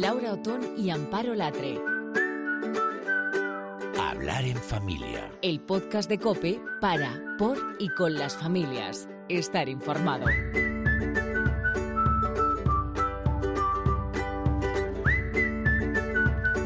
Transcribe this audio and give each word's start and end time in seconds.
Laura 0.00 0.32
Otón 0.32 0.62
y 0.78 0.88
Amparo 0.88 1.34
Latre. 1.34 1.78
Hablar 4.00 4.44
en 4.46 4.56
familia. 4.56 5.30
El 5.42 5.60
podcast 5.60 6.08
de 6.08 6.18
Cope 6.18 6.58
para, 6.80 7.20
por 7.36 7.58
y 7.78 7.90
con 7.90 8.14
las 8.14 8.34
familias. 8.34 9.10
Estar 9.28 9.68
informado. 9.68 10.24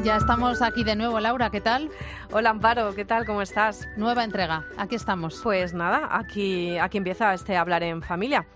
Ya 0.05 0.15
estamos 0.15 0.61
aquí 0.61 0.85
de 0.85 0.95
nuevo, 0.95 1.19
Laura, 1.19 1.49
¿qué 1.49 1.59
tal? 1.59 1.89
Hola 2.31 2.51
Amparo, 2.51 2.95
¿qué 2.95 3.03
tal? 3.03 3.25
¿Cómo 3.25 3.41
estás? 3.41 3.85
Nueva 3.97 4.23
entrega, 4.23 4.65
aquí 4.77 4.95
estamos. 4.95 5.41
Pues 5.43 5.73
nada, 5.73 6.07
aquí, 6.09 6.77
aquí 6.77 6.97
empieza 6.97 7.33
este 7.33 7.57
hablar 7.57 7.83
en 7.83 8.01
familia. 8.01 8.47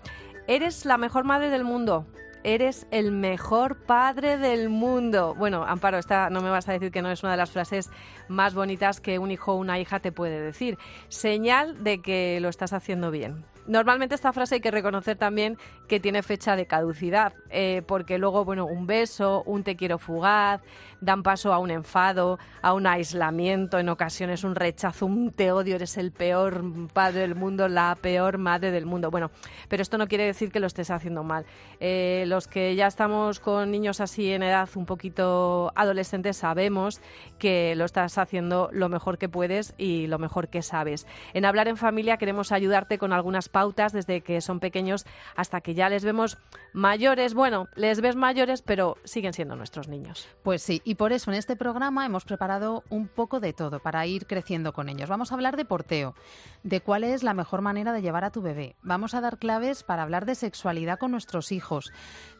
Eres 0.46 0.86
la 0.86 0.96
mejor 0.96 1.24
madre 1.24 1.50
del 1.50 1.64
mundo. 1.64 2.06
Eres 2.42 2.86
el 2.90 3.12
mejor 3.12 3.76
padre 3.76 4.38
del 4.38 4.70
mundo. 4.70 5.34
Bueno, 5.34 5.64
Amparo, 5.64 5.98
esta 5.98 6.30
no 6.30 6.40
me 6.40 6.48
vas 6.48 6.68
a 6.68 6.72
decir 6.72 6.90
que 6.90 7.02
no 7.02 7.10
es 7.10 7.22
una 7.22 7.32
de 7.32 7.38
las 7.38 7.50
frases 7.50 7.90
más 8.28 8.54
bonitas 8.54 9.00
que 9.00 9.18
un 9.18 9.30
hijo 9.30 9.52
o 9.52 9.56
una 9.56 9.78
hija 9.78 10.00
te 10.00 10.10
puede 10.10 10.40
decir. 10.40 10.78
Señal 11.08 11.84
de 11.84 12.00
que 12.00 12.38
lo 12.40 12.48
estás 12.48 12.72
haciendo 12.72 13.10
bien. 13.10 13.44
Normalmente 13.66 14.14
esta 14.14 14.32
frase 14.32 14.56
hay 14.56 14.60
que 14.60 14.70
reconocer 14.70 15.16
también 15.16 15.56
que 15.88 16.00
tiene 16.00 16.22
fecha 16.22 16.56
de 16.56 16.66
caducidad, 16.66 17.32
eh, 17.50 17.82
porque 17.86 18.18
luego, 18.18 18.44
bueno, 18.44 18.66
un 18.66 18.86
beso, 18.86 19.42
un 19.46 19.62
te 19.62 19.76
quiero 19.76 19.98
fugaz, 19.98 20.60
dan 21.00 21.22
paso 21.22 21.52
a 21.52 21.58
un 21.58 21.70
enfado, 21.70 22.38
a 22.62 22.72
un 22.74 22.86
aislamiento, 22.86 23.78
en 23.78 23.88
ocasiones 23.88 24.44
un 24.44 24.54
rechazo, 24.54 25.06
un 25.06 25.30
te 25.30 25.52
odio, 25.52 25.76
eres 25.76 25.96
el 25.96 26.12
peor 26.12 26.62
padre 26.92 27.20
del 27.20 27.34
mundo, 27.34 27.68
la 27.68 27.96
peor 28.00 28.38
madre 28.38 28.70
del 28.70 28.86
mundo. 28.86 29.10
Bueno, 29.10 29.30
pero 29.68 29.82
esto 29.82 29.98
no 29.98 30.08
quiere 30.08 30.24
decir 30.24 30.50
que 30.50 30.60
lo 30.60 30.66
estés 30.66 30.90
haciendo 30.90 31.22
mal. 31.22 31.44
Eh, 31.80 32.24
los 32.26 32.48
que 32.48 32.74
ya 32.74 32.86
estamos 32.86 33.40
con 33.40 33.70
niños 33.70 34.00
así 34.00 34.32
en 34.32 34.42
edad 34.42 34.68
un 34.74 34.86
poquito 34.86 35.72
adolescentes 35.74 36.36
sabemos 36.36 37.00
que 37.38 37.74
lo 37.76 37.84
estás 37.84 38.18
haciendo 38.18 38.68
lo 38.72 38.88
mejor 38.88 39.18
que 39.18 39.28
puedes 39.28 39.74
y 39.78 40.06
lo 40.06 40.18
mejor 40.18 40.48
que 40.48 40.62
sabes. 40.62 41.06
En 41.34 41.44
Hablar 41.44 41.68
en 41.68 41.76
Familia 41.76 42.16
queremos 42.16 42.52
ayudarte 42.52 42.98
con 42.98 43.12
algunas 43.12 43.48
pautas 43.50 43.92
desde 43.92 44.20
que 44.22 44.40
son 44.40 44.60
pequeños 44.60 45.06
hasta 45.36 45.60
que 45.60 45.74
ya 45.74 45.88
les 45.88 46.04
vemos 46.04 46.38
mayores. 46.72 47.34
Bueno, 47.34 47.68
les 47.74 48.00
ves 48.00 48.16
mayores, 48.16 48.62
pero 48.62 48.96
siguen 49.04 49.32
siendo 49.32 49.56
nuestros 49.56 49.88
niños. 49.88 50.28
Pues 50.42 50.62
sí, 50.62 50.80
y 50.84 50.94
por 50.94 51.12
eso 51.12 51.30
en 51.30 51.36
este 51.36 51.56
programa 51.56 52.06
hemos 52.06 52.24
preparado 52.24 52.84
un 52.88 53.08
poco 53.08 53.40
de 53.40 53.52
todo 53.52 53.80
para 53.80 54.06
ir 54.06 54.26
creciendo 54.26 54.72
con 54.72 54.88
ellos. 54.88 55.08
Vamos 55.08 55.32
a 55.32 55.34
hablar 55.34 55.56
de 55.56 55.64
porteo, 55.64 56.14
de 56.62 56.80
cuál 56.80 57.04
es 57.04 57.22
la 57.22 57.34
mejor 57.34 57.60
manera 57.60 57.92
de 57.92 58.02
llevar 58.02 58.24
a 58.24 58.30
tu 58.30 58.42
bebé. 58.42 58.76
Vamos 58.82 59.14
a 59.14 59.20
dar 59.20 59.38
claves 59.38 59.82
para 59.82 60.02
hablar 60.02 60.26
de 60.26 60.34
sexualidad 60.34 60.98
con 60.98 61.10
nuestros 61.10 61.52
hijos. 61.52 61.92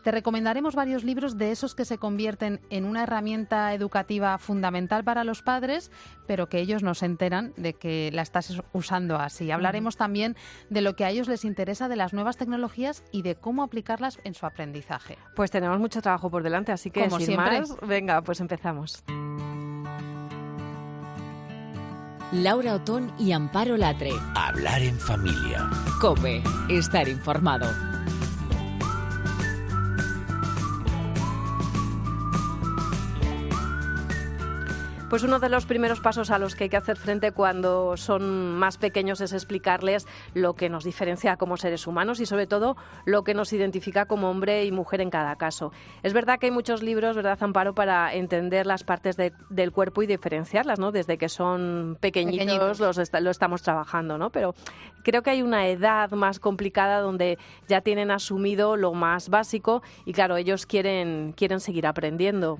Te 0.02 0.10
recomendaremos 0.10 0.74
varios 0.74 1.04
libros 1.04 1.36
de 1.36 1.50
esos 1.50 1.74
que 1.74 1.84
se 1.84 1.98
convierten 1.98 2.60
en 2.70 2.84
una 2.84 3.02
herramienta 3.02 3.74
educativa 3.74 4.38
fundamental 4.38 5.04
para 5.04 5.24
los 5.24 5.42
padres, 5.42 5.90
pero 6.26 6.48
que 6.48 6.58
ellos 6.58 6.82
no 6.82 6.94
se 6.94 7.06
enteran 7.06 7.52
de 7.56 7.74
que 7.74 8.10
la 8.12 8.22
estás 8.22 8.62
usando 8.72 9.16
así. 9.16 9.50
Hablaremos 9.50 9.96
también 9.96 10.36
de 10.70 10.80
lo 10.80 10.96
que 10.96 11.04
a 11.04 11.10
ellos 11.10 11.28
les 11.28 11.44
interesa 11.44 11.88
de 11.88 11.96
las 11.96 12.14
nuevas 12.14 12.38
tecnologías 12.38 13.04
y 13.12 13.22
de 13.22 13.34
cómo 13.34 13.62
aplicarlas 13.62 14.18
en 14.24 14.34
su 14.34 14.46
aprendizaje. 14.46 15.18
Pues 15.36 15.50
tenemos 15.50 15.78
mucho 15.78 16.00
trabajo 16.00 16.30
por 16.30 16.42
delante, 16.42 16.72
así 16.72 16.90
que 16.90 17.04
Como 17.04 17.18
sin 17.18 17.26
siempre. 17.26 17.60
más, 17.60 17.76
venga, 17.86 18.22
pues 18.22 18.40
empezamos. 18.40 19.04
Laura 22.32 22.74
Otón 22.74 23.12
y 23.18 23.32
Amparo 23.32 23.76
Latre. 23.76 24.12
Hablar 24.36 24.80
en 24.82 24.98
familia. 24.98 25.68
Cope. 26.00 26.42
Estar 26.68 27.08
informado. 27.08 27.66
Pues 35.10 35.24
uno 35.24 35.40
de 35.40 35.48
los 35.48 35.66
primeros 35.66 35.98
pasos 35.98 36.30
a 36.30 36.38
los 36.38 36.54
que 36.54 36.64
hay 36.64 36.70
que 36.70 36.76
hacer 36.76 36.96
frente 36.96 37.32
cuando 37.32 37.96
son 37.96 38.54
más 38.56 38.78
pequeños 38.78 39.20
es 39.20 39.32
explicarles 39.32 40.06
lo 40.34 40.54
que 40.54 40.68
nos 40.68 40.84
diferencia 40.84 41.36
como 41.36 41.56
seres 41.56 41.88
humanos 41.88 42.20
y 42.20 42.26
sobre 42.26 42.46
todo 42.46 42.76
lo 43.06 43.24
que 43.24 43.34
nos 43.34 43.52
identifica 43.52 44.06
como 44.06 44.30
hombre 44.30 44.64
y 44.64 44.70
mujer 44.70 45.00
en 45.00 45.10
cada 45.10 45.34
caso. 45.34 45.72
Es 46.04 46.12
verdad 46.12 46.38
que 46.38 46.46
hay 46.46 46.52
muchos 46.52 46.84
libros, 46.84 47.16
¿verdad, 47.16 47.36
Amparo, 47.42 47.74
para 47.74 48.14
entender 48.14 48.66
las 48.66 48.84
partes 48.84 49.16
de- 49.16 49.32
del 49.48 49.72
cuerpo 49.72 50.04
y 50.04 50.06
diferenciarlas, 50.06 50.78
¿no? 50.78 50.92
Desde 50.92 51.18
que 51.18 51.28
son 51.28 51.98
pequeñitos, 52.00 52.38
Pequeñitos. 52.46 52.78
Los 52.78 52.98
est- 52.98 53.14
lo 53.20 53.30
estamos 53.32 53.62
trabajando, 53.62 54.16
¿no? 54.16 54.30
Pero 54.30 54.54
creo 55.02 55.22
que 55.22 55.30
hay 55.30 55.42
una 55.42 55.66
edad 55.66 56.12
más 56.12 56.38
complicada 56.38 57.00
donde 57.00 57.36
ya 57.66 57.80
tienen 57.80 58.12
asumido 58.12 58.76
lo 58.76 58.94
más 58.94 59.28
básico 59.28 59.82
y 60.04 60.12
claro, 60.12 60.36
ellos 60.36 60.66
quieren, 60.66 61.32
quieren 61.36 61.58
seguir 61.58 61.88
aprendiendo. 61.88 62.58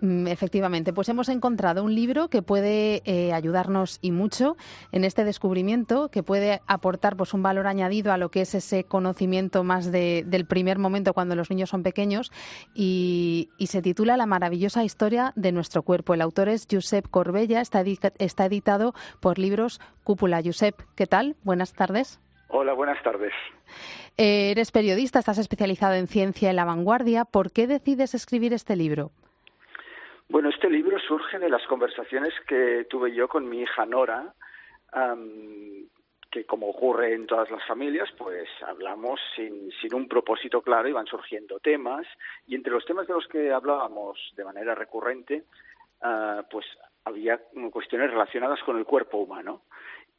Mm, 0.00 0.26
Efectivamente, 0.26 0.92
pues 0.92 1.08
hemos 1.08 1.28
encontrado 1.28 1.84
un 1.84 1.94
libro 1.94 2.28
que 2.28 2.42
puede 2.42 3.00
eh, 3.04 3.32
ayudarnos 3.32 3.98
y 4.02 4.10
mucho 4.10 4.56
en 4.92 5.04
este 5.04 5.24
descubrimiento, 5.24 6.08
que 6.10 6.22
puede 6.22 6.60
aportar 6.66 7.16
pues 7.16 7.32
un 7.32 7.42
valor 7.42 7.66
añadido 7.68 8.12
a 8.12 8.18
lo 8.18 8.28
que 8.30 8.40
es 8.42 8.54
ese 8.54 8.84
conocimiento 8.84 9.62
más 9.64 9.92
de- 9.92 10.24
del 10.26 10.46
primer 10.46 10.78
momento 10.78 11.14
cuando 11.14 11.36
los 11.36 11.48
niños 11.48 11.70
son 11.70 11.82
pequeños 11.84 12.32
y, 12.74 13.50
y 13.56 13.68
se 13.68 13.82
titula 13.82 14.16
La 14.16 14.26
maravillosa 14.26 14.82
historia 14.84 15.32
de 15.36 15.52
nuestro 15.52 15.82
cuerpo. 15.82 16.14
El 16.14 16.22
autor 16.22 16.48
es 16.48 16.66
Josep 16.70 17.08
Corbella, 17.08 17.60
está 17.60 18.44
editado 18.46 18.94
por 19.20 19.38
Libros 19.38 19.80
Cúpula. 20.02 20.42
Josep, 20.44 20.74
¿qué 20.96 21.06
tal? 21.06 21.36
Buenas 21.44 21.72
tardes. 21.72 22.20
Hola, 22.48 22.72
buenas 22.74 23.02
tardes. 23.02 23.32
Eh, 24.16 24.50
eres 24.50 24.70
periodista, 24.70 25.18
estás 25.18 25.38
especializado 25.38 25.94
en 25.94 26.06
ciencia 26.08 26.50
en 26.50 26.56
la 26.56 26.64
vanguardia. 26.64 27.24
¿Por 27.24 27.50
qué 27.52 27.66
decides 27.66 28.14
escribir 28.14 28.52
este 28.52 28.76
libro? 28.76 29.10
Bueno, 30.28 30.48
este 30.48 30.70
libro 30.70 30.98
surge 30.98 31.38
de 31.38 31.50
las 31.50 31.66
conversaciones 31.66 32.32
que 32.48 32.86
tuve 32.88 33.14
yo 33.14 33.28
con 33.28 33.48
mi 33.48 33.60
hija 33.60 33.84
Nora, 33.84 34.34
am, 34.92 35.88
que 36.30 36.44
como 36.46 36.68
ocurre 36.68 37.14
en 37.14 37.26
todas 37.26 37.50
las 37.50 37.64
familias, 37.66 38.10
pues 38.18 38.48
hablamos 38.66 39.20
sin, 39.36 39.70
sin 39.80 39.94
un 39.94 40.08
propósito 40.08 40.62
claro 40.62 40.88
y 40.88 40.92
van 40.92 41.06
surgiendo 41.06 41.60
temas. 41.60 42.06
Y 42.46 42.56
entre 42.56 42.72
los 42.72 42.84
temas 42.84 43.06
de 43.06 43.14
los 43.14 43.28
que 43.28 43.52
hablábamos 43.52 44.18
de 44.34 44.44
manera 44.44 44.74
recurrente, 44.74 45.44
ah, 46.00 46.42
pues 46.50 46.66
había 47.04 47.38
cuestiones 47.70 48.10
relacionadas 48.10 48.60
con 48.64 48.78
el 48.78 48.84
cuerpo 48.84 49.18
humano. 49.18 49.62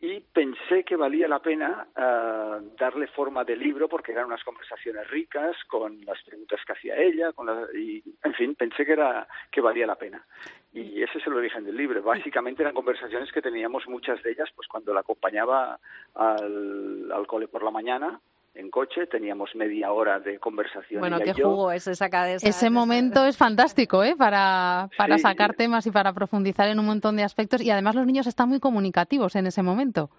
Y 0.02 0.20
pensé 0.20 0.84
que 0.84 0.96
valía 0.96 1.28
la 1.28 1.40
pena 1.40 1.88
ah, 1.96 2.60
darle 2.78 3.08
forma 3.08 3.44
de 3.44 3.56
libro 3.56 3.88
porque 3.88 4.12
eran 4.12 4.26
unas 4.26 4.44
conversaciones 4.44 5.10
ricas 5.10 5.56
con 5.68 6.04
las 6.06 6.22
preguntas 6.24 6.60
que 6.66 6.74
hacía 6.74 6.98
ella 6.98 7.32
con 7.34 7.46
la- 7.48 7.68
y 7.74 8.04
en 8.24 8.34
fin 8.34 8.56
pensé 8.56 8.86
que 8.86 8.92
era 8.94 9.28
que 9.52 9.62
valía 9.62 9.88
la 9.88 9.96
pena. 9.96 10.26
Y 10.74 11.02
ese 11.02 11.20
es 11.20 11.28
el 11.28 11.34
origen 11.34 11.64
del 11.64 11.78
libro. 11.78 12.04
Básicamente 12.04 12.62
eran 12.62 12.76
conversaciones 12.76 13.32
que 13.32 13.42
teníamos 13.42 13.88
muchas 13.88 14.22
de 14.22 14.32
ellas 14.32 14.50
pues 14.56 14.68
cuando 14.68 14.94
la 14.94 15.00
acompañaba 15.00 15.80
al, 16.14 17.10
al 17.12 17.28
cole 17.28 17.48
por 17.48 17.64
la 17.64 17.72
mañana 17.72 18.20
en 18.56 18.70
coche 18.72 19.06
teníamos 19.08 19.54
media 19.56 19.92
hora 19.92 20.20
de 20.20 20.40
conversación 20.40 21.02
Bueno, 21.02 21.20
qué 21.20 21.34
jugo 21.34 21.72
ese 21.72 21.94
saca 21.96 22.24
de 22.26 22.36
esa- 22.36 22.48
Ese 22.48 22.66
de 22.66 22.68
esa- 22.68 22.80
momento 22.80 23.26
es 23.26 23.38
fantástico, 23.38 24.04
¿eh? 24.04 24.16
Para, 24.18 24.90
para 24.98 25.18
Sí. 25.18 25.24
sacar 25.24 25.54
temas 25.56 25.86
y 25.88 25.92
para 25.92 26.14
profundizar 26.14 26.68
en 26.70 26.80
un 26.80 26.86
montón 26.86 27.16
de 27.18 27.24
aspectos. 27.24 27.62
Y 27.62 27.70
además 27.70 27.96
los 27.96 28.06
niños 28.06 28.28
están 28.28 28.50
muy 28.50 28.60
comunicativos 28.60 29.36
en 29.36 29.48
ese 29.48 29.62
momento. 29.62 30.10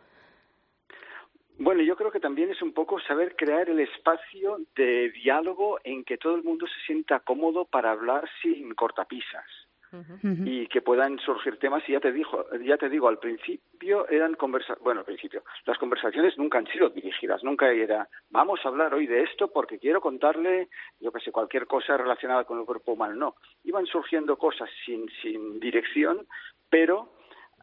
Bueno, 1.59 1.83
yo 1.83 1.97
creo 1.97 2.11
que 2.11 2.21
también 2.21 2.51
es 2.51 2.61
un 2.61 2.73
poco 2.75 3.01
saber 3.01 3.35
crear 3.35 3.71
el 3.71 3.81
espacio 3.81 4.59
de 4.77 5.11
diálogo 5.13 5.79
en 5.85 6.05
que 6.05 6.19
todo 6.19 6.37
el 6.37 6.43
mundo 6.45 6.67
se 6.67 6.79
sienta 6.87 7.21
cómodo 7.21 7.65
para 7.65 7.93
hablar 7.93 8.29
sin 8.43 8.75
cortapisas 8.75 9.45
Y 10.45 10.67
que 10.67 10.83
puedan 10.83 11.19
surgir 11.19 11.59
temas. 11.59 11.83
Y 11.89 11.93
ya 11.93 12.01
te 12.01 12.13
digo, 12.13 12.47
ya 12.65 12.77
te 12.77 12.89
digo, 12.89 13.09
al 13.09 13.19
principio 13.19 14.09
eran 14.09 14.35
conversa 14.35 14.77
bueno, 14.83 15.01
al 15.01 15.07
principio 15.07 15.43
las 15.65 15.79
conversaciones 15.79 16.37
nunca 16.39 16.59
han 16.59 16.67
sido 16.67 16.91
dirigidas, 16.91 17.43
nunca 17.43 17.71
era 17.71 18.09
vamos 18.31 18.61
a 18.65 18.69
hablar 18.69 18.95
hoy 18.95 19.07
de 19.07 19.23
esto 19.23 19.49
porque 19.49 19.79
quiero 19.79 20.01
contarle, 20.01 20.69
yo 21.01 21.13
que 21.13 21.21
sé, 21.21 21.33
cualquier 21.33 21.67
cosa 21.67 21.97
relacionada 21.97 22.45
con 22.45 22.59
el 22.59 22.67
cuerpo 22.67 22.93
humano. 22.93 23.15
No, 23.15 23.35
iban 23.65 23.87
surgiendo 23.87 24.37
cosas 24.37 24.69
sin 24.85 25.07
sin 25.23 25.61
dirección, 25.61 26.27
pero 26.69 27.13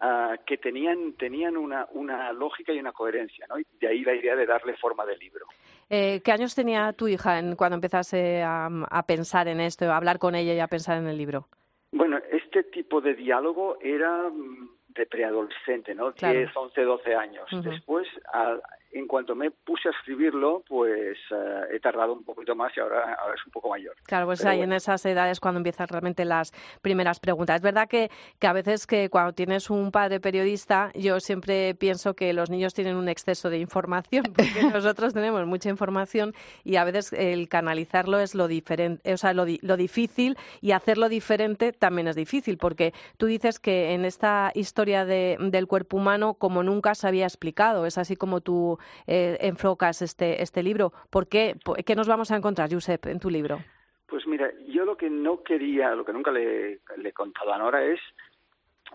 ah, 0.01 0.36
que 0.45 0.57
tenían 0.57 1.13
tenían 1.13 1.57
una 1.57 1.88
una 1.92 2.33
lógica 2.33 2.74
y 2.74 2.80
una 2.80 2.92
coherencia, 2.92 3.45
¿no? 3.47 3.59
Y 3.59 3.65
de 3.80 3.88
ahí 3.88 4.03
la 4.03 4.15
idea 4.15 4.36
de 4.36 4.45
darle 4.45 4.75
forma 4.77 5.06
de 5.06 5.18
libro. 5.18 5.45
Eh, 5.89 6.21
¿Qué 6.24 6.31
años 6.31 6.56
tenía 6.56 6.94
tu 6.94 7.07
hija 7.07 7.39
en, 7.39 7.56
cuando 7.56 7.75
empezase 7.75 8.42
a, 8.42 8.68
a 8.89 9.06
pensar 9.06 9.47
en 9.47 9.59
esto, 9.59 9.92
a 9.92 9.97
hablar 9.97 10.18
con 10.18 10.36
ella 10.36 10.53
y 10.53 10.59
a 10.59 10.68
pensar 10.68 10.97
en 10.97 11.07
el 11.07 11.18
libro? 11.18 11.47
Bueno, 11.94 12.19
este 12.31 12.63
tipo 12.63 13.01
de 13.01 13.13
diálogo 13.13 13.78
era 13.81 14.30
mm, 14.30 14.69
de 14.90 15.06
preadolescente, 15.06 15.94
¿no? 15.95 16.12
Claro. 16.13 16.40
10, 16.40 16.56
11, 16.56 16.81
12 16.81 17.16
años. 17.16 17.51
Ujú. 17.54 17.69
Después, 17.69 18.07
a- 18.34 18.57
en 18.94 19.07
cuanto 19.07 19.36
me 19.36 19.51
puse 19.51 19.90
a 19.90 19.92
escribirlo, 19.92 20.63
pues 20.68 21.18
eh, 21.31 21.62
he 21.72 21.80
tardado 21.80 22.13
un 22.13 22.24
poquito 22.24 22.56
más 22.56 22.72
y 22.78 22.80
ahora, 22.80 23.18
ahora 23.19 23.36
es 23.36 23.45
un 23.45 23.51
poco 23.51 23.69
mayor. 23.69 23.95
Claro, 24.04 24.28
pues 24.28 24.45
ahí 24.45 24.62
en 24.62 24.72
esas 24.72 25.04
edades 25.06 25.40
cuando 25.40 25.60
empiezan 25.60 25.88
realmente 25.88 26.25
las 26.25 26.54
primeras 26.81 27.19
preguntas. 27.19 27.57
Es 27.57 27.62
verdad 27.62 27.88
que, 27.88 28.12
que 28.40 28.48
a 28.48 28.54
veces 28.54 28.86
que 28.86 29.10
cuando 29.10 29.34
tienes 29.34 29.69
un 29.69 29.92
padre 29.92 30.19
periodista, 30.19 30.92
yo 30.94 31.19
siempre 31.19 31.74
pienso 31.75 32.13
que 32.13 32.34
los 32.34 32.50
niños 32.50 32.74
tienen 32.74 32.95
un 32.95 33.10
exceso 33.10 33.50
de 33.50 33.57
información, 33.57 34.25
porque 34.36 34.63
nosotros 34.72 35.13
tenemos 35.13 35.45
mucha 35.48 35.69
información 35.69 36.34
y 36.63 36.75
a 36.75 36.84
veces 36.84 37.13
el 37.13 37.50
canalizarlo 37.50 38.19
es 38.19 38.36
lo 38.36 38.48
diferente, 38.48 39.12
o 39.12 39.18
sea, 39.18 39.34
lo, 39.34 39.45
lo 39.62 39.78
difícil 39.78 40.38
y 40.62 40.72
hacerlo 40.72 41.10
diferente 41.10 41.74
también 41.74 42.07
es 42.07 42.16
difícil, 42.16 42.57
porque 42.57 42.94
tú 43.18 43.25
dices 43.25 43.60
que 43.60 43.94
en 43.94 44.06
esta 44.06 44.51
historia 44.54 45.06
de, 45.06 45.38
del 45.40 45.68
cuerpo 45.68 45.98
humano, 45.98 46.36
como 46.36 46.62
nunca 46.62 46.94
se 46.94 47.07
había 47.07 47.25
explicado, 47.25 47.86
es 47.86 47.98
así 47.98 48.16
como 48.16 48.42
tú 48.42 48.78
eh, 49.07 49.38
enfocas 49.41 50.01
este, 50.01 50.41
este 50.41 50.63
libro. 50.63 50.94
¿Por 51.09 51.27
qué, 51.27 51.56
qué 51.85 51.95
nos 51.95 52.07
vamos 52.07 52.31
a 52.31 52.35
encontrar, 52.35 52.71
Josep, 52.71 53.06
en 53.07 53.19
tu 53.19 53.30
libro? 53.30 53.59
Pues 54.07 54.27
mira, 54.27 54.51
yo 54.68 54.85
lo 54.85 54.95
que 54.95 55.09
no 55.09 55.44
quería, 55.44 55.95
lo 55.95 56.06
que 56.06 56.13
nunca 56.13 56.31
le, 56.31 56.80
le 56.97 57.09
he 57.09 57.13
contado 57.13 57.53
a 57.53 57.57
Nora 57.57 57.83
es 57.83 58.00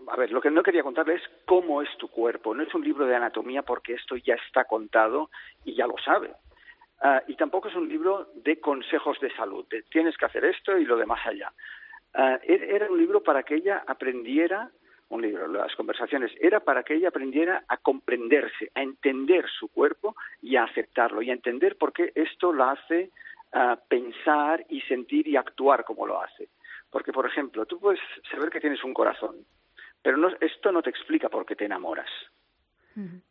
a 0.07 0.15
ver, 0.15 0.31
lo 0.31 0.41
que 0.41 0.51
no 0.51 0.63
quería 0.63 0.83
contarle 0.83 1.15
es 1.15 1.23
cómo 1.45 1.81
es 1.81 1.89
tu 1.97 2.07
cuerpo. 2.07 2.53
No 2.53 2.63
es 2.63 2.73
un 2.73 2.83
libro 2.83 3.05
de 3.05 3.15
anatomía 3.15 3.63
porque 3.63 3.93
esto 3.93 4.15
ya 4.15 4.35
está 4.35 4.65
contado 4.65 5.29
y 5.65 5.75
ya 5.75 5.87
lo 5.87 5.97
sabe. 5.97 6.33
Uh, 7.01 7.19
y 7.27 7.35
tampoco 7.35 7.69
es 7.69 7.75
un 7.75 7.87
libro 7.87 8.29
de 8.35 8.59
consejos 8.59 9.19
de 9.21 9.33
salud, 9.35 9.65
de 9.69 9.83
tienes 9.83 10.17
que 10.17 10.25
hacer 10.25 10.43
esto 10.45 10.77
y 10.77 10.85
lo 10.85 10.97
demás 10.97 11.25
allá. 11.25 11.51
Uh, 12.13 12.37
era 12.43 12.89
un 12.89 12.97
libro 12.97 13.23
para 13.23 13.43
que 13.43 13.55
ella 13.55 13.83
aprendiera 13.87 14.69
un 15.09 15.21
libro, 15.21 15.47
las 15.47 15.75
conversaciones, 15.75 16.31
era 16.39 16.59
para 16.59 16.83
que 16.83 16.95
ella 16.95 17.09
aprendiera 17.09 17.63
a 17.67 17.77
comprenderse, 17.77 18.71
a 18.75 18.81
entender 18.81 19.45
su 19.49 19.67
cuerpo 19.69 20.15
y 20.41 20.55
a 20.55 20.63
aceptarlo, 20.63 21.21
y 21.21 21.31
a 21.31 21.33
entender 21.33 21.77
por 21.77 21.93
qué 21.93 22.11
esto 22.15 22.53
la 22.53 22.71
hace 22.71 23.09
uh, 23.53 23.75
pensar 23.87 24.65
y 24.69 24.81
sentir 24.81 25.27
y 25.27 25.35
actuar 25.35 25.83
como 25.83 26.05
lo 26.05 26.21
hace. 26.21 26.49
Porque, 26.91 27.11
por 27.11 27.25
ejemplo, 27.25 27.65
tú 27.65 27.79
puedes 27.79 27.99
saber 28.31 28.49
que 28.49 28.59
tienes 28.59 28.83
un 28.83 28.93
corazón, 28.93 29.35
pero 30.01 30.17
no, 30.17 30.29
esto 30.39 30.71
no 30.71 30.81
te 30.81 30.89
explica 30.89 31.29
por 31.29 31.45
qué 31.45 31.55
te 31.55 31.65
enamoras. 31.65 32.09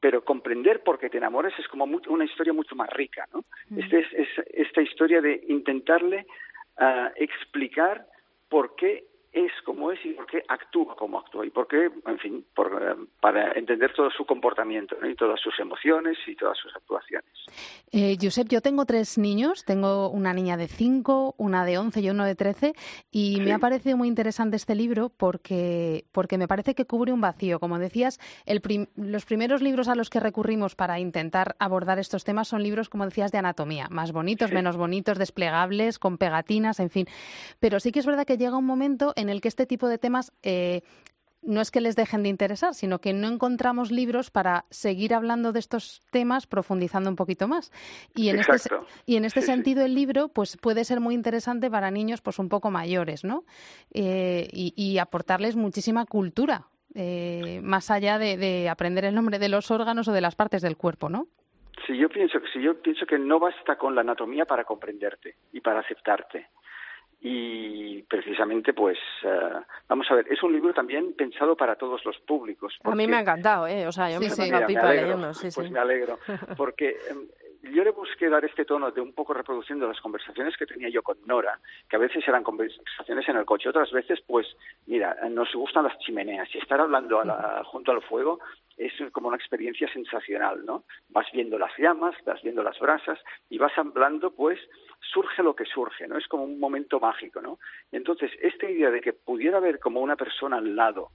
Pero 0.00 0.24
comprender 0.24 0.82
por 0.82 0.98
qué 0.98 1.10
te 1.10 1.19
enamoras 1.19 1.52
es 1.58 1.69
como 1.69 1.84
una 1.84 2.24
historia 2.24 2.54
mucho 2.54 2.74
más 2.74 2.88
rica, 2.88 3.28
¿no? 3.34 3.44
Este 3.76 3.98
es, 3.98 4.06
es, 4.14 4.28
esta 4.46 4.81
historia 4.81 5.20
de 5.20 5.44
intentarle 5.48 6.26
uh, 6.81 7.10
explicar 7.16 8.06
por 8.48 8.74
qué 8.76 9.07
es 9.32 9.52
como 9.64 9.92
es 9.92 10.04
y 10.04 10.14
por 10.14 10.26
qué 10.26 10.42
actúa 10.48 10.96
como 10.96 11.19
actúa 11.19 11.46
y 11.46 11.50
por 11.50 11.69
qué, 11.69 11.90
en 12.06 12.19
fin, 12.19 12.44
por, 12.54 12.82
eh, 12.82 13.06
para 13.20 13.52
entender 13.52 13.92
todo 13.94 14.10
su 14.10 14.25
comportamiento 14.25 14.96
¿no? 15.00 15.08
y 15.08 15.14
todas 15.14 15.40
sus 15.40 15.58
emociones 15.58 16.16
y 16.26 16.34
todas 16.34 16.56
sus 16.58 16.75
actuaciones. 16.75 17.30
Eh, 17.92 18.16
Josep, 18.20 18.48
yo 18.48 18.60
tengo 18.60 18.84
tres 18.86 19.19
niños, 19.19 19.64
tengo 19.64 20.10
una 20.10 20.32
niña 20.32 20.56
de 20.56 20.69
cinco, 20.69 21.34
una 21.38 21.64
de 21.64 21.78
once 21.78 22.00
y 22.00 22.10
uno 22.10 22.25
de 22.25 22.34
trece 22.34 22.72
y 23.10 23.36
sí. 23.36 23.40
me 23.40 23.52
ha 23.52 23.58
parecido 23.58 23.96
muy 23.96 24.08
interesante 24.08 24.56
este 24.56 24.75
libro 24.75 25.10
porque, 25.10 26.04
porque 26.12 26.38
me 26.38 26.48
parece 26.48 26.74
que 26.74 26.86
cubre 26.86 27.12
un 27.12 27.20
vacío. 27.20 27.60
Como 27.60 27.78
decías, 27.78 28.19
el 28.46 28.60
prim 28.60 28.86
los 28.96 29.24
primeros 29.24 29.62
libros 29.62 29.88
a 29.88 29.94
los 29.94 30.10
que 30.10 30.20
recurrimos 30.20 30.74
para 30.74 30.98
intentar 30.98 31.56
abordar 31.58 31.98
estos 31.98 32.24
temas 32.24 32.48
son 32.48 32.62
libros, 32.62 32.88
como 32.88 33.04
decías, 33.04 33.32
de 33.32 33.38
anatomía, 33.38 33.88
más 33.90 34.12
bonitos, 34.12 34.48
sí. 34.48 34.54
menos 34.54 34.76
bonitos, 34.76 35.19
desplegables, 35.19 35.98
con 35.98 36.19
pegatinas, 36.19 36.81
en 36.81 36.90
fin. 36.90 37.06
Pero 37.60 37.81
sí 37.81 37.92
que 37.92 38.00
es 38.00 38.06
verdad 38.06 38.26
que 38.26 38.36
llega 38.36 38.56
un 38.56 38.66
momento 38.66 39.12
en 39.19 39.29
el 39.29 39.41
que 39.41 39.49
este 39.49 39.67
tipo 39.67 39.88
de 39.88 39.99
temas 39.99 40.32
eh, 40.43 40.82
no 41.43 41.61
es 41.61 41.70
que 41.70 41.81
les 41.81 41.97
dejen 41.97 42.23
de 42.23 42.29
interesar, 42.29 42.75
sino 42.75 43.00
que 43.00 43.12
no 43.12 43.29
encontramos 43.29 43.91
libros 43.91 44.31
para 44.31 44.65
seguir 44.70 45.15
hablando 45.15 45.53
de 45.53 45.61
estos 45.61 46.03
temas 46.11 46.47
profundizando 46.47 47.11
un 47.11 47.17
poquito 47.17 47.49
más. 47.49 47.73
Y 48.15 48.29
en 48.29 48.37
Exacto. 48.37 48.82
este, 48.82 49.03
y 49.06 49.17
en 49.17 49.25
este 49.25 49.41
sí, 49.41 49.47
sentido 49.47 49.81
sí. 49.81 49.87
el 49.87 49.94
libro 49.94 50.29
pues 50.29 50.56
puede 50.56 50.85
ser 50.85 51.00
muy 51.00 51.15
interesante 51.15 51.70
para 51.70 51.91
niños 51.91 52.20
pues 52.20 52.38
un 52.38 52.49
poco 52.49 52.70
mayores, 52.70 53.25
¿no? 53.25 53.44
Eh, 53.93 54.49
y, 54.53 54.73
y, 54.76 54.99
aportarles 54.99 55.56
muchísima 55.56 56.05
cultura, 56.05 56.67
eh, 56.94 57.61
más 57.62 57.91
allá 57.91 58.19
de, 58.19 58.37
de, 58.37 58.69
aprender 58.69 59.05
el 59.05 59.15
nombre 59.15 59.38
de 59.38 59.49
los 59.49 59.70
órganos 59.70 60.09
o 60.09 60.12
de 60.12 60.20
las 60.20 60.35
partes 60.35 60.62
del 60.62 60.76
cuerpo, 60.76 61.09
¿no? 61.09 61.29
Sí, 61.87 61.97
yo 61.97 62.09
pienso 62.09 62.41
que 62.41 62.49
sí, 62.53 62.61
yo 62.61 62.81
pienso 62.82 63.06
que 63.06 63.19
no 63.19 63.38
basta 63.38 63.76
con 63.76 63.94
la 63.94 64.00
anatomía 64.00 64.44
para 64.44 64.65
comprenderte 64.65 65.37
y 65.53 65.61
para 65.61 65.81
aceptarte 65.81 66.49
y 67.20 68.03
precisamente 68.03 68.73
pues 68.73 68.99
uh, 69.25 69.61
vamos 69.88 70.06
a 70.11 70.15
ver 70.15 70.26
es 70.31 70.41
un 70.43 70.53
libro 70.53 70.73
también 70.73 71.15
pensado 71.15 71.56
para 71.56 71.75
todos 71.75 72.05
los 72.05 72.17
públicos 72.20 72.79
porque... 72.81 72.94
a 72.94 72.97
mí 72.97 73.09
me 73.09 73.17
ha 73.17 73.20
encantado 73.20 73.67
eh 73.67 73.87
o 73.88 73.93
sea 73.93 74.09
yo 74.11 74.19
sí, 74.19 74.25
me 74.25 74.31
sí. 74.31 74.43
he 74.43 74.50
pasado 74.50 74.67
pipa 74.67 74.81
alegro, 74.88 75.03
leyendo 75.03 75.35
sí, 75.35 75.49
pues 75.53 75.67
sí. 75.67 75.73
me 75.73 75.81
alegro 75.81 76.19
porque 76.56 76.97
um, 77.11 77.26
yo 77.62 77.85
le 77.85 77.91
busqué 77.91 78.29
dar 78.29 78.44
este 78.44 78.65
tono 78.65 78.91
de 78.91 79.00
un 79.00 79.12
poco 79.12 79.35
reproduciendo 79.35 79.88
las 79.88 80.00
conversaciones 80.00 80.56
que 80.56 80.67
tenía 80.67 80.88
yo 80.88 81.03
con 81.03 81.19
Nora, 81.26 81.59
que 81.88 81.97
a 81.97 81.99
veces 81.99 82.26
eran 82.26 82.43
conversaciones 82.43 83.29
en 83.29 83.37
el 83.37 83.44
coche, 83.44 83.69
otras 83.69 83.91
veces, 83.91 84.20
pues, 84.26 84.47
mira, 84.87 85.17
nos 85.31 85.53
gustan 85.53 85.85
las 85.85 85.99
chimeneas 85.99 86.49
y 86.55 86.59
estar 86.59 86.81
hablando 86.81 87.20
a 87.20 87.25
la, 87.25 87.62
junto 87.65 87.93
al 87.93 88.03
fuego 88.03 88.38
es 88.76 88.93
como 89.11 89.29
una 89.29 89.37
experiencia 89.37 89.93
sensacional, 89.93 90.65
¿no? 90.65 90.85
Vas 91.09 91.26
viendo 91.32 91.59
las 91.59 91.76
llamas, 91.79 92.15
vas 92.25 92.41
viendo 92.43 92.62
las 92.62 92.79
brasas 92.79 93.19
y 93.50 93.59
vas 93.59 93.76
hablando, 93.76 94.31
pues, 94.31 94.59
surge 95.00 95.42
lo 95.42 95.54
que 95.54 95.64
surge, 95.64 96.06
¿no? 96.06 96.18
Es 96.18 96.26
como 96.26 96.44
un 96.44 96.58
momento 96.58 97.00
mágico, 97.00 97.40
¿no? 97.40 97.58
Entonces, 97.92 98.30
esta 98.40 98.68
idea 98.68 98.90
de 98.90 99.00
que 99.00 99.12
pudiera 99.12 99.58
haber 99.58 99.78
como 99.78 100.00
una 100.00 100.16
persona 100.16 100.58
al 100.58 100.74
lado, 100.76 101.10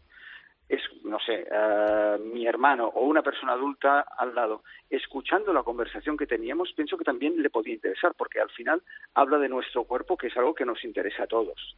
es, 0.69 0.81
no 1.04 1.18
sé, 1.19 1.45
uh, 1.51 2.19
mi 2.33 2.48
hermano 2.48 2.88
o 2.88 3.06
una 3.06 3.21
persona 3.21 3.54
adulta 3.54 4.06
al 4.18 4.33
lado, 4.33 4.63
escuchando 4.89 5.54
la 5.54 5.63
conversación 5.63 6.18
que 6.18 6.25
teníamos, 6.25 6.71
pienso 6.75 6.98
que 6.98 7.04
también 7.04 7.42
le 7.42 7.50
podía 7.50 7.74
interesar, 7.74 8.13
porque 8.18 8.39
al 8.39 8.50
final 8.50 8.81
habla 9.13 9.38
de 9.38 9.50
nuestro 9.50 9.83
cuerpo, 9.83 10.18
que 10.18 10.27
es 10.27 10.38
algo 10.38 10.54
que 10.54 10.65
nos 10.65 10.83
interesa 10.83 11.24
a 11.24 11.27
todos. 11.27 11.75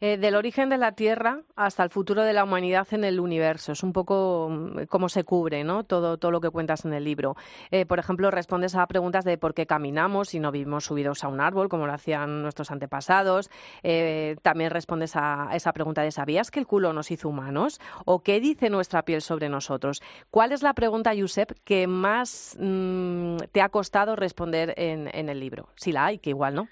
Eh, 0.00 0.16
del 0.16 0.34
origen 0.34 0.68
de 0.68 0.78
la 0.78 0.92
Tierra 0.92 1.40
hasta 1.56 1.82
el 1.82 1.90
futuro 1.90 2.22
de 2.22 2.32
la 2.32 2.44
humanidad 2.44 2.86
en 2.92 3.04
el 3.04 3.20
universo. 3.20 3.72
Es 3.72 3.82
un 3.82 3.92
poco 3.92 4.50
cómo 4.88 5.08
se 5.08 5.24
cubre 5.24 5.64
¿no? 5.64 5.84
todo, 5.84 6.18
todo 6.18 6.30
lo 6.30 6.40
que 6.40 6.50
cuentas 6.50 6.84
en 6.84 6.92
el 6.92 7.04
libro. 7.04 7.36
Eh, 7.70 7.86
por 7.86 7.98
ejemplo, 7.98 8.30
respondes 8.30 8.76
a 8.76 8.86
preguntas 8.86 9.24
de 9.24 9.38
por 9.38 9.54
qué 9.54 9.66
caminamos 9.66 10.34
y 10.34 10.40
no 10.40 10.52
vivimos 10.52 10.84
subidos 10.84 11.24
a 11.24 11.28
un 11.28 11.40
árbol, 11.40 11.68
como 11.68 11.86
lo 11.86 11.92
hacían 11.92 12.42
nuestros 12.42 12.70
antepasados. 12.70 13.50
Eh, 13.82 14.36
también 14.42 14.70
respondes 14.70 15.16
a 15.16 15.50
esa 15.52 15.72
pregunta 15.72 16.02
de 16.02 16.12
¿sabías 16.12 16.50
que 16.50 16.60
el 16.60 16.66
culo 16.66 16.92
nos 16.92 17.10
hizo 17.10 17.28
humanos? 17.28 17.57
¿O 18.04 18.22
qué 18.22 18.40
dice 18.40 18.70
nuestra 18.70 19.02
piel 19.02 19.20
sobre 19.20 19.48
nosotros? 19.48 20.00
¿Cuál 20.30 20.52
es 20.52 20.62
la 20.62 20.74
pregunta, 20.74 21.12
Josep, 21.18 21.52
que 21.64 21.86
más 21.86 22.56
mmm, 22.60 23.36
te 23.52 23.60
ha 23.60 23.68
costado 23.68 24.16
responder 24.16 24.74
en, 24.76 25.08
el 25.28 25.40
libro? 25.40 25.68
Si 25.76 25.92
la 25.92 26.06
hay, 26.06 26.18
que 26.18 26.30
igual 26.30 26.54
no. 26.54 26.68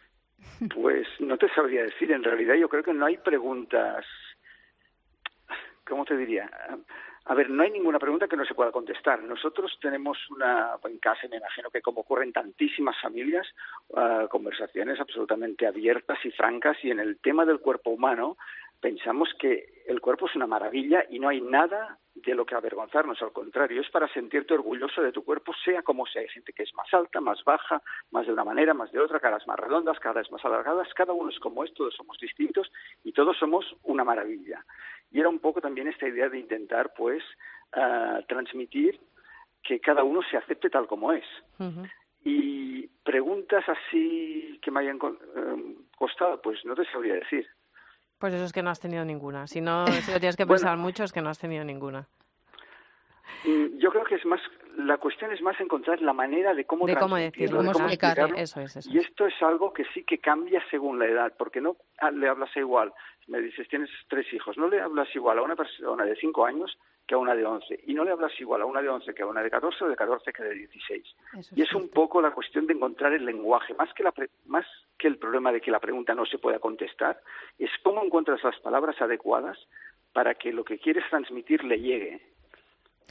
Pues 0.75 1.07
no 1.19 1.37
te 1.37 1.49
sabría 1.55 1.83
decir. 1.83 2.13
En 2.13 2.23
realidad 2.23 2.55
yo 2.55 2.69
creo 2.69 2.83
que 2.83 2.95
no 2.95 3.07
hay 3.07 3.17
preguntas. 3.19 4.05
¿Cómo 5.87 6.05
te 6.05 6.17
diría? 6.17 6.51
A 7.29 7.35
ver, 7.35 7.51
no 7.51 7.65
hay 7.65 7.73
ninguna 7.73 7.99
pregunta 7.99 8.29
que 8.29 8.37
no 8.37 8.45
se 8.45 8.55
pueda 8.55 8.71
contestar. 8.71 9.21
Nosotros 9.23 9.77
tenemos 9.83 10.17
una, 10.31 10.77
en 10.85 10.99
casa, 10.99 11.27
me 11.29 11.39
imagino 11.39 11.71
que 11.71 11.83
como 11.83 12.03
ocurre 12.03 12.25
en 12.25 12.33
tantísimas 12.33 12.97
familias, 13.03 13.47
uh, 13.89 14.29
conversaciones 14.29 15.01
absolutamente 15.01 15.67
abiertas 15.67 16.19
y 16.25 16.31
francas 16.31 16.77
y 16.85 16.93
en 16.93 17.01
el 17.01 17.19
tema 17.19 17.45
del 17.45 17.59
cuerpo 17.59 17.91
humano 17.91 18.37
pensamos 18.81 19.29
que 19.41 19.76
el 19.87 20.01
cuerpo 20.01 20.27
es 20.27 20.35
una 20.35 20.47
maravilla 20.47 21.05
y 21.09 21.19
no 21.19 21.29
hay 21.29 21.41
nada 21.41 21.99
de 22.15 22.35
lo 22.35 22.45
que 22.45 22.55
avergonzarnos, 22.55 23.21
al 23.23 23.33
contrario, 23.33 23.81
es 23.81 23.91
para 23.91 24.09
sentirte 24.09 24.55
orgulloso 24.55 25.03
de 25.03 25.13
tu 25.13 25.23
cuerpo, 25.25 25.53
sea 25.65 25.83
como 25.83 26.07
sea. 26.07 26.23
Hay 26.23 26.29
gente 26.29 26.53
que 26.53 26.63
es 26.63 26.75
más 26.75 26.93
alta, 26.93 27.21
más 27.21 27.43
baja, 27.45 27.83
más 28.11 28.27
de 28.27 28.33
una 28.33 28.45
manera, 28.45 28.75
más 28.75 28.91
de 28.91 29.01
otra, 29.01 29.21
caras 29.21 29.47
más 29.47 29.59
redondas, 29.59 29.99
caras 30.01 30.31
más 30.31 30.45
alargadas, 30.45 30.93
cada 30.95 31.13
uno 31.13 31.31
es 31.31 31.39
como 31.39 31.63
es, 31.63 31.73
todos 31.75 31.95
somos 31.95 32.19
distintos 32.19 32.71
y 33.05 33.13
todos 33.13 33.37
somos 33.39 33.65
una 33.83 34.03
maravilla. 34.03 34.65
Y 35.11 35.21
era 35.21 35.29
un 35.29 35.39
poco 35.39 35.61
también 35.61 35.89
esta 35.89 36.09
idea 36.09 36.29
de 36.29 36.39
intentar, 36.39 36.93
pues, 36.97 37.23
uh, 37.77 38.23
transmitir 38.27 38.99
que 39.63 39.79
cada 39.79 40.03
uno 40.03 40.23
se 40.31 40.37
acepte 40.37 40.71
tal 40.71 40.87
como 40.87 41.13
es. 41.13 41.25
Uh 41.59 41.65
-huh. 41.65 41.91
Y 42.25 42.89
preguntas 43.05 43.65
así 43.69 44.59
que 44.63 44.71
me 44.71 44.81
hayan 44.81 44.97
uh, 44.97 45.87
costado, 45.97 46.41
pues 46.41 46.65
no 46.65 46.75
te 46.75 46.85
sabría 46.87 47.15
decir. 47.15 47.47
Pues 48.19 48.33
eso 48.33 48.45
es 48.45 48.53
que 48.53 48.63
no 48.63 48.71
has 48.71 48.81
tenido 48.81 49.05
ninguna. 49.05 49.47
Si 49.47 49.61
no, 49.61 49.87
si 50.03 50.13
lo 50.13 50.19
tienes 50.19 50.37
que 50.37 50.47
pensar 50.47 50.71
bueno, 50.71 50.83
mucho, 50.83 51.05
es 51.05 51.13
que 51.13 51.21
no 51.21 51.29
has 51.29 51.39
tenido 51.39 51.65
ninguna. 51.65 52.07
Mm, 53.45 53.79
Yo 53.79 53.91
creo 53.91 54.05
que 54.05 54.15
es 54.15 54.25
más, 54.25 54.41
la 54.77 54.99
cuestión 54.99 55.33
es 55.33 55.43
más 55.43 55.59
encontrar 55.61 56.01
la 56.01 56.13
manera 56.13 56.55
de 56.55 56.65
cómo, 56.65 56.87
de 56.87 56.97
cómo 56.97 57.17
decirlo, 57.17 57.63
de 57.63 57.73
cómo 57.73 57.87
explicarlo. 57.87 58.35
Eso 58.35 58.61
es, 58.61 58.77
eso 58.77 58.91
y 58.91 58.99
esto 58.99 59.27
es 59.27 59.35
algo 59.43 59.73
que 59.73 59.85
sí 59.93 60.05
que 60.05 60.19
cambia 60.19 60.63
según 60.71 60.99
la 60.99 61.07
edad, 61.07 61.33
porque 61.39 61.61
no 61.61 61.77
le 62.13 62.29
hablas 62.29 62.55
igual. 62.57 62.93
Me 63.27 63.41
dices, 63.41 63.69
tienes 63.69 63.91
tres 64.09 64.33
hijos, 64.33 64.57
no 64.57 64.69
le 64.69 64.81
hablas 64.81 65.09
igual 65.15 65.39
a 65.39 65.43
una 65.43 65.57
persona 65.57 66.05
de 66.05 66.17
cinco 66.17 66.47
años 66.47 66.79
que 67.07 67.15
a 67.15 67.19
una 67.19 67.35
de 67.35 67.47
once. 67.47 67.79
Y 67.87 67.95
no 67.95 68.05
le 68.05 68.11
hablas 68.11 68.33
igual 68.41 68.63
a 68.63 68.67
una 68.67 68.83
de 68.83 68.89
once 68.89 69.15
que 69.15 69.23
a 69.23 69.27
una 69.27 69.43
de 69.43 69.51
catorce 69.51 69.85
o 69.85 69.89
de 69.89 69.97
catorce 69.97 70.33
que 70.33 70.43
de 70.43 70.55
dieciséis. 70.55 71.07
Y 71.55 71.63
es 71.63 71.73
un 71.73 71.89
poco 71.89 72.21
la 72.21 72.33
cuestión 72.33 72.67
de 72.67 72.75
encontrar 72.75 73.13
el 73.13 73.25
lenguaje, 73.25 73.75
más 73.75 73.93
que, 73.95 74.03
la 74.03 74.13
más 74.47 74.67
que 74.99 75.07
el 75.07 75.19
problema 75.19 75.53
de 75.53 75.61
que 75.61 75.71
la 75.71 75.81
pregunta 75.81 76.15
no 76.15 76.27
se 76.27 76.39
pueda 76.39 76.59
contestar, 76.59 77.21
es 77.59 77.71
cómo 77.83 78.05
encuentras 78.05 78.43
las 78.43 78.59
palabras 78.61 79.01
adecuadas 79.01 79.59
para 80.13 80.35
que 80.35 80.53
lo 80.53 80.65
que 80.65 80.79
quieres 80.79 81.05
transmitir 81.11 81.63
le 81.65 81.79
llegue. 81.79 82.21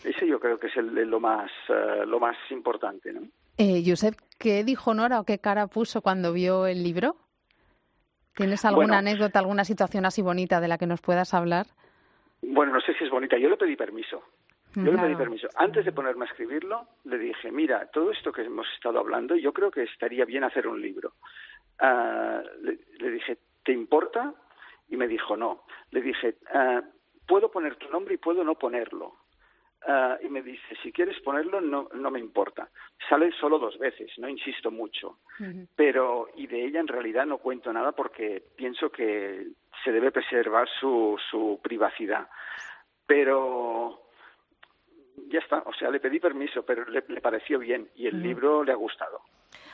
Ese 0.03 0.27
yo 0.27 0.39
creo 0.39 0.59
que 0.59 0.67
es 0.67 0.75
lo, 0.75 1.19
más, 1.19 1.49
eh, 1.69 2.03
lo 2.05 2.19
más 2.19 2.35
importante, 2.49 3.13
¿no? 3.13 3.21
Eh, 3.57 3.81
Josep, 3.85 4.15
¿qué 4.37 4.63
dijo 4.65 4.93
Nora 4.93 5.21
o 5.21 5.23
qué 5.23 5.39
cara 5.39 5.67
puso 5.67 6.01
cuando 6.01 6.33
vio 6.33 6.67
el 6.67 6.83
libro? 6.83 7.15
¿Tienes 8.35 8.65
alguna 8.65 8.97
anécdota, 8.97 9.39
alguna 9.39 9.63
situación 9.63 10.05
así 10.05 10.21
bonita 10.21 10.59
de 10.59 10.67
la 10.67 10.77
que 10.77 10.87
nos 10.87 10.99
puedas 10.99 11.33
hablar? 11.33 11.67
Bueno, 12.47 12.73
no 12.73 12.81
sé 12.81 12.93
si 12.93 13.03
es 13.03 13.09
bonita. 13.09 13.37
Yo 13.37 13.49
le 13.49 13.57
pedí 13.57 13.75
permiso. 13.75 14.23
Yo 14.75 14.91
le 14.91 14.97
pedí 14.97 15.15
permiso. 15.15 15.47
Antes 15.55 15.85
de 15.85 15.93
ponerme 15.93 16.25
a 16.25 16.27
escribirlo, 16.27 16.85
le 17.05 17.17
dije, 17.17 17.49
mira, 17.49 17.85
todo 17.91 18.11
esto 18.11 18.33
que 18.33 18.41
hemos 18.41 18.67
estado 18.73 18.99
hablando, 18.99 19.35
yo 19.35 19.53
creo 19.53 19.71
que 19.71 19.83
estaría 19.83 20.25
bien 20.25 20.43
hacer 20.43 20.67
un 20.67 20.81
libro. 20.81 21.13
Ah, 21.79 22.43
le, 22.61 23.09
dije, 23.09 23.37
¿te 23.63 23.71
importa? 23.71 24.33
Y 24.89 24.97
me 24.97 25.07
dijo, 25.07 25.37
no. 25.37 25.63
Le 25.91 26.01
dije, 26.01 26.35
ah, 26.53 26.81
puedo 27.25 27.49
poner 27.49 27.77
tu 27.77 27.89
nombre 27.89 28.15
y 28.15 28.17
puedo 28.17 28.43
no 28.43 28.55
ponerlo. 28.55 29.13
Ah, 29.87 30.17
y 30.21 30.29
me 30.29 30.41
dice, 30.41 30.75
si 30.81 30.91
quieres 30.91 31.19
ponerlo, 31.21 31.61
no, 31.61 31.89
no 31.93 32.09
me 32.09 32.19
importa. 32.19 32.69
Sale 33.07 33.31
solo 33.33 33.59
dos 33.59 33.77
veces, 33.77 34.11
no 34.17 34.27
insisto 34.27 34.71
mucho. 34.71 35.19
Pero, 35.75 36.29
y 36.35 36.47
de 36.47 36.65
ella 36.65 36.79
en 36.79 36.87
realidad 36.87 37.25
no 37.25 37.37
cuento 37.37 37.71
nada 37.71 37.91
porque 37.91 38.43
pienso 38.55 38.89
que 38.89 39.47
se 39.83 39.91
debe 39.91 40.11
preservar 40.11 40.67
su, 40.79 41.19
su 41.29 41.59
privacidad. 41.61 42.27
Pero 43.05 44.01
ya 45.27 45.39
está, 45.39 45.63
o 45.65 45.73
sea, 45.73 45.91
le 45.91 45.99
pedí 45.99 46.19
permiso, 46.19 46.63
pero 46.63 46.85
le, 46.85 47.01
pareció 47.21 47.59
bien 47.59 47.89
y 47.95 48.07
el 48.07 48.21
libro 48.21 48.63
le 48.63 48.71
ha 48.71 48.75
gustado. 48.75 49.21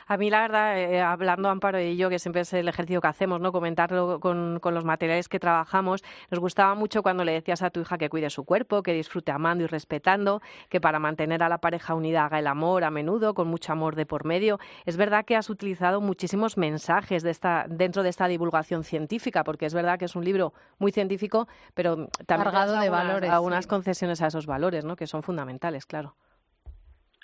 A 0.06 0.16
mí, 0.16 0.30
la 0.30 0.40
verdad, 0.40 0.78
eh, 0.78 1.00
hablando 1.00 1.48
Amparo 1.48 1.80
y 1.80 1.96
yo, 1.96 2.08
que 2.08 2.18
siempre 2.18 2.42
es 2.42 2.52
el 2.52 2.68
ejercicio 2.68 3.00
que 3.00 3.08
hacemos, 3.08 3.40
¿no? 3.40 3.52
Comentarlo 3.52 4.20
con, 4.20 4.60
los 4.62 4.84
materiales 4.84 5.28
que 5.28 5.38
trabajamos, 5.38 6.02
nos 6.30 6.40
gustaba 6.40 6.74
mucho 6.74 7.02
cuando 7.02 7.24
le 7.24 7.32
decías 7.32 7.62
a 7.62 7.70
tu 7.70 7.80
hija 7.80 7.98
que 7.98 8.08
cuide 8.08 8.30
su 8.30 8.44
cuerpo, 8.44 8.82
que 8.82 8.92
disfrute 8.92 9.32
amando 9.32 9.64
y 9.64 9.66
respetando, 9.66 10.40
que 10.68 10.80
para 10.80 10.98
mantener 10.98 11.42
a 11.42 11.48
la 11.48 11.58
pareja 11.58 11.94
unida 11.94 12.24
haga 12.24 12.38
el 12.38 12.46
amor 12.46 12.84
a 12.84 12.90
menudo, 12.90 13.34
con 13.34 13.48
mucho 13.48 13.72
amor 13.72 13.96
de 13.96 14.06
por 14.06 14.24
medio. 14.24 14.58
Es 14.86 14.96
verdad 14.96 15.24
que 15.24 15.36
has 15.36 15.50
utilizado 15.50 16.00
muchísimos 16.00 16.56
mensajes 16.56 17.22
de 17.22 17.30
esta, 17.30 17.66
dentro 17.68 18.02
de 18.02 18.08
esta 18.08 18.28
divulgación 18.28 18.84
científica, 18.84 19.44
porque 19.44 19.66
es 19.66 19.74
verdad 19.74 19.98
que 19.98 20.06
es 20.06 20.16
un 20.16 20.24
libro 20.24 20.52
muy 20.78 20.92
científico, 20.92 21.48
pero 21.74 22.08
también 22.26 22.50
cargado 22.50 22.80
de 22.80 22.88
valores, 22.88 23.30
algunas 23.30 23.66
concesiones 23.66 24.22
a 24.22 24.28
esos 24.28 24.46
valores, 24.46 24.84
¿no? 24.84 24.96
Que 24.96 25.06
son 25.06 25.22
fundamentales, 25.22 25.86
claro. 25.86 26.14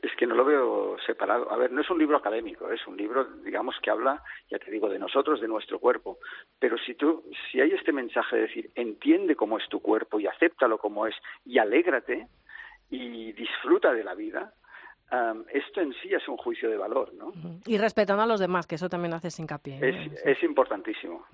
Es 0.02 0.14
que 0.16 0.26
no 0.26 0.34
lo 0.34 0.44
veo 0.44 0.96
separado. 1.04 1.50
A 1.50 1.56
ver, 1.56 1.72
no 1.72 1.80
es 1.80 1.90
un 1.90 1.98
libro 1.98 2.16
académico, 2.16 2.70
es 2.70 2.86
un 2.86 2.96
libro, 2.96 3.24
digamos, 3.24 3.76
que 3.82 3.90
habla, 3.90 4.22
ya 4.50 4.58
te 4.58 4.70
digo, 4.70 4.88
de 4.88 4.98
nosotros, 4.98 5.40
de 5.40 5.48
nuestro 5.48 5.78
cuerpo. 5.80 6.18
Pero 6.58 6.78
si 6.78 6.94
tú, 6.94 7.24
si 7.50 7.60
hay 7.60 7.72
este 7.72 7.92
mensaje 7.92 8.36
de 8.36 8.42
decir, 8.42 8.70
entiende 8.74 9.34
cómo 9.34 9.58
es 9.58 9.68
tu 9.68 9.80
cuerpo 9.80 10.20
y 10.20 10.26
acéptalo 10.26 10.78
como 10.78 11.06
es 11.06 11.16
y 11.44 11.58
alégrate 11.58 12.28
y 12.90 13.32
disfruta 13.32 13.92
de 13.92 14.04
la 14.04 14.14
vida, 14.14 14.52
esto 15.10 15.80
en 15.80 15.92
sí 16.02 16.12
es 16.12 16.28
un 16.28 16.36
juicio 16.36 16.68
de 16.68 16.76
valor, 16.76 17.12
¿no? 17.14 17.32
Y 17.66 17.78
respetando 17.78 18.22
a 18.22 18.26
los 18.26 18.40
demás, 18.40 18.66
que 18.66 18.74
eso 18.74 18.88
también 18.88 19.14
hace 19.14 19.28
hincapié. 19.40 19.78
Es, 19.80 20.12
es 20.24 20.42
importantísimo. 20.42 21.24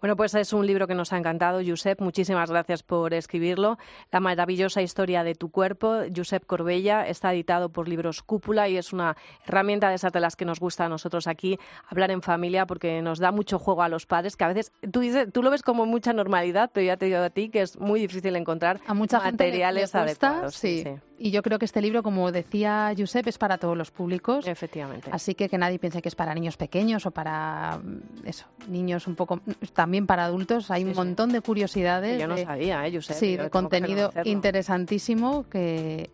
Bueno, 0.00 0.16
pues 0.16 0.34
es 0.34 0.52
un 0.52 0.66
libro 0.66 0.86
que 0.86 0.94
nos 0.94 1.12
ha 1.12 1.18
encantado, 1.18 1.60
Josep. 1.66 2.00
Muchísimas 2.00 2.50
gracias 2.50 2.82
por 2.82 3.14
escribirlo. 3.14 3.78
La 4.10 4.20
maravillosa 4.20 4.82
historia 4.82 5.24
de 5.24 5.34
tu 5.34 5.50
cuerpo, 5.50 6.02
Josep 6.14 6.44
Corbella, 6.44 7.06
está 7.06 7.32
editado 7.32 7.70
por 7.70 7.88
Libros 7.88 8.22
Cúpula 8.22 8.68
y 8.68 8.76
es 8.76 8.92
una 8.92 9.16
herramienta 9.46 9.88
de 9.88 9.94
esas 9.94 10.12
de 10.12 10.20
las 10.20 10.36
que 10.36 10.44
nos 10.44 10.60
gusta 10.60 10.84
a 10.84 10.88
nosotros 10.88 11.26
aquí 11.26 11.58
hablar 11.86 12.10
en 12.10 12.22
familia 12.22 12.66
porque 12.66 13.00
nos 13.02 13.18
da 13.18 13.32
mucho 13.32 13.58
juego 13.58 13.82
a 13.82 13.88
los 13.88 14.06
padres, 14.06 14.36
que 14.36 14.44
a 14.44 14.48
veces 14.48 14.72
tú 14.92 15.00
dices, 15.00 15.32
tú 15.32 15.42
lo 15.42 15.50
ves 15.50 15.62
como 15.62 15.86
mucha 15.86 16.12
normalidad, 16.12 16.70
pero 16.72 16.86
ya 16.86 16.96
te 16.96 17.06
digo 17.06 17.18
a 17.18 17.30
ti 17.30 17.48
que 17.48 17.62
es 17.62 17.78
muy 17.78 18.00
difícil 18.00 18.36
encontrar 18.36 18.80
a 18.86 18.94
mucha 18.94 19.20
materiales 19.20 19.92
gente 19.92 19.98
adecuados. 19.98 20.54
sí. 20.54 20.84
Y 21.22 21.32
yo 21.32 21.42
creo 21.42 21.58
que 21.58 21.66
este 21.66 21.82
libro, 21.82 22.02
como 22.02 22.32
decía 22.32 22.94
Josep, 22.96 23.26
es 23.26 23.36
para 23.36 23.58
todos 23.58 23.76
los 23.76 23.90
públicos. 23.90 24.46
Efectivamente. 24.46 25.10
Así 25.12 25.34
que 25.34 25.50
que 25.50 25.58
nadie 25.58 25.78
piense 25.78 26.00
que 26.00 26.08
es 26.08 26.14
para 26.14 26.34
niños 26.34 26.56
pequeños 26.56 27.04
o 27.04 27.10
para 27.10 27.76
mm, 27.76 28.26
eso, 28.26 28.46
niños 28.68 29.06
un 29.06 29.16
poco 29.16 29.42
también 29.74 30.06
para 30.06 30.24
adultos. 30.24 30.70
Hay 30.70 30.82
un 30.82 30.94
montón 30.94 31.30
de 31.30 31.42
curiosidades. 31.42 32.18
yo 32.18 32.26
no 32.26 32.38
sabía, 32.38 32.86
¿eh, 32.86 32.94
Josep? 32.94 33.16
Sí, 33.16 33.36
de 33.36 33.50
contenido 33.50 34.10
interesantísimo 34.24 35.46
que 35.50 36.10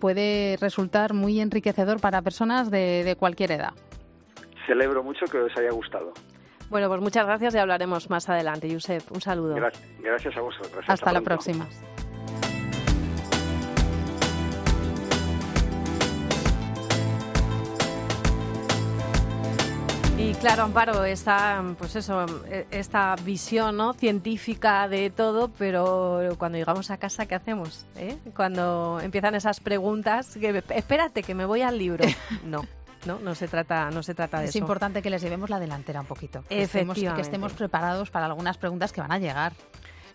puede 0.00 0.56
resultar 0.60 1.14
muy 1.14 1.38
enriquecedor 1.38 2.00
para 2.00 2.20
personas 2.20 2.68
de, 2.68 3.14
cualquier 3.20 3.52
edad. 3.52 3.74
Celebro 4.66 5.04
mucho 5.04 5.24
que 5.26 5.38
os 5.38 5.56
haya 5.56 5.70
gustado. 5.70 6.12
Bueno, 6.68 6.88
pues 6.88 7.00
muchas 7.00 7.26
gracias 7.26 7.54
y 7.54 7.58
hablaremos 7.58 8.10
más 8.10 8.28
adelante, 8.28 8.68
Josep. 8.68 9.04
Un 9.12 9.20
saludo. 9.20 9.54
Gracias, 10.00 10.36
a 10.36 10.40
vosotros. 10.40 10.84
Hasta, 10.88 11.12
la 11.12 11.20
próxima. 11.20 11.68
Y 20.22 20.34
claro, 20.34 20.62
Amparo, 20.62 21.04
esta, 21.04 21.64
pues 21.76 21.96
eso, 21.96 22.24
esta 22.70 23.16
visión 23.24 23.76
¿no? 23.76 23.92
científica 23.92 24.86
de 24.86 25.10
todo, 25.10 25.48
pero 25.58 26.20
cuando 26.38 26.58
llegamos 26.58 26.92
a 26.92 26.96
casa, 26.96 27.26
¿qué 27.26 27.34
hacemos? 27.34 27.86
Eh? 27.96 28.16
Cuando 28.36 29.00
empiezan 29.02 29.34
esas 29.34 29.58
preguntas, 29.58 30.38
que, 30.40 30.62
espérate, 30.76 31.24
que 31.24 31.34
me 31.34 31.44
voy 31.44 31.62
al 31.62 31.76
libro. 31.76 32.04
No. 32.46 32.64
No, 33.04 33.18
no 33.18 33.34
se 33.34 33.48
trata, 33.48 33.90
no 33.90 34.04
se 34.04 34.14
trata 34.14 34.38
de 34.38 34.44
eso. 34.44 34.50
Es 34.50 34.56
importante 34.56 35.02
que 35.02 35.10
les 35.10 35.20
llevemos 35.20 35.50
la 35.50 35.58
delantera 35.58 36.00
un 36.00 36.06
poquito. 36.06 36.44
Que 36.48 36.68
que 36.68 37.20
estemos 37.20 37.52
preparados 37.52 38.10
para 38.10 38.26
algunas 38.26 38.58
preguntas 38.58 38.92
que 38.92 39.00
van 39.00 39.10
a 39.10 39.18
llegar. 39.18 39.54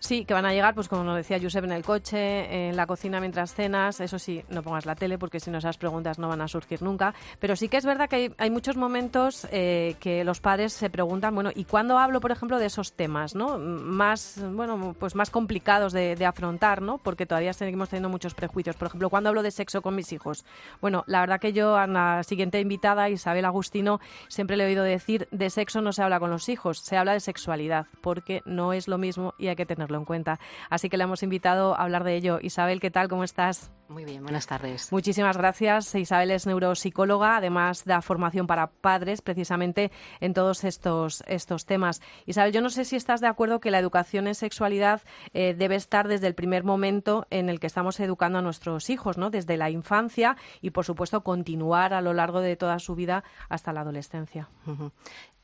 Sí, 0.00 0.24
que 0.24 0.34
van 0.34 0.46
a 0.46 0.52
llegar, 0.52 0.74
pues 0.74 0.88
como 0.88 1.04
nos 1.04 1.16
decía 1.16 1.38
Josep, 1.40 1.64
en 1.64 1.72
el 1.72 1.84
coche, 1.84 2.68
en 2.68 2.76
la 2.76 2.86
cocina 2.86 3.20
mientras 3.20 3.54
cenas. 3.54 4.00
Eso 4.00 4.18
sí, 4.18 4.42
no 4.48 4.62
pongas 4.62 4.86
la 4.86 4.94
tele 4.94 5.18
porque 5.18 5.40
si 5.40 5.50
no 5.50 5.58
esas 5.58 5.76
preguntas 5.76 6.18
no 6.18 6.28
van 6.28 6.40
a 6.40 6.48
surgir 6.48 6.82
nunca. 6.82 7.14
Pero 7.38 7.56
sí 7.56 7.68
que 7.68 7.76
es 7.76 7.84
verdad 7.84 8.08
que 8.08 8.32
hay, 8.38 8.50
muchos 8.50 8.76
momentos 8.76 9.46
eh, 9.50 9.96
que 10.00 10.24
los 10.24 10.40
padres 10.40 10.72
se 10.72 10.90
preguntan, 10.90 11.34
bueno, 11.34 11.50
¿y 11.54 11.64
cuándo 11.64 11.98
hablo, 11.98 12.20
por 12.20 12.30
ejemplo, 12.30 12.58
de 12.58 12.66
esos 12.66 12.92
temas, 12.92 13.34
no? 13.34 13.58
Más, 13.58 14.40
bueno, 14.52 14.94
pues 14.98 15.14
más 15.14 15.30
complicados 15.30 15.92
de, 15.92 16.18
afrontar, 16.26 16.82
¿no? 16.82 16.98
Porque 16.98 17.26
todavía 17.26 17.52
seguimos 17.52 17.88
teniendo 17.88 18.08
muchos 18.08 18.34
prejuicios. 18.34 18.76
Por 18.76 18.88
ejemplo, 18.88 19.08
¿cuándo 19.08 19.30
hablo 19.30 19.42
de 19.42 19.50
sexo 19.50 19.82
con 19.82 19.94
mis 19.94 20.12
hijos? 20.12 20.44
Bueno, 20.80 21.04
la 21.06 21.20
verdad 21.20 21.40
que 21.40 21.52
yo 21.52 21.76
a 21.76 21.86
la 21.86 22.22
siguiente 22.22 22.60
invitada, 22.60 23.08
Isabel 23.08 23.44
Agustino, 23.44 24.00
siempre 24.28 24.56
le 24.56 24.64
he 24.64 24.66
oído 24.66 24.84
decir, 24.84 25.28
de 25.30 25.50
sexo 25.50 25.80
no 25.80 25.92
se 25.92 26.02
habla 26.02 26.20
con 26.20 26.30
los 26.30 26.48
hijos, 26.48 26.78
se 26.78 26.96
habla 26.96 27.12
de 27.12 27.20
sexualidad, 27.20 27.86
porque 28.02 28.42
no 28.44 28.72
es 28.72 28.88
lo 28.88 28.98
mismo 28.98 29.34
y 29.38 29.48
hay 29.48 29.56
que 29.56 29.66
tener 29.66 29.87
en 29.96 30.04
cuenta. 30.04 30.38
Así 30.68 30.90
que 30.90 30.98
le 30.98 31.04
hemos 31.04 31.22
invitado 31.22 31.74
a 31.74 31.82
hablar 31.82 32.04
de 32.04 32.16
ello. 32.16 32.38
Isabel, 32.42 32.80
¿qué 32.80 32.90
tal? 32.90 33.08
¿Cómo 33.08 33.24
estás? 33.24 33.70
Muy 33.88 34.04
bien, 34.04 34.22
buenas 34.22 34.46
tardes. 34.46 34.92
Muchísimas 34.92 35.38
gracias. 35.38 35.94
Isabel 35.94 36.30
es 36.30 36.46
neuropsicóloga, 36.46 37.38
además 37.38 37.86
da 37.86 38.02
formación 38.02 38.46
para 38.46 38.66
padres 38.66 39.22
precisamente 39.22 39.90
en 40.20 40.34
todos 40.34 40.64
estos, 40.64 41.24
estos 41.26 41.64
temas. 41.64 42.02
Isabel, 42.26 42.52
yo 42.52 42.60
no 42.60 42.68
sé 42.68 42.84
si 42.84 42.96
estás 42.96 43.22
de 43.22 43.28
acuerdo 43.28 43.60
que 43.60 43.70
la 43.70 43.78
educación 43.78 44.26
en 44.26 44.34
sexualidad 44.34 45.00
eh, 45.32 45.54
debe 45.56 45.76
estar 45.76 46.06
desde 46.06 46.26
el 46.26 46.34
primer 46.34 46.64
momento 46.64 47.26
en 47.30 47.48
el 47.48 47.60
que 47.60 47.66
estamos 47.66 47.98
educando 48.00 48.40
a 48.40 48.42
nuestros 48.42 48.90
hijos, 48.90 49.16
¿no? 49.16 49.30
Desde 49.30 49.56
la 49.56 49.70
infancia 49.70 50.36
y, 50.60 50.70
por 50.70 50.84
supuesto, 50.84 51.22
continuar 51.22 51.94
a 51.94 52.02
lo 52.02 52.12
largo 52.12 52.40
de 52.40 52.56
toda 52.56 52.78
su 52.80 52.94
vida 52.94 53.24
hasta 53.48 53.72
la 53.72 53.80
adolescencia. 53.80 54.50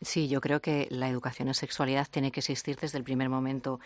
Sí, 0.03 0.29
yo 0.29 0.43
creo 0.43 0.61
que 0.61 0.87
la 0.91 1.09
educación 1.09 1.49
en 1.49 1.55
sexualidad 1.55 2.09
tiene 2.11 2.31
que 2.31 2.41
existir 2.41 2.77
desde 2.77 2.99
el 2.99 3.05
primer 3.05 3.31
momento 3.31 3.81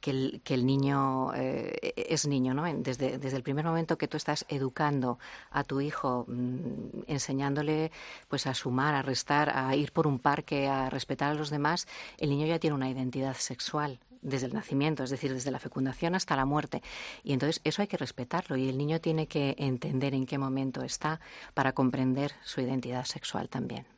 que 0.00 0.10
el, 0.10 0.40
que 0.44 0.54
el 0.54 0.66
niño 0.66 1.32
eh, 1.34 1.94
es 1.96 2.26
niño, 2.26 2.54
¿no? 2.54 2.64
Desde, 2.64 3.18
desde 3.18 3.36
el 3.36 3.42
primer 3.42 3.64
momento 3.64 3.95
que 3.98 4.08
tú 4.08 4.16
estás 4.16 4.44
educando 4.48 5.18
a 5.50 5.64
tu 5.64 5.80
hijo, 5.80 6.24
mm, 6.28 7.02
enseñándole 7.06 7.92
pues 8.28 8.46
a 8.46 8.54
sumar, 8.54 8.94
a 8.94 9.02
restar, 9.02 9.50
a 9.56 9.74
ir 9.76 9.92
por 9.92 10.06
un 10.06 10.18
parque, 10.18 10.68
a 10.68 10.90
respetar 10.90 11.30
a 11.30 11.34
los 11.34 11.50
demás, 11.50 11.86
el 12.18 12.30
niño 12.30 12.46
ya 12.46 12.58
tiene 12.58 12.74
una 12.74 12.90
identidad 12.90 13.34
sexual 13.34 13.98
desde 14.22 14.46
el 14.46 14.54
nacimiento, 14.54 15.04
es 15.04 15.10
decir, 15.10 15.32
desde 15.32 15.50
la 15.50 15.58
fecundación 15.58 16.14
hasta 16.14 16.36
la 16.36 16.44
muerte. 16.44 16.82
Y 17.22 17.32
entonces 17.32 17.60
eso 17.64 17.82
hay 17.82 17.88
que 17.88 17.96
respetarlo 17.96 18.56
y 18.56 18.68
el 18.68 18.76
niño 18.76 19.00
tiene 19.00 19.28
que 19.28 19.54
entender 19.58 20.14
en 20.14 20.26
qué 20.26 20.36
momento 20.38 20.82
está 20.82 21.20
para 21.54 21.72
comprender 21.72 22.32
su 22.42 22.60
identidad 22.60 23.04
sexual 23.04 23.48
también. 23.48 23.95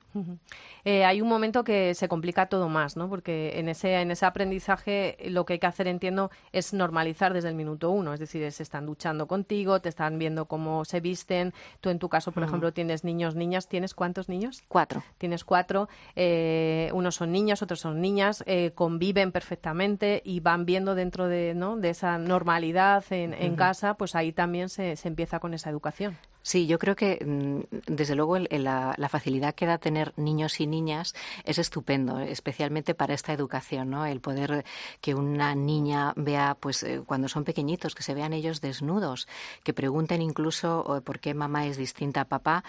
Eh, 0.84 1.04
hay 1.04 1.20
un 1.20 1.28
momento 1.28 1.64
que 1.64 1.94
se 1.94 2.08
complica 2.08 2.46
todo 2.46 2.68
más, 2.68 2.96
¿no? 2.96 3.08
Porque 3.08 3.58
en 3.58 3.68
ese, 3.68 4.00
en 4.00 4.10
ese 4.10 4.26
aprendizaje 4.26 5.16
lo 5.26 5.44
que 5.44 5.54
hay 5.54 5.58
que 5.58 5.66
hacer, 5.66 5.86
entiendo, 5.86 6.30
es 6.52 6.72
normalizar 6.72 7.34
desde 7.34 7.48
el 7.48 7.54
minuto 7.54 7.90
uno. 7.90 8.14
Es 8.14 8.20
decir, 8.20 8.50
se 8.52 8.62
están 8.62 8.86
duchando 8.86 9.26
contigo, 9.26 9.80
te 9.80 9.88
están 9.88 10.18
viendo 10.18 10.46
cómo 10.46 10.84
se 10.84 11.00
visten. 11.00 11.52
Tú, 11.80 11.90
en 11.90 11.98
tu 11.98 12.08
caso, 12.08 12.32
por 12.32 12.42
ejemplo, 12.42 12.72
tienes 12.72 13.04
niños, 13.04 13.34
niñas. 13.34 13.68
¿Tienes 13.68 13.94
cuántos 13.94 14.28
niños? 14.28 14.62
Cuatro. 14.68 15.02
Tienes 15.18 15.44
cuatro. 15.44 15.88
Eh, 16.16 16.90
unos 16.94 17.16
son 17.16 17.32
niños, 17.32 17.62
otros 17.62 17.80
son 17.80 18.00
niñas. 18.00 18.42
Eh, 18.46 18.72
conviven 18.74 19.32
perfectamente 19.32 20.22
y 20.24 20.40
van 20.40 20.64
viendo 20.64 20.94
dentro 20.94 21.28
de, 21.28 21.54
¿no? 21.54 21.76
de 21.76 21.90
esa 21.90 22.18
normalidad 22.18 23.04
en, 23.10 23.56
casa, 23.56 23.94
pues 23.94 24.14
ahí 24.14 24.32
también 24.32 24.68
se, 24.68 24.96
se 24.96 25.08
empieza 25.08 25.40
con 25.40 25.54
esa 25.54 25.70
educación. 25.70 26.16
Sí, 26.48 26.66
yo 26.66 26.78
creo 26.78 26.96
que 26.96 27.22
mm, 27.22 27.92
desde 27.92 28.14
luego 28.14 28.38
la, 28.38 29.08
facilidad 29.10 29.54
que 29.54 29.66
da 29.66 29.76
tener 29.76 30.14
niños 30.16 30.60
y 30.60 30.66
niñas 30.66 31.14
es 31.44 31.58
estupendo, 31.58 32.20
especialmente 32.20 32.94
para 32.94 33.12
esta 33.12 33.34
educación, 33.34 33.90
¿no? 33.90 34.06
El 34.06 34.22
poder 34.22 34.64
que 35.02 35.14
una 35.14 35.54
niña 35.54 36.14
vea, 36.16 36.56
pues 36.58 36.82
eh, 36.84 37.02
cuando 37.04 37.28
son 37.28 37.44
pequeñitos, 37.44 37.94
que 37.94 38.02
se 38.02 38.14
vean 38.14 38.32
ellos 38.32 38.62
desnudos, 38.62 39.28
que 39.62 39.74
pregunten 39.74 40.22
incluso 40.22 41.02
por 41.04 41.20
qué 41.20 41.34
mamá 41.34 41.66
es 41.66 41.76
distinta 41.76 42.22
a 42.22 42.28
papá, 42.28 42.64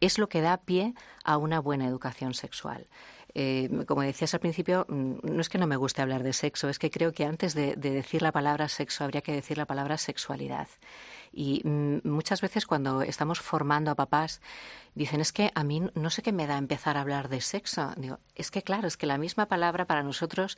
es 0.00 0.16
lo 0.18 0.28
que 0.28 0.40
da 0.40 0.58
pie 0.58 0.94
a 1.24 1.36
una 1.36 1.58
buena 1.58 1.88
educación 1.88 2.34
sexual. 2.34 2.86
Eh, 3.34 3.68
como 3.88 4.02
decías 4.02 4.32
al 4.34 4.40
principio, 4.40 4.86
mm, 4.88 5.14
no 5.24 5.40
es 5.40 5.48
que 5.48 5.58
no 5.58 5.66
me 5.66 5.74
guste 5.74 6.02
hablar 6.02 6.22
de 6.22 6.32
sexo, 6.32 6.68
es 6.68 6.78
que 6.78 6.92
creo 6.92 7.10
que 7.10 7.24
antes 7.24 7.54
de 7.54 7.74
decir 7.74 8.22
la 8.22 8.30
palabra 8.30 8.68
sexo 8.68 9.02
habría 9.02 9.22
que 9.22 9.32
decir 9.32 9.58
la 9.58 9.66
palabra 9.66 9.98
sexualidad. 9.98 10.68
Y 11.34 11.62
mm, 11.64 12.08
muchas 12.08 12.40
veces 12.40 12.66
cuando 12.66 13.02
estamos 13.02 13.40
formando 13.40 13.90
a 13.90 13.94
papás, 13.94 14.40
dicen, 14.94 15.20
es 15.20 15.32
que 15.32 15.50
a 15.54 15.64
mí 15.64 15.82
no 15.94 16.10
sé 16.10 16.22
qué 16.22 16.32
me 16.32 16.46
da 16.46 16.56
empezar 16.58 16.96
a 16.96 17.00
hablar 17.00 17.28
de 17.28 17.40
sexo. 17.40 17.92
Digo, 17.96 18.18
es 18.34 18.50
que 18.50 18.62
claro, 18.62 18.86
es 18.86 18.96
que 18.96 19.06
la 19.06 19.18
misma 19.18 19.46
palabra 19.46 19.86
para 19.86 20.02
nosotros 20.02 20.56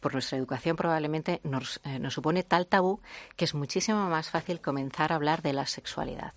por 0.00 0.14
nuestra 0.14 0.38
educación 0.38 0.76
probablemente 0.76 1.40
nos, 1.44 1.80
eh, 1.84 2.00
supone 2.10 2.42
tal 2.42 2.66
tabú 2.66 3.00
que 3.36 3.44
es 3.44 3.54
muchísimo 3.54 4.08
más 4.08 4.30
fácil 4.30 4.60
comenzar 4.60 5.12
a 5.12 5.16
hablar 5.16 5.42
de 5.42 5.52
la 5.52 5.66
sexualidad. 5.66 6.32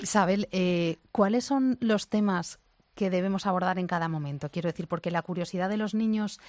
Isabel, 0.00 0.48
eh, 0.50 0.96
¿cuáles 1.12 1.44
son 1.44 1.78
los 1.80 2.08
temas 2.08 2.58
que 2.94 3.10
debemos 3.10 3.46
abordar 3.46 3.78
en 3.78 3.86
cada 3.86 4.08
momento? 4.08 4.50
Quiero 4.50 4.68
decir, 4.68 4.88
porque 4.88 5.10
la 5.10 5.22
curiosidad 5.22 5.68
de 5.68 5.76
los 5.76 5.94
niños 5.94 6.40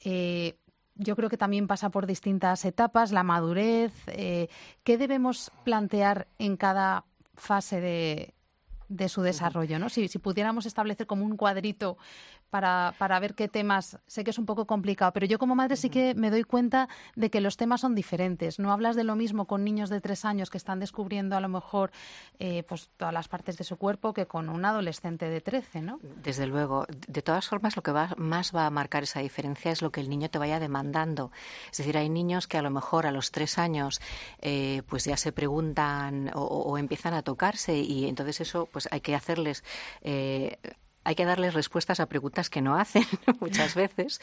eh, 0.00 0.56
yo 0.94 1.16
creo 1.16 1.28
que 1.28 1.36
también 1.36 1.66
pasa 1.66 1.90
por 1.90 2.06
distintas 2.06 2.64
etapas, 2.64 3.12
la 3.12 3.22
madurez. 3.22 3.92
Eh, 4.08 4.48
¿Qué 4.84 4.98
debemos 4.98 5.50
plantear 5.64 6.28
en 6.38 6.56
cada 6.56 7.04
fase 7.34 7.80
de, 7.80 8.34
de 8.88 9.08
su 9.08 9.22
desarrollo? 9.22 9.78
¿no? 9.78 9.88
Si, 9.88 10.08
si, 10.08 10.18
pudiéramos 10.18 10.66
establecer 10.66 11.06
como 11.06 11.24
un 11.24 11.36
cuadrito 11.36 11.96
para, 12.52 12.94
para 12.98 13.18
ver 13.18 13.34
qué 13.34 13.48
temas. 13.48 13.98
Sé 14.06 14.24
que 14.24 14.30
es 14.30 14.38
un 14.38 14.44
poco 14.44 14.66
complicado, 14.66 15.10
pero 15.14 15.24
yo 15.24 15.38
como 15.38 15.54
madre 15.54 15.74
sí 15.74 15.88
que 15.88 16.14
me 16.14 16.30
doy 16.30 16.44
cuenta 16.44 16.86
de 17.16 17.30
que 17.30 17.40
los 17.40 17.56
temas 17.56 17.80
son 17.80 17.94
diferentes. 17.94 18.58
No 18.58 18.72
hablas 18.72 18.94
de 18.94 19.04
lo 19.04 19.16
mismo 19.16 19.46
con 19.46 19.64
niños 19.64 19.88
de 19.88 20.02
tres 20.02 20.26
años 20.26 20.50
que 20.50 20.58
están 20.58 20.78
descubriendo 20.78 21.34
a 21.34 21.40
lo 21.40 21.48
mejor 21.48 21.92
eh, 22.38 22.62
pues 22.64 22.90
todas 22.98 23.14
las 23.14 23.26
partes 23.26 23.56
de 23.56 23.64
su 23.64 23.78
cuerpo 23.78 24.12
que 24.12 24.26
con 24.26 24.50
un 24.50 24.66
adolescente 24.66 25.30
de 25.30 25.40
trece, 25.40 25.80
¿no? 25.80 25.98
Desde 26.22 26.46
luego. 26.46 26.84
De 27.08 27.22
todas 27.22 27.48
formas, 27.48 27.74
lo 27.74 27.82
que 27.82 27.90
va, 27.90 28.10
más 28.18 28.54
va 28.54 28.66
a 28.66 28.70
marcar 28.70 29.04
esa 29.04 29.20
diferencia 29.20 29.72
es 29.72 29.80
lo 29.80 29.90
que 29.90 30.02
el 30.02 30.10
niño 30.10 30.28
te 30.28 30.38
vaya 30.38 30.60
demandando. 30.60 31.32
Es 31.70 31.78
decir, 31.78 31.96
hay 31.96 32.10
niños 32.10 32.46
que 32.48 32.58
a 32.58 32.62
lo 32.62 32.70
mejor 32.70 33.06
a 33.06 33.12
los 33.12 33.30
tres 33.30 33.56
años 33.56 34.02
eh, 34.42 34.82
pues 34.90 35.06
ya 35.06 35.16
se 35.16 35.32
preguntan 35.32 36.30
o, 36.34 36.76
empiezan 36.76 37.14
a 37.14 37.22
tocarse 37.22 37.78
y 37.78 38.08
entonces 38.08 38.42
eso 38.42 38.68
pues 38.70 38.88
hay 38.90 39.00
que 39.00 39.14
hacerles 39.14 39.64
eh, 40.02 40.58
hay 41.04 41.14
que 41.14 41.24
darles 41.24 41.54
respuestas 41.54 42.00
a 42.00 42.06
preguntas 42.06 42.50
que 42.50 42.60
no 42.60 42.76
hacen 42.76 43.04
muchas 43.40 43.74
veces 43.74 44.20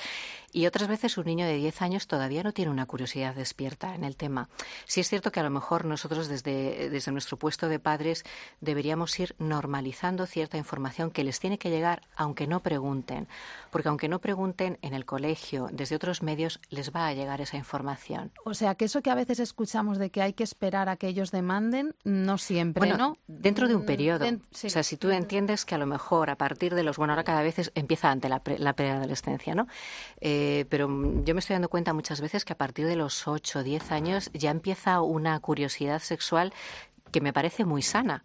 y 0.51 0.65
otras 0.65 0.87
veces 0.87 1.17
un 1.17 1.25
niño 1.25 1.45
de 1.45 1.55
10 1.55 1.81
años 1.81 2.07
todavía 2.07 2.43
no 2.43 2.53
tiene 2.53 2.71
una 2.71 2.85
curiosidad 2.85 3.35
despierta 3.35 3.95
en 3.95 4.03
el 4.03 4.15
tema. 4.15 4.49
Sí 4.85 5.01
es 5.01 5.09
cierto 5.09 5.31
que 5.31 5.39
a 5.39 5.43
lo 5.43 5.49
mejor 5.49 5.85
nosotros 5.85 6.27
desde, 6.27 6.89
desde 6.89 7.11
nuestro 7.11 7.37
puesto 7.37 7.69
de 7.69 7.79
padres 7.79 8.23
deberíamos 8.61 9.19
ir 9.19 9.35
normalizando 9.39 10.25
cierta 10.25 10.57
información 10.57 11.11
que 11.11 11.23
les 11.23 11.39
tiene 11.39 11.57
que 11.57 11.69
llegar 11.69 12.01
aunque 12.15 12.47
no 12.47 12.61
pregunten, 12.61 13.27
porque 13.71 13.89
aunque 13.89 14.07
no 14.09 14.19
pregunten 14.19 14.77
en 14.81 14.93
el 14.93 15.05
colegio, 15.05 15.69
desde 15.71 15.95
otros 15.95 16.23
medios 16.23 16.59
les 16.69 16.93
va 16.93 17.07
a 17.07 17.13
llegar 17.13 17.41
esa 17.41 17.57
información. 17.57 18.31
O 18.43 18.53
sea, 18.53 18.75
que 18.75 18.85
eso 18.85 19.01
que 19.01 19.11
a 19.11 19.15
veces 19.15 19.39
escuchamos 19.39 19.97
de 19.97 20.09
que 20.09 20.21
hay 20.21 20.33
que 20.33 20.43
esperar 20.43 20.89
a 20.89 20.95
que 20.95 21.07
ellos 21.07 21.31
demanden, 21.31 21.95
no 22.03 22.37
siempre, 22.37 22.93
¿no? 22.97 23.17
Dentro 23.27 23.67
de 23.67 23.75
un 23.75 23.83
mm, 23.83 23.85
periodo. 23.85 24.25
O 24.25 24.29
sea, 24.51 24.83
si 24.83 24.97
tú 24.97 25.09
entiendes 25.11 25.65
que 25.65 25.75
a 25.75 25.77
lo 25.77 25.85
mejor 25.85 26.29
a 26.29 26.35
partir 26.35 26.68
de 26.75 26.83
los, 26.83 26.97
bueno, 26.97 27.13
ahora 27.13 27.23
cada 27.23 27.41
vez 27.41 27.71
empieza 27.75 28.11
ante 28.11 28.29
la, 28.29 28.41
la 28.57 28.73
preadolescencia, 28.73 29.55
¿no? 29.55 29.67
Eh, 30.21 30.65
pero 30.69 30.87
yo 31.23 31.33
me 31.33 31.39
estoy 31.39 31.55
dando 31.55 31.69
cuenta 31.69 31.93
muchas 31.93 32.21
veces 32.21 32.45
que 32.45 32.53
a 32.53 32.57
partir 32.57 32.85
de 32.85 32.95
los 32.95 33.27
8 33.27 33.59
o 33.59 33.63
10 33.63 33.91
años 33.91 34.29
ya 34.33 34.51
empieza 34.51 35.01
una 35.01 35.39
curiosidad 35.39 35.99
sexual 35.99 36.53
que 37.11 37.21
me 37.21 37.33
parece 37.33 37.65
muy 37.65 37.81
sana. 37.81 38.23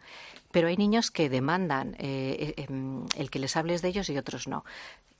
Pero 0.50 0.68
hay 0.68 0.76
niños 0.76 1.10
que 1.10 1.28
demandan 1.28 1.96
eh, 1.98 2.54
eh, 2.56 2.64
em, 2.68 3.06
el 3.16 3.30
que 3.30 3.38
les 3.38 3.56
hables 3.56 3.82
de 3.82 3.88
ellos 3.88 4.08
y 4.08 4.16
otros 4.16 4.46
no. 4.46 4.64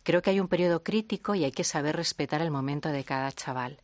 Creo 0.04 0.22
que 0.22 0.30
hay 0.30 0.38
un 0.38 0.48
periodo 0.48 0.82
crítico 0.82 1.34
y 1.34 1.44
hay 1.44 1.52
que 1.52 1.64
saber 1.64 1.96
respetar 1.96 2.40
el 2.42 2.50
momento 2.50 2.90
de 2.90 3.04
cada 3.04 3.32
chaval, 3.32 3.78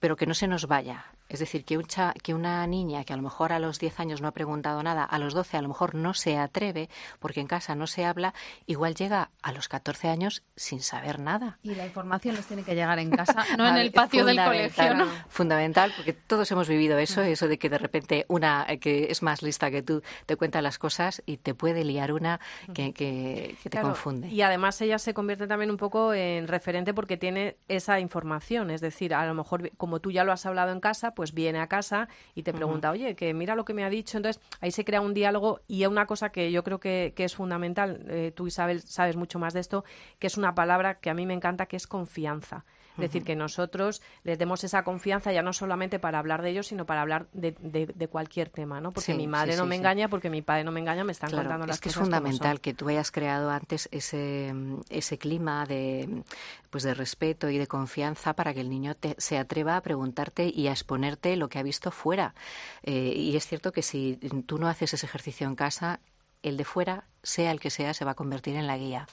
pero 0.00 0.16
que 0.16 0.26
no 0.26 0.34
se 0.34 0.48
nos 0.48 0.66
vaya. 0.66 1.06
Es 1.32 1.38
decir, 1.38 1.64
que, 1.64 1.80
que 2.22 2.34
una 2.34 2.66
niña 2.66 3.04
que 3.04 3.14
a 3.14 3.16
lo 3.16 3.22
mejor 3.22 3.52
a 3.52 3.58
los 3.58 3.78
10 3.78 4.00
años 4.00 4.20
no 4.20 4.28
ha 4.28 4.32
preguntado 4.32 4.82
nada, 4.82 5.02
a 5.02 5.18
los 5.18 5.32
12 5.32 5.56
a 5.56 5.62
lo 5.62 5.68
mejor 5.68 5.94
no 5.94 6.12
se 6.12 6.36
atreve 6.36 6.90
porque 7.20 7.40
en 7.40 7.46
casa 7.46 7.74
no 7.74 7.86
se 7.86 8.04
habla, 8.04 8.34
igual 8.66 8.94
llega 8.94 9.30
a 9.40 9.52
los 9.52 9.68
14 9.68 10.08
años 10.08 10.42
sin 10.56 10.82
saber 10.82 11.20
nada. 11.20 11.58
Y 11.62 11.74
la 11.74 11.86
información 11.86 12.36
les 12.36 12.44
tiene 12.44 12.64
que 12.64 12.74
llegar 12.74 12.98
en 12.98 13.10
casa, 13.10 13.46
no 13.56 13.66
en 13.66 13.78
el 13.78 13.92
patio 13.92 14.26
del 14.26 14.44
colegio. 14.44 14.94
¿no? 14.94 15.06
Fundamental, 15.28 15.94
porque 15.96 16.12
todos 16.12 16.50
hemos 16.52 16.68
vivido 16.68 16.98
eso, 16.98 17.22
eso 17.22 17.48
de 17.48 17.58
que 17.58 17.70
de 17.70 17.78
repente 17.78 18.26
una 18.28 18.66
que 18.78 19.06
es 19.10 19.22
más 19.22 19.42
lista 19.42 19.70
que 19.70 19.82
tú 19.82 20.02
te 20.26 20.36
cuenta 20.36 20.60
las 20.60 20.78
cosas 20.78 21.22
y 21.24 21.38
te 21.38 21.54
puede 21.54 21.82
liar 21.82 22.12
una 22.12 22.40
que, 22.74 22.92
que, 22.92 23.56
te 23.70 23.80
confunde. 23.80 24.28
Y 24.28 24.42
además 24.42 24.78
ella 24.82 24.98
se 24.98 25.14
convierte 25.14 25.46
también 25.46 25.70
un 25.70 25.78
poco 25.78 26.12
en 26.12 26.46
referente 26.46 26.92
porque 26.92 27.16
tiene 27.16 27.56
esa 27.68 28.00
información, 28.00 28.70
es 28.70 28.82
decir, 28.82 29.14
a 29.14 29.24
lo 29.24 29.32
mejor 29.32 29.70
como 29.78 30.00
tú 30.00 30.10
ya 30.10 30.24
lo 30.24 30.32
has 30.32 30.44
hablado 30.44 30.72
en 30.72 30.80
casa, 30.80 31.14
pues 31.14 31.21
pues 31.22 31.34
viene 31.34 31.60
a 31.60 31.68
casa 31.68 32.08
y 32.34 32.42
te 32.42 32.52
pregunta, 32.52 32.90
oye, 32.90 33.14
que 33.14 33.32
mira 33.32 33.54
lo 33.54 33.64
que 33.64 33.74
me 33.74 33.84
ha 33.84 33.90
dicho. 33.90 34.16
Entonces, 34.16 34.42
ahí 34.60 34.72
se 34.72 34.84
crea 34.84 35.00
un 35.00 35.14
diálogo 35.14 35.60
y 35.68 35.86
una 35.86 36.04
cosa 36.04 36.32
que 36.32 36.50
yo 36.50 36.64
creo 36.64 36.80
que, 36.80 37.14
es 37.16 37.36
fundamental, 37.36 38.04
eh, 38.08 38.32
tú 38.34 38.48
Isabel 38.48 38.82
sabes 38.82 39.14
mucho 39.14 39.38
más 39.38 39.54
de 39.54 39.60
esto, 39.60 39.84
que 40.18 40.26
es 40.26 40.36
una 40.36 40.56
palabra 40.56 40.98
que 40.98 41.10
a 41.10 41.14
mí 41.14 41.24
me 41.24 41.34
encanta, 41.34 41.66
que 41.66 41.76
es 41.76 41.86
confianza. 41.86 42.64
Es 42.92 42.98
decir, 42.98 43.24
que 43.24 43.34
nosotros 43.36 44.02
les 44.22 44.38
demos 44.38 44.64
esa 44.64 44.84
confianza 44.84 45.32
ya 45.32 45.42
no 45.42 45.52
solamente 45.52 45.98
para 45.98 46.18
hablar 46.18 46.42
de 46.42 46.50
ellos, 46.50 46.66
sino 46.66 46.84
para 46.84 47.02
hablar 47.02 47.26
de, 47.32 47.52
de, 47.52 48.08
cualquier 48.08 48.50
tema, 48.50 48.80
¿no? 48.80 48.92
Porque 48.92 49.14
mi 49.14 49.26
madre 49.26 49.56
no 49.56 49.64
me 49.64 49.76
engaña, 49.76 50.08
porque 50.08 50.28
mi 50.28 50.42
padre 50.42 50.64
no 50.64 50.72
me 50.72 50.80
engaña, 50.80 51.02
me 51.02 51.12
están 51.12 51.30
contando 51.30 51.66
las 51.66 51.66
cosas. 51.66 51.74
Es 51.76 51.80
que 51.80 51.88
es 51.88 51.96
fundamental 51.96 52.60
que 52.60 52.74
tú 52.74 52.88
hayas 52.88 53.10
creado 53.10 53.50
antes 53.50 53.88
ese, 53.92 54.54
ese 54.90 55.18
clima 55.18 55.64
de, 55.64 56.22
pues 56.70 56.84
de 56.84 56.94
respeto 56.94 57.48
y 57.48 57.58
de 57.58 57.66
confianza 57.66 58.34
para 58.34 58.52
que 58.52 58.60
el 58.60 58.68
niño 58.68 58.94
se 59.16 59.38
atreva 59.38 59.76
a 59.76 59.80
preguntarte 59.80 60.52
y 60.54 60.68
a 60.68 60.72
exponerte 60.72 61.36
lo 61.36 61.48
que 61.48 61.58
ha 61.58 61.62
visto 61.62 61.90
fuera. 61.90 62.34
Eh, 62.82 63.14
y 63.16 63.36
es 63.36 63.46
cierto 63.46 63.72
que 63.72 63.82
si 63.82 64.18
tú 64.46 64.58
no 64.58 64.68
haces 64.68 64.94
ese 64.94 65.06
ejercicio 65.06 65.46
en 65.46 65.54
casa, 65.54 66.00
el 66.42 66.56
de 66.56 66.64
fuera, 66.64 67.04
sea 67.22 67.50
el 67.52 67.60
que 67.60 67.70
sea, 67.70 67.94
se 67.94 68.04
va 68.04 68.12
a 68.12 68.14
convertir 68.14 68.56
en 68.56 68.66
la 68.66 68.76
guía. 68.76 69.06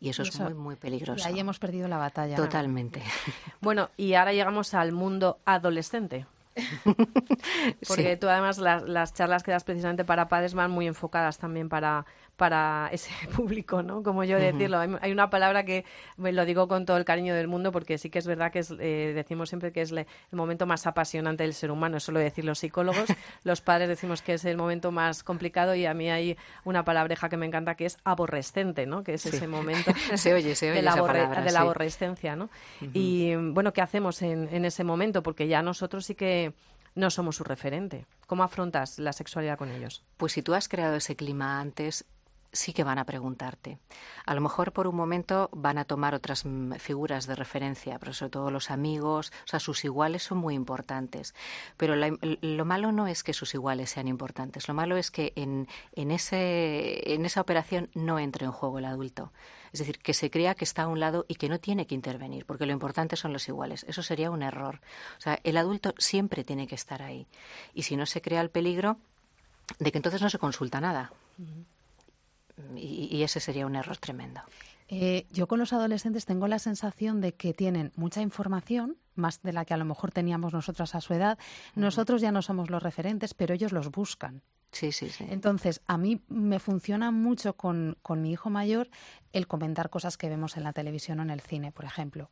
Y 0.00 0.08
eso, 0.08 0.22
es 0.22 0.40
muy, 0.40 0.54
muy 0.54 0.76
peligroso. 0.76 1.28
Y 1.28 1.32
ahí 1.32 1.40
hemos 1.40 1.58
perdido 1.58 1.86
la 1.86 1.98
batalla. 1.98 2.36
Totalmente. 2.36 3.02
Bueno, 3.60 3.90
y 3.98 4.14
ahora 4.14 4.32
llegamos 4.32 4.72
al 4.72 4.92
mundo 4.92 5.38
adolescente. 5.44 6.24
Porque 7.88 8.16
tú 8.16 8.28
además 8.28 8.58
las, 8.58 9.12
charlas 9.12 9.42
que 9.42 9.50
das 9.50 9.64
precisamente 9.64 10.04
para 10.04 10.28
padres 10.28 10.54
van 10.54 10.70
muy 10.70 10.86
enfocadas 10.86 11.38
también 11.38 11.68
para, 11.68 12.06
para 12.40 12.88
ese 12.90 13.10
público, 13.36 13.82
¿no? 13.82 14.02
Como 14.02 14.24
yo 14.24 14.38
decirlo. 14.38 14.78
Hay 14.78 15.12
una 15.12 15.28
palabra 15.28 15.62
que 15.66 15.84
me 16.16 16.32
lo 16.32 16.46
digo 16.46 16.68
con 16.68 16.86
todo 16.86 16.96
el 16.96 17.04
cariño 17.04 17.34
del 17.34 17.48
mundo 17.48 17.70
porque 17.70 17.98
sí 17.98 18.08
que 18.08 18.18
es 18.18 18.26
verdad 18.26 18.50
que 18.50 18.60
es, 18.60 18.74
eh, 18.80 19.12
decimos 19.14 19.50
siempre 19.50 19.72
que 19.72 19.82
es 19.82 19.92
el 19.92 20.06
momento 20.32 20.64
más 20.64 20.86
apasionante 20.86 21.42
del 21.42 21.52
ser 21.52 21.70
humano. 21.70 21.98
Eso 21.98 22.12
lo 22.12 22.18
decir 22.18 22.46
los 22.46 22.58
psicólogos. 22.58 23.04
los 23.44 23.60
padres 23.60 23.90
decimos 23.90 24.22
que 24.22 24.32
es 24.32 24.46
el 24.46 24.56
momento 24.56 24.90
más 24.90 25.22
complicado 25.22 25.74
y 25.74 25.84
a 25.84 25.92
mí 25.92 26.08
hay 26.08 26.38
una 26.64 26.82
palabreja 26.82 27.28
que 27.28 27.36
me 27.36 27.44
encanta 27.44 27.74
que 27.74 27.84
es 27.84 27.98
aborrescente, 28.04 28.86
¿no? 28.86 29.04
Que 29.04 29.14
es 29.14 29.26
ese 29.26 29.46
momento 29.46 29.92
se 30.14 30.32
oye, 30.32 30.54
se 30.54 30.70
oye 30.70 30.76
de, 30.76 30.82
la, 30.82 30.94
de 30.94 31.52
la 31.52 31.60
aborrescencia, 31.60 32.36
¿no? 32.36 32.48
Y 32.94 33.34
bueno, 33.34 33.74
¿qué 33.74 33.82
hacemos 33.82 34.22
en, 34.22 34.48
en 34.50 34.64
ese 34.64 34.82
momento? 34.82 35.22
Porque 35.22 35.46
ya 35.46 35.60
nosotros 35.60 36.06
sí 36.06 36.14
que 36.14 36.54
no 36.94 37.10
somos 37.10 37.36
su 37.36 37.44
referente. 37.44 38.06
¿Cómo 38.26 38.42
afrontas 38.42 38.98
la 38.98 39.12
sexualidad 39.12 39.58
con 39.58 39.70
ellos? 39.70 40.04
Pues 40.16 40.32
si 40.32 40.42
tú 40.42 40.54
has 40.54 40.68
creado 40.68 40.96
ese 40.96 41.16
clima 41.16 41.60
antes, 41.60 42.04
sí 42.52 42.72
que 42.72 42.84
van 42.84 42.98
a 42.98 43.04
preguntarte. 43.04 43.78
A 44.26 44.34
lo 44.34 44.40
mejor 44.40 44.72
por 44.72 44.86
un 44.86 44.96
momento 44.96 45.48
van 45.52 45.78
a 45.78 45.84
tomar 45.84 46.14
otras 46.14 46.44
mm, 46.44 46.74
figuras 46.74 47.26
de 47.26 47.34
referencia, 47.34 47.98
pero 47.98 48.12
sobre 48.12 48.30
todo 48.30 48.50
los 48.50 48.70
amigos, 48.70 49.32
o 49.44 49.48
sea, 49.48 49.60
sus 49.60 49.84
iguales 49.84 50.22
son 50.22 50.38
muy 50.38 50.54
importantes. 50.54 51.34
Pero 51.76 51.94
lo 51.96 52.64
malo 52.64 52.92
no 52.92 53.06
es 53.06 53.22
que 53.22 53.32
sus 53.32 53.54
iguales 53.54 53.90
sean 53.90 54.08
importantes, 54.08 54.68
lo 54.68 54.74
malo 54.74 54.96
es 54.96 55.10
que 55.10 55.32
en, 55.36 55.68
en, 55.94 56.10
ese, 56.10 57.14
en 57.14 57.24
esa 57.24 57.40
operación 57.40 57.90
no 57.94 58.18
entre 58.18 58.46
en 58.46 58.52
juego 58.52 58.78
el 58.78 58.84
adulto. 58.84 59.32
Es 59.72 59.78
decir, 59.78 59.98
que 59.98 60.14
se 60.14 60.30
crea 60.30 60.56
que 60.56 60.64
está 60.64 60.82
a 60.82 60.88
un 60.88 60.98
lado 60.98 61.26
y 61.28 61.36
que 61.36 61.48
no 61.48 61.60
tiene 61.60 61.86
que 61.86 61.94
intervenir, 61.94 62.44
porque 62.44 62.66
lo 62.66 62.72
importante 62.72 63.14
son 63.14 63.32
los 63.32 63.48
iguales. 63.48 63.84
Eso 63.88 64.02
sería 64.02 64.30
un 64.30 64.42
error. 64.42 64.80
O 65.18 65.20
sea, 65.20 65.38
el 65.44 65.56
adulto 65.56 65.94
siempre 65.96 66.42
tiene 66.42 66.66
que 66.66 66.74
estar 66.74 67.02
ahí. 67.02 67.28
Y 67.72 67.84
si 67.84 67.96
no 67.96 68.06
se 68.06 68.20
crea 68.20 68.40
el 68.40 68.50
peligro 68.50 68.96
de 69.78 69.92
que 69.92 69.98
entonces 69.98 70.20
no 70.22 70.28
se 70.28 70.40
consulta 70.40 70.80
nada 70.80 71.12
y, 72.76 73.22
ese 73.22 73.40
sería 73.40 73.66
un 73.66 73.76
error 73.76 73.96
tremendo. 73.96 74.40
Eh, 74.88 75.26
yo 75.30 75.46
con 75.46 75.60
los 75.60 75.72
adolescentes 75.72 76.26
tengo 76.26 76.48
la 76.48 76.58
sensación 76.58 77.20
de 77.20 77.34
que 77.34 77.54
tienen 77.54 77.92
mucha 77.94 78.22
información, 78.22 78.96
más 79.14 79.40
de 79.42 79.52
la 79.52 79.64
que 79.64 79.74
a 79.74 79.76
lo 79.76 79.84
mejor 79.84 80.10
teníamos 80.10 80.52
nosotros 80.52 80.94
a 80.94 81.00
su 81.00 81.14
edad. 81.14 81.38
Nosotros 81.76 82.20
ya 82.20 82.32
no 82.32 82.42
somos 82.42 82.70
los 82.70 82.82
referentes, 82.82 83.34
pero 83.34 83.54
ellos 83.54 83.72
los 83.72 83.90
buscan. 83.90 84.42
Sí, 84.72 84.92
sí, 84.92 85.10
sí. 85.10 85.26
Entonces, 85.28 85.80
a 85.86 85.98
mí 85.98 86.22
me 86.28 86.58
funciona 86.58 87.10
mucho 87.10 87.56
con, 87.56 87.96
con 88.02 88.22
mi 88.22 88.32
hijo 88.32 88.50
mayor 88.50 88.88
el 89.32 89.46
comentar 89.46 89.90
cosas 89.90 90.16
que 90.16 90.28
vemos 90.28 90.56
en 90.56 90.64
la 90.64 90.72
televisión 90.72 91.20
o 91.20 91.22
en 91.22 91.30
el 91.30 91.40
cine, 91.40 91.72
por 91.72 91.84
ejemplo, 91.84 92.30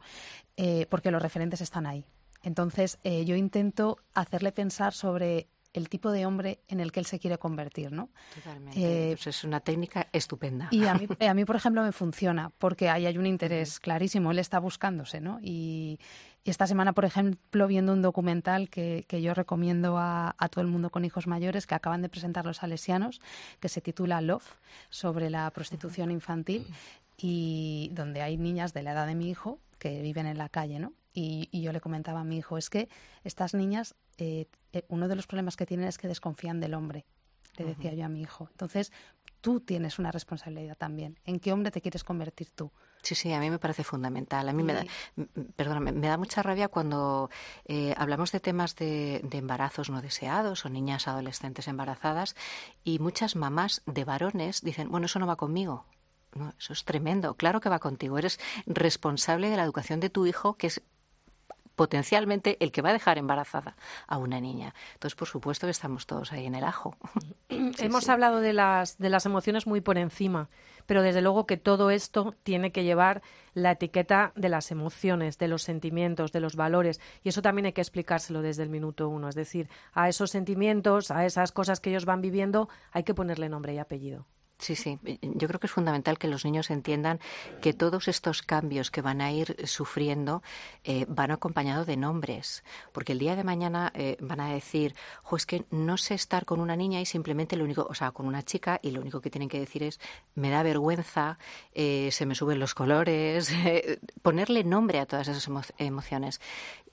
eh, 0.56 0.86
porque 0.88 1.10
los 1.10 1.22
referentes 1.22 1.60
están 1.60 1.86
ahí. 1.86 2.04
Entonces, 2.42 2.98
eh, 3.02 3.24
yo 3.24 3.34
intento 3.34 3.98
hacerle 4.14 4.52
pensar 4.52 4.94
sobre 4.94 5.48
el 5.72 5.88
tipo 5.88 6.10
de 6.10 6.26
hombre 6.26 6.60
en 6.68 6.80
el 6.80 6.92
que 6.92 7.00
él 7.00 7.06
se 7.06 7.18
quiere 7.18 7.38
convertir, 7.38 7.92
¿no? 7.92 8.10
Totalmente. 8.34 8.80
Eh, 8.80 9.14
pues 9.14 9.26
es 9.28 9.44
una 9.44 9.60
técnica 9.60 10.08
estupenda. 10.12 10.68
Y 10.70 10.84
a 10.84 10.94
mí, 10.94 11.06
a 11.28 11.34
mí, 11.34 11.44
por 11.44 11.56
ejemplo, 11.56 11.82
me 11.82 11.92
funciona 11.92 12.50
porque 12.58 12.88
ahí 12.88 13.06
hay 13.06 13.18
un 13.18 13.26
interés 13.26 13.80
clarísimo, 13.80 14.30
él 14.30 14.38
está 14.38 14.58
buscándose, 14.58 15.20
¿no? 15.20 15.38
Y, 15.42 15.98
esta 16.44 16.66
semana, 16.66 16.94
por 16.94 17.04
ejemplo, 17.04 17.66
viendo 17.66 17.92
un 17.92 18.00
documental 18.00 18.70
que, 18.70 19.04
que 19.06 19.20
yo 19.20 19.34
recomiendo 19.34 19.98
a, 19.98 20.34
a, 20.38 20.48
todo 20.48 20.62
el 20.62 20.66
mundo 20.66 20.88
con 20.88 21.04
hijos 21.04 21.26
mayores 21.26 21.66
que 21.66 21.74
acaban 21.74 22.00
de 22.00 22.08
presentar 22.08 22.46
los 22.46 22.58
salesianos, 22.58 23.20
que 23.60 23.68
se 23.68 23.82
titula 23.82 24.22
Love, 24.22 24.54
sobre 24.88 25.28
la 25.28 25.50
prostitución 25.50 26.10
infantil, 26.10 26.66
y 27.18 27.90
donde 27.92 28.22
hay 28.22 28.38
niñas 28.38 28.72
de 28.72 28.82
la 28.82 28.92
edad 28.92 29.06
de 29.06 29.14
mi 29.14 29.28
hijo 29.28 29.58
que 29.78 30.00
viven 30.00 30.26
en 30.26 30.38
la 30.38 30.48
calle, 30.48 30.78
¿no? 30.78 30.94
Y, 31.12 31.48
y 31.50 31.60
yo 31.60 31.72
le 31.72 31.80
comentaba 31.80 32.20
a 32.20 32.24
mi 32.24 32.38
hijo, 32.38 32.56
es 32.56 32.70
que 32.70 32.88
estas 33.24 33.52
niñas, 33.52 33.94
eh, 34.18 34.46
eh, 34.72 34.84
uno 34.88 35.08
de 35.08 35.16
los 35.16 35.26
problemas 35.26 35.56
que 35.56 35.66
tienen 35.66 35.88
es 35.88 35.98
que 35.98 36.08
desconfían 36.08 36.60
del 36.60 36.74
hombre, 36.74 37.06
le 37.56 37.64
decía 37.64 37.94
yo 37.94 38.04
a 38.04 38.08
mi 38.08 38.20
hijo. 38.20 38.48
Entonces, 38.50 38.92
tú 39.40 39.60
tienes 39.60 39.98
una 39.98 40.12
responsabilidad 40.12 40.76
también. 40.76 41.18
¿En 41.24 41.40
qué 41.40 41.52
hombre 41.52 41.70
te 41.70 41.80
quieres 41.80 42.04
convertir 42.04 42.50
tú? 42.50 42.70
Sí, 43.02 43.14
sí, 43.14 43.32
a 43.32 43.40
mí 43.40 43.50
me 43.50 43.58
parece 43.58 43.84
fundamental. 43.84 44.48
A 44.48 44.52
mí 44.52 44.62
me 44.62 44.74
da, 44.74 44.84
perdóname, 45.56 45.92
me 45.92 46.08
da 46.08 46.18
mucha 46.18 46.42
rabia 46.42 46.68
cuando 46.68 47.30
eh, 47.64 47.94
hablamos 47.96 48.32
de 48.32 48.40
temas 48.40 48.76
de, 48.76 49.20
de, 49.24 49.38
embarazos 49.38 49.90
no 49.90 50.02
deseados 50.02 50.64
o 50.64 50.68
niñas 50.68 51.08
adolescentes 51.08 51.68
embarazadas 51.68 52.34
y 52.84 52.98
muchas 52.98 53.36
mamás 53.36 53.82
de 53.86 54.04
varones 54.04 54.62
dicen, 54.62 54.90
bueno, 54.90 55.06
eso 55.06 55.18
no 55.18 55.26
va 55.26 55.36
conmigo. 55.36 55.86
No, 56.34 56.52
eso 56.58 56.72
es 56.72 56.84
tremendo. 56.84 57.34
Claro 57.34 57.60
que 57.60 57.68
va 57.68 57.78
contigo. 57.78 58.18
Eres 58.18 58.38
responsable 58.66 59.48
de 59.48 59.56
la 59.56 59.64
educación 59.64 60.00
de 60.00 60.10
tu 60.10 60.26
hijo, 60.26 60.54
que 60.54 60.66
es 60.66 60.82
potencialmente 61.78 62.58
el 62.60 62.72
que 62.72 62.82
va 62.82 62.90
a 62.90 62.92
dejar 62.92 63.16
embarazada 63.16 63.76
a 64.08 64.18
una 64.18 64.40
niña. 64.40 64.74
Entonces, 64.94 65.14
por 65.14 65.28
supuesto 65.28 65.66
que 65.66 65.70
estamos 65.70 66.06
todos 66.06 66.32
ahí 66.32 66.44
en 66.44 66.54
el 66.56 66.64
ajo. 66.64 66.94
Sí, 67.48 67.72
Hemos 67.86 68.04
sí. 68.04 68.10
hablado 68.10 68.40
de 68.40 68.52
las, 68.52 68.98
de 68.98 69.08
las 69.08 69.24
emociones 69.24 69.66
muy 69.66 69.80
por 69.80 69.96
encima, 69.98 70.48
pero 70.86 71.02
desde 71.02 71.22
luego 71.22 71.46
que 71.46 71.56
todo 71.56 71.90
esto 71.90 72.34
tiene 72.42 72.72
que 72.72 72.84
llevar 72.84 73.22
la 73.54 73.72
etiqueta 73.72 74.32
de 74.36 74.48
las 74.48 74.70
emociones, 74.70 75.38
de 75.38 75.48
los 75.48 75.62
sentimientos, 75.62 76.32
de 76.32 76.40
los 76.40 76.56
valores, 76.56 77.00
y 77.22 77.28
eso 77.30 77.40
también 77.40 77.66
hay 77.66 77.72
que 77.72 77.80
explicárselo 77.80 78.42
desde 78.42 78.64
el 78.64 78.68
minuto 78.70 79.08
uno. 79.08 79.28
Es 79.28 79.34
decir, 79.34 79.68
a 79.92 80.08
esos 80.08 80.30
sentimientos, 80.30 81.10
a 81.10 81.24
esas 81.24 81.52
cosas 81.52 81.80
que 81.80 81.90
ellos 81.90 82.04
van 82.04 82.20
viviendo, 82.20 82.68
hay 82.92 83.04
que 83.04 83.14
ponerle 83.14 83.48
nombre 83.48 83.74
y 83.74 83.78
apellido. 83.78 84.26
Sí, 84.58 84.74
sí. 84.74 84.98
Yo 85.22 85.46
creo 85.46 85.60
que 85.60 85.68
es 85.68 85.72
fundamental 85.72 86.18
que 86.18 86.26
los 86.26 86.44
niños 86.44 86.70
entiendan 86.70 87.20
que 87.62 87.72
todos 87.72 88.08
estos 88.08 88.42
cambios 88.42 88.90
que 88.90 89.02
van 89.02 89.20
a 89.20 89.30
ir 89.30 89.56
sufriendo 89.68 90.42
eh, 90.82 91.06
van 91.08 91.30
acompañados 91.30 91.86
de 91.86 91.96
nombres. 91.96 92.64
Porque 92.92 93.12
el 93.12 93.20
día 93.20 93.36
de 93.36 93.44
mañana 93.44 93.92
eh, 93.94 94.16
van 94.20 94.40
a 94.40 94.52
decir, 94.52 94.96
jo, 95.22 95.36
es 95.36 95.46
que 95.46 95.64
no 95.70 95.96
sé 95.96 96.14
estar 96.14 96.44
con 96.44 96.58
una 96.58 96.74
niña 96.74 97.00
y 97.00 97.06
simplemente 97.06 97.56
lo 97.56 97.62
único, 97.62 97.86
o 97.88 97.94
sea, 97.94 98.10
con 98.10 98.26
una 98.26 98.42
chica 98.42 98.80
y 98.82 98.90
lo 98.90 99.00
único 99.00 99.20
que 99.20 99.30
tienen 99.30 99.48
que 99.48 99.60
decir 99.60 99.84
es, 99.84 100.00
me 100.34 100.50
da 100.50 100.64
vergüenza, 100.64 101.38
eh, 101.72 102.08
se 102.10 102.26
me 102.26 102.34
suben 102.34 102.58
los 102.58 102.74
colores, 102.74 103.52
ponerle 104.22 104.64
nombre 104.64 104.98
a 104.98 105.06
todas 105.06 105.28
esas 105.28 105.46
emo 105.46 105.62
emociones. 105.78 106.40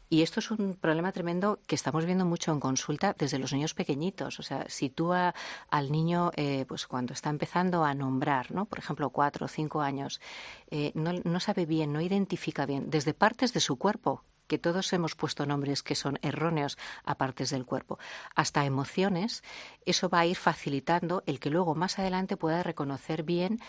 Y 0.09 0.21
esto 0.21 0.39
es 0.39 0.51
un 0.51 0.75
problema 0.75 1.11
tremendo 1.11 1.59
que 1.65 1.75
estamos 1.75 2.05
viendo 2.05 2.25
mucho 2.25 2.51
en 2.51 2.59
consulta 2.59 3.15
desde 3.17 3.39
los 3.39 3.53
niños 3.53 3.73
pequeñitos. 3.73 4.39
O 4.39 4.43
sea, 4.43 4.65
si 4.69 4.89
tú 4.89 5.13
a, 5.13 5.33
al 5.69 5.91
niño, 5.91 6.31
eh, 6.35 6.65
pues 6.67 6.85
cuando 6.85 7.13
está 7.13 7.29
empezando 7.29 7.83
a 7.83 7.93
nombrar, 7.93 8.51
¿no? 8.51 8.65
por 8.65 8.79
ejemplo, 8.79 9.09
cuatro 9.09 9.45
o 9.45 9.49
cinco 9.49 9.81
años, 9.81 10.21
eh, 10.69 10.91
no, 10.93 11.13
no 11.23 11.39
sabe 11.39 11.65
bien, 11.65 11.91
no 11.91 12.01
identifica 12.01 12.65
bien, 12.65 12.89
desde 12.89 13.13
partes 13.13 13.53
de 13.53 13.59
su 13.59 13.77
cuerpo, 13.77 14.23
que 14.47 14.59
todos 14.59 14.93
hemos 14.93 15.15
puesto 15.15 15.45
nombres 15.45 15.81
que 15.81 15.95
son 15.95 16.19
erróneos 16.21 16.77
a 17.03 17.15
partes 17.15 17.49
del 17.49 17.65
cuerpo, 17.65 17.97
hasta 18.35 18.65
emociones, 18.65 19.43
eso 19.85 20.09
va 20.09 20.19
a 20.19 20.25
ir 20.25 20.35
facilitando 20.35 21.23
el 21.25 21.39
que 21.39 21.49
luego 21.49 21.73
más 21.73 21.97
adelante 21.99 22.37
pueda 22.37 22.61
reconocer 22.61 23.23
bien 23.23 23.59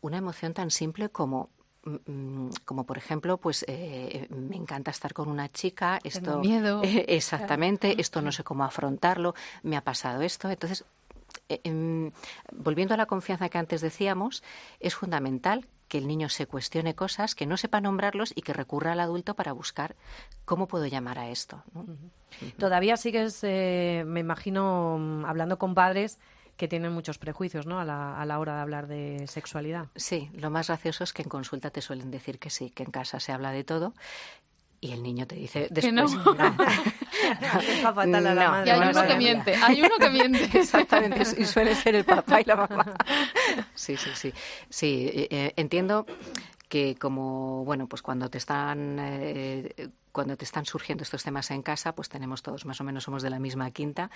una 0.00 0.18
emoción 0.18 0.52
tan 0.52 0.70
simple 0.70 1.08
como 1.08 1.50
como 2.64 2.84
por 2.84 2.98
ejemplo, 2.98 3.38
pues 3.38 3.64
eh, 3.68 4.26
me 4.30 4.56
encanta 4.56 4.90
estar 4.90 5.12
con 5.14 5.28
una 5.28 5.50
chica, 5.50 5.98
esto 6.02 6.20
Tengo 6.20 6.40
miedo. 6.40 6.82
Eh, 6.82 7.04
exactamente, 7.08 7.88
claro. 7.88 8.00
esto 8.00 8.22
no 8.22 8.32
sé 8.32 8.44
cómo 8.44 8.64
afrontarlo, 8.64 9.34
me 9.62 9.76
ha 9.76 9.82
pasado 9.82 10.22
esto, 10.22 10.50
entonces 10.50 10.84
eh, 11.48 12.12
volviendo 12.52 12.94
a 12.94 12.96
la 12.96 13.06
confianza 13.06 13.48
que 13.48 13.58
antes 13.58 13.80
decíamos, 13.80 14.42
es 14.80 14.94
fundamental 14.94 15.66
que 15.88 15.98
el 15.98 16.08
niño 16.08 16.28
se 16.28 16.46
cuestione 16.46 16.94
cosas, 16.94 17.34
que 17.34 17.46
no 17.46 17.56
sepa 17.56 17.80
nombrarlos 17.80 18.32
y 18.34 18.42
que 18.42 18.52
recurra 18.52 18.92
al 18.92 19.00
adulto 19.00 19.34
para 19.34 19.52
buscar 19.52 19.94
cómo 20.44 20.66
puedo 20.66 20.86
llamar 20.86 21.18
a 21.18 21.30
esto. 21.30 21.62
¿no? 21.72 21.82
Uh 21.82 21.86
-huh. 21.86 22.52
Todavía 22.58 22.96
sigues, 22.96 23.38
eh, 23.44 24.02
me 24.06 24.20
imagino, 24.20 25.22
hablando 25.26 25.58
con 25.58 25.74
padres 25.74 26.18
que 26.56 26.68
tienen 26.68 26.92
muchos 26.92 27.18
prejuicios 27.18 27.66
¿no? 27.66 27.78
a, 27.78 27.84
la, 27.84 28.20
a 28.20 28.24
la 28.24 28.38
hora 28.38 28.56
de 28.56 28.60
hablar 28.60 28.86
de 28.86 29.26
sexualidad. 29.26 29.86
Sí, 29.94 30.30
lo 30.34 30.50
más 30.50 30.68
gracioso 30.68 31.04
es 31.04 31.12
que 31.12 31.22
en 31.22 31.28
consulta 31.28 31.70
te 31.70 31.82
suelen 31.82 32.10
decir 32.10 32.38
que 32.38 32.50
sí, 32.50 32.70
que 32.70 32.82
en 32.82 32.90
casa 32.90 33.20
se 33.20 33.32
habla 33.32 33.50
de 33.50 33.64
todo 33.64 33.94
y 34.80 34.92
el 34.92 35.02
niño 35.02 35.26
te 35.26 35.36
dice 35.36 35.68
después 35.70 35.92
no. 35.92 36.06
no. 36.24 38.06
no, 38.06 38.20
no 38.20 38.66
y 38.66 38.70
hay 38.70 38.88
uno 38.88 39.06
que 39.06 39.16
miente 39.16 39.54
hay 39.54 39.80
uno 39.80 39.96
que 39.98 40.10
miente 40.10 40.44
exactamente 40.58 41.22
y 41.38 41.44
suele 41.44 41.74
ser 41.74 41.94
el 41.94 42.04
papá 42.04 42.40
y 42.40 42.44
la 42.44 42.56
mamá 42.56 42.94
sí 43.74 43.96
sí 43.96 44.10
sí 44.14 44.32
sí 44.68 45.26
eh, 45.30 45.52
entiendo 45.56 46.06
que 46.68 46.96
como 46.96 47.64
bueno 47.64 47.86
pues 47.86 48.02
cuando 48.02 48.28
te 48.28 48.38
están 48.38 48.98
eh, 49.00 49.90
cuando 50.12 50.36
te 50.36 50.44
están 50.44 50.64
surgiendo 50.64 51.04
estos 51.04 51.22
temas 51.22 51.50
en 51.50 51.62
casa 51.62 51.94
pues 51.94 52.08
tenemos 52.08 52.42
todos 52.42 52.64
más 52.64 52.80
o 52.80 52.84
menos 52.84 53.04
somos 53.04 53.22
de 53.22 53.30
la 53.30 53.38
misma 53.38 53.70
quinta. 53.70 54.10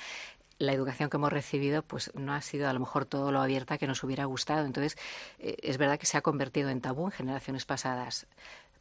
La 0.58 0.72
educación 0.72 1.10
que 1.10 1.16
hemos 1.16 1.32
recibido 1.32 1.82
pues 1.82 2.10
no 2.14 2.34
ha 2.34 2.40
sido 2.42 2.68
a 2.68 2.72
lo 2.72 2.80
mejor 2.80 3.04
todo 3.04 3.32
lo 3.32 3.40
abierta 3.40 3.78
que 3.78 3.86
nos 3.86 4.02
hubiera 4.02 4.24
gustado. 4.24 4.66
Entonces 4.66 4.96
eh, 5.38 5.56
es 5.62 5.78
verdad 5.78 5.98
que 5.98 6.06
se 6.06 6.16
ha 6.16 6.22
convertido 6.22 6.70
en 6.70 6.80
tabú 6.80 7.06
en 7.06 7.12
generaciones 7.12 7.64
pasadas 7.66 8.26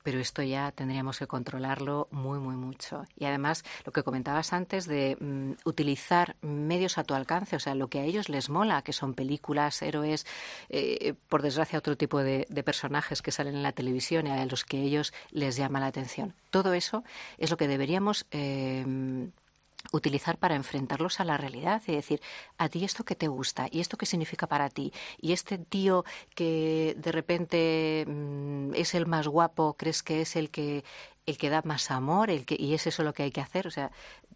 pero 0.09 0.21
esto 0.21 0.41
ya 0.41 0.71
tendríamos 0.71 1.19
que 1.19 1.27
controlarlo 1.27 2.07
muy, 2.09 2.39
muy 2.39 2.55
mucho. 2.55 3.05
Y 3.15 3.25
además, 3.25 3.63
lo 3.85 3.91
que 3.91 4.01
comentabas 4.01 4.53
antes 4.53 4.87
de 4.87 5.15
mm, 5.19 5.51
utilizar 5.65 6.35
medios 6.41 6.97
a 6.97 7.03
tu 7.03 7.13
alcance, 7.13 7.55
o 7.55 7.59
sea, 7.59 7.75
lo 7.75 7.89
que 7.89 7.99
a 7.99 8.05
ellos 8.05 8.27
les 8.27 8.49
mola, 8.49 8.81
que 8.81 8.91
son 8.91 9.13
películas, 9.13 9.83
héroes, 9.83 10.25
eh, 10.69 11.13
por 11.27 11.43
desgracia, 11.43 11.77
otro 11.77 11.95
tipo 11.95 12.23
de, 12.23 12.47
personajes 12.65 13.21
que 13.21 13.31
salen 13.31 13.53
en 13.53 13.61
la 13.61 13.71
televisión 13.71 14.25
y 14.25 14.31
a 14.31 14.43
los 14.47 14.65
que 14.65 14.81
ellos 14.81 15.13
les 15.29 15.57
llama 15.57 15.79
la 15.79 15.85
atención. 15.85 16.33
Todo 16.49 16.73
eso 16.73 17.03
es 17.37 17.51
lo 17.51 17.57
que 17.57 17.67
deberíamos. 17.67 18.25
Eh, 18.31 19.29
utilizar 19.91 20.37
para 20.37 20.55
enfrentarlos 20.55 21.19
a 21.19 21.25
la 21.25 21.37
realidad 21.37 21.81
y 21.87 21.93
decir, 21.93 22.21
a 22.57 22.69
ti 22.69 22.83
esto 22.83 23.03
que 23.03 23.15
te 23.15 23.27
gusta 23.27 23.67
y 23.71 23.79
esto 23.79 23.97
que 23.97 24.05
significa 24.05 24.47
para 24.47 24.69
ti 24.69 24.93
y 25.19 25.31
este 25.33 25.57
tío 25.57 26.03
que 26.35 26.95
de 26.97 27.11
repente 27.11 28.05
mmm, 28.07 28.73
es 28.75 28.93
el 28.93 29.05
más 29.05 29.27
guapo, 29.27 29.75
crees 29.77 30.03
que 30.03 30.21
es 30.21 30.35
el 30.35 30.49
que 30.51 30.83
el 31.29 31.37
que 31.37 31.49
da 31.49 31.61
más 31.63 31.91
amor, 31.91 32.29
el 32.29 32.45
que, 32.45 32.55
y 32.57 32.73
es 32.73 32.87
eso 32.87 33.03
lo 33.03 33.13
que 33.13 33.23
hay 33.23 33.31
que 33.31 33.41
hacer. 33.41 33.67
O 33.67 33.71
sea, 33.71 33.91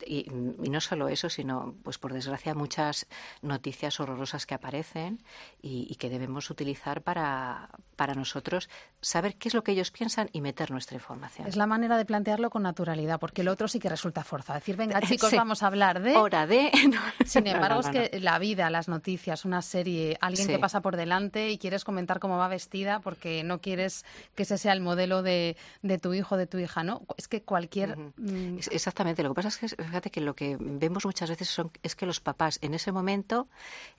y, 0.06 0.28
y, 0.64 0.70
no 0.70 0.82
solo 0.82 1.08
eso, 1.08 1.30
sino, 1.30 1.76
pues 1.84 1.98
por 1.98 2.14
desgracia, 2.14 2.54
muchas 2.54 3.08
noticias 3.42 4.00
horrorosas 4.00 4.46
que 4.46 4.54
aparecen 4.54 5.24
y, 5.62 5.88
y, 5.90 5.96
que 5.96 6.10
debemos 6.10 6.50
utilizar 6.50 7.02
para, 7.02 7.70
para 7.96 8.14
nosotros 8.16 8.70
saber 9.02 9.36
qué 9.36 9.50
es 9.50 9.54
lo 9.54 9.64
que 9.64 9.72
ellos 9.72 9.92
piensan 9.92 10.30
y 10.34 10.42
meter 10.42 10.72
nuestra 10.72 10.96
información. 10.96 11.48
Es 11.48 11.56
la 11.56 11.68
manera 11.68 11.98
de 11.98 12.06
plantearlo 12.06 12.50
con 12.50 12.64
naturalidad, 12.64 13.20
porque 13.20 13.42
el 13.42 13.48
otro 13.48 13.68
sí 13.68 13.80
que 13.80 13.90
resulta 13.90 14.24
forzado. 14.24 14.60
Decir, 14.60 14.76
venga, 14.76 15.02
chicos, 15.08 15.30
sí. 15.30 15.36
vamos 15.36 15.64
a 15.64 15.68
hablar 15.68 16.02
de. 16.02 16.16
Hora 16.16 16.48
de. 16.48 16.72
No. 16.94 17.00
Sin 17.26 17.48
embargo, 17.48 17.82
no, 17.82 17.92
no, 17.92 18.00
es 18.02 18.10
que 18.12 18.20
la 18.20 18.38
vida, 18.38 18.70
las 18.70 18.88
noticias, 18.88 19.46
una 19.46 19.62
serie, 19.62 20.18
alguien 20.22 20.48
sí. 20.48 20.54
que 20.54 20.60
pasa 20.60 20.82
por 20.82 20.96
delante 20.96 21.50
y 21.50 21.58
quieres 21.58 21.84
comentar 21.84 22.20
cómo 22.20 22.38
va 22.38 22.48
vestida 22.48 23.00
porque 23.00 23.44
no 23.44 23.62
quieres 23.62 24.06
que 24.36 24.44
ese 24.44 24.58
sea 24.58 24.74
el 24.74 24.82
modelo 24.82 25.24
de, 25.24 25.56
de 25.82 25.98
tu 25.98 26.14
hijo, 26.14 26.38
de 26.38 26.46
tu 26.46 26.58
hija, 26.58 26.83
¿no? 26.84 27.02
Es 27.18 27.28
que 27.28 27.44
cualquier. 27.44 27.98
Uh 27.98 28.12
-huh. 28.18 28.68
Exactamente. 28.72 29.24
Lo 29.24 29.30
que 29.30 29.36
pasa 29.36 29.48
es 29.50 29.58
que, 29.58 29.84
fíjate 29.84 30.10
que 30.10 30.22
lo 30.22 30.36
que 30.36 30.58
vemos 30.60 31.06
muchas 31.06 31.30
veces 31.30 31.50
son, 31.50 31.72
es 31.82 31.96
que 31.96 32.06
los 32.06 32.20
papás 32.20 32.60
en 32.62 32.74
ese 32.74 32.92
momento 32.92 33.48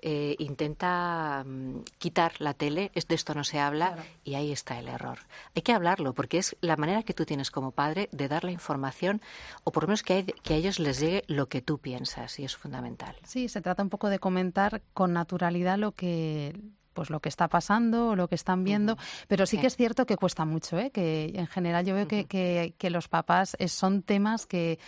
eh, 0.00 0.36
intenta 0.38 1.42
um, 1.44 1.82
quitar 1.98 2.40
la 2.40 2.54
tele, 2.54 2.90
es 2.94 3.06
de 3.08 3.14
esto 3.14 3.34
no 3.34 3.44
se 3.44 3.58
habla 3.60 3.94
claro. 3.94 4.08
y 4.24 4.34
ahí 4.34 4.52
está 4.52 4.78
el 4.78 4.88
error. 4.88 5.18
Hay 5.54 5.62
que 5.62 5.72
hablarlo 5.72 6.14
porque 6.14 6.38
es 6.38 6.56
la 6.60 6.76
manera 6.76 7.02
que 7.02 7.14
tú 7.14 7.24
tienes 7.24 7.50
como 7.50 7.70
padre 7.70 8.08
de 8.12 8.28
dar 8.28 8.44
la 8.44 8.52
información 8.52 9.20
o 9.64 9.72
por 9.72 9.84
lo 9.84 9.88
menos 9.88 10.02
que, 10.02 10.12
hay, 10.14 10.24
que 10.24 10.54
a 10.54 10.56
ellos 10.56 10.78
les 10.78 11.00
llegue 11.00 11.24
lo 11.26 11.48
que 11.48 11.62
tú 11.62 11.78
piensas 11.78 12.38
y 12.38 12.44
es 12.44 12.56
fundamental. 12.56 13.16
Sí, 13.24 13.48
se 13.48 13.60
trata 13.60 13.82
un 13.82 13.90
poco 13.90 14.08
de 14.08 14.18
comentar 14.18 14.82
con 14.92 15.12
naturalidad 15.12 15.78
lo 15.78 15.92
que 15.92 16.54
pues 16.94 17.10
lo 17.10 17.20
que 17.20 17.28
está 17.28 17.48
pasando 17.48 18.08
o 18.08 18.16
lo 18.16 18.28
que 18.28 18.34
están 18.34 18.64
viendo, 18.64 18.96
pero 19.28 19.46
sí, 19.46 19.58
que 19.58 19.66
es 19.66 19.76
cierto 19.76 20.06
que 20.06 20.16
cuesta 20.16 20.44
mucho, 20.44 20.78
¿eh? 20.78 20.90
que 20.90 21.32
en 21.34 21.46
general 21.46 21.84
yo 21.84 21.94
veo 21.94 22.08
que, 22.08 22.24
que, 22.26 22.90
los 22.90 23.08
papás 23.08 23.56
son 23.66 24.02
temas 24.02 24.46
que, 24.46 24.78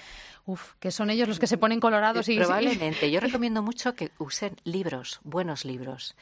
uf, 0.45 0.75
que 0.79 0.91
son 0.91 1.11
ellos 1.11 1.29
los 1.29 1.39
que 1.39 1.47
se 1.47 1.59
ponen 1.59 1.81
colorados 1.81 2.29
y... 2.29 2.37
Probablemente, 2.37 3.11
yo 3.11 3.21
recomiendo 3.21 3.63
mucho 3.63 3.95
que 3.95 4.11
usen 4.19 4.57
libros, 4.65 5.21
buenos 5.25 5.65
libros. 5.65 6.15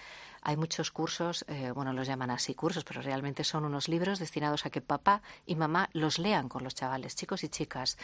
Hay 0.46 0.58
muchos 0.58 0.90
cursos, 0.90 1.46
eh, 1.48 1.70
bueno, 1.70 1.94
los 1.94 2.06
llaman 2.06 2.30
así 2.30 2.54
cursos, 2.54 2.84
pero 2.84 3.00
realmente 3.00 3.44
son 3.44 3.64
unos 3.64 3.88
libros 3.88 4.18
destinados 4.18 4.66
a 4.66 4.70
que 4.70 4.82
papá 4.82 5.22
y 5.46 5.56
mamá 5.56 5.88
los 5.94 6.18
lean 6.18 6.50
con 6.50 6.62
los 6.62 6.74
chavales, 6.74 7.16
chicos 7.16 7.44
y 7.44 7.48
chicas, 7.48 7.96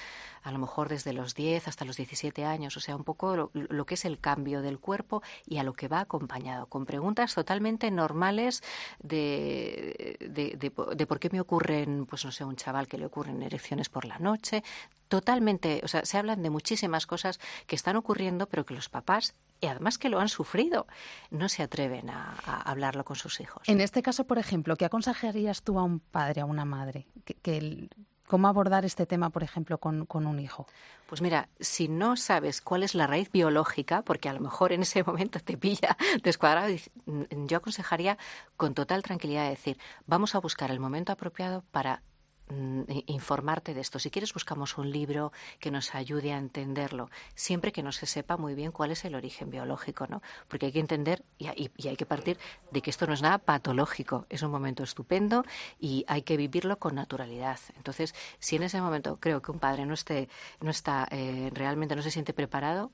a 0.42 0.50
lo 0.50 0.58
mejor 0.58 0.88
desde 0.88 1.12
los 1.12 1.34
10 1.34 1.68
hasta 1.68 1.84
los 1.84 1.98
17 1.98 2.46
años, 2.46 2.78
o 2.78 2.80
sea, 2.80 2.96
un 2.96 3.04
poco 3.04 3.50
lo, 3.52 3.84
que 3.84 3.92
es 3.92 4.06
el 4.06 4.18
cambio 4.18 4.62
del 4.62 4.78
cuerpo 4.78 5.22
y 5.44 5.58
a 5.58 5.64
lo 5.64 5.74
que 5.74 5.88
va 5.88 6.00
acompañado, 6.00 6.64
con 6.64 6.86
preguntas 6.86 7.34
totalmente 7.34 7.90
normales 7.90 8.62
de, 9.00 10.16
de, 10.20 10.56
de 10.96 11.06
por 11.06 11.20
qué 11.20 11.28
me 11.28 11.42
ocurren, 11.42 12.06
pues 12.06 12.24
no 12.24 12.32
sé, 12.32 12.44
un 12.44 12.56
chaval 12.56 12.88
que 12.88 12.96
le 12.96 13.04
ocurren 13.04 13.42
erecciones 13.42 13.90
por 13.90 14.06
la 14.06 14.18
noche, 14.18 14.64
totalmente, 15.08 15.82
o 15.84 15.88
sea, 15.88 16.06
se 16.06 16.16
hablan 16.16 16.42
de 16.42 16.48
muchísimas 16.48 17.06
cosas 17.06 17.38
que 17.66 17.76
están 17.76 17.96
ocurriendo, 17.96 18.48
pero 18.48 18.64
que 18.64 18.72
los 18.72 18.88
papás 18.88 19.34
y 19.60 19.66
además 19.66 19.98
que 19.98 20.08
lo 20.08 20.20
han 20.20 20.28
sufrido, 20.28 20.86
no 21.30 21.48
se 21.48 21.62
atreven 21.62 22.10
a, 22.10 22.34
hablarlo 22.64 23.04
con 23.04 23.16
sus 23.16 23.40
hijos. 23.40 23.62
En 23.68 23.80
este 23.80 24.02
caso, 24.02 24.24
por 24.24 24.38
ejemplo, 24.38 24.76
¿qué 24.76 24.84
aconsejarías 24.84 25.62
tú 25.62 25.78
a 25.78 25.84
un 25.84 26.00
padre, 26.00 26.40
a 26.40 26.44
una 26.44 26.64
madre? 26.64 27.06
Que, 27.42 27.88
¿Cómo 28.26 28.46
abordar 28.46 28.84
este 28.84 29.06
tema, 29.06 29.30
por 29.30 29.42
ejemplo, 29.42 29.78
con, 29.78 30.06
con, 30.06 30.24
un 30.24 30.38
hijo? 30.38 30.68
Pues 31.08 31.20
mira, 31.20 31.48
si 31.58 31.88
no 31.88 32.16
sabes 32.16 32.60
cuál 32.60 32.84
es 32.84 32.94
la 32.94 33.08
raíz 33.08 33.32
biológica, 33.32 34.02
porque 34.02 34.28
a 34.28 34.32
lo 34.32 34.38
mejor 34.38 34.72
en 34.72 34.82
ese 34.82 35.02
momento 35.02 35.40
te 35.40 35.56
pilla 35.56 35.96
descuadrado, 36.22 36.68
yo 37.06 37.56
aconsejaría 37.56 38.18
con 38.56 38.74
total 38.74 39.02
tranquilidad 39.02 39.48
decir, 39.48 39.78
vamos 40.06 40.36
a 40.36 40.38
buscar 40.38 40.70
el 40.70 40.78
momento 40.78 41.10
apropiado 41.10 41.64
para 41.72 42.02
Mm, 42.50 42.82
informarte 43.06 43.74
de 43.74 43.80
esto. 43.80 44.00
Si 44.00 44.10
quieres, 44.10 44.34
buscamos 44.34 44.76
un 44.76 44.90
libro 44.90 45.32
que 45.60 45.70
nos 45.70 45.94
ayude 45.94 46.32
a 46.32 46.38
entenderlo, 46.38 47.08
siempre 47.36 47.70
que 47.70 47.82
no 47.82 47.92
se 47.92 48.06
sepa 48.06 48.36
muy 48.36 48.54
bien 48.54 48.72
cuál 48.72 48.90
es 48.90 49.04
el 49.04 49.14
origen 49.14 49.50
biológico, 49.50 50.08
¿no? 50.08 50.20
Porque 50.48 50.66
hay 50.66 50.72
que 50.72 50.80
entender 50.80 51.22
y, 51.38 51.46
hay 51.46 51.96
que 51.96 52.06
partir 52.06 52.38
de 52.72 52.82
que 52.82 52.90
esto 52.90 53.06
no 53.06 53.12
es 53.12 53.22
nada 53.22 53.38
patológico, 53.38 54.26
es 54.30 54.42
un 54.42 54.50
momento 54.50 54.82
estupendo 54.82 55.44
y 55.78 56.04
hay 56.08 56.22
que 56.22 56.36
vivirlo 56.36 56.78
con 56.80 56.96
naturalidad. 56.96 57.60
Entonces, 57.76 58.16
si 58.40 58.56
en 58.56 58.64
ese 58.64 58.80
momento 58.80 59.18
creo 59.20 59.40
que 59.42 59.52
un 59.52 59.60
padre 59.60 59.86
no 59.86 59.94
esté, 59.94 60.28
no 60.60 60.70
está 60.70 61.06
eh, 61.12 61.50
realmente 61.54 61.94
no 61.94 62.02
se 62.02 62.10
siente 62.10 62.32
preparado, 62.32 62.90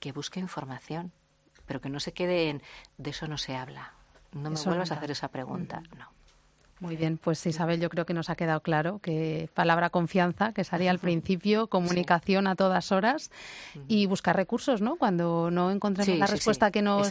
que 0.00 0.12
busque 0.12 0.38
información, 0.38 1.12
pero 1.64 1.80
que 1.80 1.88
no 1.88 1.98
se 1.98 2.12
quede 2.12 2.50
en 2.50 2.62
de 2.98 3.10
eso 3.10 3.26
no 3.26 3.38
se 3.38 3.56
habla. 3.56 3.94
No 4.32 4.50
me 4.50 4.62
vuelvas 4.62 4.92
a 4.92 4.96
hacer 4.96 5.10
esa 5.10 5.28
pregunta, 5.28 5.82
no. 5.96 6.17
Muy 6.80 6.96
bien, 6.96 7.18
pues 7.18 7.44
Isabel, 7.46 7.80
yo 7.80 7.88
creo 7.88 8.06
que 8.06 8.14
nos 8.14 8.30
ha 8.30 8.36
quedado 8.36 8.60
claro 8.60 9.00
que 9.00 9.48
palabra 9.54 9.90
confianza, 9.90 10.52
que 10.52 10.64
salía 10.64 10.90
al 10.90 10.98
principio, 11.00 11.66
comunicación 11.66 12.46
a 12.46 12.54
todas 12.54 12.92
horas 12.92 13.30
y 13.88 14.06
buscar 14.06 14.36
recursos, 14.36 14.80
¿no? 14.80 14.96
Cuando 14.96 15.50
no 15.50 15.70
encontremos 15.70 16.18
la 16.18 16.26
respuesta 16.26 16.70
que 16.70 16.82
nos 16.82 17.10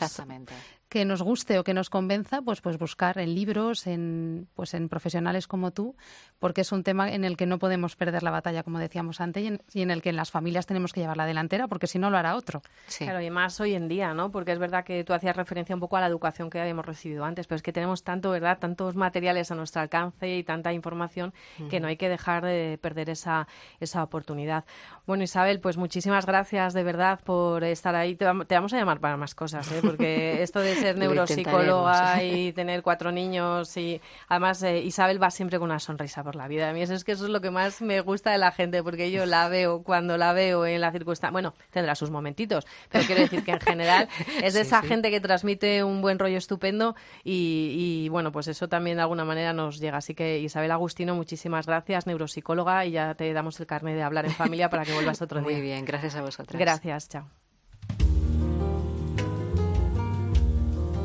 que 0.89 1.03
nos 1.05 1.21
guste 1.21 1.59
o 1.59 1.63
que 1.63 1.73
nos 1.73 1.89
convenza, 1.89 2.41
pues, 2.41 2.61
pues 2.61 2.77
buscar 2.77 3.17
en 3.17 3.35
libros, 3.35 3.87
en, 3.87 4.47
pues 4.55 4.73
en 4.73 4.87
profesionales 4.89 5.47
como 5.47 5.71
tú, 5.71 5.95
porque 6.39 6.61
es 6.61 6.71
un 6.71 6.83
tema 6.83 7.11
en 7.11 7.25
el 7.25 7.35
que 7.35 7.45
no 7.45 7.59
podemos 7.59 7.95
perder 7.95 8.23
la 8.23 8.31
batalla, 8.31 8.63
como 8.63 8.79
decíamos 8.79 9.19
antes, 9.19 9.59
y 9.73 9.81
en, 9.81 9.91
el 9.91 10.01
que 10.01 10.09
en 10.09 10.15
las 10.15 10.31
familias 10.31 10.65
tenemos 10.65 10.93
que 10.93 11.01
llevar 11.01 11.17
la 11.17 11.25
delantera, 11.25 11.67
porque 11.67 11.87
si 11.87 11.99
no 11.99 12.09
lo 12.09 12.17
hará 12.17 12.35
otro. 12.35 12.61
Claro, 12.97 13.21
y 13.21 13.29
más 13.29 13.59
hoy 13.59 13.73
en 13.75 13.87
día, 13.87 14.13
¿no? 14.13 14.31
Porque 14.31 14.53
es 14.53 14.59
verdad 14.59 14.85
que 14.85 15.03
tú 15.03 15.13
hacías 15.13 15.35
referencia 15.35 15.75
un 15.75 15.81
poco 15.81 15.97
a 15.97 16.01
la 16.01 16.07
educación 16.07 16.49
que 16.49 16.61
habíamos 16.61 16.85
recibido 16.85 17.25
antes, 17.25 17.47
pero 17.47 17.57
es 17.57 17.63
que 17.63 17.73
tenemos 17.73 18.03
tanto, 18.03 18.31
¿verdad? 18.31 18.57
Tantos 18.59 18.95
materiales 18.95 19.51
a 19.51 19.55
nuestro 19.55 19.81
alcance 19.81 20.37
y 20.37 20.43
tanta 20.43 20.71
información 20.71 21.33
que 21.69 21.79
no 21.79 21.87
hay 21.87 21.97
que 21.97 22.07
dejar 22.07 22.45
de 22.45 22.79
perder 22.81 23.09
esa, 23.09 23.47
esa 23.79 24.03
oportunidad. 24.03 24.65
Bueno, 25.05 25.23
Isabel, 25.23 25.59
pues 25.59 25.77
muchísimas 25.77 26.25
gracias 26.25 26.73
de 26.73 26.83
verdad 26.83 27.19
por 27.23 27.63
estar 27.63 27.95
ahí. 27.95 28.15
Te, 28.15 28.25
vamos 28.25 28.73
a 28.73 28.77
llamar 28.77 28.99
para 28.99 29.17
más 29.17 29.35
cosas, 29.35 29.71
¿eh? 29.71 29.81
Porque 29.81 30.41
esto 30.43 30.59
de 30.59 30.76
ser 30.79 30.97
neuropsicóloga 30.97 32.23
y 32.23 32.53
tener 32.53 32.81
cuatro 32.81 33.11
niños 33.11 33.75
y 33.77 34.01
además 34.27 34.63
eh, 34.63 34.79
Isabel 34.79 35.21
va 35.21 35.31
siempre 35.31 35.59
con 35.59 35.69
una 35.69 35.79
sonrisa 35.79 36.23
por 36.23 36.35
la 36.35 36.47
vida. 36.47 36.69
A 36.69 36.73
mí 36.73 36.81
eso 36.81 36.93
es 36.93 37.03
que 37.03 37.13
eso 37.13 37.25
es 37.25 37.29
lo 37.29 37.41
que 37.41 37.51
más 37.51 37.81
me 37.81 38.01
gusta 38.01 38.31
de 38.31 38.37
la 38.37 38.51
gente 38.51 38.83
porque 38.83 39.11
yo 39.11 39.25
la 39.25 39.49
veo 39.49 39.83
cuando 39.83 40.17
la 40.17 40.33
veo 40.33 40.65
en 40.65 40.81
la 40.81 40.91
circunstancia, 40.91 41.31
bueno, 41.31 41.53
tendrá 41.71 41.95
sus 41.95 42.09
momentitos, 42.09 42.65
pero 42.89 43.05
quiero 43.05 43.21
decir 43.21 43.43
que 43.43 43.51
en 43.51 43.59
general 43.59 44.07
es 44.43 44.53
de 44.53 44.61
esa 44.61 44.81
gente 44.81 45.11
que 45.11 45.19
transmite 45.19 45.83
un 45.83 46.01
buen 46.01 46.19
rollo 46.19 46.37
estupendo 46.37 46.95
y, 47.23 48.07
bueno, 48.09 48.31
pues 48.31 48.47
eso 48.47 48.67
también 48.67 48.97
de 48.97 49.03
alguna 49.03 49.25
manera 49.25 49.53
nos 49.53 49.79
llega. 49.79 49.97
Así 49.97 50.13
que 50.15 50.39
Isabel 50.39 50.71
Agustino, 50.71 51.15
muchísimas 51.15 51.65
gracias, 51.65 52.07
neuropsicóloga, 52.07 52.85
y 52.85 52.91
ya 52.91 53.15
te 53.15 53.31
damos 53.33 53.59
el 53.59 53.67
carnet 53.67 53.95
de 53.95 54.03
hablar 54.03 54.25
en 54.25 54.31
familia 54.31 54.69
para 54.69 54.83
que 54.83 54.93
vuelvas 54.93 55.21
otro 55.21 55.39
día. 55.41 55.51
Muy 55.51 55.61
bien, 55.61 55.85
gracias 55.85 56.15
a 56.15 56.21
vosotras. 56.21 56.59
Gracias, 56.59 57.09
chao. 57.09 57.46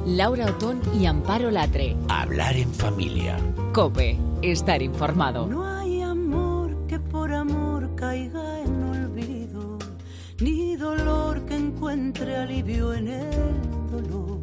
Laura 0.06 0.46
Otón 0.46 0.80
y 0.98 1.06
Amparo 1.06 1.50
Latre. 1.50 1.96
Hablar 2.08 2.56
en 2.56 2.72
familia. 2.74 3.38
Cope, 3.72 4.18
estar 4.42 4.82
informado. 4.82 5.46
No 5.46 5.64
hay 5.64 6.02
amor 6.02 6.76
que 6.88 6.98
por 6.98 7.32
amor 7.32 7.94
caiga 7.94 8.60
en 8.60 8.82
olvido, 8.82 9.78
ni 10.40 10.74
dolor 10.74 11.44
que 11.46 11.54
encuentre 11.54 12.36
alivio 12.36 12.92
en 12.94 13.08
el 13.08 13.90
dolor. 13.92 14.40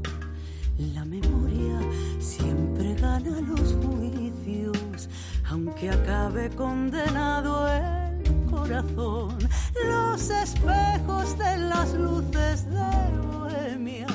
La 0.94 1.04
memoria 1.04 1.78
siempre 2.20 2.96
gana 2.96 3.42
los 3.42 3.76
juicios, 3.84 5.10
aunque 5.50 5.90
acabe 5.90 6.50
condenado 6.52 7.68
el 7.68 8.46
corazón. 8.50 9.38
Los 9.86 10.30
espejos 10.30 11.38
de 11.38 11.58
las 11.58 11.94
luces 11.96 12.66
de 12.70 13.28
Bohemia 13.28 14.08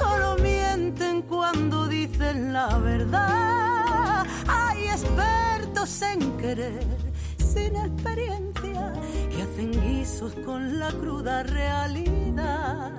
solo 0.00 0.36
mienten 0.36 1.22
cuando 1.22 1.86
dicen 1.86 2.52
la 2.52 2.78
verdad. 2.78 4.26
Hay 4.48 4.88
expertos 4.88 6.02
en 6.02 6.36
querer 6.38 6.86
sin 7.36 7.76
experiencia 7.76 8.92
que 9.30 9.42
hacen 9.42 9.70
guisos 9.84 10.32
con 10.46 10.78
la 10.78 10.90
cruda 10.92 11.42
realidad. 11.42 12.92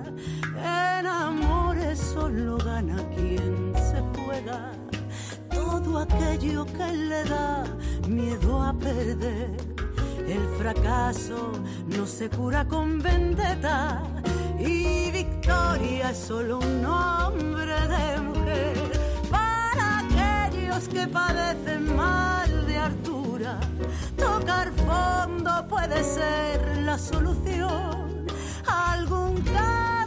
En 0.56 1.06
amores 1.06 1.98
solo 1.98 2.56
gana 2.58 2.96
quien 3.14 3.72
se 3.88 4.00
juega 4.14 4.72
todo 5.50 5.98
aquello 5.98 6.64
que 6.66 6.92
le 7.10 7.24
da 7.24 7.64
miedo 8.08 8.62
a 8.62 8.72
perder. 8.74 9.56
El 10.36 10.44
fracaso 10.58 11.52
no 11.96 12.06
se 12.06 12.28
cura 12.30 12.64
con 12.64 13.00
vendetta 13.00 14.02
y 14.58 15.10
victoria 15.10 16.10
es 16.10 16.18
solo 16.18 16.58
un 16.58 16.82
nombre 16.82 17.74
de 17.88 18.20
mujer 18.20 18.76
para 19.30 20.00
aquellos 20.00 20.88
que 20.88 21.06
padecen 21.06 21.96
mal 21.96 22.66
de 22.66 22.76
altura. 22.76 23.58
Tocar 24.16 24.72
fondo 24.72 25.66
puede 25.68 26.02
ser 26.04 26.78
la 26.84 26.98
solución. 26.98 28.26
Algún 28.66 29.40
canto 29.42 30.01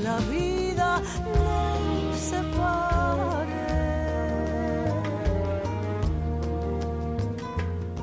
la 0.00 0.18
vida 0.30 1.00
nos 1.34 2.16
separe. 2.16 3.48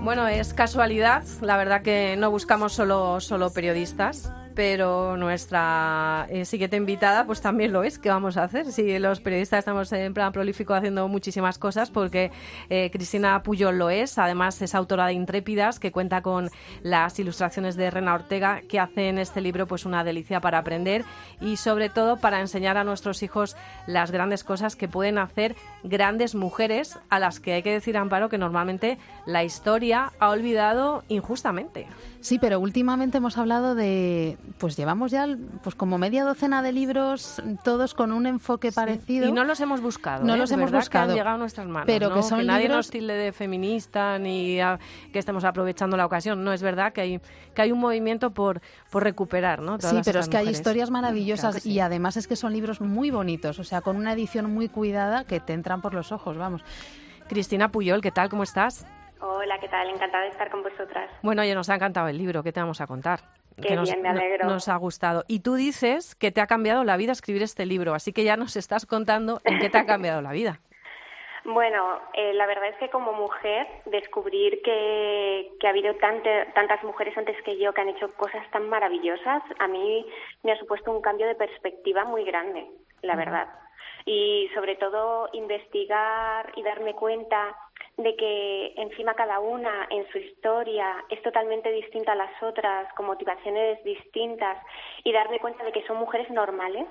Bueno, 0.02 0.28
es 0.28 0.54
casualidad, 0.54 1.24
la 1.42 1.58
verdad 1.58 1.82
que 1.82 2.16
no 2.18 2.30
buscamos 2.32 2.74
solo, 2.74 3.20
solo 3.20 3.50
periodistas, 3.52 4.32
pero 4.56 5.18
nuestra 5.18 6.28
eh, 6.30 6.46
siguiente 6.46 6.78
invitada 6.78 7.26
pues 7.26 7.42
también 7.42 7.74
lo 7.74 7.84
es. 7.84 8.00
¿Qué 8.00 8.10
vamos 8.10 8.38
a 8.38 8.44
hacer? 8.44 8.72
Si 8.72 8.98
los 9.00 9.20
periodistas 9.20 9.60
estamos 9.60 9.92
en 9.92 10.14
plan 10.14 10.32
prolífico 10.32 10.74
haciendo 10.74 11.08
muchísimas 11.08 11.60
cosas, 11.60 11.92
porque 11.92 12.32
eh, 12.70 12.90
Cristina 12.92 13.44
Puyol 13.44 13.78
lo 13.78 13.90
es. 13.90 14.18
Además 14.18 14.62
es 14.62 14.74
autora 14.74 15.08
de 15.08 15.14
Intrépidas, 15.14 15.80
que 15.80 15.92
cuenta 15.92 16.22
con 16.22 16.50
las 16.82 17.20
ilustraciones 17.20 17.76
de 17.76 17.92
Rena 17.92 18.14
Ortega, 18.14 18.62
que 18.68 18.80
hacen 18.80 19.18
este 19.18 19.42
libro 19.42 19.68
pues 19.68 19.86
una 19.86 20.04
delicia 20.04 20.40
para 20.40 20.60
aprender 20.60 21.04
y 21.42 21.58
sobre 21.58 21.90
todo 21.90 22.18
para 22.18 22.40
enseñar 22.40 22.78
a 22.78 22.84
nuestros 22.84 23.22
hijos 23.24 23.58
las 23.88 24.12
grandes 24.12 24.44
cosas 24.44 24.76
que 24.76 24.88
pueden 24.88 25.18
hacer 25.18 25.56
grandes 25.84 26.34
mujeres 26.34 26.98
a 27.10 27.20
las 27.20 27.40
que 27.40 27.54
hay 27.54 27.64
que 27.64 27.72
decir, 27.72 27.98
Amparo, 27.98 28.30
que 28.30 28.38
normalmente 28.38 28.98
la 29.26 29.44
historia 29.44 30.14
ha 30.20 30.30
olvidado 30.30 31.04
injustamente. 31.10 31.88
Sí, 32.22 32.40
pero 32.40 32.60
últimamente 32.60 33.18
hemos 33.18 33.38
hablado 33.38 33.76
de, 33.76 34.38
pues 34.58 34.78
llevamos 34.78 35.12
ya 35.12 35.28
pues 35.64 35.76
como 35.76 35.98
media 35.98 36.24
docena 36.24 36.62
de 36.62 36.72
libros, 36.72 37.42
todos 37.64 37.94
con 37.94 38.12
un 38.12 38.26
enfoque 38.26 38.72
parecido. 38.72 39.28
Y 39.28 39.32
no 39.32 39.44
los 39.44 39.60
hemos 39.60 39.82
buscado. 39.82 40.24
No 40.24 40.36
¿eh? 40.36 40.38
los 40.38 40.52
hemos 40.52 40.72
buscado. 40.72 41.08
Que 41.08 41.12
han 41.12 41.18
llegado 41.18 41.36
a 41.36 41.40
nuestras 41.40 41.68
manos. 41.68 41.86
Pero 41.88 42.10
¿no? 42.10 42.16
que 42.16 42.24
son 42.24 42.46
nadie 42.46 42.64
libros- 42.64 42.78
nos 42.78 42.90
tilde 42.90 43.14
de 43.16 43.32
feminista 43.32 44.18
ni 44.20 44.60
a- 44.62 44.80
que 45.12 45.20
estemos 45.20 45.44
aprovechando 45.44 45.98
la 45.98 46.06
ocasión. 46.06 46.44
No, 46.44 46.54
es 46.54 46.62
verdad 46.62 46.94
que 46.94 47.02
hay, 47.02 47.22
que 47.54 47.62
hay 47.62 47.72
un 47.72 47.80
movimiento 47.80 48.32
por, 48.32 48.62
por 48.92 49.04
recuperar, 49.04 49.62
¿no? 49.62 49.78
Todas 49.78 49.96
Sí, 49.96 50.02
pero 50.06 50.20
es 50.20 50.30
que 50.30 50.38
hay 50.38 50.50
historias 50.50 50.90
maravillosas 50.92 51.62
Claro 51.62 51.70
y 51.70 51.80
además 51.80 52.18
es 52.18 52.28
que 52.28 52.36
son 52.36 52.54
libros 52.54 52.82
muy 52.82 53.12
bonitos, 53.12 53.60
o 53.60 53.64
sea, 53.64 53.82
con 53.82 53.98
una 53.98 54.14
edición 54.14 54.54
muy 54.54 54.70
cuidada 54.70 55.24
que 55.26 55.40
te 55.40 55.54
entran 55.54 55.82
por 55.82 55.94
los 55.94 56.12
ojos, 56.12 56.38
vamos. 56.38 56.64
Cristina 57.28 57.70
Puyol, 57.72 58.02
¿qué 58.02 58.12
tal? 58.12 58.30
¿Cómo 58.30 58.44
estás? 58.44 58.86
Hola, 59.20 59.58
¿qué 59.60 59.68
tal? 59.68 59.90
Encantada 59.90 60.24
de 60.26 60.30
estar 60.30 60.52
con 60.52 60.62
vosotras. 60.62 61.10
Bueno, 61.24 61.42
oye, 61.42 61.56
nos 61.56 61.70
ha 61.70 61.76
encantado 61.76 62.08
el 62.08 62.18
libro. 62.18 62.44
¿Qué 62.44 62.52
te 62.52 62.60
vamos 62.60 62.82
a 62.82 62.86
contar? 62.88 63.22
Qué 63.62 63.70
Que 63.70 63.76
nos, 63.76 63.90
bien, 63.90 64.02
me 64.02 64.10
alegro. 64.10 64.48
nos 64.48 64.68
ha 64.68 64.76
gustado. 64.78 65.24
Y 65.28 65.40
tú 65.42 65.56
dices 65.56 66.16
que 66.16 66.32
te 66.32 66.42
ha 66.42 66.48
cambiado 66.48 66.84
la 66.84 66.98
vida 66.98 67.12
escribir 67.14 67.42
este 67.44 67.66
libro, 67.66 67.94
así 67.94 68.12
que 68.14 68.24
ya 68.24 68.36
nos 68.38 68.56
estás 68.56 68.86
contando 68.86 69.40
en 69.46 69.60
qué 69.60 69.70
te 69.70 69.78
ha 69.78 69.86
cambiado 69.86 70.22
la 70.22 70.32
vida. 70.32 70.60
Bueno, 71.48 72.00
eh, 72.14 72.34
la 72.34 72.48
verdad 72.48 72.70
es 72.70 72.76
que 72.78 72.90
como 72.90 73.14
mujer 73.14 73.68
descubrir 73.86 74.64
que, 74.64 75.52
que 75.60 75.68
ha 75.68 75.70
habido 75.70 75.94
tante- 75.98 76.48
tantas 76.56 76.84
mujeres 76.84 77.16
antes 77.18 77.40
que 77.44 77.60
yo 77.60 77.72
que 77.72 77.82
han 77.82 77.90
hecho 77.90 78.10
cosas 78.18 78.50
tan 78.50 78.68
maravillosas, 78.68 79.44
a 79.60 79.68
mí 79.68 80.06
me 80.42 80.52
ha 80.54 80.58
supuesto 80.58 80.92
un 80.92 81.02
cambio 81.04 81.28
de 81.28 81.36
perspectiva 81.36 82.04
muy 82.04 82.24
grande, 82.24 82.66
la 83.04 83.16
verdad. 83.16 83.48
Y 84.08 84.50
sobre 84.56 84.76
todo 84.76 85.30
investigar 85.34 86.52
y 86.56 86.64
darme 86.64 86.94
cuenta 86.96 87.56
de 87.98 88.16
que 88.16 88.74
encima 88.78 89.14
cada 89.14 89.40
una 89.40 89.88
en 89.90 90.08
su 90.12 90.18
historia 90.18 91.04
es 91.10 91.22
totalmente 91.22 91.72
distinta 91.72 92.12
a 92.12 92.16
las 92.16 92.44
otras, 92.44 92.92
con 92.94 93.06
motivaciones 93.06 93.84
distintas, 93.84 94.58
y 95.04 95.12
darme 95.12 95.40
cuenta 95.40 95.64
de 95.64 95.72
que 95.72 95.86
son 95.88 95.98
mujeres 95.98 96.30
normales, 96.30 96.88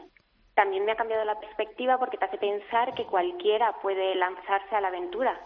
también 0.54 0.84
me 0.84 0.92
ha 0.92 0.96
cambiado 0.96 1.24
la 1.24 1.38
perspectiva 1.38 1.98
porque 1.98 2.16
te 2.16 2.24
hace 2.24 2.38
pensar 2.38 2.94
que 2.94 3.04
cualquiera 3.04 3.74
puede 3.82 4.14
lanzarse 4.14 4.74
a 4.74 4.80
la 4.80 4.88
aventura. 4.88 5.38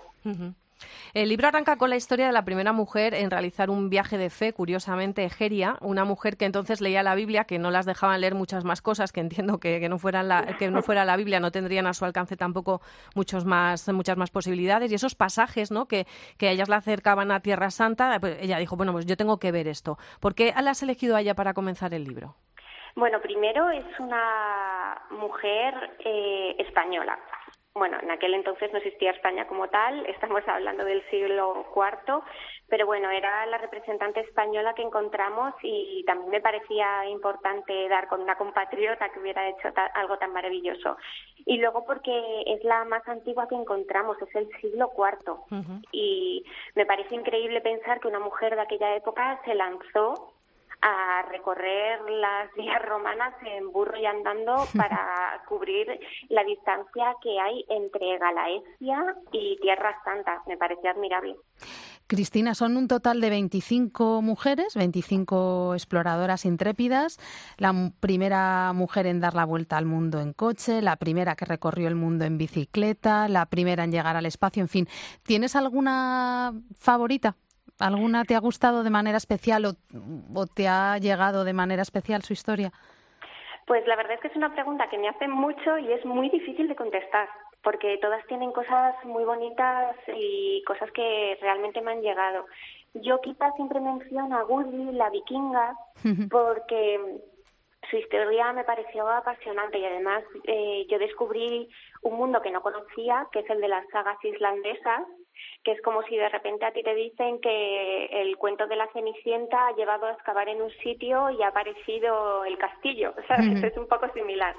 El 1.14 1.28
libro 1.28 1.48
arranca 1.48 1.76
con 1.76 1.90
la 1.90 1.96
historia 1.96 2.26
de 2.26 2.32
la 2.32 2.44
primera 2.44 2.72
mujer 2.72 3.14
en 3.14 3.30
realizar 3.30 3.70
un 3.70 3.90
viaje 3.90 4.18
de 4.18 4.30
fe, 4.30 4.52
curiosamente 4.52 5.24
Egeria, 5.24 5.76
una 5.80 6.04
mujer 6.04 6.36
que 6.36 6.44
entonces 6.44 6.80
leía 6.80 7.02
la 7.02 7.14
Biblia, 7.14 7.44
que 7.44 7.58
no 7.58 7.70
las 7.70 7.86
dejaban 7.86 8.20
leer 8.20 8.34
muchas 8.34 8.64
más 8.64 8.82
cosas, 8.82 9.12
que 9.12 9.20
entiendo 9.20 9.58
que, 9.58 9.88
no 9.88 9.98
fueran 9.98 10.28
la, 10.28 10.56
que 10.58 10.70
no 10.70 10.82
fuera 10.82 11.04
la 11.04 11.16
Biblia, 11.16 11.40
no 11.40 11.50
tendrían 11.50 11.86
a 11.86 11.94
su 11.94 12.04
alcance 12.04 12.36
tampoco 12.36 12.80
muchos 13.14 13.44
más, 13.44 13.88
muchas 13.88 14.16
más 14.16 14.30
posibilidades. 14.30 14.92
Y 14.92 14.94
esos 14.94 15.14
pasajes, 15.14 15.70
¿no? 15.70 15.86
Que, 15.86 16.06
que 16.36 16.50
ellas 16.50 16.68
la 16.68 16.76
acercaban 16.76 17.30
a 17.30 17.40
Tierra 17.40 17.70
Santa, 17.70 18.18
pues 18.20 18.38
ella 18.40 18.58
dijo, 18.58 18.76
bueno, 18.76 18.92
pues 18.92 19.06
yo 19.06 19.16
tengo 19.16 19.38
que 19.38 19.52
ver 19.52 19.68
esto. 19.68 19.98
¿Por 20.20 20.34
qué 20.34 20.52
la 20.60 20.70
has 20.70 20.82
elegido 20.82 21.16
a 21.16 21.20
ella 21.20 21.34
para 21.34 21.54
comenzar 21.54 21.94
el 21.94 22.04
libro? 22.04 22.36
Bueno, 22.94 23.20
primero 23.20 23.70
es 23.70 23.84
una 24.00 25.00
mujer 25.10 25.74
eh, 26.04 26.56
española. 26.58 27.18
Bueno, 27.78 27.96
en 28.02 28.10
aquel 28.10 28.34
entonces 28.34 28.70
no 28.72 28.78
existía 28.78 29.12
España 29.12 29.46
como 29.46 29.68
tal, 29.68 30.04
estamos 30.06 30.42
hablando 30.48 30.84
del 30.84 31.02
siglo 31.10 31.66
IV, 31.74 32.20
pero 32.68 32.86
bueno, 32.86 33.10
era 33.10 33.46
la 33.46 33.58
representante 33.58 34.20
española 34.20 34.74
que 34.74 34.82
encontramos 34.82 35.54
y 35.62 36.04
también 36.04 36.30
me 36.30 36.40
parecía 36.40 37.06
importante 37.06 37.88
dar 37.88 38.08
con 38.08 38.20
una 38.20 38.36
compatriota 38.36 39.08
que 39.10 39.20
hubiera 39.20 39.48
hecho 39.48 39.72
ta- 39.72 39.86
algo 39.94 40.18
tan 40.18 40.32
maravilloso. 40.32 40.96
Y 41.46 41.58
luego 41.58 41.86
porque 41.86 42.42
es 42.46 42.62
la 42.64 42.84
más 42.84 43.06
antigua 43.08 43.48
que 43.48 43.54
encontramos, 43.54 44.20
es 44.20 44.34
el 44.34 44.48
siglo 44.60 44.90
IV. 44.96 45.36
Y 45.92 46.44
me 46.74 46.84
parece 46.84 47.14
increíble 47.14 47.60
pensar 47.60 48.00
que 48.00 48.08
una 48.08 48.18
mujer 48.18 48.54
de 48.54 48.60
aquella 48.62 48.94
época 48.96 49.40
se 49.44 49.54
lanzó 49.54 50.34
a 50.82 51.22
recorrer 51.30 52.00
las 52.10 52.52
vías 52.54 52.82
romanas 52.82 53.34
en 53.44 53.70
burro 53.72 53.96
y 53.96 54.06
andando 54.06 54.66
para 54.76 55.42
cubrir 55.48 55.86
la 56.28 56.44
distancia 56.44 57.14
que 57.22 57.38
hay 57.38 57.64
entre 57.68 58.18
Galaecia 58.18 59.16
y 59.32 59.58
Tierra 59.60 60.00
Santa. 60.04 60.42
Me 60.46 60.56
parece 60.56 60.88
admirable. 60.88 61.36
Cristina, 62.08 62.54
son 62.54 62.78
un 62.78 62.88
total 62.88 63.20
de 63.20 63.28
25 63.28 64.22
mujeres, 64.22 64.74
25 64.74 65.74
exploradoras 65.74 66.46
intrépidas, 66.46 67.18
la 67.58 67.92
primera 68.00 68.72
mujer 68.72 69.06
en 69.06 69.20
dar 69.20 69.34
la 69.34 69.44
vuelta 69.44 69.76
al 69.76 69.84
mundo 69.84 70.18
en 70.18 70.32
coche, 70.32 70.80
la 70.80 70.96
primera 70.96 71.36
que 71.36 71.44
recorrió 71.44 71.86
el 71.86 71.96
mundo 71.96 72.24
en 72.24 72.38
bicicleta, 72.38 73.28
la 73.28 73.44
primera 73.44 73.84
en 73.84 73.92
llegar 73.92 74.16
al 74.16 74.24
espacio, 74.24 74.62
en 74.62 74.68
fin. 74.68 74.88
¿Tienes 75.22 75.54
alguna 75.54 76.54
favorita? 76.78 77.36
¿Alguna 77.78 78.24
te 78.24 78.34
ha 78.34 78.40
gustado 78.40 78.82
de 78.82 78.90
manera 78.90 79.16
especial 79.16 79.64
o, 79.66 79.72
o 80.34 80.46
te 80.46 80.68
ha 80.68 80.98
llegado 80.98 81.44
de 81.44 81.52
manera 81.52 81.82
especial 81.82 82.22
su 82.22 82.32
historia? 82.32 82.72
Pues 83.68 83.86
la 83.86 83.96
verdad 83.96 84.14
es 84.14 84.20
que 84.20 84.28
es 84.28 84.36
una 84.36 84.52
pregunta 84.54 84.88
que 84.88 84.96
me 84.96 85.10
hacen 85.10 85.30
mucho 85.30 85.76
y 85.76 85.92
es 85.92 86.02
muy 86.04 86.30
difícil 86.30 86.68
de 86.68 86.74
contestar, 86.74 87.28
porque 87.62 87.98
todas 88.00 88.26
tienen 88.26 88.50
cosas 88.50 88.94
muy 89.04 89.24
bonitas 89.24 89.94
y 90.16 90.64
cosas 90.66 90.90
que 90.92 91.36
realmente 91.42 91.82
me 91.82 91.92
han 91.92 92.00
llegado. 92.00 92.46
Yo 92.94 93.20
quizás 93.20 93.54
siempre 93.56 93.78
menciono 93.78 94.38
a 94.38 94.42
Gudrun, 94.44 94.96
la 94.96 95.10
vikinga, 95.10 95.76
porque 96.30 97.20
su 97.90 97.96
historia 97.96 98.54
me 98.54 98.64
pareció 98.64 99.06
apasionante 99.06 99.78
y 99.78 99.84
además 99.84 100.24
eh, 100.44 100.86
yo 100.88 100.98
descubrí 100.98 101.68
un 102.02 102.16
mundo 102.16 102.40
que 102.40 102.50
no 102.50 102.62
conocía, 102.62 103.26
que 103.32 103.40
es 103.40 103.50
el 103.50 103.60
de 103.60 103.68
las 103.68 103.86
sagas 103.90 104.16
islandesas, 104.24 105.02
que 105.64 105.72
es 105.72 105.82
como 105.82 106.02
si 106.04 106.16
de 106.16 106.28
repente 106.28 106.64
a 106.64 106.72
ti 106.72 106.82
te 106.82 106.94
dicen 106.94 107.40
que 107.40 108.06
el 108.06 108.36
cuento 108.36 108.66
de 108.66 108.76
la 108.76 108.88
Cenicienta 108.92 109.68
ha 109.68 109.76
llevado 109.76 110.06
a 110.06 110.12
excavar 110.12 110.48
en 110.48 110.62
un 110.62 110.70
sitio 110.82 111.30
y 111.30 111.42
ha 111.42 111.48
aparecido 111.48 112.44
el 112.44 112.58
castillo, 112.58 113.14
¿sabes? 113.28 113.58
Ujú. 113.58 113.66
Es 113.66 113.76
un 113.76 113.86
poco 113.86 114.08
similar. 114.12 114.54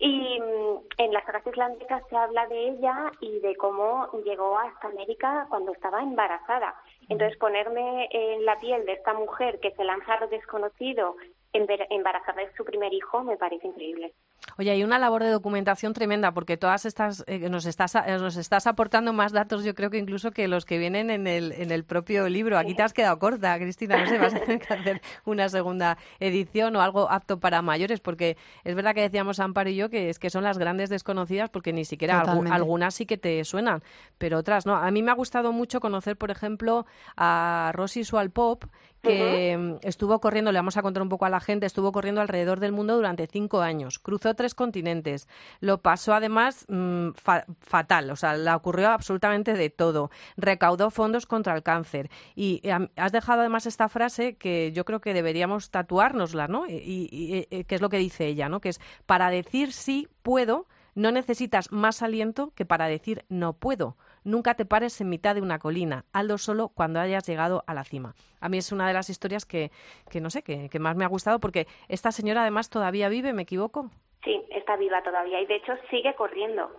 Y 0.00 0.40
mm, 0.40 0.78
en 0.98 1.12
las 1.12 1.24
sagas 1.24 1.46
islandesas 1.46 2.02
se 2.08 2.16
habla 2.16 2.46
de 2.46 2.68
ella 2.68 3.10
y 3.20 3.40
de 3.40 3.56
cómo 3.56 4.08
llegó 4.24 4.56
hasta 4.56 4.88
América 4.88 5.46
cuando 5.48 5.72
estaba 5.72 6.02
embarazada. 6.02 6.74
Entonces, 7.08 7.36
ponerme 7.38 8.08
en 8.12 8.44
la 8.44 8.58
piel 8.60 8.84
de 8.86 8.92
esta 8.92 9.12
mujer 9.14 9.58
que 9.60 9.72
se 9.72 9.84
lanza 9.84 10.14
a 10.14 10.20
lo 10.20 10.28
desconocido, 10.28 11.16
embarazada 11.52 12.42
de 12.42 12.52
su 12.56 12.64
primer 12.64 12.92
hijo, 12.92 13.22
me 13.22 13.36
parece 13.36 13.66
increíble. 13.66 14.12
Oye, 14.56 14.70
hay 14.70 14.84
una 14.84 14.98
labor 14.98 15.22
de 15.22 15.30
documentación 15.30 15.92
tremenda 15.92 16.32
porque 16.32 16.56
todas 16.56 16.84
estas 16.84 17.24
eh, 17.26 17.48
nos 17.48 17.66
estás 17.66 17.94
nos 17.94 18.36
estás 18.36 18.66
aportando 18.66 19.12
más 19.12 19.32
datos, 19.32 19.64
yo 19.64 19.74
creo 19.74 19.90
que 19.90 19.98
incluso 19.98 20.30
que 20.30 20.48
los 20.48 20.64
que 20.64 20.78
vienen 20.78 21.10
en 21.10 21.26
el 21.26 21.52
en 21.52 21.70
el 21.70 21.84
propio 21.84 22.28
libro. 22.28 22.58
Aquí 22.58 22.74
te 22.74 22.82
has 22.82 22.92
quedado 22.92 23.18
corta, 23.18 23.56
Cristina. 23.58 23.98
No 23.98 24.06
sé, 24.06 24.18
vas 24.18 24.34
a 24.34 24.40
tener 24.40 24.60
que 24.60 24.74
hacer 24.74 25.00
una 25.24 25.48
segunda 25.48 25.98
edición 26.20 26.76
o 26.76 26.80
algo 26.80 27.10
apto 27.10 27.40
para 27.40 27.62
mayores, 27.62 28.00
porque 28.00 28.36
es 28.64 28.74
verdad 28.74 28.94
que 28.94 29.02
decíamos 29.02 29.40
Amparo 29.40 29.70
y 29.70 29.76
yo 29.76 29.90
que 29.90 30.08
es 30.08 30.18
que 30.18 30.30
son 30.30 30.44
las 30.44 30.58
grandes 30.58 30.90
desconocidas 30.90 31.50
porque 31.50 31.72
ni 31.72 31.84
siquiera 31.84 32.20
algunas 32.20 32.94
sí 32.94 33.06
que 33.06 33.18
te 33.18 33.44
suenan, 33.44 33.82
pero 34.18 34.38
otras 34.38 34.66
no. 34.66 34.76
A 34.76 34.90
mí 34.90 35.02
me 35.02 35.10
ha 35.10 35.14
gustado 35.14 35.52
mucho 35.52 35.80
conocer, 35.80 36.16
por 36.16 36.30
ejemplo, 36.30 36.86
a 37.16 37.72
Rosy 37.74 38.04
Sualpop, 38.04 38.64
que 39.02 39.56
mm, 39.58 39.86
estuvo 39.86 40.20
corriendo, 40.20 40.52
le 40.52 40.58
vamos 40.58 40.76
a 40.76 40.82
contar 40.82 41.02
un 41.02 41.08
poco 41.08 41.24
a 41.24 41.30
la 41.30 41.40
gente, 41.40 41.66
estuvo 41.66 41.92
corriendo 41.92 42.20
alrededor 42.20 42.60
del 42.60 42.72
mundo 42.72 42.96
durante 42.96 43.26
cinco 43.26 43.60
años, 43.60 43.98
cruzó 43.98 44.34
tres 44.34 44.54
continentes, 44.54 45.28
lo 45.60 45.78
pasó 45.78 46.14
además 46.14 46.64
mm, 46.68 47.10
fa- 47.14 47.44
fatal, 47.60 48.10
o 48.10 48.16
sea, 48.16 48.36
le 48.36 48.52
ocurrió 48.52 48.88
absolutamente 48.90 49.54
de 49.54 49.70
todo, 49.70 50.10
recaudó 50.36 50.90
fondos 50.90 51.26
contra 51.26 51.54
el 51.54 51.62
cáncer 51.62 52.10
y 52.34 52.60
eh, 52.64 52.88
has 52.96 53.12
dejado 53.12 53.40
además 53.40 53.66
esta 53.66 53.88
frase 53.88 54.36
que 54.36 54.72
yo 54.72 54.84
creo 54.84 55.00
que 55.00 55.14
deberíamos 55.14 55.70
tatuárnosla, 55.70 56.48
¿no? 56.48 56.66
Y, 56.66 56.72
y- 57.10 57.46
y- 57.50 57.64
que 57.64 57.74
es 57.74 57.80
lo 57.80 57.88
que 57.88 57.98
dice 57.98 58.26
ella, 58.26 58.48
¿no? 58.48 58.60
Que 58.60 58.70
es 58.70 58.80
para 59.06 59.30
decir 59.30 59.72
sí 59.72 60.08
puedo, 60.22 60.66
no 60.94 61.12
necesitas 61.12 61.70
más 61.70 62.02
aliento 62.02 62.52
que 62.54 62.64
para 62.66 62.86
decir 62.88 63.24
no 63.28 63.52
puedo. 63.52 63.96
Nunca 64.24 64.54
te 64.54 64.64
pares 64.64 65.00
en 65.00 65.08
mitad 65.08 65.34
de 65.34 65.42
una 65.42 65.58
colina. 65.58 66.04
Hazlo 66.12 66.38
solo 66.38 66.68
cuando 66.68 67.00
hayas 67.00 67.26
llegado 67.26 67.64
a 67.66 67.74
la 67.74 67.84
cima. 67.84 68.14
A 68.40 68.48
mí 68.48 68.58
es 68.58 68.72
una 68.72 68.86
de 68.88 68.94
las 68.94 69.10
historias 69.10 69.44
que, 69.44 69.70
que 70.10 70.20
no 70.20 70.30
sé, 70.30 70.42
que, 70.42 70.68
que 70.68 70.78
más 70.78 70.96
me 70.96 71.04
ha 71.04 71.08
gustado 71.08 71.40
porque 71.40 71.66
esta 71.88 72.12
señora 72.12 72.42
además 72.42 72.70
todavía 72.70 73.08
vive, 73.08 73.32
¿me 73.32 73.42
equivoco? 73.42 73.90
Sí, 74.24 74.42
está 74.50 74.76
viva 74.76 75.02
todavía 75.02 75.40
y 75.40 75.46
de 75.46 75.56
hecho 75.56 75.72
sigue 75.90 76.14
corriendo. 76.14 76.70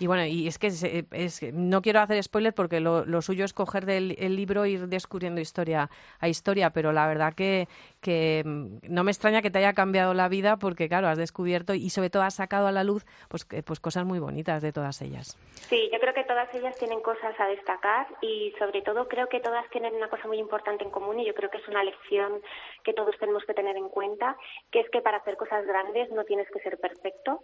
Y 0.00 0.06
bueno, 0.06 0.24
y 0.24 0.48
es 0.48 0.58
que 0.58 0.68
es, 0.68 1.42
no 1.52 1.82
quiero 1.82 2.00
hacer 2.00 2.22
spoiler 2.22 2.54
porque 2.54 2.80
lo, 2.80 3.22
suyo 3.22 3.44
es 3.44 3.52
coger 3.52 3.86
del 3.86 4.16
el 4.18 4.36
libro 4.36 4.64
e 4.64 4.70
ir 4.70 4.88
descubriendo 4.88 5.40
historia 5.40 5.90
a 6.20 6.28
historia, 6.28 6.70
pero 6.70 6.92
la 6.92 7.06
verdad 7.06 7.34
que, 7.34 7.68
que 8.00 8.42
mm, 8.44 8.78
no 8.88 9.04
me 9.04 9.10
extraña 9.10 9.42
que 9.42 9.50
te 9.50 9.58
haya 9.58 9.72
cambiado 9.74 10.14
la 10.14 10.28
vida 10.28 10.56
porque, 10.56 10.88
claro, 10.88 11.08
has 11.08 11.18
descubierto 11.18 11.74
y 11.74 11.90
sobre 11.90 12.10
todo 12.10 12.22
has 12.22 12.34
sacado 12.34 12.66
a 12.66 12.72
la 12.72 12.84
luz 12.84 13.04
pues, 13.28 13.46
pues 13.64 13.80
cosas 13.80 14.04
muy 14.04 14.18
bonitas 14.18 14.62
de 14.62 14.72
todas 14.72 15.00
ellas. 15.02 15.36
Sí, 15.68 15.90
yo 15.92 16.00
creo 16.00 16.14
que 16.14 16.24
todas 16.24 16.52
ellas 16.54 16.76
tienen 16.78 17.00
cosas 17.00 17.38
a 17.38 17.46
destacar 17.46 18.06
y 18.20 18.52
sobre 18.58 18.82
todo 18.82 19.08
creo 19.08 19.28
que 19.28 19.40
todas 19.40 19.68
tienen 19.70 19.94
una 19.94 20.08
cosa 20.08 20.26
muy 20.26 20.38
importante 20.38 20.84
en 20.84 20.90
común 20.90 21.20
y 21.20 21.26
yo 21.26 21.34
creo 21.34 21.50
que 21.50 21.58
es 21.58 21.68
una 21.68 21.84
lección 21.84 22.40
que 22.82 22.94
todos 22.94 23.16
tenemos 23.18 23.44
que 23.44 23.54
tener 23.54 23.76
en 23.76 23.88
cuenta, 23.88 24.36
que 24.70 24.80
es 24.80 24.90
que 24.90 25.00
para 25.00 25.18
hacer 25.18 25.36
cosas 25.36 25.66
grandes 25.66 26.10
no 26.10 26.24
tienes 26.24 26.48
que 26.50 26.60
ser 26.60 26.78
perfecto, 26.78 27.40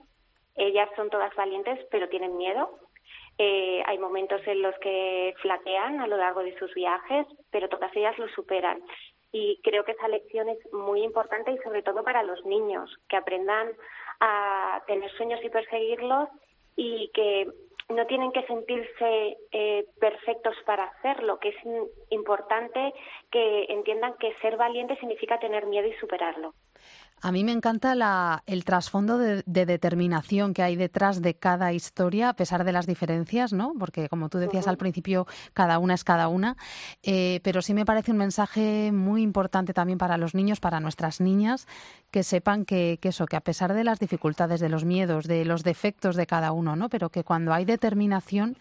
ellas 0.56 0.88
son 0.96 1.10
todas 1.10 1.34
valientes, 1.34 1.78
pero 1.90 2.08
tienen 2.08 2.36
miedo. 2.36 2.70
Eh, 3.38 3.82
hay 3.86 3.98
momentos 3.98 4.40
en 4.46 4.62
los 4.62 4.74
que 4.78 5.34
flaquean 5.40 6.00
a 6.00 6.06
lo 6.06 6.16
largo 6.16 6.42
de 6.42 6.58
sus 6.58 6.72
viajes, 6.74 7.26
pero 7.50 7.68
todas 7.68 7.94
ellas 7.96 8.18
lo 8.18 8.28
superan. 8.28 8.82
Y 9.32 9.60
creo 9.62 9.84
que 9.84 9.92
esa 9.92 10.08
lección 10.08 10.48
es 10.48 10.58
muy 10.72 11.02
importante 11.02 11.52
y 11.52 11.58
sobre 11.58 11.82
todo 11.82 12.02
para 12.02 12.22
los 12.22 12.44
niños, 12.44 12.94
que 13.08 13.16
aprendan 13.16 13.72
a 14.20 14.82
tener 14.86 15.10
sueños 15.12 15.40
y 15.42 15.48
perseguirlos 15.48 16.28
y 16.76 17.10
que 17.14 17.46
no 17.88 18.06
tienen 18.06 18.32
que 18.32 18.46
sentirse 18.46 19.36
eh, 19.52 19.86
perfectos 19.98 20.54
para 20.64 20.84
hacerlo, 20.84 21.38
que 21.38 21.50
es 21.50 21.56
importante 22.10 22.92
que 23.30 23.66
entiendan 23.68 24.14
que 24.18 24.34
ser 24.42 24.56
valiente 24.56 24.96
significa 24.96 25.38
tener 25.38 25.66
miedo 25.66 25.88
y 25.88 25.94
superarlo. 25.94 26.54
A 27.22 27.32
mí 27.32 27.44
me 27.44 27.52
encanta 27.52 27.92
el 28.46 28.64
trasfondo 28.64 29.18
de, 29.18 29.42
determinación 29.44 30.54
que 30.54 30.62
hay 30.62 30.76
detrás 30.76 31.20
de 31.20 31.34
cada 31.34 31.72
historia, 31.74 32.30
a 32.30 32.32
pesar 32.34 32.64
de 32.64 32.72
las 32.72 32.86
diferencias, 32.86 33.52
¿no? 33.52 33.74
Porque, 33.78 34.08
como 34.08 34.30
tú 34.30 34.38
decías 34.38 34.66
al 34.66 34.78
principio, 34.78 35.26
cada 35.52 35.78
una 35.78 35.94
es 35.94 36.02
cada 36.02 36.28
una. 36.28 36.56
Eh, 37.02 37.40
pero 37.44 37.60
sí 37.60 37.74
me 37.74 37.84
parece 37.84 38.12
un 38.12 38.16
mensaje 38.16 38.90
muy 38.90 39.20
importante 39.20 39.74
también 39.74 39.98
para 39.98 40.16
los 40.16 40.34
niños, 40.34 40.60
para 40.60 40.80
nuestras 40.80 41.20
niñas, 41.20 41.66
que 42.10 42.22
sepan 42.22 42.64
que, 42.64 42.98
eso, 43.02 43.26
que 43.26 43.36
a 43.36 43.42
pesar 43.42 43.74
de 43.74 43.84
las 43.84 44.00
dificultades, 44.00 44.60
de 44.60 44.70
los 44.70 44.86
miedos, 44.86 45.26
de 45.26 45.44
los 45.44 45.62
defectos 45.62 46.16
de 46.16 46.26
cada 46.26 46.52
uno, 46.52 46.74
¿no? 46.74 46.88
Pero 46.88 47.10
que 47.10 47.22
cuando 47.22 47.52
hay 47.52 47.66
determinación, 47.66 48.56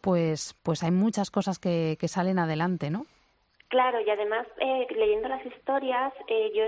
pues, 0.00 0.54
pues 0.62 0.84
hay 0.84 0.92
muchas 0.92 1.32
cosas 1.32 1.58
que, 1.58 1.98
salen 2.06 2.38
adelante, 2.38 2.90
¿no? 2.90 3.06
Claro, 3.68 3.98
y 4.00 4.08
además, 4.08 4.46
eh, 4.60 4.86
leyendo 4.94 5.26
las 5.28 5.44
historias, 5.44 6.12
eh, 6.28 6.52
yo 6.54 6.62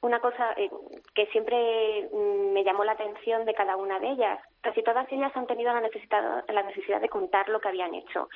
una 0.00 0.20
cosa 0.20 0.52
eh, 0.56 0.70
que 1.14 1.26
siempre 1.26 2.08
mm, 2.12 2.52
me 2.52 2.64
llamó 2.64 2.84
la 2.84 2.92
atención 2.92 3.44
de 3.44 3.54
cada 3.54 3.76
una 3.76 3.98
de 3.98 4.10
ellas. 4.10 4.40
Casi 4.60 4.82
todas 4.82 5.10
ellas 5.10 5.32
han 5.34 5.46
tenido 5.46 5.72
la 5.72 5.80
necesidad, 5.80 6.44
la 6.48 6.62
necesidad 6.62 7.00
de 7.00 7.08
contar 7.08 7.48
lo 7.48 7.60
que 7.60 7.68
habían 7.68 7.94
hecho. 7.94 8.28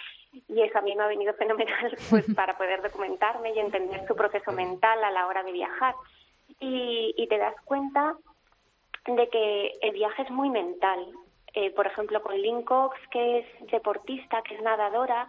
Y 0.48 0.62
eso 0.62 0.78
a 0.78 0.82
mí 0.82 0.94
me 0.94 1.04
ha 1.04 1.08
venido 1.08 1.34
fenomenal 1.38 1.96
pues, 2.10 2.26
para 2.36 2.56
poder 2.56 2.82
documentarme 2.82 3.52
y 3.52 3.58
entender 3.58 4.06
su 4.06 4.14
proceso 4.14 4.52
mental 4.52 5.02
a 5.04 5.10
la 5.10 5.26
hora 5.26 5.42
de 5.42 5.52
viajar. 5.52 5.94
Y, 6.60 7.14
y 7.16 7.26
te 7.28 7.38
das 7.38 7.54
cuenta 7.64 8.16
de 9.06 9.28
que 9.28 9.72
el 9.82 9.92
viaje 9.92 10.22
es 10.22 10.30
muy 10.30 10.50
mental. 10.50 11.06
Eh, 11.54 11.70
por 11.70 11.86
ejemplo, 11.86 12.22
con 12.22 12.40
Lynn 12.40 12.62
Cox, 12.62 12.96
que 13.10 13.40
es 13.40 13.70
deportista, 13.70 14.42
que 14.42 14.54
es 14.54 14.62
nadadora, 14.62 15.28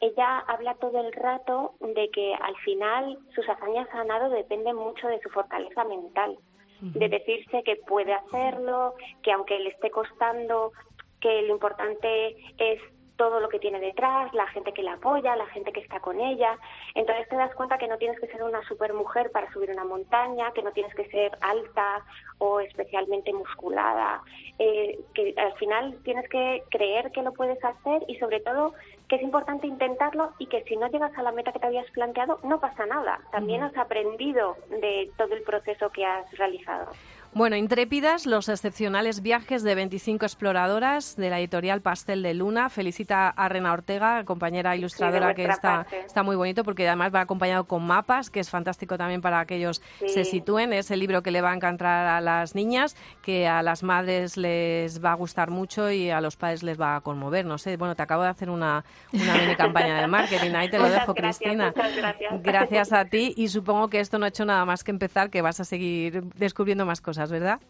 ella 0.00 0.38
habla 0.40 0.74
todo 0.74 1.00
el 1.00 1.12
rato 1.12 1.74
de 1.80 2.10
que 2.10 2.34
al 2.34 2.56
final 2.58 3.18
sus 3.34 3.48
hazañas 3.48 3.88
a 3.92 4.04
nado 4.04 4.30
dependen 4.30 4.76
mucho 4.76 5.08
de 5.08 5.20
su 5.20 5.28
fortaleza 5.28 5.84
mental, 5.84 6.38
de 6.80 7.08
decirse 7.10 7.62
que 7.62 7.76
puede 7.76 8.14
hacerlo, 8.14 8.94
que 9.22 9.32
aunque 9.32 9.58
le 9.58 9.68
esté 9.68 9.90
costando, 9.90 10.72
que 11.20 11.42
lo 11.42 11.52
importante 11.52 12.36
es 12.56 12.80
todo 13.20 13.38
lo 13.38 13.50
que 13.50 13.58
tiene 13.58 13.80
detrás, 13.80 14.32
la 14.32 14.46
gente 14.46 14.72
que 14.72 14.82
la 14.82 14.94
apoya, 14.94 15.36
la 15.36 15.44
gente 15.48 15.72
que 15.72 15.80
está 15.80 16.00
con 16.00 16.18
ella. 16.18 16.56
Entonces 16.94 17.28
te 17.28 17.36
das 17.36 17.54
cuenta 17.54 17.76
que 17.76 17.86
no 17.86 17.98
tienes 17.98 18.18
que 18.18 18.28
ser 18.28 18.42
una 18.42 18.66
supermujer 18.66 19.30
para 19.30 19.52
subir 19.52 19.70
una 19.70 19.84
montaña, 19.84 20.52
que 20.52 20.62
no 20.62 20.72
tienes 20.72 20.94
que 20.94 21.04
ser 21.10 21.30
alta 21.42 22.02
o 22.38 22.60
especialmente 22.60 23.30
musculada, 23.34 24.22
eh, 24.58 24.98
que 25.12 25.34
al 25.36 25.52
final 25.58 25.98
tienes 26.02 26.26
que 26.30 26.62
creer 26.70 27.12
que 27.12 27.20
lo 27.20 27.34
puedes 27.34 27.62
hacer 27.62 28.02
y 28.08 28.16
sobre 28.16 28.40
todo 28.40 28.72
que 29.10 29.16
es 29.16 29.22
importante 29.22 29.66
intentarlo 29.66 30.32
y 30.38 30.46
que 30.46 30.62
si 30.62 30.76
no 30.76 30.86
llegas 30.86 31.10
a 31.18 31.22
la 31.22 31.32
meta 31.32 31.50
que 31.50 31.58
te 31.58 31.66
habías 31.66 31.90
planteado 31.90 32.38
no 32.44 32.60
pasa 32.60 32.86
nada. 32.86 33.18
También 33.32 33.64
has 33.64 33.76
aprendido 33.76 34.56
de 34.68 35.10
todo 35.18 35.34
el 35.34 35.42
proceso 35.42 35.90
que 35.90 36.06
has 36.06 36.30
realizado. 36.38 36.92
Bueno, 37.32 37.54
intrépidas, 37.54 38.26
los 38.26 38.48
excepcionales 38.48 39.22
viajes 39.22 39.62
de 39.62 39.76
25 39.76 40.26
exploradoras 40.26 41.14
de 41.14 41.30
la 41.30 41.38
editorial 41.38 41.80
Pastel 41.80 42.24
de 42.24 42.34
Luna. 42.34 42.70
Felicita 42.70 43.28
a 43.28 43.48
Rena 43.48 43.72
Ortega, 43.72 44.24
compañera 44.24 44.74
ilustradora, 44.74 45.32
que 45.32 45.44
está, 45.44 45.86
está 46.04 46.24
muy 46.24 46.34
bonito 46.34 46.64
porque 46.64 46.88
además 46.88 47.14
va 47.14 47.20
acompañado 47.20 47.64
con 47.64 47.86
mapas, 47.86 48.30
que 48.30 48.40
es 48.40 48.50
fantástico 48.50 48.98
también 48.98 49.20
para 49.20 49.46
que 49.46 49.56
ellos 49.56 49.80
se 50.04 50.24
sitúen. 50.24 50.72
Es 50.72 50.90
el 50.90 50.98
libro 50.98 51.22
que 51.22 51.30
le 51.30 51.40
va 51.40 51.52
a 51.52 51.54
encantar 51.54 52.08
a 52.08 52.20
las 52.20 52.56
niñas, 52.56 52.96
que 53.22 53.46
a 53.46 53.62
las 53.62 53.84
madres 53.84 54.36
les 54.36 55.02
va 55.02 55.12
a 55.12 55.14
gustar 55.14 55.50
mucho 55.50 55.88
y 55.88 56.10
a 56.10 56.20
los 56.20 56.34
padres 56.34 56.64
les 56.64 56.80
va 56.80 56.96
a 56.96 57.00
conmover. 57.00 57.46
No 57.46 57.58
sé, 57.58 57.76
bueno, 57.76 57.94
te 57.94 58.02
acabo 58.02 58.24
de 58.24 58.30
hacer 58.30 58.50
una, 58.50 58.84
una 59.12 59.34
mini 59.36 59.54
campaña 59.54 60.00
de 60.00 60.08
marketing. 60.08 60.50
Ahí 60.56 60.68
te 60.68 60.80
lo 60.80 60.90
dejo, 60.90 61.14
Cristina. 61.14 61.72
Gracias. 61.76 62.42
gracias 62.42 62.92
a 62.92 63.04
ti 63.04 63.34
y 63.36 63.46
supongo 63.46 63.88
que 63.88 64.00
esto 64.00 64.18
no 64.18 64.24
ha 64.24 64.28
hecho 64.28 64.44
nada 64.44 64.64
más 64.64 64.82
que 64.82 64.90
empezar, 64.90 65.30
que 65.30 65.42
vas 65.42 65.60
a 65.60 65.64
seguir 65.64 66.24
descubriendo 66.34 66.84
más 66.84 67.00
cosas. 67.00 67.19
¿Verdad? 67.28 67.60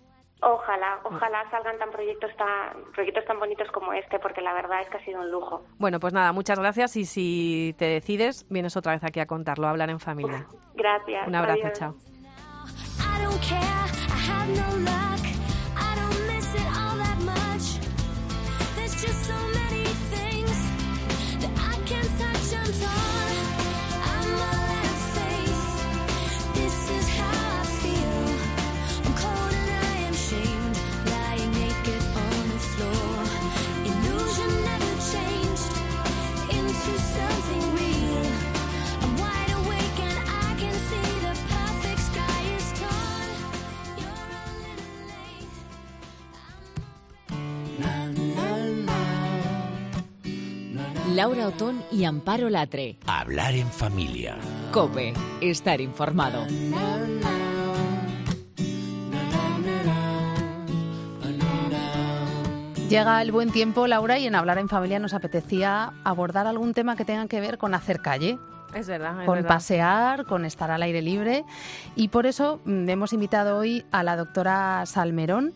Ojalá, 0.43 1.01
ojalá 1.05 1.51
salgan 1.51 1.79
tan 1.79 1.91
proyectos 1.91 2.31
tan 2.37 2.93
proyectos 2.95 3.25
tan 3.27 3.39
bonitos 3.39 3.71
como 3.73 3.93
este, 3.93 4.19
porque 4.19 4.41
la 4.41 4.55
verdad 4.55 4.81
es 4.81 4.89
que 4.89 4.97
ha 4.97 5.05
sido 5.05 5.21
un 5.21 5.31
lujo. 5.31 5.63
Bueno, 5.79 6.01
pues 6.01 6.15
nada, 6.15 6.33
muchas 6.33 6.59
gracias 6.59 6.97
y 6.97 7.05
si 7.05 7.75
te 7.79 7.87
decides, 7.87 8.47
vienes 8.49 8.75
otra 8.77 8.93
vez 8.93 9.05
aquí 9.05 9.21
a 9.21 9.27
contarlo, 9.27 9.67
a 9.67 9.71
hablar 9.71 9.91
en 9.91 10.01
familia. 10.01 10.47
Gracias. 10.75 11.29
Un 11.29 11.35
abrazo, 11.35 11.69
chao. 11.75 11.95
Laura 51.15 51.49
Otón 51.49 51.83
y 51.91 52.05
Amparo 52.05 52.49
Latre. 52.51 52.97
Hablar 53.05 53.55
en 53.55 53.67
familia. 53.67 54.37
Cope, 54.71 55.13
estar 55.41 55.81
informado. 55.81 56.47
Llega 62.89 63.23
el 63.23 63.33
buen 63.33 63.51
tiempo, 63.51 63.89
Laura, 63.89 64.19
y 64.19 64.27
en 64.27 64.37
Hablar 64.37 64.59
en 64.59 64.69
Familia 64.69 65.01
nos 65.01 65.13
apetecía 65.13 65.93
abordar 66.05 66.47
algún 66.47 66.75
tema 66.75 66.95
que 66.95 67.05
tenga 67.05 67.27
que 67.27 67.41
ver 67.41 67.59
con 67.59 67.75
hacer 67.75 68.01
calle. 68.01 68.39
Es 68.73 68.87
verdad. 68.87 69.25
con 69.27 69.43
pasear, 69.43 70.27
con 70.27 70.45
estar 70.45 70.71
al 70.71 70.83
aire 70.83 71.03
libre. 71.03 71.45
Y 71.97 72.09
por 72.09 72.27
eso 72.27 72.61
mm, 72.65 72.89
hemos 72.89 73.13
invitado 73.13 73.59
hoy 73.59 73.85
a 73.91 74.05
la 74.05 74.17
doctora 74.17 74.87
Salmerón, 74.87 75.55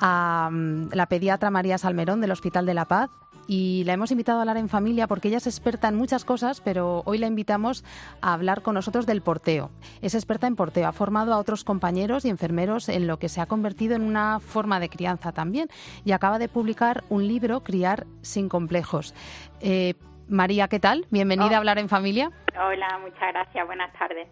a 0.00 0.48
mm, 0.50 0.88
la 0.92 1.06
pediatra 1.06 1.50
María 1.50 1.78
Salmerón 1.78 2.20
del 2.20 2.32
Hospital 2.32 2.66
de 2.66 2.74
la 2.74 2.86
Paz, 2.86 3.10
y 3.48 3.82
la 3.84 3.94
hemos 3.94 4.12
invitado 4.12 4.38
a 4.38 4.42
hablar 4.42 4.58
en 4.58 4.68
familia 4.68 5.08
porque 5.08 5.28
ella 5.28 5.38
es 5.38 5.46
experta 5.46 5.88
en 5.88 5.96
muchas 5.96 6.24
cosas, 6.24 6.60
pero 6.60 7.02
hoy 7.06 7.16
la 7.18 7.26
invitamos 7.26 7.82
a 8.20 8.34
hablar 8.34 8.62
con 8.62 8.74
nosotros 8.74 9.06
del 9.06 9.22
porteo. 9.22 9.70
Es 10.02 10.14
experta 10.14 10.46
en 10.46 10.54
porteo, 10.54 10.86
ha 10.86 10.92
formado 10.92 11.32
a 11.32 11.38
otros 11.38 11.64
compañeros 11.64 12.26
y 12.26 12.28
enfermeros 12.28 12.88
en 12.90 13.06
lo 13.06 13.18
que 13.18 13.30
se 13.30 13.40
ha 13.40 13.46
convertido 13.46 13.96
en 13.96 14.02
una 14.02 14.38
forma 14.38 14.78
de 14.78 14.90
crianza 14.90 15.32
también 15.32 15.68
y 16.04 16.12
acaba 16.12 16.38
de 16.38 16.48
publicar 16.48 17.04
un 17.08 17.26
libro, 17.26 17.64
Criar 17.64 18.06
sin 18.20 18.50
complejos. 18.50 19.14
Eh, 19.60 19.94
María, 20.28 20.68
¿qué 20.68 20.78
tal? 20.78 21.06
Bienvenida 21.10 21.50
a 21.50 21.54
oh. 21.54 21.56
Hablar 21.56 21.78
en 21.78 21.88
Familia. 21.88 22.30
Hola, 22.58 22.98
muchas 22.98 23.32
gracias. 23.32 23.66
Buenas 23.66 23.92
tardes. 23.92 24.28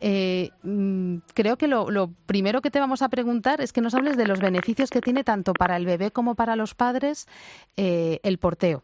Eh, 0.00 0.50
mm, 0.62 1.16
creo 1.34 1.56
que 1.56 1.68
lo, 1.68 1.86
primero 2.26 2.60
que 2.60 2.70
te 2.70 2.80
vamos 2.80 3.02
a 3.02 3.08
preguntar 3.08 3.60
es 3.60 3.72
que 3.72 3.80
nos 3.80 3.94
hables 3.94 4.16
de 4.16 4.26
los 4.26 4.40
beneficios 4.40 4.90
que 4.90 5.00
tiene 5.00 5.24
tanto 5.24 5.52
para 5.52 5.76
el 5.76 5.86
bebé 5.86 6.10
como 6.10 6.34
para 6.34 6.56
los 6.56 6.74
padres 6.74 7.26
eh, 7.76 8.20
el 8.22 8.38
porteo. 8.38 8.82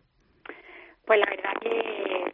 Pues 1.07 1.21
la 1.21 1.27
verdad 1.27 1.53
que 1.63 1.88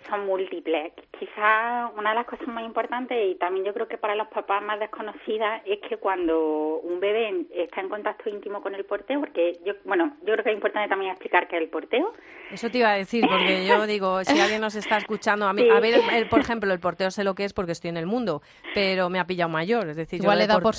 son 0.08 0.26
múltiples. 0.26 0.92
Quizás 1.18 1.90
una 1.96 2.10
de 2.10 2.16
las 2.16 2.26
cosas 2.26 2.46
más 2.48 2.64
importantes 2.64 3.16
y 3.30 3.34
también 3.36 3.64
yo 3.64 3.72
creo 3.72 3.88
que 3.88 3.98
para 3.98 4.14
los 4.14 4.28
papás 4.28 4.62
más 4.62 4.78
desconocidas 4.80 5.62
es 5.64 5.80
que 5.88 5.96
cuando 5.96 6.80
un 6.82 7.00
bebé 7.00 7.46
está 7.54 7.80
en 7.80 7.88
contacto 7.88 8.28
íntimo 8.28 8.62
con 8.62 8.74
el 8.74 8.84
porteo, 8.84 9.20
porque 9.20 9.58
yo, 9.64 9.74
bueno, 9.84 10.16
yo 10.20 10.32
creo 10.32 10.44
que 10.44 10.50
es 10.50 10.56
importante 10.56 10.88
también 10.88 11.12
explicar 11.12 11.48
qué 11.48 11.56
es 11.56 11.62
el 11.62 11.68
porteo. 11.68 12.12
Eso 12.50 12.70
te 12.70 12.78
iba 12.78 12.90
a 12.90 12.96
decir, 12.96 13.24
porque 13.28 13.66
yo 13.66 13.86
digo, 13.86 14.22
si 14.24 14.38
alguien 14.38 14.60
nos 14.60 14.74
está 14.74 14.98
escuchando, 14.98 15.46
a, 15.46 15.52
mí, 15.52 15.68
a 15.70 15.80
ver, 15.80 16.28
por 16.28 16.40
ejemplo, 16.40 16.72
el 16.72 16.80
porteo 16.80 17.10
sé 17.10 17.24
lo 17.24 17.34
que 17.34 17.44
es 17.44 17.52
porque 17.52 17.72
estoy 17.72 17.90
en 17.90 17.96
el 17.96 18.06
mundo, 18.06 18.42
pero 18.74 19.08
me 19.10 19.18
ha 19.18 19.26
pillado 19.26 19.50
mayor, 19.50 19.88
es 19.88 19.96
decir, 19.96 20.20
Igual 20.20 20.38
yo 20.38 20.44
he 20.44 20.46
dado 20.46 20.60
por, 20.60 20.74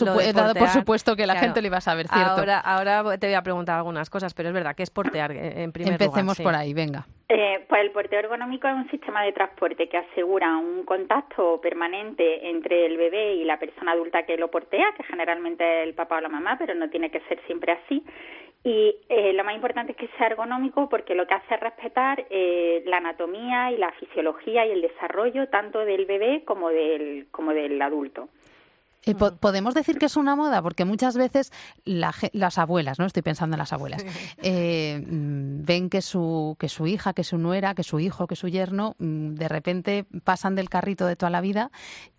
por 0.58 0.68
supuesto 0.70 1.16
que 1.16 1.26
la 1.26 1.36
gente 1.36 1.62
lo 1.62 1.68
iba 1.68 1.78
a 1.78 1.82
saber, 1.82 2.08
¿cierto? 2.08 2.32
Ahora, 2.32 2.60
ahora 2.60 3.18
te 3.18 3.28
voy 3.28 3.36
a 3.36 3.42
preguntar 3.42 3.78
algunas 3.78 4.10
cosas, 4.10 4.34
pero 4.34 4.50
es 4.50 4.54
verdad, 4.54 4.76
¿qué 4.76 4.84
es 4.84 4.90
portear 4.90 5.32
en 5.32 5.72
primer 5.72 5.94
Empecemos 5.94 6.40
lugar? 6.40 6.54
por 6.54 6.60
ahí, 6.60 6.74
venga. 6.74 7.06
Eh, 7.28 7.66
pues 7.68 7.82
el 7.82 7.90
porteo 7.90 8.20
ergonómico 8.20 8.68
es 8.68 8.76
un 8.76 8.90
sistema 8.92 9.24
de 9.24 9.34
transporte 9.34 9.90
que 9.90 9.98
asegura 9.98 10.58
un 10.58 10.84
contacto 10.84 11.60
permanente 11.60 12.50
entre 12.50 12.86
el 12.86 12.98
bebé 12.98 13.34
y 13.34 13.46
la 13.46 13.58
persona 13.58 13.94
adulta 13.94 14.28
que 14.28 14.38
lo 14.38 14.52
portea, 14.52 14.94
que 14.96 15.04
generalmente 15.04 15.82
es 15.82 15.88
el 15.88 15.96
papá 15.96 16.18
o 16.18 16.22
la 16.22 16.30
mamá, 16.30 16.56
pero 16.60 16.76
no 16.76 16.88
tiene 16.92 17.10
que 17.10 17.22
ser 17.22 17.42
siempre 17.48 17.72
así. 17.72 18.04
Y 18.64 18.96
eh, 19.10 19.34
lo 19.34 19.44
más 19.44 19.56
importante 19.56 19.94
es 19.94 19.98
que 19.98 20.10
sea 20.18 20.28
ergonómico 20.28 20.88
porque 20.88 21.16
lo 21.16 21.26
que 21.26 21.34
hace 21.34 21.56
es 21.56 21.60
respetar 21.60 22.26
eh, 22.30 22.84
la 22.86 22.98
anatomía 22.98 23.72
y 23.72 23.78
la 23.78 23.92
fisiología 23.94 24.66
y 24.68 24.72
el 24.72 24.82
desarrollo 24.82 25.50
tanto 25.50 25.80
del 25.80 26.06
bebé 26.06 26.44
como 26.46 26.70
del, 26.70 27.28
como 27.32 27.54
del 27.54 27.82
adulto. 27.82 28.30
Eh, 29.06 29.16
podemos 29.16 29.74
decir 29.74 29.98
que 30.00 30.08
es 30.08 30.18
una 30.18 30.36
moda 30.36 30.62
porque 30.62 30.84
muchas 30.84 31.16
veces 31.16 31.52
las 31.84 32.58
abuelas, 32.58 32.98
no 33.00 33.06
estoy 33.06 33.22
pensando 33.22 33.56
en 33.56 33.60
las 33.60 33.72
abuelas, 33.72 34.04
eh, 34.42 35.04
mm, 35.06 35.64
ven 35.64 35.90
que 35.90 36.02
su 36.02 36.56
que 36.60 36.70
su 36.70 36.88
hija, 36.88 37.14
que 37.14 37.24
su 37.24 37.38
nuera, 37.38 37.76
que 37.76 37.84
su 37.84 38.00
hijo, 38.00 38.28
que 38.28 38.36
su 38.36 38.48
yerno, 38.48 38.96
mm, 38.98 39.36
de 39.36 39.48
repente 39.48 40.06
pasan 40.24 40.56
del 40.56 40.70
carrito 40.70 41.06
de 41.06 41.16
toda 41.16 41.30
la 41.30 41.42
vida 41.42 41.72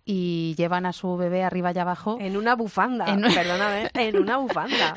y 0.05 0.55
llevan 0.57 0.85
a 0.85 0.93
su 0.93 1.17
bebé 1.17 1.43
arriba 1.43 1.73
y 1.75 1.79
abajo. 1.79 2.17
En 2.21 2.37
una 2.37 2.55
bufanda, 2.55 3.05
perdóname, 3.05 3.89
en 3.93 4.17
una 4.17 4.37
bufanda. 4.37 4.95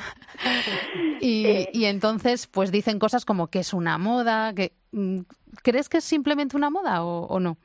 y, 1.19 1.67
y 1.73 1.85
entonces 1.85 2.47
pues 2.47 2.71
dicen 2.71 2.99
cosas 2.99 3.25
como 3.25 3.47
que 3.47 3.59
es 3.59 3.73
una 3.73 3.97
moda, 3.97 4.53
que 4.53 4.73
mm, 4.93 5.19
¿crees 5.61 5.89
que 5.89 5.97
es 5.97 6.05
simplemente 6.05 6.55
una 6.55 6.69
moda 6.69 7.03
o, 7.03 7.25
o 7.25 7.39
no? 7.41 7.57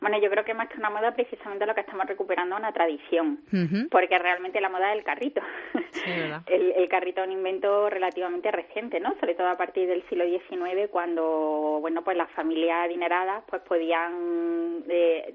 Bueno, 0.00 0.18
yo 0.18 0.30
creo 0.30 0.44
que 0.44 0.54
más 0.54 0.68
que 0.68 0.78
una 0.78 0.88
moda, 0.88 1.12
precisamente 1.12 1.66
lo 1.66 1.74
que 1.74 1.82
estamos 1.82 2.06
recuperando 2.06 2.56
es 2.56 2.60
una 2.60 2.72
tradición, 2.72 3.40
porque 3.90 4.18
realmente 4.18 4.60
la 4.60 4.70
moda 4.70 4.92
es 4.92 4.98
el 4.98 5.04
carrito. 5.04 5.42
el, 6.46 6.72
el, 6.72 6.88
carrito 6.88 7.20
es 7.20 7.26
un 7.26 7.34
invento 7.34 7.90
relativamente 7.90 8.50
reciente, 8.50 8.98
¿no? 8.98 9.14
Sobre 9.20 9.34
todo 9.34 9.48
a 9.48 9.58
partir 9.58 9.86
del 9.88 10.02
siglo 10.08 10.24
XIX, 10.24 10.88
cuando, 10.90 11.78
bueno, 11.80 12.02
pues 12.02 12.16
las 12.16 12.30
familias 12.30 12.86
adineradas 12.86 13.44
pues 13.48 13.60
podían 13.62 14.84
eh, 14.88 15.34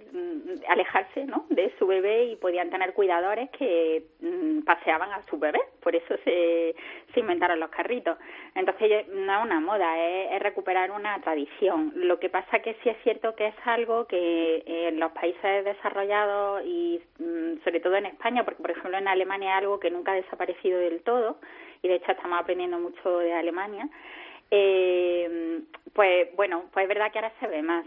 alejarse, 0.67 1.25
¿no? 1.25 1.45
De 1.49 1.71
su 1.77 1.85
bebé 1.85 2.25
y 2.25 2.35
podían 2.35 2.69
tener 2.69 2.93
cuidadores 2.93 3.49
que 3.51 4.03
mm, 4.19 4.61
paseaban 4.61 5.11
a 5.11 5.21
su 5.29 5.37
bebé. 5.37 5.59
Por 5.81 5.95
eso 5.95 6.15
se, 6.23 6.75
se 7.15 7.21
inventaron 7.21 7.59
los 7.59 7.69
carritos. 7.69 8.17
Entonces, 8.53 9.07
no 9.07 9.37
es 9.37 9.43
una 9.43 9.59
moda, 9.59 9.97
es, 9.97 10.39
recuperar 10.39 10.91
una 10.91 11.19
tradición. 11.21 11.91
Lo 11.95 12.19
que 12.19 12.29
pasa 12.29 12.59
que 12.59 12.75
sí 12.83 12.89
es 12.89 12.97
cierto 13.01 13.35
que 13.35 13.47
es 13.47 13.55
algo 13.63 14.05
que 14.05 14.63
en 14.67 14.99
los 14.99 15.11
países 15.13 15.65
desarrollados 15.65 16.61
y 16.65 17.01
mm, 17.17 17.63
sobre 17.63 17.79
todo 17.79 17.95
en 17.95 18.05
España, 18.05 18.43
porque 18.45 18.61
por 18.61 18.71
ejemplo 18.71 18.97
en 18.97 19.07
Alemania 19.07 19.53
es 19.53 19.57
algo 19.63 19.79
que 19.79 19.89
nunca 19.89 20.11
ha 20.11 20.15
desaparecido 20.15 20.79
del 20.79 21.01
todo 21.01 21.39
y 21.81 21.87
de 21.87 21.95
hecho 21.95 22.11
estamos 22.11 22.39
aprendiendo 22.39 22.77
mucho 22.77 23.19
de 23.19 23.33
Alemania, 23.33 23.89
eh, 24.51 25.61
pues 25.93 26.35
bueno, 26.35 26.65
pues 26.71 26.83
es 26.83 26.89
verdad 26.89 27.11
que 27.11 27.19
ahora 27.19 27.33
se 27.39 27.47
ve 27.47 27.63
más 27.63 27.85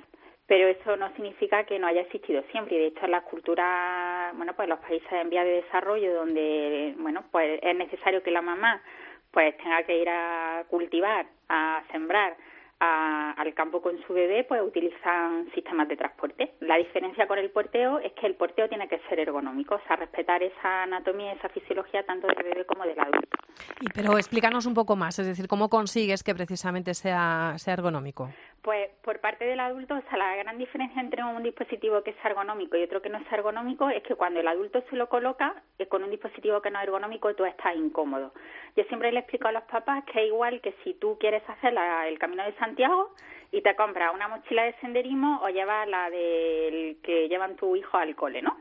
pero 0.48 0.66
eso 0.66 0.96
no 0.96 1.12
significa 1.14 1.64
que 1.64 1.78
no 1.78 1.86
haya 1.86 2.00
existido 2.00 2.42
siempre 2.50 2.76
y 2.76 2.78
de 2.78 2.86
hecho 2.86 3.04
en 3.04 3.10
las 3.12 3.22
culturas 3.24 4.34
bueno 4.34 4.54
pues 4.56 4.66
los 4.68 4.78
países 4.80 5.12
en 5.12 5.28
vía 5.28 5.44
de 5.44 5.62
desarrollo 5.62 6.14
donde 6.14 6.94
bueno 6.98 7.22
pues 7.30 7.60
es 7.62 7.76
necesario 7.76 8.22
que 8.22 8.30
la 8.30 8.40
mamá 8.40 8.82
pues 9.30 9.56
tenga 9.58 9.82
que 9.84 9.98
ir 9.98 10.08
a 10.08 10.64
cultivar 10.68 11.26
a 11.48 11.82
sembrar 11.90 12.36
al 12.80 13.54
campo 13.54 13.82
con 13.82 14.00
su 14.06 14.12
bebé, 14.12 14.44
pues 14.44 14.62
utilizan 14.62 15.50
sistemas 15.52 15.88
de 15.88 15.96
transporte. 15.96 16.52
La 16.60 16.76
diferencia 16.76 17.26
con 17.26 17.38
el 17.38 17.50
porteo 17.50 17.98
es 17.98 18.12
que 18.12 18.26
el 18.26 18.36
porteo 18.36 18.68
tiene 18.68 18.86
que 18.86 19.00
ser 19.08 19.18
ergonómico, 19.18 19.74
o 19.74 19.80
sea, 19.86 19.96
respetar 19.96 20.42
esa 20.42 20.84
anatomía, 20.84 21.32
esa 21.32 21.48
fisiología 21.48 22.04
tanto 22.04 22.28
del 22.28 22.36
bebé 22.36 22.64
como 22.66 22.84
del 22.84 22.98
adulto. 22.98 23.36
Y, 23.80 23.88
pero 23.92 24.16
explícanos 24.16 24.66
un 24.66 24.74
poco 24.74 24.94
más, 24.94 25.18
es 25.18 25.26
decir, 25.26 25.48
¿cómo 25.48 25.68
consigues 25.68 26.22
que 26.22 26.34
precisamente 26.34 26.94
sea, 26.94 27.54
sea 27.58 27.74
ergonómico? 27.74 28.30
Pues 28.62 28.90
por 29.02 29.20
parte 29.20 29.44
del 29.44 29.60
adulto, 29.60 29.94
o 29.94 30.02
sea, 30.08 30.18
la 30.18 30.36
gran 30.36 30.58
diferencia 30.58 31.00
entre 31.00 31.22
un 31.22 31.42
dispositivo 31.42 32.02
que 32.02 32.10
es 32.10 32.16
ergonómico 32.24 32.76
y 32.76 32.82
otro 32.82 33.00
que 33.00 33.08
no 33.08 33.18
es 33.18 33.32
ergonómico 33.32 33.88
es 33.88 34.02
que 34.02 34.14
cuando 34.14 34.40
el 34.40 34.48
adulto 34.48 34.82
se 34.90 34.96
lo 34.96 35.08
coloca 35.08 35.62
eh, 35.78 35.86
con 35.86 36.02
un 36.02 36.10
dispositivo 36.10 36.60
que 36.60 36.70
no 36.70 36.78
es 36.78 36.84
ergonómico, 36.84 37.34
tú 37.34 37.44
estás 37.44 37.76
incómodo. 37.76 38.32
Yo 38.76 38.84
siempre 38.84 39.12
le 39.12 39.20
explico 39.20 39.48
a 39.48 39.52
los 39.52 39.62
papás 39.64 40.04
que 40.04 40.20
es 40.20 40.26
igual 40.26 40.60
que 40.60 40.74
si 40.84 40.94
tú 40.94 41.16
quieres 41.18 41.42
hacer 41.48 41.74
el 42.06 42.18
Camino 42.18 42.44
de 42.44 42.52
Santiago 42.54 43.14
y 43.52 43.62
te 43.62 43.74
compras 43.76 44.12
una 44.14 44.28
mochila 44.28 44.64
de 44.64 44.74
senderismo 44.80 45.40
o 45.42 45.48
llevas 45.48 45.88
la 45.88 46.10
del 46.10 46.98
que 47.02 47.28
llevan 47.28 47.56
tu 47.56 47.76
hijo 47.76 47.96
al 47.96 48.14
cole, 48.14 48.42
¿no? 48.42 48.56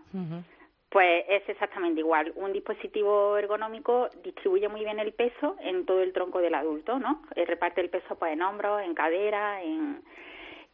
Pues 0.89 1.25
es 1.27 1.47
exactamente 1.49 1.99
igual. 1.99 2.31
Un 2.35 2.53
dispositivo 2.53 3.37
ergonómico 3.37 4.09
distribuye 4.23 4.69
muy 4.69 4.81
bien 4.83 4.99
el 4.99 5.11
peso 5.13 5.57
en 5.59 5.85
todo 5.85 6.01
el 6.01 6.13
tronco 6.13 6.39
del 6.39 6.55
adulto, 6.55 6.97
¿no? 6.97 7.23
Eh, 7.35 7.45
reparte 7.45 7.81
el 7.81 7.89
peso 7.89 8.15
pues 8.15 8.33
en 8.33 8.41
hombros, 8.41 8.81
en 8.81 8.93
cadera, 8.93 9.61
en... 9.61 10.01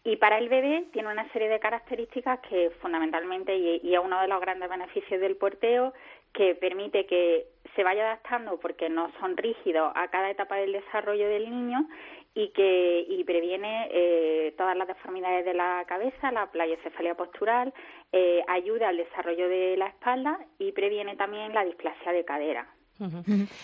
Y 0.05 0.17
para 0.17 0.37
el 0.37 0.49
bebé 0.49 0.85
tiene 0.91 1.09
una 1.09 1.27
serie 1.31 1.47
de 1.47 1.61
características 1.61 2.39
que 2.41 2.71
fundamentalmente, 2.81 3.55
y, 3.55 3.79
y 3.83 3.95
es 3.95 4.01
uno 4.03 4.21
de 4.21 4.27
los 4.27 4.41
grandes 4.41 4.69
beneficios 4.69 5.21
del 5.21 5.37
porteo, 5.37 5.93
que 6.33 6.55
permite 6.55 7.05
que 7.05 7.45
se 7.75 7.83
vaya 7.83 8.03
adaptando 8.03 8.59
porque 8.59 8.89
no 8.89 9.11
son 9.19 9.37
rígidos 9.37 9.91
a 9.95 10.09
cada 10.09 10.29
etapa 10.29 10.57
del 10.57 10.73
desarrollo 10.73 11.27
del 11.27 11.49
niño 11.49 11.87
y 12.35 12.49
que 12.49 13.05
y 13.07 13.23
previene 13.23 13.89
eh, 13.91 14.53
todas 14.57 14.75
las 14.75 14.87
deformidades 14.87 15.45
de 15.45 15.53
la 15.53 15.83
cabeza, 15.87 16.31
la 16.31 16.49
plagiocefalia 16.51 17.15
postural, 17.15 17.73
eh, 18.11 18.43
ayuda 18.47 18.89
al 18.89 18.97
desarrollo 18.97 19.47
de 19.47 19.77
la 19.77 19.87
espalda 19.87 20.39
y 20.57 20.71
previene 20.71 21.15
también 21.15 21.53
la 21.53 21.63
displasia 21.63 22.11
de 22.11 22.25
cadera. 22.25 22.67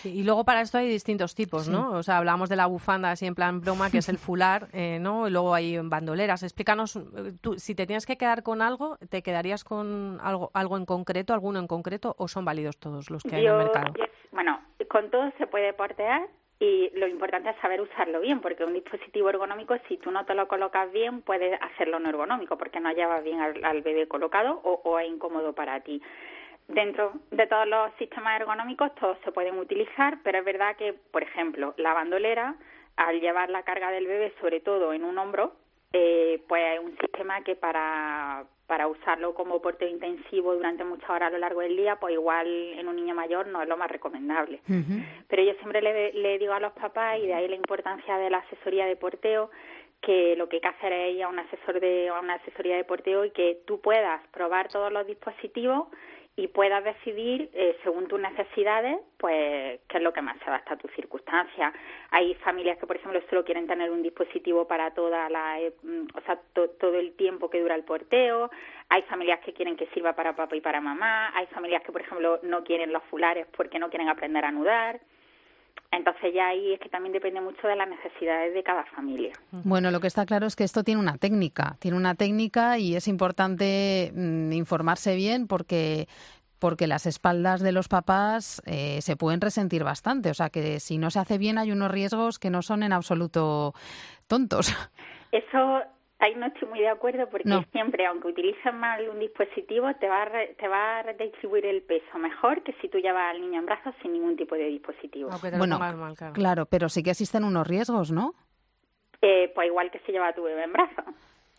Y 0.03 0.23
luego 0.23 0.43
para 0.43 0.61
esto 0.61 0.79
hay 0.79 0.89
distintos 0.89 1.35
tipos, 1.35 1.69
¿no? 1.69 1.91
O 1.91 2.03
sea, 2.03 2.17
hablamos 2.17 2.49
de 2.49 2.55
la 2.55 2.65
bufanda 2.65 3.11
así 3.11 3.25
en 3.25 3.35
plan 3.35 3.61
broma, 3.61 3.89
que 3.89 3.99
es 3.99 4.09
el 4.09 4.17
fular, 4.17 4.67
eh, 4.73 4.97
¿no? 4.99 5.27
Y 5.27 5.31
luego 5.31 5.53
hay 5.53 5.77
bandoleras. 5.77 6.43
Explícanos, 6.43 6.99
tú, 7.41 7.57
si 7.57 7.75
te 7.75 7.85
tienes 7.85 8.05
que 8.05 8.17
quedar 8.17 8.43
con 8.43 8.61
algo, 8.61 8.97
¿te 9.09 9.21
quedarías 9.21 9.63
con 9.63 10.19
algo, 10.21 10.49
algo 10.53 10.77
en 10.77 10.85
concreto, 10.85 11.33
alguno 11.33 11.59
en 11.59 11.67
concreto, 11.67 12.15
o 12.17 12.27
son 12.27 12.43
válidos 12.43 12.77
todos 12.77 13.09
los 13.09 13.23
que 13.23 13.35
hay 13.35 13.45
en 13.45 13.51
el 13.51 13.57
mercado? 13.57 13.93
bueno, 14.31 14.59
con 14.89 15.09
todo 15.11 15.31
se 15.37 15.47
puede 15.47 15.73
portear, 15.73 16.27
y 16.59 16.89
lo 16.95 17.07
importante 17.07 17.49
es 17.49 17.55
saber 17.57 17.79
usarlo 17.79 18.19
bien, 18.19 18.41
porque 18.41 18.65
un 18.65 18.73
dispositivo 18.73 19.29
ergonómico, 19.29 19.77
si 19.87 19.97
tú 19.97 20.11
no 20.11 20.25
te 20.25 20.35
lo 20.35 20.47
colocas 20.49 20.91
bien, 20.91 21.21
puedes 21.21 21.59
hacerlo 21.61 21.99
no 21.99 22.09
ergonómico, 22.09 22.57
porque 22.57 22.81
no 22.81 22.91
llevas 22.91 23.23
bien 23.23 23.39
al, 23.39 23.81
bebé 23.81 24.07
colocado 24.07 24.59
o, 24.63 24.81
o, 24.83 24.99
es 24.99 25.07
incómodo 25.07 25.53
para 25.53 25.79
ti. 25.79 26.01
Dentro 26.67 27.13
de 27.31 27.47
todos 27.47 27.65
los 27.65 27.93
sistemas 27.97 28.39
ergonómicos, 28.39 28.93
todos 28.95 29.17
se 29.23 29.31
pueden 29.31 29.57
utilizar, 29.57 30.17
pero 30.21 30.39
es 30.39 30.45
verdad 30.45 30.75
que, 30.75 30.93
por 30.93 31.23
ejemplo, 31.23 31.73
la 31.77 31.93
bandolera, 31.93 32.55
al 32.97 33.21
llevar 33.21 33.49
la 33.49 33.63
carga 33.63 33.89
del 33.91 34.05
bebé, 34.05 34.33
sobre 34.41 34.59
todo 34.59 34.91
en 34.91 35.05
un 35.05 35.17
hombro, 35.17 35.53
eh, 35.93 36.41
pues 36.47 36.63
es 36.75 36.79
un 36.83 36.95
sistema 36.97 37.43
que 37.43 37.55
para, 37.55 38.45
para 38.67 38.87
usarlo 38.87 39.33
como 39.33 39.61
porteo 39.61 39.89
intensivo 39.89 40.53
durante 40.53 40.83
muchas 40.83 41.09
horas 41.09 41.29
a 41.29 41.31
lo 41.31 41.39
largo 41.39 41.61
del 41.61 41.75
día, 41.75 41.95
pues 41.95 42.13
igual 42.13 42.47
en 42.47 42.87
un 42.87 42.95
niño 42.95 43.15
mayor 43.15 43.47
no 43.47 43.61
es 43.61 43.67
lo 43.67 43.77
más 43.77 43.89
recomendable. 43.89 44.61
Pero 45.27 45.43
yo 45.43 45.53
siempre 45.55 45.81
le, 45.81 46.13
le, 46.13 46.37
digo 46.37 46.53
a 46.53 46.59
los 46.59 46.73
papás, 46.73 47.19
y 47.19 47.25
de 47.25 47.33
ahí 47.33 47.47
la 47.47 47.55
importancia 47.55 48.17
de 48.17 48.29
la 48.29 48.37
asesoría 48.37 48.85
de 48.85 48.95
porteo, 48.95 49.49
que 50.01 50.35
lo 50.37 50.47
que 50.47 50.57
hay 50.57 50.61
que 50.61 50.67
hacer 50.67 50.93
es 50.93 51.15
ir 51.15 51.23
a 51.23 51.27
un 51.27 51.39
asesor 51.39 51.79
de 51.79 52.09
a 52.09 52.19
una 52.19 52.35
asesoría 52.35 52.77
de 52.77 52.83
porteo 52.83 53.25
y 53.25 53.31
que 53.31 53.59
tú 53.65 53.81
puedas 53.81 54.25
probar 54.29 54.69
todos 54.69 54.91
los 54.93 55.05
dispositivos 55.07 55.87
y 56.39 56.47
puedas 56.47 56.81
decidir 56.85 57.49
eh, 57.53 57.77
según 57.83 58.07
tus 58.07 58.19
necesidades, 58.19 58.97
pues 59.17 59.81
qué 59.89 59.97
es 59.97 60.03
lo 60.03 60.13
que 60.13 60.21
más 60.21 60.37
se 60.39 60.45
adapta 60.45 60.75
a 60.75 60.77
tus 60.77 60.89
circunstancias. 60.93 61.73
Hay 62.11 62.33
familias 62.35 62.77
que, 62.77 62.87
por 62.87 62.95
ejemplo, 62.95 63.21
solo 63.29 63.43
quieren 63.43 63.67
tener 63.67 63.91
un 63.91 64.01
dispositivo 64.01 64.65
para 64.65 64.91
toda 64.91 65.29
la, 65.29 65.59
eh, 65.59 65.73
mm, 65.83 66.07
o 66.15 66.21
sea, 66.21 66.39
todo 66.53 66.95
el 66.97 67.13
tiempo 67.17 67.49
que 67.49 67.59
dura 67.59 67.75
el 67.75 67.83
porteo. 67.83 68.49
Hay 68.87 69.01
familias 69.03 69.41
que 69.41 69.51
quieren 69.51 69.75
que 69.75 69.87
sirva 69.87 70.13
para 70.13 70.33
papá 70.33 70.55
y 70.55 70.61
para 70.61 70.79
mamá. 70.79 71.31
Hay 71.35 71.47
familias 71.47 71.83
que, 71.83 71.91
por 71.91 72.01
ejemplo, 72.01 72.39
no 72.43 72.63
quieren 72.63 72.93
los 72.93 73.03
fulares 73.03 73.45
porque 73.57 73.77
no 73.77 73.89
quieren 73.89 74.07
aprender 74.07 74.45
a 74.45 74.47
anudar. 74.47 75.01
Entonces 75.91 76.33
ya 76.33 76.47
ahí 76.47 76.73
es 76.73 76.79
que 76.79 76.89
también 76.89 77.13
depende 77.13 77.41
mucho 77.41 77.67
de 77.67 77.75
las 77.75 77.89
necesidades 77.89 78.53
de 78.53 78.63
cada 78.63 78.85
familia. 78.85 79.33
Bueno, 79.51 79.91
lo 79.91 79.99
que 79.99 80.07
está 80.07 80.25
claro 80.25 80.45
es 80.45 80.55
que 80.55 80.63
esto 80.63 80.83
tiene 80.83 81.01
una 81.01 81.17
técnica, 81.17 81.77
tiene 81.79 81.97
una 81.97 82.15
técnica 82.15 82.77
y 82.77 82.95
es 82.95 83.07
importante 83.07 84.11
mm, 84.13 84.51
informarse 84.53 85.15
bien 85.15 85.47
porque 85.47 86.07
porque 86.59 86.87
las 86.87 87.05
espaldas 87.05 87.61
de 87.61 87.71
los 87.71 87.87
papás 87.87 88.61
eh, 88.65 89.01
se 89.01 89.15
pueden 89.15 89.41
resentir 89.41 89.83
bastante. 89.83 90.29
O 90.29 90.33
sea 90.33 90.49
que 90.49 90.79
si 90.79 90.97
no 90.97 91.09
se 91.09 91.19
hace 91.19 91.37
bien 91.37 91.57
hay 91.57 91.71
unos 91.71 91.89
riesgos 91.89 92.37
que 92.37 92.49
no 92.49 92.61
son 92.61 92.83
en 92.83 92.93
absoluto 92.93 93.73
tontos. 94.27 94.75
Eso 95.31 95.81
ahí 96.19 96.35
no 96.35 96.47
estoy 96.47 96.67
muy 96.67 96.79
de 96.79 96.89
acuerdo 96.89 97.27
porque 97.29 97.49
siempre, 97.71 98.05
aunque 98.05 98.27
utilices 98.27 98.73
mal 98.73 99.07
un 99.09 99.19
dispositivo, 99.19 99.93
te 99.95 100.07
va, 100.07 100.23
a 100.23 100.29
te 100.57 100.67
va 100.67 100.99
a 100.99 101.03
redistribuir 101.03 101.65
el 101.65 101.81
peso 101.81 102.17
mejor 102.17 102.61
que 102.63 102.73
si 102.81 102.89
tú 102.89 102.99
llevas 102.99 103.33
al 103.33 103.41
niño 103.41 103.59
en 103.59 103.65
brazos 103.65 103.95
sin 104.01 104.13
ningún 104.13 104.35
tipo 104.35 104.55
de 104.55 104.65
dispositivo. 104.65 105.29
bueno, 105.57 105.79
claro. 106.33 106.65
pero 106.65 106.89
sí 106.89 107.01
que 107.01 107.11
existen 107.11 107.43
unos 107.43 107.67
riesgos, 107.67 108.11
¿no? 108.11 108.35
Eh, 109.21 109.51
pues 109.53 109.67
igual 109.67 109.91
que 109.91 109.99
si 109.99 110.11
lleva 110.11 110.27
a 110.29 110.33
tu 110.33 110.43
bebé 110.43 110.63
en 110.63 110.73
brazos. 110.73 111.05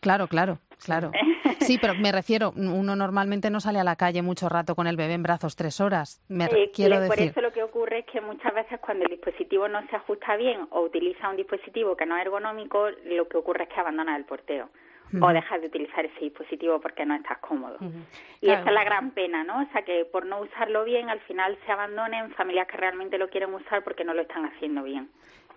Claro, 0.00 0.28
claro, 0.28 0.58
claro. 0.82 1.12
Sí, 1.60 1.78
pero 1.78 1.94
me 1.94 2.10
refiero, 2.10 2.52
uno 2.56 2.96
normalmente 2.96 3.50
no 3.50 3.60
sale 3.60 3.78
a 3.78 3.84
la 3.84 3.96
calle 3.96 4.22
mucho 4.22 4.48
rato 4.48 4.74
con 4.74 4.86
el 4.86 4.96
bebé 4.96 5.14
en 5.14 5.22
brazos 5.22 5.56
tres 5.56 5.80
horas. 5.80 6.22
Me 6.28 6.46
eh, 6.46 6.70
quiero 6.74 6.96
por 6.96 7.16
decir. 7.16 7.30
eso 7.30 7.40
lo 7.42 7.52
que 7.52 7.62
ocurre 7.62 7.98
es 8.00 8.06
que 8.06 8.20
muchas 8.20 8.54
veces 8.54 8.80
cuando 8.80 9.04
el 9.04 9.10
dispositivo 9.10 9.68
no 9.68 9.86
se 9.88 9.96
ajusta 9.96 10.36
bien 10.36 10.66
o 10.70 10.80
utiliza 10.80 11.28
un 11.28 11.36
dispositivo 11.36 11.96
que 11.96 12.06
no 12.06 12.16
es 12.16 12.22
ergonómico, 12.22 12.88
lo 13.04 13.28
que 13.28 13.36
ocurre 13.36 13.64
es 13.64 13.68
que 13.68 13.78
abandona 13.80 14.16
el 14.16 14.24
porteo. 14.24 14.70
o 15.20 15.28
dejas 15.32 15.60
de 15.60 15.66
utilizar 15.66 16.04
ese 16.04 16.20
dispositivo 16.20 16.80
porque 16.80 17.04
no 17.04 17.14
estás 17.14 17.38
cómodo. 17.38 17.76
Y 18.40 18.48
esa 18.48 18.60
es 18.60 18.72
la 18.72 18.84
gran 18.84 19.10
pena, 19.10 19.44
¿no? 19.44 19.60
O 19.62 19.66
sea, 19.72 19.82
que 19.82 20.06
por 20.06 20.24
no 20.24 20.40
usarlo 20.40 20.84
bien, 20.84 21.10
al 21.10 21.20
final 21.20 21.58
se 21.66 21.72
abandonen 21.72 22.30
familias 22.32 22.68
que 22.68 22.76
realmente 22.76 23.18
lo 23.18 23.28
quieren 23.28 23.52
usar 23.52 23.84
porque 23.84 24.04
no 24.04 24.14
lo 24.14 24.22
están 24.22 24.46
haciendo 24.46 24.82
bien. 24.82 25.10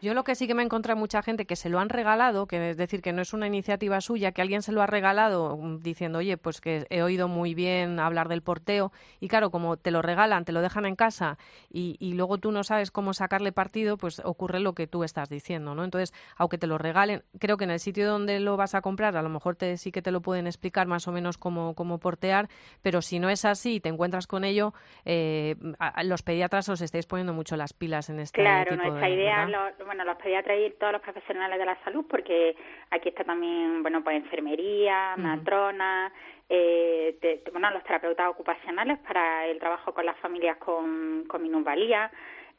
Yo 0.04 0.14
lo 0.14 0.26
que 0.26 0.36
sí 0.36 0.48
que 0.48 0.54
me 0.54 0.64
he 0.64 0.66
encontrado 0.66 1.00
mucha 1.00 1.24
gente 1.24 1.46
que 1.46 1.56
se 1.56 1.70
lo 1.70 1.80
han 1.80 1.88
regalado, 1.88 2.46
que 2.46 2.72
es 2.72 2.76
decir, 2.76 3.02
que 3.02 3.14
no 3.14 3.22
es 3.22 3.32
una 3.32 3.48
iniciativa 3.48 4.02
suya, 4.02 4.34
que 4.34 4.42
alguien 4.42 4.62
se 4.62 4.74
lo 4.74 4.82
ha 4.82 4.86
regalado 4.86 5.56
mm, 5.56 5.80
diciendo, 5.80 6.20
oye, 6.20 6.36
pues 6.36 6.60
que 6.60 6.86
he 6.90 7.02
oído 7.04 7.30
muy 7.30 7.54
bien 7.54 8.02
hablar 8.02 8.28
del 8.28 8.42
porteo, 8.42 8.92
y 9.22 9.30
claro, 9.30 9.50
como 9.50 9.78
te 9.78 9.92
lo 9.92 10.02
regalan, 10.02 10.44
te 10.44 10.52
lo 10.52 10.62
dejan 10.62 10.86
en 10.86 10.98
casa 10.98 11.38
y, 11.70 11.96
y 12.02 12.16
luego 12.16 12.38
tú 12.38 12.52
no 12.52 12.66
sabes 12.66 12.92
cómo 12.92 13.14
sacarle 13.14 13.54
partido, 13.54 13.96
pues 13.96 14.22
ocurre 14.26 14.60
lo 14.60 14.74
que 14.74 14.88
tú 14.88 15.06
estás 15.06 15.30
diciendo, 15.30 15.74
¿no? 15.74 15.86
Entonces, 15.86 16.14
aunque 16.36 16.58
te 16.58 16.68
lo 16.68 16.78
regalen, 16.78 17.24
creo 17.40 17.56
que 17.56 17.64
en 17.64 17.72
el 17.72 17.80
sitio 17.80 18.06
donde 18.06 18.42
lo 18.42 18.58
vas 18.58 18.76
a 18.76 18.82
comprar, 18.82 19.16
a 19.16 19.22
lo 19.22 19.30
mejor 19.30 19.56
te, 19.56 19.78
sí 19.78 19.94
que 19.94 20.02
te 20.02 20.12
lo 20.12 20.20
pueden 20.20 20.48
explicar 20.48 20.86
más 20.86 21.08
o 21.08 21.14
menos 21.14 21.38
cómo, 21.38 21.76
cómo 21.76 22.00
portear, 22.00 22.50
pero 22.82 23.02
si 23.02 23.20
no 23.20 23.30
es 23.30 23.46
así 23.46 23.76
y 23.76 23.80
te 23.80 23.88
encuentras 23.88 24.28
con 24.28 24.44
ello, 24.44 24.74
eh, 25.06 25.56
los 26.04 26.24
pediatras 26.24 26.68
os 26.68 26.82
estáis 26.82 27.06
poniendo 27.06 27.32
mucho 27.32 27.56
las 27.56 27.72
pilas 27.72 28.10
en 28.10 28.20
este 28.20 28.42
claro, 28.42 28.72
tipo 28.72 28.84
nuestra 28.84 29.10
idea, 29.10 29.48
bueno, 29.96 30.12
los 30.12 30.22
pediatras 30.22 30.58
y 30.60 30.72
todos 30.72 30.94
los 30.94 31.02
profesionales 31.04 31.60
de 31.60 31.66
la 31.66 31.78
salud, 31.84 32.04
porque 32.10 32.56
aquí 32.90 33.10
está 33.10 33.24
también, 33.24 33.84
bueno, 33.84 34.04
pues 34.04 34.18
enfermería, 34.18 35.16
matrona, 35.18 36.12
eh, 36.50 37.44
bueno, 37.52 37.70
los 37.70 37.84
terapeutas 37.84 38.28
ocupacionales 38.28 38.98
para 39.00 39.46
el 39.46 39.60
trabajo 39.60 39.94
con 39.94 40.06
las 40.08 40.18
familias 40.18 40.58
con, 40.58 41.26
con 41.28 41.44
minusvalía, 41.44 42.12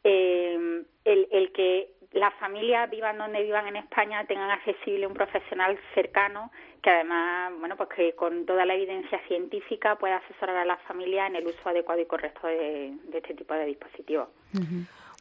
eh, 0.04 0.84
el, 1.04 1.28
el 1.32 1.52
que 1.52 1.88
las 2.12 2.32
familias 2.34 2.88
vivan 2.88 3.18
donde 3.18 3.42
vivan 3.42 3.66
en 3.66 3.76
España 3.76 4.24
tengan 4.26 4.50
accesible 4.50 5.08
un 5.08 5.14
profesional 5.14 5.76
cercano 5.94 6.52
que 6.80 6.90
además, 6.90 7.52
bueno, 7.58 7.76
pues 7.76 7.88
que 7.96 8.14
con 8.14 8.46
toda 8.46 8.64
la 8.64 8.74
evidencia 8.74 9.18
científica 9.26 9.96
pueda 9.96 10.18
asesorar 10.18 10.56
a 10.58 10.64
las 10.64 10.80
familias 10.82 11.30
en 11.30 11.36
el 11.36 11.46
uso 11.46 11.68
adecuado 11.68 12.00
y 12.00 12.06
correcto 12.06 12.46
de, 12.46 12.92
este 13.12 13.34
tipo 13.34 13.54
de 13.54 13.64
dispositivos. 13.64 14.28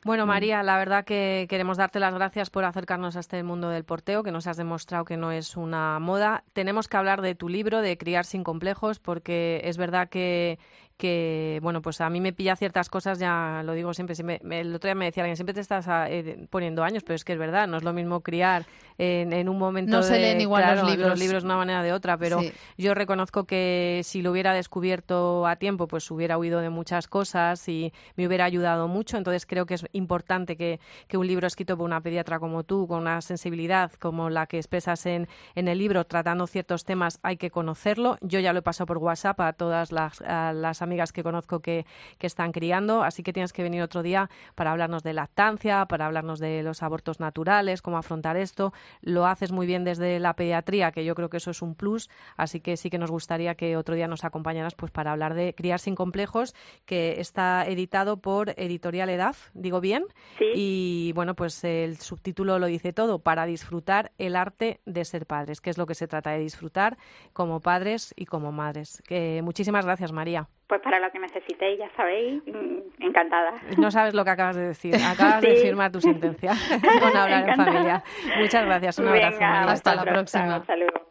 Bueno, 0.06 0.26
María, 0.26 0.64
la 0.64 0.78
verdad 0.78 1.06
que 1.06 1.46
queremos 1.50 1.78
darte 1.78 2.02
las 2.02 2.14
gracias 2.14 2.50
por 2.50 2.66
acercarnos 2.66 3.16
a 3.16 3.22
este 3.22 3.42
mundo 3.42 3.70
del 3.70 3.86
porteo, 3.86 4.22
que 4.22 4.34
nos 4.34 4.48
has 4.48 4.58
demostrado 4.58 5.06
que 5.06 5.16
no 5.16 5.32
es 5.32 5.56
una 5.56 5.98
moda. 6.00 6.44
Tenemos 6.52 6.90
que 6.90 6.98
hablar 6.98 7.22
de 7.22 7.36
tu 7.36 7.48
libro, 7.48 7.80
de 7.82 7.98
Criar 7.98 8.26
sin 8.26 8.44
complejos, 8.44 9.00
porque 9.00 9.62
es 9.64 9.78
verdad 9.78 10.10
que, 10.10 10.60
que, 10.98 11.60
bueno, 11.62 11.82
pues 11.82 12.02
a 12.02 12.10
mí 12.10 12.22
me 12.22 12.34
pilla 12.34 12.56
ciertas 12.56 12.90
cosas, 12.90 13.20
ya 13.20 13.62
lo 13.66 13.74
digo 13.74 13.94
siempre, 13.94 14.16
siempre 14.16 14.40
el 14.44 14.74
otro 14.76 14.88
día 14.88 14.96
me 14.96 15.06
decía 15.06 15.24
alguien, 15.24 15.36
siempre 15.36 15.54
te 15.54 15.62
estás 15.62 15.88
ah, 15.88 16.10
eh, 16.10 16.48
poniendo 16.50 16.84
años, 16.84 17.04
pero 17.04 17.16
es 17.16 17.24
que 17.24 17.34
es 17.34 17.40
verdad, 17.40 17.68
no 17.68 17.78
es 17.78 17.84
lo 17.84 17.94
mismo 17.94 18.22
criar 18.22 18.66
en, 18.98 19.50
un 19.50 19.58
momento 19.58 19.98
No 19.98 20.04
se 20.04 20.20
leen 20.20 20.40
igual 20.42 20.76
los 20.76 20.90
libros. 20.90 21.10
Los 21.10 21.20
libros 21.20 21.44
de 21.44 21.48
una 21.48 21.58
manera 21.58 21.84
de 21.84 21.94
otra, 21.94 22.18
pero 22.18 22.42
yo 22.78 22.94
reconozco 22.94 23.46
que 23.46 24.02
si 24.04 24.22
lo 24.22 24.32
hubiera 24.32 24.54
descubierto 24.54 25.48
a 25.48 25.56
tiempo, 25.56 25.88
pues 25.88 26.10
hubiera 26.12 26.38
huido 26.38 26.60
de 26.60 26.70
muchas 26.70 27.08
cosas 27.08 27.68
y 27.68 27.92
me 28.16 28.28
hubiera 28.28 28.46
ayudado 28.46 28.88
mucho, 28.88 29.18
entonces 29.18 29.46
creo 29.46 29.66
que 29.66 29.74
es 29.74 29.86
importante 29.94 30.56
que, 30.56 30.80
que 31.08 31.18
un 31.18 31.28
libro 31.28 31.48
escrito 31.48 31.76
por 31.78 31.86
una 31.86 32.02
pediatra 32.02 32.40
como 32.40 32.64
tú, 32.64 32.88
con 32.88 33.02
una 33.02 33.22
sensibilidad 33.22 33.92
como 33.94 34.30
la 34.30 34.46
que 34.46 34.58
expresas 34.58 35.06
en, 35.06 35.28
en 35.56 35.68
el 35.68 35.80
libro, 35.80 36.06
tratando 36.06 36.48
ciertos 36.48 36.86
temas, 36.86 37.20
hay 37.24 37.38
que 37.38 37.50
conocerlo. 37.50 38.18
Yo 38.22 38.40
ya 38.40 38.54
lo 38.54 38.60
he 38.60 38.62
pasado 38.62 38.86
por 38.86 39.00
WhatsApp 39.00 39.40
a 39.42 39.54
todas 39.54 39.92
las, 39.92 40.22
a 40.22 40.54
las 40.54 40.82
amigas 40.84 41.12
que 41.12 41.24
conozco 41.24 41.62
que, 41.62 41.86
que 42.18 42.28
están 42.28 42.52
criando, 42.52 43.04
así 43.04 43.24
que 43.24 43.34
tienes 43.34 43.54
que 43.54 43.64
venir 43.64 43.82
otro 43.82 44.04
día 44.04 44.30
para 44.56 44.72
hablarnos 44.72 45.04
de 45.04 45.14
lactancia, 45.14 45.86
para 45.86 46.06
hablarnos 46.06 46.40
de 46.40 46.64
los 46.64 46.84
abortos 46.84 47.20
naturales, 47.20 47.82
cómo 47.82 47.98
afrontar 47.98 48.38
esto. 48.38 48.74
Lo 49.02 49.26
haces 49.26 49.52
muy 49.52 49.66
bien 49.66 49.84
desde 49.84 50.20
la 50.20 50.36
pediatría, 50.36 50.92
que 50.92 51.06
yo 51.06 51.16
creo 51.16 51.30
que 51.30 51.38
eso 51.38 51.52
es 51.52 51.62
un 51.62 51.76
plus, 51.76 52.10
así 52.38 52.60
que 52.60 52.78
sí 52.78 52.90
que 52.90 52.98
nos 52.98 53.12
gustaría 53.12 53.56
que 53.56 53.78
otro 53.78 53.96
día 53.96 54.08
nos 54.08 54.24
acompañaras 54.24 54.76
pues 54.76 54.92
para 54.92 55.12
hablar 55.12 55.34
de 55.34 55.54
Criar 55.56 55.80
sin 55.80 55.96
complejos, 55.96 56.54
que 56.86 57.20
está 57.20 57.66
editado 57.66 58.18
por 58.18 58.54
Editorial 58.58 59.10
EDAF, 59.10 59.50
digo 59.54 59.82
bien, 59.82 60.06
sí. 60.38 60.46
y 60.56 61.12
bueno, 61.14 61.36
pues 61.36 61.64
el 61.64 61.98
subtítulo 61.98 62.60
lo 62.60 62.68
dice 62.68 62.94
todo, 62.94 63.20
para 63.20 63.46
disfrutar 63.46 64.12
el 64.18 64.36
arte 64.36 64.82
de 64.86 65.06
ser 65.06 65.26
padres, 65.26 65.62
que 65.62 65.70
es 65.70 65.78
lo 65.78 65.86
que 65.86 65.96
se 65.96 66.08
trata 66.08 66.32
de 66.32 66.40
disfrutar 66.40 66.98
como 67.34 67.60
padres 67.60 68.14
y 68.16 68.26
como 68.26 68.52
madres. 68.52 69.02
Que 69.08 69.42
muchísimas 69.44 69.86
gracias, 69.86 70.12
María. 70.12 70.50
Pues 70.68 70.82
para 70.82 71.00
lo 71.00 71.12
que 71.12 71.20
necesitéis, 71.20 71.78
ya 71.78 71.90
sabéis, 71.96 72.42
mm, 72.48 73.04
encantada. 73.04 73.54
No 73.78 73.92
sabes 73.92 74.14
lo 74.14 74.24
que 74.24 74.32
acabas 74.32 74.56
de 74.56 74.68
decir. 74.68 74.96
Acabas 75.06 75.42
de 75.42 75.56
firmar 75.58 75.92
tu 75.92 76.02
sentencia 76.02 76.52
con 77.02 77.16
hablar 77.16 77.50
en 77.50 77.56
familia. 77.56 78.04
Muchas 78.40 78.66
gracias. 78.66 79.00
Un 79.00 79.08
abrazo. 79.08 79.40
María. 79.40 79.64
Hasta 79.64 79.96
la 79.96 80.04
próxima. 80.04 80.56
Hasta 80.56 80.76
luego. 80.76 81.04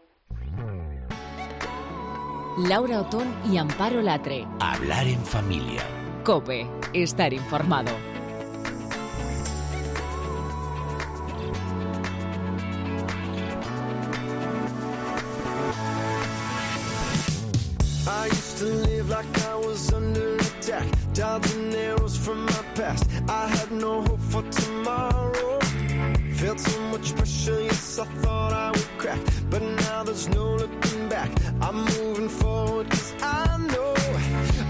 Laura 2.69 3.01
Otón 3.01 3.35
y 3.51 3.57
Amparo 3.57 4.03
Latre. 4.03 4.47
Hablar 4.61 5.07
en 5.07 5.25
familia. 5.25 5.83
Cope. 6.25 6.67
Estar 6.93 7.33
informado. 7.33 8.12
Dodging 21.15 21.75
arrows 21.75 22.17
from 22.17 22.47
my 22.47 22.63
past. 22.75 23.07
I 23.29 23.47
had 23.47 23.71
no 23.71 24.03
hope 24.03 24.21
for 24.21 24.43
tomorrow. 24.51 25.59
Felt 26.37 26.59
so 26.59 26.81
much 26.93 27.15
pressure, 27.15 27.61
yes, 27.61 27.99
I 27.99 28.05
thought 28.23 28.53
I 28.55 28.71
would 28.71 28.89
crack. 28.99 29.21
But 29.51 29.63
now 29.63 30.05
there's 30.05 30.29
no 30.29 30.55
looking 30.55 31.09
back. 31.11 31.31
I'm 31.61 31.85
moving 31.85 32.31
forward, 32.31 32.89
cause 32.91 33.15
I 33.23 33.59
know 33.59 33.95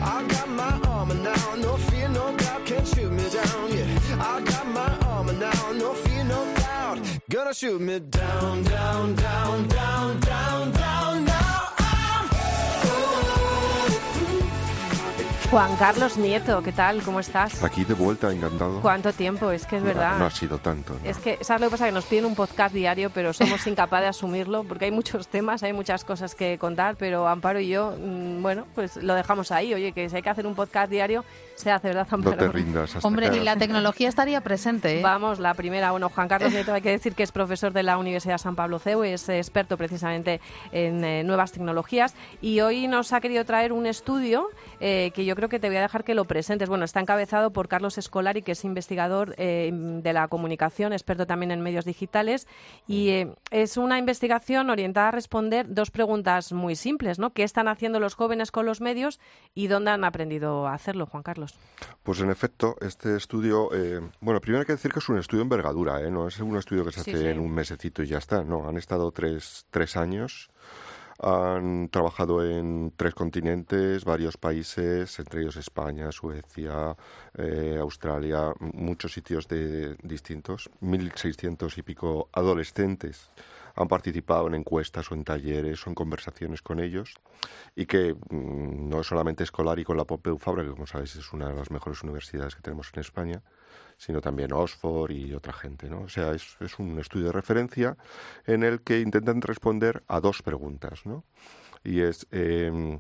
I 0.02 0.26
got 0.28 0.48
my 0.48 0.80
armor 0.88 1.14
now. 1.14 1.54
No 1.56 1.76
fear, 1.76 2.08
no 2.08 2.36
doubt 2.36 2.66
can 2.66 2.84
shoot 2.86 3.12
me 3.12 3.28
down. 3.30 3.72
Yeah, 3.76 4.18
I 4.20 4.40
got 4.40 4.66
my 4.66 4.98
armor 5.06 5.34
now. 5.34 5.72
No 5.72 5.94
fear, 5.94 6.24
no 6.24 6.44
doubt. 6.56 6.98
Gonna 7.30 7.54
shoot 7.54 7.80
me 7.80 8.00
down, 8.00 8.64
down, 8.64 9.14
down, 9.14 9.68
down, 9.68 10.20
down, 10.20 10.72
down. 10.72 11.24
Now 11.24 11.41
Juan 15.52 15.76
Carlos 15.76 16.16
Nieto, 16.16 16.62
¿qué 16.62 16.72
tal? 16.72 17.02
¿Cómo 17.02 17.20
estás? 17.20 17.62
Aquí 17.62 17.84
de 17.84 17.92
vuelta, 17.92 18.32
encantado. 18.32 18.80
¿Cuánto 18.80 19.12
tiempo? 19.12 19.50
Es 19.50 19.66
que 19.66 19.76
es 19.76 19.82
verdad. 19.82 20.12
No, 20.14 20.20
no 20.20 20.24
ha 20.24 20.30
sido 20.30 20.56
tanto. 20.56 20.94
¿no? 20.94 21.08
Es 21.10 21.18
que, 21.18 21.36
¿sabes 21.42 21.60
lo 21.60 21.66
que 21.66 21.72
pasa? 21.72 21.84
Que 21.84 21.92
nos 21.92 22.06
piden 22.06 22.24
un 22.24 22.34
podcast 22.34 22.74
diario, 22.74 23.10
pero 23.10 23.34
somos 23.34 23.66
incapaces 23.66 24.04
de 24.04 24.08
asumirlo 24.08 24.64
porque 24.64 24.86
hay 24.86 24.90
muchos 24.90 25.28
temas, 25.28 25.62
hay 25.62 25.74
muchas 25.74 26.04
cosas 26.06 26.34
que 26.34 26.56
contar, 26.56 26.96
pero 26.96 27.28
Amparo 27.28 27.60
y 27.60 27.68
yo, 27.68 27.94
mmm, 28.00 28.40
bueno, 28.40 28.66
pues 28.74 28.96
lo 28.96 29.14
dejamos 29.14 29.52
ahí. 29.52 29.74
Oye, 29.74 29.92
que 29.92 30.08
si 30.08 30.16
hay 30.16 30.22
que 30.22 30.30
hacer 30.30 30.46
un 30.46 30.54
podcast 30.54 30.90
diario, 30.90 31.22
se 31.54 31.70
hace, 31.70 31.88
¿verdad, 31.88 32.06
Amparo? 32.10 32.34
No 32.36 32.42
te 32.44 32.48
rindas. 32.50 32.96
Hasta 32.96 33.06
Hombre, 33.06 33.28
que- 33.28 33.36
y 33.36 33.40
la 33.40 33.56
tecnología 33.56 34.08
estaría 34.08 34.40
presente. 34.40 35.00
¿eh? 35.00 35.02
Vamos, 35.02 35.38
la 35.38 35.52
primera. 35.52 35.90
Bueno, 35.90 36.08
Juan 36.08 36.28
Carlos 36.28 36.50
Nieto, 36.54 36.72
hay 36.72 36.80
que 36.80 36.92
decir 36.92 37.14
que 37.14 37.24
es 37.24 37.30
profesor 37.30 37.74
de 37.74 37.82
la 37.82 37.98
Universidad 37.98 38.38
San 38.38 38.56
Pablo 38.56 38.78
CEU, 38.78 39.04
es 39.04 39.28
experto 39.28 39.76
precisamente 39.76 40.40
en 40.72 41.04
eh, 41.04 41.22
nuevas 41.24 41.52
tecnologías 41.52 42.14
y 42.40 42.60
hoy 42.60 42.88
nos 42.88 43.12
ha 43.12 43.20
querido 43.20 43.44
traer 43.44 43.74
un 43.74 43.84
estudio 43.84 44.48
eh, 44.80 45.12
que 45.14 45.26
yo 45.26 45.36
creo 45.36 45.41
que 45.48 45.58
te 45.58 45.68
voy 45.68 45.76
a 45.76 45.82
dejar 45.82 46.04
que 46.04 46.14
lo 46.14 46.24
presentes. 46.24 46.68
Bueno, 46.68 46.84
está 46.84 47.00
encabezado 47.00 47.52
por 47.52 47.68
Carlos 47.68 47.98
Escolari, 47.98 48.42
que 48.42 48.52
es 48.52 48.64
investigador 48.64 49.34
eh, 49.38 49.70
de 49.72 50.12
la 50.12 50.28
comunicación, 50.28 50.92
experto 50.92 51.26
también 51.26 51.50
en 51.50 51.60
medios 51.60 51.84
digitales 51.84 52.46
y 52.86 53.10
eh, 53.10 53.34
es 53.50 53.76
una 53.76 53.98
investigación 53.98 54.70
orientada 54.70 55.08
a 55.08 55.12
responder 55.12 55.66
dos 55.68 55.90
preguntas 55.90 56.52
muy 56.52 56.76
simples, 56.76 57.18
¿no? 57.18 57.32
¿Qué 57.32 57.42
están 57.42 57.68
haciendo 57.68 58.00
los 58.00 58.14
jóvenes 58.14 58.50
con 58.50 58.66
los 58.66 58.80
medios 58.80 59.20
y 59.54 59.66
dónde 59.66 59.90
han 59.90 60.04
aprendido 60.04 60.66
a 60.66 60.74
hacerlo, 60.74 61.06
Juan 61.06 61.22
Carlos? 61.22 61.54
Pues 62.02 62.20
en 62.20 62.30
efecto, 62.30 62.76
este 62.80 63.16
estudio, 63.16 63.68
eh, 63.74 64.00
bueno, 64.20 64.40
primero 64.40 64.60
hay 64.60 64.66
que 64.66 64.72
decir 64.72 64.92
que 64.92 64.98
es 64.98 65.08
un 65.08 65.18
estudio 65.18 65.42
envergadura, 65.42 66.00
¿eh? 66.00 66.10
no 66.10 66.26
es 66.28 66.38
un 66.40 66.56
estudio 66.56 66.84
que 66.84 66.92
se 66.92 67.02
Sí, 67.02 67.10
hace 67.12 67.20
sí. 67.20 67.28
en 67.28 67.40
un 67.40 67.52
mesecito 67.52 68.02
y 68.02 68.06
ya 68.06 68.18
está, 68.18 68.44
no, 68.44 68.68
han 68.68 68.76
estado 68.76 69.10
tres, 69.12 69.66
tres 69.70 69.96
años, 69.96 70.50
han 71.22 71.88
trabajado 71.88 72.44
en 72.44 72.92
tres 72.96 73.14
continentes, 73.14 74.04
varios 74.04 74.36
países, 74.36 75.18
entre 75.18 75.42
ellos 75.42 75.56
España, 75.56 76.10
Suecia, 76.10 76.96
eh, 77.38 77.78
Australia, 77.80 78.52
muchos 78.58 79.12
sitios 79.12 79.46
de, 79.46 79.96
distintos, 80.02 80.70
1.600 80.80 81.78
y 81.78 81.82
pico 81.82 82.28
adolescentes 82.32 83.30
han 83.74 83.88
participado 83.88 84.46
en 84.46 84.54
encuestas 84.54 85.10
o 85.10 85.14
en 85.14 85.24
talleres 85.24 85.86
o 85.86 85.90
en 85.90 85.94
conversaciones 85.94 86.62
con 86.62 86.80
ellos 86.80 87.14
y 87.74 87.86
que 87.86 88.14
mm, 88.14 88.88
no 88.88 89.00
es 89.00 89.06
solamente 89.06 89.44
escolar 89.44 89.78
y 89.78 89.84
con 89.84 89.96
la 89.96 90.04
Pompeu 90.04 90.38
Fabra, 90.38 90.62
que 90.62 90.70
como 90.70 90.86
sabéis 90.86 91.16
es 91.16 91.32
una 91.32 91.48
de 91.48 91.54
las 91.54 91.70
mejores 91.70 92.02
universidades 92.02 92.54
que 92.54 92.62
tenemos 92.62 92.90
en 92.94 93.00
España, 93.00 93.42
sino 93.96 94.20
también 94.20 94.52
Oxford 94.52 95.10
y 95.12 95.34
otra 95.34 95.52
gente. 95.52 95.88
¿no? 95.88 96.02
O 96.02 96.08
sea, 96.08 96.32
es, 96.32 96.56
un 96.78 96.98
estudio 96.98 97.26
de 97.26 97.32
referencia 97.32 97.96
en 98.46 98.62
el 98.62 98.80
que 98.80 99.00
intentan 99.00 99.40
responder 99.40 100.02
a 100.08 100.20
dos 100.20 100.42
preguntas. 100.42 101.06
¿no? 101.06 101.24
Y 101.84 102.00
es, 102.00 102.26
eh, 102.30 102.98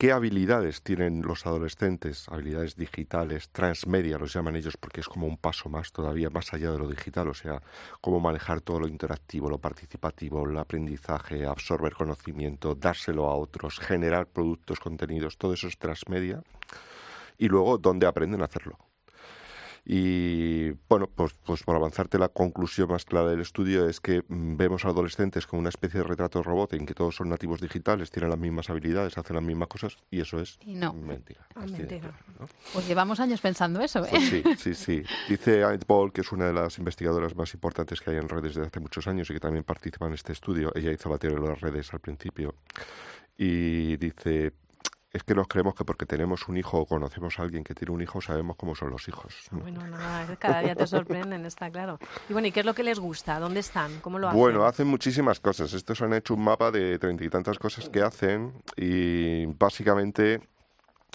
¿Qué 0.00 0.12
habilidades 0.12 0.80
tienen 0.80 1.20
los 1.20 1.44
adolescentes? 1.44 2.26
Habilidades 2.30 2.74
digitales, 2.74 3.50
transmedia 3.50 4.16
los 4.16 4.32
llaman 4.32 4.56
ellos 4.56 4.78
porque 4.78 5.02
es 5.02 5.08
como 5.08 5.26
un 5.26 5.36
paso 5.36 5.68
más 5.68 5.92
todavía, 5.92 6.30
más 6.30 6.54
allá 6.54 6.72
de 6.72 6.78
lo 6.78 6.88
digital, 6.88 7.28
o 7.28 7.34
sea, 7.34 7.60
cómo 8.00 8.18
manejar 8.18 8.62
todo 8.62 8.80
lo 8.80 8.88
interactivo, 8.88 9.50
lo 9.50 9.58
participativo, 9.58 10.48
el 10.48 10.56
aprendizaje, 10.56 11.44
absorber 11.44 11.92
conocimiento, 11.92 12.74
dárselo 12.74 13.26
a 13.26 13.34
otros, 13.34 13.78
generar 13.78 14.26
productos, 14.26 14.80
contenidos, 14.80 15.36
todo 15.36 15.52
eso 15.52 15.68
es 15.68 15.76
transmedia. 15.76 16.42
Y 17.36 17.48
luego, 17.48 17.76
¿dónde 17.76 18.06
aprenden 18.06 18.40
a 18.40 18.46
hacerlo? 18.46 18.78
Y 19.92 20.70
bueno, 20.88 21.08
pues, 21.12 21.34
pues 21.44 21.64
por 21.64 21.74
avanzarte 21.74 22.16
la 22.16 22.28
conclusión 22.28 22.88
más 22.90 23.04
clara 23.04 23.28
del 23.28 23.40
estudio 23.40 23.88
es 23.88 23.98
que 23.98 24.22
mm, 24.28 24.56
vemos 24.56 24.84
a 24.84 24.90
adolescentes 24.90 25.48
con 25.48 25.58
una 25.58 25.68
especie 25.68 25.98
de 25.98 26.06
retrato 26.06 26.44
robot 26.44 26.74
en 26.74 26.86
que 26.86 26.94
todos 26.94 27.16
son 27.16 27.28
nativos 27.28 27.60
digitales, 27.60 28.12
tienen 28.12 28.30
las 28.30 28.38
mismas 28.38 28.70
habilidades, 28.70 29.18
hacen 29.18 29.34
las 29.34 29.44
mismas 29.44 29.66
cosas 29.66 29.96
y 30.08 30.20
eso 30.20 30.38
es 30.38 30.60
mentira. 30.64 31.44
Ah, 31.56 31.66
pues 32.72 32.86
llevamos 32.86 33.18
años 33.18 33.40
pensando 33.40 33.80
eso, 33.80 34.04
¿eh? 34.04 34.10
Pues 34.10 34.28
sí, 34.28 34.42
sí, 34.58 34.74
sí. 34.74 35.02
Dice 35.28 35.64
Annette 35.64 35.86
Paul, 35.86 36.12
que 36.12 36.20
es 36.20 36.30
una 36.30 36.46
de 36.46 36.52
las 36.52 36.78
investigadoras 36.78 37.34
más 37.34 37.52
importantes 37.54 38.00
que 38.00 38.10
hay 38.10 38.18
en 38.18 38.28
redes 38.28 38.54
desde 38.54 38.68
hace 38.68 38.78
muchos 38.78 39.08
años 39.08 39.28
y 39.30 39.32
que 39.32 39.40
también 39.40 39.64
participa 39.64 40.06
en 40.06 40.12
este 40.12 40.32
estudio. 40.32 40.70
Ella 40.76 40.92
hizo 40.92 41.08
la 41.08 41.18
teoría 41.18 41.40
de 41.40 41.48
las 41.48 41.60
redes 41.60 41.92
al 41.92 41.98
principio. 41.98 42.54
Y 43.36 43.96
dice, 43.96 44.52
es 45.12 45.24
que 45.24 45.34
nos 45.34 45.48
creemos 45.48 45.74
que 45.74 45.84
porque 45.84 46.06
tenemos 46.06 46.48
un 46.48 46.56
hijo 46.56 46.78
o 46.78 46.86
conocemos 46.86 47.38
a 47.38 47.42
alguien 47.42 47.64
que 47.64 47.74
tiene 47.74 47.92
un 47.92 48.00
hijo 48.00 48.20
sabemos 48.20 48.56
cómo 48.56 48.74
son 48.74 48.90
los 48.90 49.08
hijos. 49.08 49.34
Bueno, 49.50 49.86
nada, 49.86 50.36
cada 50.36 50.60
día 50.60 50.74
te 50.74 50.86
sorprenden, 50.86 51.44
está 51.46 51.70
claro. 51.70 51.98
Y 52.28 52.32
bueno, 52.32 52.48
¿y 52.48 52.52
qué 52.52 52.60
es 52.60 52.66
lo 52.66 52.74
que 52.74 52.82
les 52.82 53.00
gusta? 53.00 53.40
¿Dónde 53.40 53.60
están? 53.60 54.00
¿Cómo 54.00 54.18
lo 54.18 54.28
hacen? 54.28 54.38
Bueno, 54.38 54.64
hacen 54.64 54.86
muchísimas 54.86 55.40
cosas. 55.40 55.72
Estos 55.72 56.00
han 56.02 56.12
hecho 56.14 56.34
un 56.34 56.44
mapa 56.44 56.70
de 56.70 56.98
treinta 56.98 57.24
y 57.24 57.28
tantas 57.28 57.58
cosas 57.58 57.88
que 57.88 58.02
hacen 58.02 58.52
y 58.76 59.46
básicamente 59.46 60.40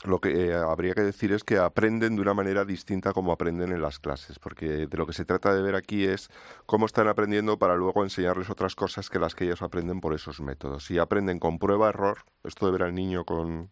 lo 0.04 0.20
que 0.20 0.50
eh, 0.50 0.54
habría 0.54 0.94
que 0.94 1.02
decir 1.02 1.32
es 1.32 1.44
que 1.44 1.58
aprenden 1.58 2.16
de 2.16 2.22
una 2.22 2.34
manera 2.34 2.66
distinta 2.66 3.14
como 3.14 3.32
aprenden 3.32 3.72
en 3.72 3.82
las 3.82 4.00
clases, 4.00 4.40
porque 4.40 4.88
de 4.88 4.98
lo 4.98 5.08
que 5.08 5.14
se 5.14 5.26
trata 5.26 5.54
de 5.54 5.62
ver 5.62 5.76
aquí 5.76 6.06
es 6.06 6.30
cómo 6.66 6.86
están 6.86 7.08
aprendiendo 7.08 7.58
para 7.58 7.76
luego 7.76 8.04
enseñarles 8.04 8.50
otras 8.50 8.76
cosas 8.76 9.10
que 9.10 9.20
las 9.20 9.36
que 9.36 9.46
ellos 9.46 9.62
aprenden 9.62 10.02
por 10.02 10.14
esos 10.14 10.42
métodos. 10.42 10.86
Si 10.86 10.98
aprenden 10.98 11.40
con 11.40 11.60
prueba-error, 11.60 12.20
esto 12.44 12.66
de 12.66 12.72
ver 12.72 12.84
al 12.84 12.96
niño 12.96 13.26
con 13.26 13.70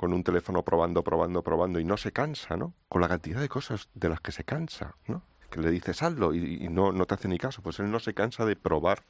con 0.00 0.14
un 0.14 0.24
teléfono 0.24 0.62
probando, 0.62 1.04
probando, 1.04 1.42
probando 1.42 1.78
y 1.78 1.84
no 1.84 1.98
se 1.98 2.10
cansa, 2.10 2.56
¿no? 2.56 2.72
Con 2.88 3.02
la 3.02 3.08
cantidad 3.08 3.38
de 3.38 3.50
cosas 3.50 3.90
de 3.92 4.08
las 4.08 4.22
que 4.22 4.32
se 4.32 4.44
cansa, 4.44 4.96
¿no? 5.06 5.22
Que 5.50 5.60
le 5.60 5.70
dices 5.70 6.02
hazlo 6.02 6.34
y, 6.34 6.68
no, 6.70 6.92
no 6.92 7.06
te 7.06 7.14
hace 7.14 7.28
ni 7.28 7.38
caso. 7.38 7.62
Pues 7.62 7.78
él 7.80 7.90
no 7.90 7.98
se 8.00 8.14
cansa 8.14 8.44
de 8.44 8.56
probar, 8.56 9.02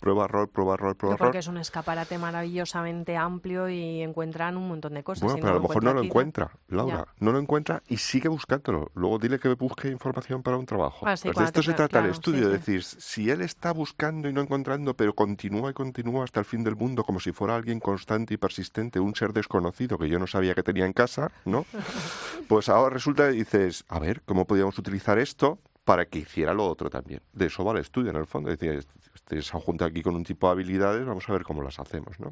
prueba, 0.00 0.24
error, 0.24 0.48
prueba, 0.48 0.74
error, 0.74 0.96
prueba, 0.96 1.16
error. 1.16 1.26
Porque 1.26 1.38
es 1.38 1.48
un 1.48 1.58
escaparate 1.58 2.18
maravillosamente 2.18 3.16
amplio 3.16 3.68
y 3.68 4.02
encuentran 4.02 4.56
un 4.56 4.68
montón 4.68 4.94
de 4.94 5.02
cosas. 5.02 5.24
Bueno, 5.24 5.38
pero 5.40 5.50
a 5.50 5.54
lo, 5.56 5.62
mejor 5.62 5.84
no 5.84 5.94
lo 5.94 6.02
encuentra, 6.02 6.50
Laura. 6.68 7.06
No 7.18 7.32
lo 7.32 7.38
encuentra 7.38 7.82
y 7.88 7.98
sigue 7.98 8.28
buscándolo. 8.28 8.90
Luego 8.94 9.18
dile 9.18 9.38
que 9.38 9.48
busque 9.54 9.88
información 9.88 10.42
para 10.42 10.56
un 10.56 10.66
trabajo. 10.66 11.06
Ah, 11.06 11.14
pues 11.20 11.36
de 11.36 11.44
esto 11.44 11.62
se 11.62 11.74
trata 11.74 12.00
el 12.00 12.10
estudio, 12.10 12.46
es 12.46 12.52
decir, 12.52 12.82
si 12.82 13.30
él 13.30 13.40
está 13.42 13.72
buscando 13.72 14.28
y 14.28 14.32
no 14.32 14.40
encontrando, 14.40 14.94
pero 14.94 15.14
continúa 15.14 15.70
y 15.70 15.74
continúa 15.74 16.24
hasta 16.24 16.40
el 16.40 16.46
fin 16.46 16.64
del 16.64 16.76
mundo 16.76 17.04
como 17.04 17.20
si 17.20 17.32
fuera 17.32 17.56
alguien 17.56 17.80
constante 17.80 18.34
y 18.34 18.36
persistente, 18.36 19.00
un 19.00 19.14
ser 19.14 19.32
desconocido 19.32 19.98
que 19.98 20.08
yo 20.08 20.18
no 20.18 20.26
sabía 20.26 20.54
que 20.54 20.62
tenía 20.62 20.86
en 20.86 20.92
casa, 20.92 21.32
¿no? 21.44 21.66
Pues 22.48 22.70
ahora 22.70 22.94
resulta 22.94 23.26
que 23.26 23.32
dices, 23.32 23.84
a 23.88 23.98
ver, 23.98 24.22
¿cómo 24.24 24.46
podríamos 24.46 24.78
utilizar 24.78 25.18
esto 25.18 25.58
para 25.88 26.04
que 26.04 26.18
hiciera 26.18 26.52
lo 26.52 26.66
otro 26.66 26.90
también. 26.90 27.22
De 27.32 27.46
eso 27.46 27.64
va 27.64 27.72
el 27.72 27.78
estudio, 27.78 28.10
en 28.10 28.16
el 28.16 28.26
fondo. 28.26 28.50
Es 28.50 28.58
decir, 28.58 28.86
este, 29.14 29.40
se 29.40 29.58
junta 29.58 29.86
aquí 29.86 30.02
con 30.02 30.14
un 30.16 30.22
tipo 30.22 30.46
de 30.46 30.52
habilidades, 30.52 31.06
vamos 31.06 31.26
a 31.26 31.32
ver 31.32 31.44
cómo 31.44 31.62
las 31.62 31.78
hacemos, 31.78 32.20
¿no? 32.20 32.28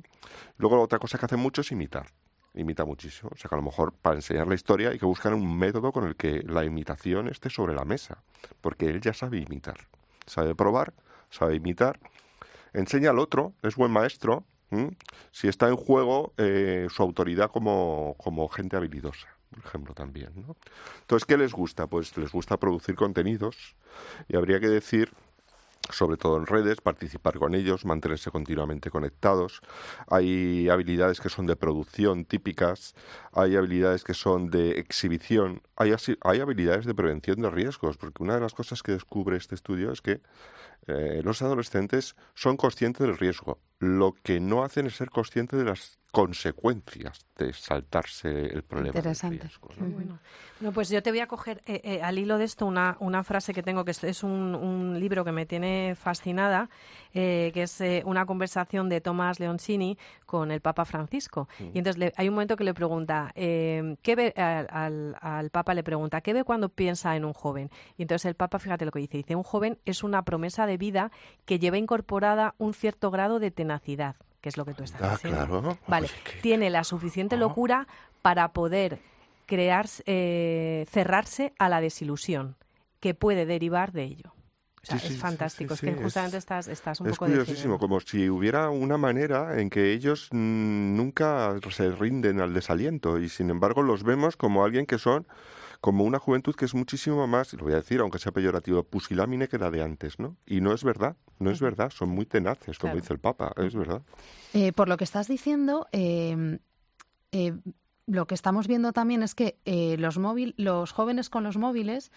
Luego, 0.58 0.78
otra 0.82 0.98
cosa 0.98 1.16
que 1.16 1.24
hace 1.24 1.38
mucho 1.38 1.62
es 1.62 1.72
imitar. 1.72 2.06
Imita 2.52 2.84
muchísimo. 2.84 3.30
O 3.32 3.36
sea, 3.38 3.48
que 3.48 3.54
a 3.54 3.56
lo 3.56 3.64
mejor 3.64 3.94
para 3.94 4.16
enseñar 4.16 4.46
la 4.46 4.54
historia 4.54 4.90
hay 4.90 4.98
que 4.98 5.06
buscar 5.06 5.32
un 5.32 5.58
método 5.58 5.90
con 5.90 6.06
el 6.06 6.16
que 6.16 6.42
la 6.42 6.66
imitación 6.66 7.28
esté 7.28 7.48
sobre 7.48 7.74
la 7.74 7.86
mesa. 7.86 8.22
Porque 8.60 8.90
él 8.90 9.00
ya 9.00 9.14
sabe 9.14 9.38
imitar. 9.38 9.88
Sabe 10.26 10.54
probar, 10.54 10.92
sabe 11.30 11.54
imitar. 11.54 11.98
Enseña 12.74 13.08
al 13.08 13.18
otro, 13.18 13.54
es 13.62 13.74
buen 13.74 13.90
maestro. 13.90 14.44
Si 15.30 15.48
está 15.48 15.68
en 15.68 15.76
juego 15.76 16.34
eh, 16.36 16.88
su 16.90 17.02
autoridad 17.02 17.50
como, 17.50 18.16
como 18.18 18.48
gente 18.48 18.76
habilidosa 18.76 19.35
por 19.50 19.64
ejemplo, 19.64 19.94
también. 19.94 20.32
¿no? 20.36 20.56
Entonces, 21.00 21.26
¿qué 21.26 21.36
les 21.36 21.52
gusta? 21.52 21.86
Pues 21.86 22.16
les 22.16 22.32
gusta 22.32 22.56
producir 22.56 22.94
contenidos 22.94 23.76
y 24.28 24.36
habría 24.36 24.60
que 24.60 24.68
decir 24.68 25.12
sobre 25.90 26.16
todo 26.16 26.36
en 26.36 26.46
redes, 26.46 26.80
participar 26.80 27.38
con 27.38 27.54
ellos, 27.54 27.84
mantenerse 27.84 28.30
continuamente 28.30 28.90
conectados. 28.90 29.60
Hay 30.08 30.68
habilidades 30.68 31.20
que 31.20 31.28
son 31.28 31.46
de 31.46 31.56
producción 31.56 32.24
típicas, 32.24 32.94
hay 33.32 33.56
habilidades 33.56 34.04
que 34.04 34.14
son 34.14 34.50
de 34.50 34.78
exhibición, 34.78 35.62
hay, 35.76 35.94
hay 36.22 36.40
habilidades 36.40 36.86
de 36.86 36.94
prevención 36.94 37.40
de 37.40 37.50
riesgos, 37.50 37.96
porque 37.96 38.22
una 38.22 38.34
de 38.34 38.40
las 38.40 38.54
cosas 38.54 38.82
que 38.82 38.92
descubre 38.92 39.36
este 39.36 39.54
estudio 39.54 39.92
es 39.92 40.00
que 40.00 40.20
eh, 40.86 41.20
los 41.24 41.42
adolescentes 41.42 42.16
son 42.34 42.56
conscientes 42.56 43.06
del 43.06 43.16
riesgo. 43.16 43.58
Lo 43.78 44.14
que 44.22 44.40
no 44.40 44.64
hacen 44.64 44.86
es 44.86 44.96
ser 44.96 45.10
conscientes 45.10 45.58
de 45.58 45.64
las 45.64 45.98
consecuencias 46.16 47.26
de 47.36 47.52
saltarse 47.52 48.30
el 48.30 48.62
problema. 48.62 48.96
Interesante. 48.96 49.50
bueno. 49.78 50.72
pues 50.72 50.88
yo 50.88 51.02
te 51.02 51.10
voy 51.10 51.20
a 51.20 51.26
coger 51.26 51.60
eh, 51.66 51.82
eh, 51.84 52.00
al 52.02 52.18
hilo 52.18 52.38
de 52.38 52.44
esto 52.44 52.64
una, 52.64 52.96
una 53.00 53.22
frase 53.22 53.52
que 53.52 53.62
tengo, 53.62 53.84
que 53.84 53.90
es, 53.90 54.22
un, 54.22 54.54
un, 54.54 54.98
libro 54.98 55.26
que 55.26 55.32
me 55.32 55.44
tiene 55.44 55.94
fascinada, 55.94 56.70
eh, 57.12 57.50
que 57.52 57.64
es 57.64 57.82
una 58.06 58.24
conversación 58.24 58.88
de 58.88 59.02
Tomás 59.02 59.40
Leoncini 59.40 59.98
con 60.24 60.50
el 60.52 60.62
Papa 60.62 60.86
Francisco. 60.86 61.50
Mm. 61.58 61.64
Y 61.74 61.78
entonces 61.80 62.12
hay 62.16 62.28
un 62.28 62.34
momento 62.34 62.56
que 62.56 62.64
le 62.64 62.72
pregunta, 62.72 63.30
¿qué 63.34 64.14
ve, 64.16 64.32
al, 64.38 65.18
al, 65.20 65.50
Papa 65.50 65.74
le 65.74 65.82
pregunta, 65.82 66.22
¿qué 66.22 66.32
ve 66.32 66.44
cuando 66.44 66.70
piensa 66.70 67.14
en 67.14 67.26
un 67.26 67.34
joven? 67.34 67.68
Y 67.98 68.02
entonces 68.02 68.24
el 68.24 68.36
Papa, 68.36 68.58
fíjate 68.58 68.86
lo 68.86 68.90
que 68.90 69.00
dice, 69.00 69.18
dice, 69.18 69.36
un 69.36 69.42
joven 69.42 69.78
es 69.84 70.02
una 70.02 70.22
promesa 70.22 70.64
de 70.64 70.78
vida 70.78 71.10
que 71.44 71.58
lleva 71.58 71.76
incorporada 71.76 72.54
un 72.56 72.72
cierto 72.72 73.10
grado 73.10 73.38
de 73.38 73.50
tenacidad 73.50 74.16
que 74.46 74.50
es 74.50 74.56
lo 74.56 74.64
que 74.64 74.74
tú 74.74 74.84
estás 74.84 75.02
ah, 75.02 75.18
Claro. 75.20 75.76
Vale, 75.88 76.08
tiene 76.40 76.70
la 76.70 76.84
suficiente 76.84 77.36
locura 77.36 77.88
para 78.22 78.52
poder 78.52 79.00
crear, 79.44 79.86
eh, 80.04 80.86
cerrarse 80.88 81.52
a 81.58 81.68
la 81.68 81.80
desilusión 81.80 82.54
que 83.00 83.12
puede 83.12 83.44
derivar 83.44 83.90
de 83.90 84.04
ello. 84.04 84.34
O 84.80 84.86
sea, 84.86 84.98
es 84.98 85.18
fantástico, 85.18 85.74
es 85.74 85.80
que 85.80 85.94
justamente 85.94 86.36
estás, 86.36 86.68
estás 86.68 87.00
un 87.00 87.08
es 87.08 87.14
poco... 87.14 87.26
Es 87.26 87.32
curiosísimo, 87.32 87.80
como 87.80 87.98
si 87.98 88.30
hubiera 88.30 88.70
una 88.70 88.96
manera 88.96 89.60
en 89.60 89.68
que 89.68 89.92
ellos 89.92 90.28
nunca 90.30 91.52
se 91.70 91.90
rinden 91.90 92.38
al 92.38 92.54
desaliento 92.54 93.18
y 93.18 93.28
sin 93.28 93.50
embargo 93.50 93.82
los 93.82 94.04
vemos 94.04 94.36
como 94.36 94.64
alguien 94.64 94.86
que 94.86 94.98
son 94.98 95.26
como 95.80 96.04
una 96.04 96.18
juventud 96.18 96.54
que 96.54 96.64
es 96.64 96.74
muchísimo 96.74 97.26
más, 97.26 97.52
lo 97.54 97.64
voy 97.64 97.72
a 97.72 97.76
decir, 97.76 98.00
aunque 98.00 98.18
sea 98.18 98.32
peyorativo, 98.32 98.82
pusilámine 98.84 99.48
que 99.48 99.58
la 99.58 99.70
de 99.70 99.82
antes, 99.82 100.18
¿no? 100.18 100.36
Y 100.46 100.60
no 100.60 100.72
es 100.72 100.84
verdad, 100.84 101.16
no 101.38 101.50
es 101.50 101.60
verdad, 101.60 101.90
son 101.90 102.10
muy 102.10 102.26
tenaces, 102.26 102.78
como 102.78 102.94
dice 102.94 103.12
el 103.12 103.18
Papa, 103.18 103.52
es 103.56 103.74
verdad. 103.74 104.02
Eh, 104.54 104.72
por 104.72 104.88
lo 104.88 104.96
que 104.96 105.04
estás 105.04 105.28
diciendo, 105.28 105.86
eh, 105.92 106.58
eh, 107.32 107.54
lo 108.06 108.26
que 108.26 108.34
estamos 108.34 108.68
viendo 108.68 108.92
también 108.92 109.22
es 109.22 109.34
que 109.34 109.58
los, 109.98 110.18
móvil, 110.18 110.54
los 110.56 110.92
jóvenes 110.92 111.28
con 111.30 111.44
los 111.44 111.56
móviles 111.56 112.12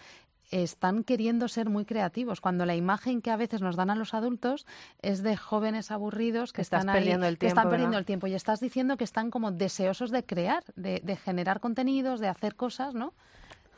están 0.50 1.04
queriendo 1.04 1.48
ser 1.48 1.68
muy 1.68 1.84
creativos, 1.84 2.40
cuando 2.40 2.66
la 2.66 2.74
imagen 2.74 3.22
que 3.22 3.30
a 3.30 3.36
veces 3.36 3.60
nos 3.60 3.76
dan 3.76 3.90
a 3.90 3.94
los 3.94 4.14
adultos 4.14 4.66
es 5.00 5.22
de 5.22 5.36
jóvenes 5.36 5.90
aburridos 5.90 6.52
que, 6.52 6.62
están 6.62 6.86
perdiendo 6.86 7.26
el 7.26 7.38
tiempo, 7.38 7.58
están 7.58 7.70
perdiendo 7.70 7.98
el 7.98 8.04
tiempo 8.04 8.26
y 8.26 8.34
estás 8.34 8.60
diciendo 8.60 8.96
que 8.96 9.04
están 9.04 9.30
como 9.30 9.52
deseosos 9.52 10.10
de 10.10 10.24
crear, 10.24 10.64
de, 10.74 11.00
de 11.04 11.16
generar 11.16 11.60
contenidos, 11.60 12.18
de 12.20 12.28
hacer 12.28 12.56
cosas, 12.56 12.94
¿no? 12.94 13.14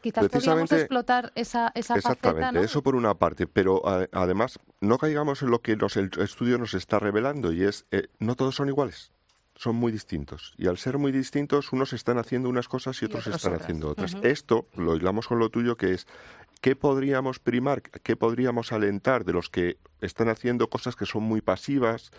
Quizás 0.03 0.28
podríamos 0.28 0.72
explotar 0.72 1.32
esa, 1.34 1.72
esa 1.74 1.94
Exactamente, 1.94 2.61
eso 2.62 2.82
por 2.82 2.96
una 2.96 3.14
parte, 3.14 3.46
pero 3.46 3.82
además 4.12 4.59
no 4.80 4.98
caigamos 4.98 5.42
en 5.42 5.50
lo 5.50 5.61
que 5.61 5.72
el 5.72 6.11
estudio 6.18 6.59
nos 6.59 6.74
está 6.74 6.98
revelando 6.98 7.53
y 7.53 7.62
es, 7.64 7.86
eh, 7.90 8.09
no 8.18 8.34
todos 8.34 8.57
son 8.57 8.68
iguales 8.68 9.12
son 9.55 9.76
muy 9.76 9.92
distintos. 9.92 10.55
Y 10.59 10.66
al 10.66 10.76
ser 10.76 10.98
muy 10.98 11.12
distintos, 11.12 11.72
unos 11.72 11.92
están 11.92 12.18
haciendo 12.18 12.48
unas 12.48 12.66
cosas 12.66 13.00
y 13.00 13.05
otros, 13.05 13.28
están 13.28 13.55
haciendo 13.55 13.90
otras. 13.90 14.16
Esto 14.22 14.66
lo 14.74 14.96
hilamos 14.96 15.28
con 15.28 15.38
lo 15.38 15.50
tuyo, 15.50 15.76
que 15.76 15.92
es 15.92 16.09
¿qué 16.62 16.76
podríamos 16.76 17.40
primar, 17.40 17.82
qué 17.82 18.16
podríamos 18.16 18.72
alentar 18.72 19.24
de 19.24 19.32
los 19.32 19.50
que 19.50 19.78
están 20.00 20.28
haciendo 20.28 20.70
cosas 20.70 20.94
que 20.94 21.06
son 21.06 21.24
muy 21.24 21.40
pasivas, 21.40 22.12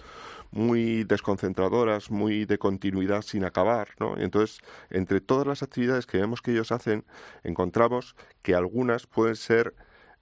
muy 0.52 1.06
desconcentradoras, 1.06 2.12
muy 2.12 2.46
de 2.46 2.58
continuidad 2.58 3.22
sin 3.22 3.46
acabar, 3.46 3.88
¿no? 4.00 4.18
entonces, 4.18 4.60
entre 4.90 5.22
todas 5.22 5.48
las 5.48 5.64
actividades 5.64 6.06
que 6.06 6.18
vemos 6.18 6.42
que 6.42 6.52
ellos 6.52 6.74
hacen, 6.74 7.06
encontramos 7.44 8.16
que 8.42 8.54
algunas 8.54 9.08
pueden 9.08 9.38
ser 9.38 9.74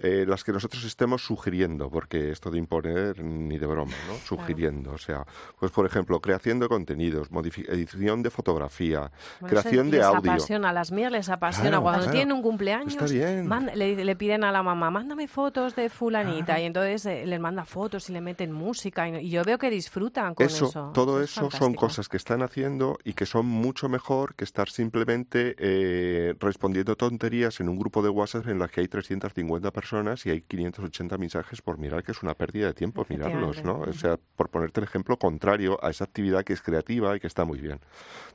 eh, 0.03 0.25
las 0.27 0.43
que 0.43 0.51
nosotros 0.51 0.83
estemos 0.83 1.23
sugiriendo, 1.23 1.89
porque 1.89 2.31
esto 2.31 2.49
de 2.49 2.57
imponer 2.57 3.23
ni 3.23 3.59
de 3.59 3.67
broma, 3.67 3.93
¿no? 4.07 4.15
Sugiriendo, 4.25 4.93
o 4.93 4.97
sea, 4.97 5.25
pues 5.59 5.71
por 5.71 5.85
ejemplo, 5.85 6.19
creación 6.19 6.59
de 6.59 6.67
contenidos, 6.67 7.29
edición 7.67 8.23
de 8.23 8.31
fotografía, 8.31 9.11
creación 9.45 9.91
de 9.91 9.97
les 9.97 10.05
audio. 10.07 10.31
apasiona, 10.31 10.69
a 10.69 10.73
las 10.73 10.91
mías 10.91 11.11
les 11.11 11.29
apasiona. 11.29 11.79
Cuando 11.79 12.09
tienen 12.09 12.31
un 12.31 12.41
cumpleaños, 12.41 13.11
le, 13.11 14.15
piden 14.15 14.43
a 14.43 14.51
la 14.51 14.63
mamá, 14.63 14.89
mándame 14.89 15.27
fotos 15.27 15.75
de 15.75 15.89
fulanita, 15.89 16.59
y 16.59 16.65
entonces 16.65 17.05
eh, 17.05 17.25
les 17.27 17.39
manda 17.39 17.63
fotos 17.63 18.09
y 18.09 18.13
le 18.13 18.21
meten 18.21 18.51
música, 18.51 19.07
y, 19.07 19.29
yo 19.29 19.43
veo 19.43 19.59
que 19.59 19.69
disfrutan 19.69 20.33
con 20.33 20.47
eso. 20.47 20.91
Todo 20.95 21.21
eso 21.21 21.51
son 21.51 21.75
cosas 21.75 22.09
que 22.09 22.17
están 22.17 22.41
haciendo 22.41 22.97
y 23.03 23.13
que 23.13 23.27
son 23.27 23.45
mucho 23.45 23.87
mejor 23.87 24.33
que 24.33 24.45
estar 24.45 24.69
simplemente 24.69 25.55
eh, 25.59 26.33
respondiendo 26.39 26.95
tonterías 26.95 27.59
en 27.59 27.69
un 27.69 27.77
grupo 27.77 28.01
de 28.01 28.09
WhatsApp 28.09 28.47
en 28.47 28.57
las 28.57 28.71
que 28.71 28.81
hay 28.81 28.87
350 28.87 29.69
personas 29.71 29.90
y 30.25 30.29
hay 30.29 30.41
580 30.41 31.17
mensajes 31.17 31.61
por 31.61 31.77
mirar, 31.77 32.03
que 32.03 32.11
es 32.13 32.23
una 32.23 32.33
pérdida 32.33 32.67
de 32.67 32.73
tiempo 32.73 33.05
mirarlos, 33.09 33.63
¿no? 33.63 33.81
O 33.81 33.93
sea, 33.93 34.17
por 34.35 34.49
ponerte 34.49 34.79
el 34.79 34.85
ejemplo 34.85 35.17
contrario 35.17 35.83
a 35.83 35.89
esa 35.89 36.05
actividad 36.05 36.43
que 36.45 36.53
es 36.53 36.61
creativa 36.61 37.15
y 37.15 37.19
que 37.19 37.27
está 37.27 37.43
muy 37.43 37.59
bien. 37.59 37.79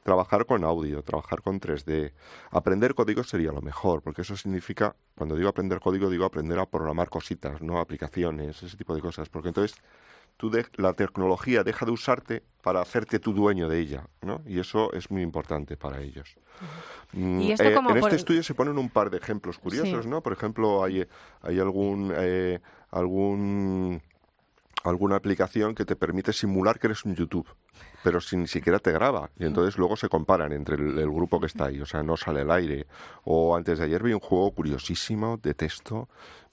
Trabajar 0.03 0.45
con 0.45 0.65
audio, 0.65 1.03
trabajar 1.03 1.41
con 1.41 1.59
3D, 1.59 2.13
aprender 2.51 2.95
código 2.95 3.25
sería 3.25 3.53
lo 3.53 3.63
mejor, 3.63 4.03
porque 4.03 4.23
eso 4.23 4.37
significa, 4.37 4.97
cuando 5.15 5.35
digo 5.35 5.49
aprender 5.49 5.81
código, 5.81 6.11
digo 6.11 6.27
aprender 6.27 6.59
a 6.59 6.67
programar 6.67 7.09
cositas, 7.09 7.63
no 7.63 7.79
aplicaciones, 7.79 8.63
ese 8.63 8.77
tipo 8.77 8.95
de 8.95 9.01
cosas, 9.01 9.29
porque 9.31 9.49
entonces 9.49 9.79
tú 10.37 10.51
la 10.77 10.93
tecnología 10.93 11.65
deja 11.65 11.87
de 11.87 11.93
usarte 11.93 12.43
para 12.63 12.81
hacerte 12.81 13.19
tu 13.19 13.33
dueño 13.33 13.69
de 13.69 13.79
ella, 13.79 14.07
¿no? 14.23 14.43
Y 14.47 14.59
eso 14.59 14.93
es 14.93 15.11
muy 15.11 15.23
importante 15.23 15.77
para 15.77 16.01
ellos. 16.01 16.37
Mm, 17.13 17.41
¿Y 17.41 17.53
eh, 17.53 17.57
en 17.61 17.97
este 17.97 18.17
estudio 18.17 18.43
se 18.43 18.55
ponen 18.55 18.79
un 18.79 18.91
par 18.91 19.11
de 19.11 19.19
ejemplos 19.19 19.59
curiosos, 19.59 20.07
¿no? 20.07 20.23
Por 20.23 20.33
ejemplo, 20.33 20.83
hay, 20.83 21.07
hay 21.43 21.59
algún, 21.59 22.13
eh, 22.15 22.61
algún 22.91 24.03
alguna 24.85 25.17
aplicación 25.17 25.75
que 25.75 25.85
te 25.85 25.97
permite 25.97 26.33
simular 26.33 26.79
que 26.79 26.87
eres 26.87 27.05
un 27.05 27.15
YouTube, 27.15 27.49
pero 28.03 28.21
sin 28.21 28.43
ni 28.43 28.47
siquiera 28.47 28.79
te 28.79 28.93
graba. 28.93 29.31
Y 29.39 29.45
entonces 29.45 29.79
luego 29.79 29.97
se 29.97 30.09
comparan 30.09 30.53
entre 30.53 30.77
el, 30.77 30.99
el, 30.99 31.11
grupo 31.11 31.41
que 31.41 31.47
está 31.47 31.67
ahí, 31.67 31.81
o 31.81 31.87
sea, 31.87 32.03
no 32.03 32.17
sale 32.17 32.43
al 32.43 32.51
aire. 32.51 32.87
O 33.25 33.57
antes 33.57 33.79
de 33.79 33.85
ayer 33.85 34.03
vi 34.03 34.13
un 34.13 34.21
juego 34.21 34.53
curiosísimo 34.53 35.39
de 35.43 35.55
texto 35.55 36.09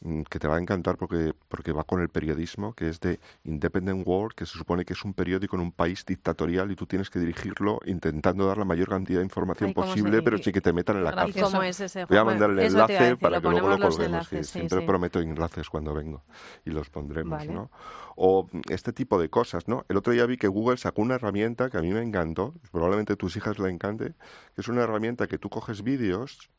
Mm, 0.05 0.23
que 0.23 0.37
te 0.37 0.49
va 0.49 0.57
a 0.57 0.59
encantar 0.59 0.97
porque, 0.97 1.33
porque 1.47 1.71
va 1.71 1.85
con 1.85 2.01
el 2.01 2.09
periodismo, 2.09 2.73
que 2.73 2.89
es 2.89 2.99
de 2.99 3.21
Independent 3.45 4.05
World, 4.05 4.33
que 4.35 4.45
se 4.45 4.57
supone 4.57 4.83
que 4.83 4.91
es 4.91 5.05
un 5.05 5.13
periódico 5.13 5.55
en 5.55 5.61
un 5.61 5.71
país 5.71 6.05
dictatorial 6.05 6.69
y 6.71 6.75
tú 6.75 6.85
tienes 6.85 7.09
que 7.09 7.19
dirigirlo 7.19 7.79
intentando 7.85 8.45
dar 8.45 8.57
la 8.57 8.65
mayor 8.65 8.89
cantidad 8.89 9.19
de 9.19 9.23
información 9.23 9.73
posible, 9.73 10.21
pero 10.21 10.37
sí 10.39 10.51
que 10.51 10.59
te 10.59 10.73
metan 10.73 10.97
en 10.97 11.05
la 11.05 11.13
cárcel. 11.13 12.05
Voy 12.09 12.17
a 12.17 12.23
mandar 12.25 12.49
el 12.49 12.59
enlace 12.59 13.15
para 13.15 13.39
que 13.39 13.47
luego 13.47 13.69
lo 13.69 13.79
colguemos. 13.79 14.27
siempre 14.27 14.81
prometo 14.81 15.21
enlaces 15.21 15.69
cuando 15.69 15.93
vengo 15.93 16.21
y 16.65 16.71
los 16.71 16.89
pondremos, 16.89 17.47
¿no? 17.47 17.71
O 18.17 18.49
este 18.69 18.91
tipo 18.91 19.17
de 19.17 19.29
cosas, 19.29 19.69
¿no? 19.69 19.85
El 19.87 19.95
otro 19.95 20.11
día 20.11 20.25
vi 20.25 20.35
que 20.35 20.49
Google 20.49 20.77
sacó 20.77 21.01
una 21.01 21.12
herramienta 21.15 21.69
que 21.69 21.77
a 21.77 21.81
mí 21.81 21.91
me 21.91 22.01
encantó, 22.01 22.53
probablemente 22.71 23.13
a 23.13 23.15
tus 23.15 23.35
hijas 23.35 23.59
le 23.59 23.69
encante, 23.69 24.13
que 24.55 24.61
es 24.61 24.67
una 24.67 24.83
herramienta 24.83 25.27
que 25.27 25.37
tú 25.37 25.49
coges 25.49 25.83
vídeos 25.83 26.49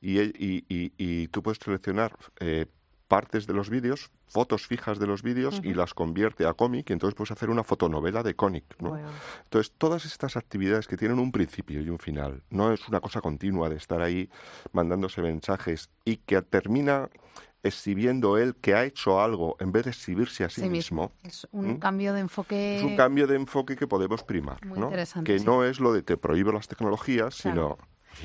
y, 0.00 0.20
y, 0.20 0.64
y, 0.68 1.28
tú 1.28 1.42
puedes 1.42 1.58
seleccionar 1.58 2.16
eh, 2.40 2.66
partes 3.08 3.46
de 3.46 3.54
los 3.54 3.70
vídeos, 3.70 4.10
fotos 4.26 4.66
fijas 4.66 4.98
de 4.98 5.06
los 5.06 5.22
vídeos 5.22 5.60
y 5.64 5.72
las 5.72 5.94
convierte 5.94 6.46
a 6.46 6.52
cómic 6.52 6.90
y 6.90 6.92
entonces 6.92 7.14
puedes 7.14 7.30
hacer 7.30 7.48
una 7.48 7.64
fotonovela 7.64 8.22
de 8.22 8.34
cómic, 8.34 8.64
¿no? 8.80 8.98
Entonces, 9.44 9.72
todas 9.78 10.04
estas 10.04 10.36
actividades 10.36 10.86
que 10.86 10.98
tienen 10.98 11.18
un 11.18 11.32
principio 11.32 11.80
y 11.80 11.88
un 11.88 11.98
final, 11.98 12.42
no 12.50 12.72
es 12.72 12.86
una 12.86 13.00
cosa 13.00 13.22
continua 13.22 13.70
de 13.70 13.76
estar 13.76 14.02
ahí 14.02 14.28
mandándose 14.72 15.22
mensajes 15.22 15.88
y 16.04 16.18
que 16.18 16.42
termina 16.42 17.08
exhibiendo 17.62 18.38
él 18.38 18.54
que 18.56 18.74
ha 18.74 18.84
hecho 18.84 19.20
algo 19.20 19.56
en 19.60 19.72
vez 19.72 19.84
de 19.84 19.90
exhibirse 19.90 20.44
a 20.44 20.48
sí, 20.48 20.68
mismo. 20.68 21.12
Es 21.22 21.46
un 21.52 21.78
cambio 21.78 22.12
de 22.12 22.20
enfoque. 22.20 22.78
Es 22.78 22.82
un 22.82 22.96
cambio 22.96 23.26
de 23.26 23.36
enfoque 23.36 23.76
que 23.76 23.86
podemos 23.86 24.22
primar, 24.22 24.64
¿no? 24.64 24.90
Que 25.24 25.40
no 25.40 25.64
es 25.64 25.80
lo 25.80 25.92
de 25.92 26.02
te 26.02 26.16
prohíbo 26.16 26.52
las 26.52 26.68
tecnologías, 26.68 27.34
sino 27.34 27.78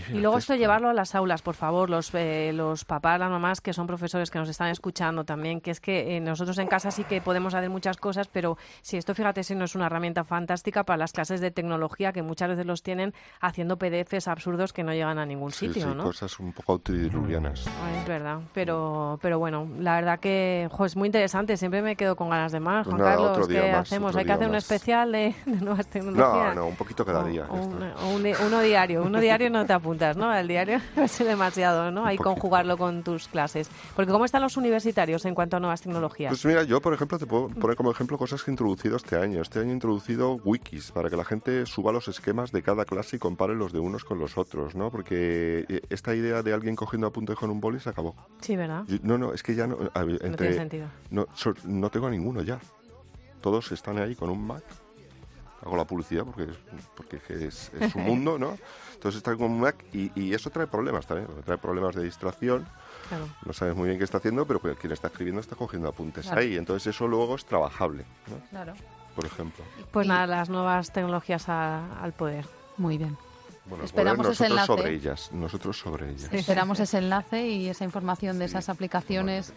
y 0.10 0.20
luego 0.20 0.38
esto 0.38 0.56
llevarlo 0.56 0.90
a 0.90 0.94
las 0.94 1.16
aulas, 1.16 1.42
por 1.42 1.56
favor, 1.56 1.90
los, 1.90 2.14
eh, 2.14 2.52
los 2.54 2.86
papás, 2.86 3.20
las 3.20 3.30
mamás 3.30 3.62
que 3.62 3.74
son 3.74 3.88
profesores 3.88 4.32
que 4.32 4.40
nos 4.40 4.50
están 4.50 4.70
escuchando 4.70 5.24
también, 5.24 5.62
que 5.62 5.72
es 5.72 5.80
que 5.80 6.18
eh, 6.18 6.20
nosotros 6.20 6.58
en 6.58 6.68
casa 6.68 6.92
sí 6.92 7.04
que 7.04 7.22
podemos 7.22 7.54
hacer 7.54 7.70
muchas 7.70 7.98
cosas, 7.98 8.28
pero 8.28 8.58
si 8.82 8.98
esto, 8.98 9.14
fíjate, 9.14 9.44
si 9.44 9.56
no 9.56 9.66
es 9.66 9.76
una 9.76 9.88
herramienta 9.88 10.24
fantástica 10.24 10.84
para 10.84 10.98
las 10.98 11.12
clases 11.12 11.42
de 11.42 11.52
tecnología 11.52 12.14
que 12.14 12.22
muchas 12.22 12.50
veces 12.50 12.66
los 12.66 12.84
tienen 12.84 13.14
haciendo 13.42 13.78
PDFs 13.78 14.28
absurdos 14.28 14.74
que 14.74 14.84
no 14.84 14.94
llegan 14.94 15.20
a 15.20 15.26
ningún 15.26 15.52
sitio, 15.52 15.92
sí, 15.92 15.98
cosas 15.98 16.40
un 16.40 16.54
poco 16.54 16.74
autodiluvianas. 16.74 17.66
Es 18.00 18.08
verdad, 18.08 18.40
pero, 18.54 19.20
pero 19.22 19.40
bueno, 19.40 19.68
la 19.80 19.96
verdad 19.96 20.20
que 20.20 20.70
es 20.86 20.96
muy 20.96 21.08
interesante, 21.08 21.58
siempre 21.58 21.82
me 21.82 21.96
quedo 21.96 22.16
con 22.16 22.30
ganas 22.30 22.52
de 22.52 22.60
más. 22.60 22.88
Juan 22.88 23.00
Carlos, 23.00 23.48
¿qué 23.48 23.72
hacemos? 23.72 24.16
¿Hay 24.16 24.26
que 24.26 24.32
hacer 24.32 24.50
un 24.50 24.56
especial 24.56 25.12
de, 25.12 25.36
nuevas 25.46 25.88
tecnologías? 25.88 26.56
No, 26.56 26.62
no, 26.62 26.68
un 26.68 26.76
poquito 26.76 27.06
cada 27.06 27.24
día. 27.26 27.46
uno 27.50 28.62
diario, 28.62 29.04
uno 29.04 29.20
diario 29.20 29.50
no 29.50 29.66
te 29.66 29.74
apuntas, 29.84 30.16
¿no? 30.16 30.30
Al 30.30 30.48
diario 30.48 30.80
es 30.96 31.20
demasiado, 31.20 31.92
¿no? 31.92 32.06
Hay 32.06 32.18
conjugarlo 32.18 32.78
con 32.78 33.04
tus 33.04 33.28
clases. 33.28 33.70
Porque 33.96 34.12
¿cómo 34.12 34.26
están 34.26 34.42
los 34.42 34.56
universitarios 34.56 35.26
en 35.26 35.36
cuanto 35.36 35.58
a 35.58 35.60
nuevas 35.60 35.82
tecnologías? 35.82 36.30
Pues 36.30 36.46
mira, 36.46 36.64
yo, 36.64 36.82
por 36.82 36.94
ejemplo, 36.94 37.20
te 37.20 37.26
puedo 37.26 37.50
poner 37.50 37.76
como 37.76 37.92
ejemplo 37.92 38.18
cosas 38.18 38.42
que 38.42 38.52
he 38.52 38.54
introducido 38.54 38.96
este 38.96 39.18
año. 39.18 39.42
Este 39.42 39.60
año 39.60 39.72
he 39.72 39.74
introducido 39.74 40.36
wikis 40.36 40.92
para 40.92 41.10
que 41.10 41.18
la 41.18 41.26
gente 41.26 41.66
suba 41.66 41.92
los 41.92 42.08
esquemas 42.08 42.52
de 42.52 42.64
cada 42.64 42.86
clase 42.86 43.18
y 43.18 43.20
compare 43.20 43.56
los 43.56 43.74
de 43.74 43.80
unos 43.80 44.06
con 44.06 44.20
los 44.20 44.38
otros, 44.38 44.76
¿no? 44.76 44.90
Porque 44.90 45.66
eh, 45.68 45.82
esta 45.90 46.16
idea 46.16 46.42
de 46.42 46.54
alguien 46.54 46.76
cogiendo 46.76 47.08
apuntes 47.08 47.36
con 47.36 47.50
un 47.50 47.60
boli 47.60 47.80
se 47.80 47.90
acabó. 47.90 48.16
Sí, 48.40 48.56
¿verdad? 48.56 48.86
no, 49.02 49.18
no, 49.18 49.34
es 49.34 49.44
que 49.44 49.56
ya 49.56 49.68
no... 49.68 49.78
entre, 49.96 50.30
no 50.30 50.36
tiene 50.38 50.54
sentido. 50.54 50.88
No, 51.10 51.28
no 51.66 51.90
tengo 51.90 52.10
ninguno 52.10 52.42
ya. 52.42 52.60
Todos 53.42 53.72
están 53.74 53.98
ahí 53.98 54.16
con 54.16 54.30
un 54.30 54.48
Mac 54.48 54.64
hago 55.66 55.78
la 55.78 55.86
publicidad 55.86 56.24
porque, 56.26 56.48
porque 56.96 57.20
es, 57.30 57.72
es 57.80 57.92
su 57.92 58.00
mundo, 58.00 58.38
¿no? 58.38 58.58
Entonces 58.94 59.18
está 59.18 59.36
con 59.36 59.52
un 59.52 59.60
Mac 59.60 59.84
y, 59.94 60.34
eso 60.34 60.50
trae 60.50 60.68
problemas 60.68 61.06
también, 61.06 61.28
trae 61.44 61.58
problemas 61.58 61.96
de 61.96 62.04
distracción. 62.04 62.66
No 63.46 63.54
sabes 63.54 63.76
muy 63.76 63.88
bien 63.88 63.98
qué 63.98 64.06
está 64.06 64.18
haciendo, 64.18 64.46
pero 64.48 64.60
quien 64.60 64.94
está 64.94 65.08
escribiendo 65.08 65.42
está 65.42 65.56
cogiendo 65.56 65.90
apuntes 65.90 66.32
ahí. 66.32 66.56
Entonces 66.56 66.96
eso 66.96 67.08
luego 67.08 67.36
es 67.36 67.46
trabajable, 67.46 68.06
¿no? 68.28 68.50
Claro. 68.50 68.74
Por 69.16 69.26
ejemplo. 69.26 69.64
Pues 69.92 70.08
nada, 70.08 70.26
las 70.26 70.50
nuevas 70.50 70.92
tecnologías 70.92 71.48
al 71.50 72.14
poder. 72.14 72.48
Muy 72.78 72.98
bien. 72.98 73.18
Bueno, 73.66 73.84
Esperamos 73.86 74.28
ese 74.28 74.48
enlace. 74.48 74.68
sobre 74.68 74.94
ellas, 74.94 75.30
nosotros 75.32 75.78
sobre 75.78 76.10
ellas. 76.10 76.34
Esperamos 76.34 76.80
ese 76.80 76.98
enlace 76.98 77.48
y 77.48 77.70
esa 77.70 77.86
información 77.86 78.40
de 78.40 78.46
esas 78.46 78.68
aplicaciones 78.68 79.54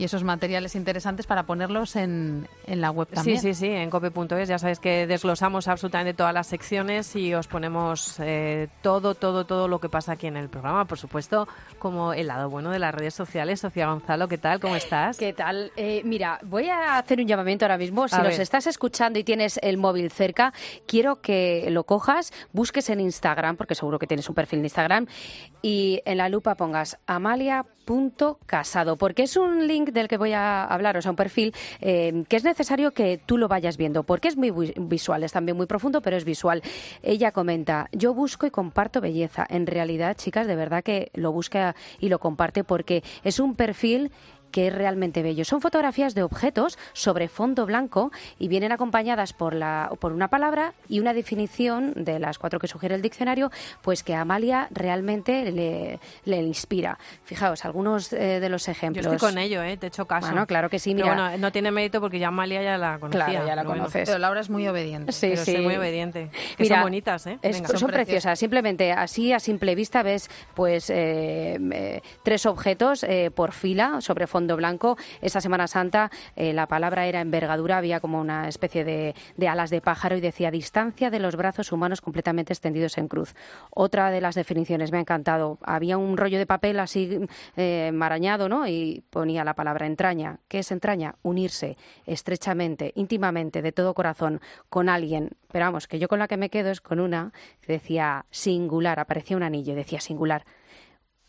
y 0.00 0.04
esos 0.04 0.24
materiales 0.24 0.76
interesantes 0.76 1.26
para 1.26 1.42
ponerlos 1.42 1.94
en, 1.94 2.48
en 2.66 2.80
la 2.80 2.90
web 2.90 3.06
también. 3.08 3.38
Sí, 3.38 3.52
sí, 3.52 3.66
sí, 3.66 3.70
en 3.70 3.90
cope.es. 3.90 4.48
Ya 4.48 4.58
sabéis 4.58 4.80
que 4.80 5.06
desglosamos 5.06 5.68
absolutamente 5.68 6.14
todas 6.14 6.32
las 6.32 6.46
secciones 6.46 7.14
y 7.16 7.34
os 7.34 7.46
ponemos 7.46 8.18
eh, 8.18 8.68
todo, 8.80 9.14
todo, 9.14 9.44
todo 9.44 9.68
lo 9.68 9.78
que 9.78 9.90
pasa 9.90 10.12
aquí 10.12 10.26
en 10.26 10.38
el 10.38 10.48
programa. 10.48 10.86
Por 10.86 10.96
supuesto, 10.96 11.46
como 11.78 12.14
el 12.14 12.28
lado 12.28 12.48
bueno 12.48 12.70
de 12.70 12.78
las 12.78 12.94
redes 12.94 13.12
sociales. 13.12 13.60
Sofía 13.60 13.88
Gonzalo, 13.88 14.26
¿qué 14.26 14.38
tal? 14.38 14.58
¿Cómo 14.58 14.74
estás? 14.74 15.18
¿Qué 15.18 15.34
tal? 15.34 15.70
Eh, 15.76 16.00
mira, 16.02 16.40
voy 16.44 16.70
a 16.70 16.96
hacer 16.96 17.20
un 17.20 17.26
llamamiento 17.26 17.66
ahora 17.66 17.76
mismo. 17.76 18.08
Si 18.08 18.16
nos 18.16 18.38
estás 18.38 18.66
escuchando 18.66 19.18
y 19.18 19.24
tienes 19.24 19.60
el 19.62 19.76
móvil 19.76 20.10
cerca, 20.10 20.54
quiero 20.86 21.20
que 21.20 21.68
lo 21.68 21.84
cojas, 21.84 22.32
busques 22.54 22.88
en 22.88 23.00
Instagram, 23.00 23.58
porque 23.58 23.74
seguro 23.74 23.98
que 23.98 24.06
tienes 24.06 24.26
un 24.30 24.34
perfil 24.34 24.60
en 24.60 24.64
Instagram, 24.64 25.06
y 25.60 26.00
en 26.06 26.16
la 26.16 26.30
lupa 26.30 26.54
pongas 26.54 26.96
amalia.casado, 27.06 28.96
porque 28.96 29.24
es 29.24 29.36
un 29.36 29.66
link 29.66 29.89
del 29.92 30.08
que 30.08 30.16
voy 30.16 30.32
a 30.32 30.64
hablar, 30.64 30.96
o 30.96 31.02
sea, 31.02 31.10
un 31.10 31.16
perfil 31.16 31.54
eh, 31.80 32.24
que 32.28 32.36
es 32.36 32.44
necesario 32.44 32.92
que 32.92 33.18
tú 33.24 33.38
lo 33.38 33.48
vayas 33.48 33.76
viendo, 33.76 34.02
porque 34.02 34.28
es 34.28 34.36
muy 34.36 34.50
visual, 34.76 35.24
es 35.24 35.32
también 35.32 35.56
muy 35.56 35.66
profundo, 35.66 36.00
pero 36.00 36.16
es 36.16 36.24
visual. 36.24 36.62
Ella 37.02 37.32
comenta, 37.32 37.88
yo 37.92 38.14
busco 38.14 38.46
y 38.46 38.50
comparto 38.50 39.00
belleza. 39.00 39.46
En 39.48 39.66
realidad, 39.66 40.16
chicas, 40.16 40.46
de 40.46 40.56
verdad 40.56 40.82
que 40.82 41.10
lo 41.14 41.32
busca 41.32 41.74
y 41.98 42.08
lo 42.08 42.18
comparte 42.18 42.64
porque 42.64 43.02
es 43.24 43.40
un 43.40 43.54
perfil 43.54 44.10
que 44.50 44.68
es 44.68 44.74
realmente 44.74 45.22
bello. 45.22 45.44
Son 45.44 45.60
fotografías 45.60 46.14
de 46.14 46.22
objetos 46.22 46.78
sobre 46.92 47.28
fondo 47.28 47.66
blanco 47.66 48.10
y 48.38 48.48
vienen 48.48 48.72
acompañadas 48.72 49.32
por, 49.32 49.54
la, 49.54 49.90
por 50.00 50.12
una 50.12 50.28
palabra 50.28 50.74
y 50.88 51.00
una 51.00 51.14
definición 51.14 51.92
de 51.96 52.18
las 52.18 52.38
cuatro 52.38 52.58
que 52.58 52.66
sugiere 52.66 52.94
el 52.94 53.02
diccionario, 53.02 53.50
pues 53.82 54.02
que 54.02 54.14
a 54.14 54.22
Amalia 54.22 54.68
realmente 54.70 55.50
le, 55.50 55.98
le 56.24 56.42
inspira. 56.42 56.98
Fijaos, 57.24 57.64
algunos 57.64 58.12
eh, 58.12 58.40
de 58.40 58.48
los 58.48 58.68
ejemplos. 58.68 59.04
Yo 59.04 59.12
estoy 59.12 59.30
con 59.30 59.38
ello, 59.38 59.62
¿eh? 59.62 59.76
te 59.76 59.86
he 59.86 59.88
hecho 59.88 60.06
caso. 60.06 60.28
Bueno, 60.28 60.46
claro 60.46 60.68
que 60.68 60.78
sí, 60.78 60.94
mira. 60.94 61.06
bueno, 61.14 61.38
no 61.38 61.52
tiene 61.52 61.70
mérito 61.70 62.00
porque 62.00 62.18
ya 62.18 62.28
Amalia 62.28 62.62
ya 62.62 62.78
la 62.78 62.98
conocía. 62.98 63.26
Claro, 63.26 63.46
ya 63.46 63.56
la 63.56 63.64
conoces. 63.64 64.08
pero 64.08 64.18
Laura 64.18 64.40
es 64.40 64.50
muy 64.50 64.66
obediente. 64.66 65.12
Sí, 65.12 65.36
sí. 65.36 65.58
muy 65.58 65.76
obediente. 65.76 66.30
son 66.66 66.82
bonitas, 66.82 67.26
¿eh? 67.26 67.38
son, 67.76 67.90
preciosas. 67.90 68.38
Simplemente 68.38 68.92
así 68.92 69.32
a 69.32 69.40
simple 69.40 69.74
vista 69.74 70.02
ves 70.02 70.30
pues 70.54 70.90
eh, 70.90 71.58
eh, 71.72 72.02
tres 72.22 72.46
objetos 72.46 73.04
por 73.34 73.52
fila 73.52 74.00
sobre 74.00 74.26
fondo 74.26 74.39
blanco. 74.46 74.96
Esa 75.20 75.40
Semana 75.40 75.66
Santa 75.66 76.10
eh, 76.36 76.52
la 76.52 76.66
palabra 76.66 77.06
era 77.06 77.20
envergadura, 77.20 77.78
había 77.78 78.00
como 78.00 78.20
una 78.20 78.48
especie 78.48 78.84
de, 78.84 79.14
alas 79.48 79.70
de 79.70 79.80
pájaro 79.80 80.16
y 80.16 80.20
decía 80.20 80.50
distancia 80.50 81.10
de 81.10 81.18
los 81.18 81.36
brazos 81.36 81.72
humanos 81.72 82.00
completamente 82.00 82.52
extendidos 82.52 82.98
en 82.98 83.08
cruz. 83.08 83.34
Otra 83.70 84.10
de 84.10 84.20
las 84.20 84.34
definiciones 84.34 84.92
me 84.92 84.98
ha 84.98 85.00
encantado. 85.00 85.58
Había 85.62 85.98
un 85.98 86.16
rollo 86.16 86.38
de 86.38 86.46
papel 86.46 86.78
así 86.78 87.20
eh, 87.56 87.90
marañado, 87.92 88.48
¿no? 88.48 88.66
Y 88.66 89.04
ponía 89.10 89.44
la 89.44 89.54
palabra 89.54 89.86
entraña. 89.86 90.38
¿Qué 90.48 90.60
es 90.60 90.70
entraña? 90.70 91.14
Unirse 91.22 91.76
estrechamente, 92.06 92.92
íntimamente, 92.94 93.62
de 93.62 93.72
todo 93.72 93.94
corazón, 93.94 94.40
con 94.68 94.88
alguien. 94.88 95.30
Pero 95.52 95.64
vamos, 95.66 95.88
que 95.88 95.98
yo 95.98 96.08
con 96.08 96.18
la 96.18 96.28
que 96.28 96.36
me 96.36 96.50
quedo 96.50 96.70
es 96.70 96.80
con 96.80 97.00
una 97.00 97.32
que 97.60 97.72
decía 97.72 98.24
singular, 98.30 99.00
aparecía 99.00 99.36
un 99.36 99.42
anillo, 99.42 99.74
decía 99.74 100.00
singular 100.00 100.44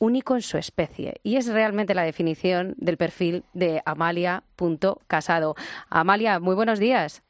único 0.02 0.36
en 0.36 0.42
su 0.42 0.58
especie. 0.58 1.14
Y 1.24 1.38
es 1.38 1.48
realmente 1.48 1.94
la 1.94 2.04
definición 2.04 2.74
del 2.78 2.98
perfil 2.98 3.44
de 3.54 3.82
Amalia.casado. 3.86 5.56
Amalia, 5.90 6.40
muy 6.40 6.56
buenos 6.56 6.80
días. 6.80 7.24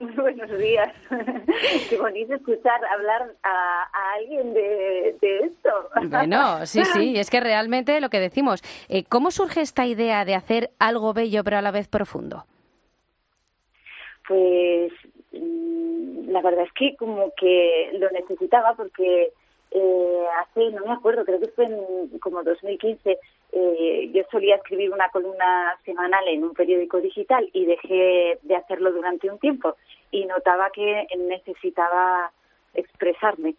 Muy 0.00 0.12
buenos 0.12 0.50
días. 0.58 0.92
Qué 1.88 1.96
bonito 1.96 2.34
escuchar 2.34 2.84
hablar 2.92 3.34
a, 3.44 4.14
alguien 4.14 4.52
de, 4.52 5.16
esto. 5.20 5.70
Bueno, 6.08 6.66
sí, 6.66 6.84
sí, 6.84 7.16
es 7.18 7.30
que 7.30 7.40
realmente 7.40 8.00
lo 8.00 8.10
que 8.10 8.20
decimos. 8.20 8.62
Eh, 8.88 9.04
¿Cómo 9.04 9.30
surge 9.30 9.60
esta 9.60 9.86
idea 9.86 10.24
de 10.24 10.34
hacer 10.34 10.70
algo 10.78 11.14
bello 11.14 11.44
pero 11.44 11.58
a 11.58 11.62
la 11.62 11.70
vez 11.70 11.88
profundo? 11.88 12.46
Pues 14.26 14.92
mm, 15.32 16.30
la 16.30 16.42
verdad 16.42 16.64
es 16.64 16.72
que 16.72 16.96
como 16.96 17.32
que 17.36 17.90
lo 17.98 18.10
necesitaba 18.10 18.74
porque 18.74 19.32
eh, 19.70 20.26
hace, 20.40 20.70
no 20.70 20.86
me 20.86 20.92
acuerdo, 20.92 21.24
creo 21.24 21.40
que 21.40 21.48
fue 21.48 21.66
en 21.66 22.18
como 22.20 22.42
2015, 22.42 23.18
eh, 23.52 24.10
yo 24.12 24.22
solía 24.30 24.56
escribir 24.56 24.90
una 24.90 25.10
columna 25.10 25.76
semanal 25.84 26.26
en 26.28 26.44
un 26.44 26.54
periódico 26.54 27.00
digital 27.00 27.48
y 27.52 27.66
dejé 27.66 28.38
de 28.42 28.56
hacerlo 28.56 28.92
durante 28.92 29.30
un 29.30 29.38
tiempo 29.38 29.76
y 30.10 30.24
notaba 30.24 30.70
que 30.70 31.06
necesitaba 31.18 32.32
expresarme, 32.74 33.56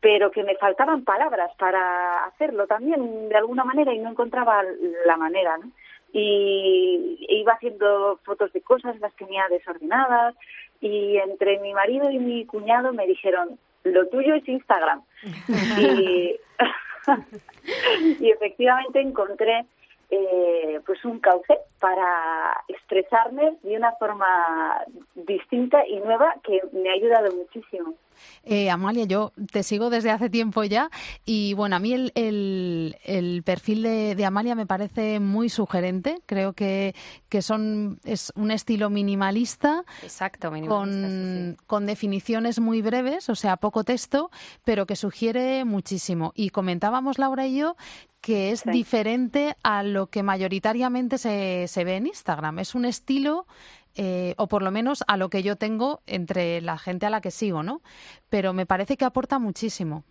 pero 0.00 0.30
que 0.30 0.44
me 0.44 0.56
faltaban 0.56 1.04
palabras 1.04 1.50
para 1.58 2.24
hacerlo 2.26 2.66
también 2.66 3.28
de 3.28 3.36
alguna 3.36 3.64
manera 3.64 3.92
y 3.92 3.98
no 3.98 4.10
encontraba 4.10 4.62
la 5.04 5.16
manera, 5.16 5.58
¿no? 5.58 5.70
Y 6.12 7.24
iba 7.28 7.52
haciendo 7.52 8.18
fotos 8.24 8.52
de 8.52 8.60
cosas, 8.62 8.98
las 8.98 9.14
tenía 9.14 9.46
desordenadas 9.48 10.34
y 10.80 11.16
entre 11.18 11.60
mi 11.60 11.72
marido 11.72 12.10
y 12.10 12.18
mi 12.18 12.46
cuñado 12.46 12.92
me 12.92 13.06
dijeron, 13.06 13.58
lo 13.84 14.06
tuyo 14.08 14.34
es 14.34 14.48
Instagram. 14.48 15.02
y, 15.78 16.36
y 18.20 18.30
efectivamente 18.30 19.00
encontré 19.00 19.66
eh, 20.10 20.80
pues 20.84 21.04
un 21.04 21.20
cauce 21.20 21.58
para 21.78 22.64
expresarme 22.68 23.56
de 23.62 23.76
una 23.76 23.92
forma 23.92 24.84
distinta 25.14 25.86
y 25.86 26.00
nueva 26.00 26.34
que 26.42 26.60
me 26.72 26.90
ha 26.90 26.94
ayudado 26.94 27.32
muchísimo. 27.34 27.94
Eh, 28.42 28.70
Amalia, 28.70 29.04
yo 29.04 29.32
te 29.52 29.62
sigo 29.62 29.90
desde 29.90 30.10
hace 30.10 30.30
tiempo 30.30 30.64
ya 30.64 30.90
y 31.24 31.54
bueno, 31.54 31.76
a 31.76 31.78
mí 31.78 31.92
el, 31.92 32.12
el, 33.04 33.42
perfil 33.44 33.82
de, 33.82 34.24
Amalia 34.24 34.54
me 34.54 34.66
parece 34.66 35.20
muy 35.20 35.48
sugerente. 35.48 36.20
Creo 36.26 36.52
que, 36.52 36.94
que 37.28 37.42
son 37.42 38.00
es 38.04 38.32
un 38.36 38.50
estilo 38.50 38.90
minimalista, 38.90 39.84
Exacto, 40.02 40.50
con, 40.66 41.56
con 41.66 41.86
definiciones 41.86 42.60
muy 42.60 42.82
breves, 42.82 43.28
o 43.28 43.34
sea, 43.34 43.56
poco 43.56 43.84
texto, 43.84 44.30
pero 44.64 44.86
que 44.86 44.96
sugiere 44.96 45.64
muchísimo. 45.64 46.32
Y 46.34 46.50
comentábamos 46.50 47.18
Laura 47.18 47.46
y 47.46 47.56
yo 47.56 47.76
que 48.20 48.50
es 48.50 48.64
diferente 48.64 49.56
a 49.62 49.82
lo 49.82 50.08
que 50.08 50.22
mayoritariamente 50.22 51.16
se, 51.16 51.66
se 51.68 51.84
ve 51.84 51.96
en 51.96 52.06
Instagram. 52.06 52.58
Es 52.58 52.74
un 52.74 52.84
estilo 52.84 53.46
eh, 53.96 54.34
o 54.38 54.46
por 54.46 54.62
lo 54.62 54.70
menos 54.70 55.04
a 55.08 55.16
lo 55.16 55.28
que 55.28 55.42
yo 55.42 55.56
tengo 55.56 56.00
entre 56.06 56.60
la 56.60 56.78
gente 56.78 57.06
a 57.06 57.10
la 57.10 57.20
que 57.20 57.30
sigo, 57.30 57.62
¿no? 57.62 57.80
Pero 58.28 58.52
me 58.52 58.66
parece 58.66 58.96
que 58.96 59.04
aporta 59.04 59.38
muchísimo. 59.38 60.04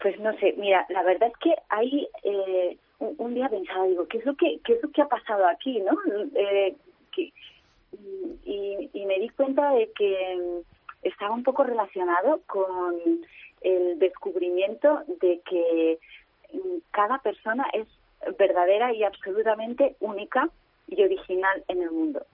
Pues 0.00 0.18
no 0.20 0.32
sé, 0.38 0.54
mira, 0.56 0.86
la 0.88 1.02
verdad 1.02 1.28
es 1.28 1.36
que 1.38 1.54
ahí 1.68 2.08
eh, 2.22 2.78
un, 2.98 3.34
día 3.34 3.48
pensaba, 3.48 3.86
digo, 3.86 4.06
¿qué 4.08 4.18
es 4.18 4.26
lo 4.26 4.34
que, 4.36 4.60
qué 4.64 4.74
es 4.74 4.82
lo 4.82 4.90
que 4.90 5.02
ha 5.02 5.08
pasado 5.08 5.46
aquí, 5.46 5.80
no? 5.80 5.96
Eh, 6.34 6.74
y, 8.44 8.90
y 8.92 9.06
me 9.06 9.18
di 9.18 9.30
cuenta 9.30 9.72
de 9.72 9.90
que 9.92 10.62
estaba 11.02 11.34
un 11.34 11.42
poco 11.42 11.64
relacionado 11.64 12.40
con 12.46 12.94
el 13.62 13.98
descubrimiento 13.98 15.02
de 15.20 15.40
que 15.48 15.98
cada 16.90 17.18
persona 17.18 17.66
es 17.72 17.86
verdadera 18.38 18.92
y 18.92 19.02
absolutamente 19.02 19.96
única 20.00 20.50
y 20.88 21.02
original 21.02 21.64
en 21.68 21.82
el 21.82 21.90
mundo. 21.90 22.24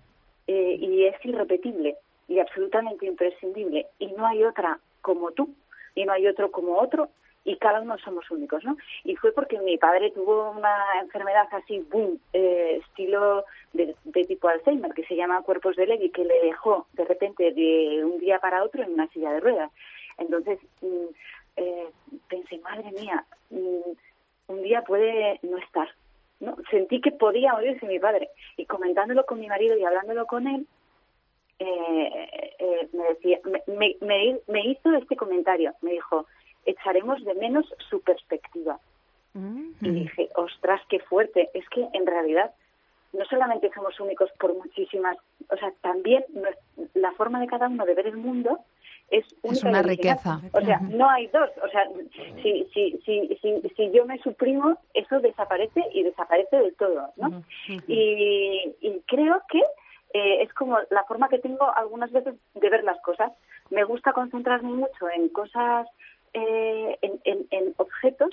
Eh, 0.47 0.77
y 0.81 1.05
es 1.05 1.17
irrepetible 1.25 1.97
y 2.29 2.39
absolutamente 2.39 3.07
imprescindible. 3.07 3.87
Y 3.99 4.09
no 4.13 4.27
hay 4.27 4.45
otra 4.45 4.79
como 5.01 5.33
tú, 5.33 5.55
y 5.95 6.05
no 6.05 6.13
hay 6.13 6.27
otro 6.27 6.51
como 6.51 6.79
otro, 6.79 7.11
y 7.45 7.57
cada 7.57 7.81
uno 7.81 7.99
somos 7.99 8.31
únicos, 8.31 8.65
¿no? 8.65 8.77
Y 9.05 9.17
fue 9.17 9.33
porque 9.33 9.59
mi 9.59 9.77
padre 9.77 10.11
tuvo 10.13 10.51
una 10.51 10.77
enfermedad 11.01 11.49
así, 11.51 11.81
boom, 11.91 12.21
eh, 12.33 12.81
estilo 12.81 13.45
de, 13.73 13.95
tipo 14.27 14.49
Alzheimer, 14.49 14.93
que 14.93 15.05
se 15.05 15.17
llama 15.17 15.43
cuerpos 15.43 15.77
de 15.77 15.87
Levy, 15.87 16.11
que 16.11 16.25
le 16.25 16.41
dejó 16.43 16.87
de 16.93 17.05
repente 17.05 17.53
de 17.53 18.05
un 18.05 18.19
día 18.19 18.39
para 18.39 18.63
otro 18.63 18.83
en 18.83 18.93
una 18.93 19.09
silla 19.09 19.33
de 19.33 19.41
ruedas. 19.41 19.73
Entonces 20.19 20.61
mm, 20.81 21.07
eh, 21.57 21.89
pensé, 22.29 22.59
madre 22.59 22.93
mía, 22.93 23.25
mm, 23.51 24.53
un 24.53 24.63
día 24.63 24.83
puede 24.83 25.41
no 25.43 25.59
estar, 25.59 25.89
¿no? 26.43 26.57
Sentí 26.71 27.01
que 27.01 27.13
podía 27.13 27.53
morirse 27.53 27.87
mi 27.87 27.99
padre. 27.99 28.29
Y 28.57 28.67
comentándolo 28.67 29.25
con 29.25 29.41
mi 29.41 29.47
marido 29.47 29.77
y 29.77 29.85
hablándolo 29.85 30.27
con 30.27 30.47
él, 30.47 30.67
eh, 31.59 32.29
eh, 32.59 32.89
me, 32.93 33.05
decía, 33.05 33.39
me, 33.69 33.97
me, 34.49 34.61
hizo 34.67 34.93
este 34.95 35.17
comentario. 35.17 35.73
Me 35.81 35.93
dijo, 35.93 36.27
echaremos 36.67 37.25
de 37.25 37.35
menos 37.35 37.65
su 37.89 38.01
perspectiva. 38.01 38.79
Y 39.81 39.91
dije, 39.91 40.29
ostras, 40.35 40.83
qué 40.91 40.99
fuerte. 40.99 41.49
Es 41.55 41.67
que 41.71 41.89
en 41.95 42.07
realidad 42.07 42.53
no 43.15 43.25
solamente 43.27 43.71
somos 43.75 43.99
únicos 44.01 44.31
por 44.39 44.55
muchísimas, 44.55 45.17
o 45.49 45.57
sea, 45.57 45.73
también 45.81 46.25
la 46.95 47.13
forma 47.13 47.41
de 47.41 47.47
cada 47.47 47.69
uno 47.69 47.87
de 47.87 47.95
ver 47.95 48.09
el 48.09 48.17
mundo 48.17 48.59
es, 49.13 49.63
una 49.63 49.83
riqueza. 49.83 50.41
O 50.53 50.61
sea, 50.61 50.81
no 50.81 51.09
hay 51.11 51.27
dos. 51.29 51.51
O 51.63 51.69
sea, 51.69 51.87
si, 52.43 52.67
si, 52.73 52.99
si, 53.05 53.39
si, 53.41 53.63
si 53.77 53.91
yo 53.93 54.07
me 54.07 54.19
suprimo, 54.19 54.79
eso 54.95 55.21
desaparece 55.21 55.83
y 55.93 56.03
desaparece 56.03 56.57
del 56.57 56.75
todo, 56.75 57.13
¿no? 57.17 57.43
y, 57.87 58.75
y, 58.81 59.03
creo 59.07 59.43
que 59.51 59.61
eh, 60.15 60.43
es 60.43 60.53
como 60.55 60.79
la 60.91 61.05
forma 61.05 61.29
que 61.29 61.39
tengo 61.39 61.71
algunas 61.77 62.11
veces 62.11 62.35
de 62.55 62.71
ver 62.71 62.85
las 62.85 63.01
cosas. 63.03 63.33
Me 63.71 63.85
gusta 63.85 64.13
concentrarme 64.13 64.71
mucho 64.71 65.11
en 65.15 65.29
cosas, 65.29 65.87
eh, 66.33 66.99
en, 67.03 67.21
en, 67.25 67.47
en 67.51 67.75
objetos 67.77 68.31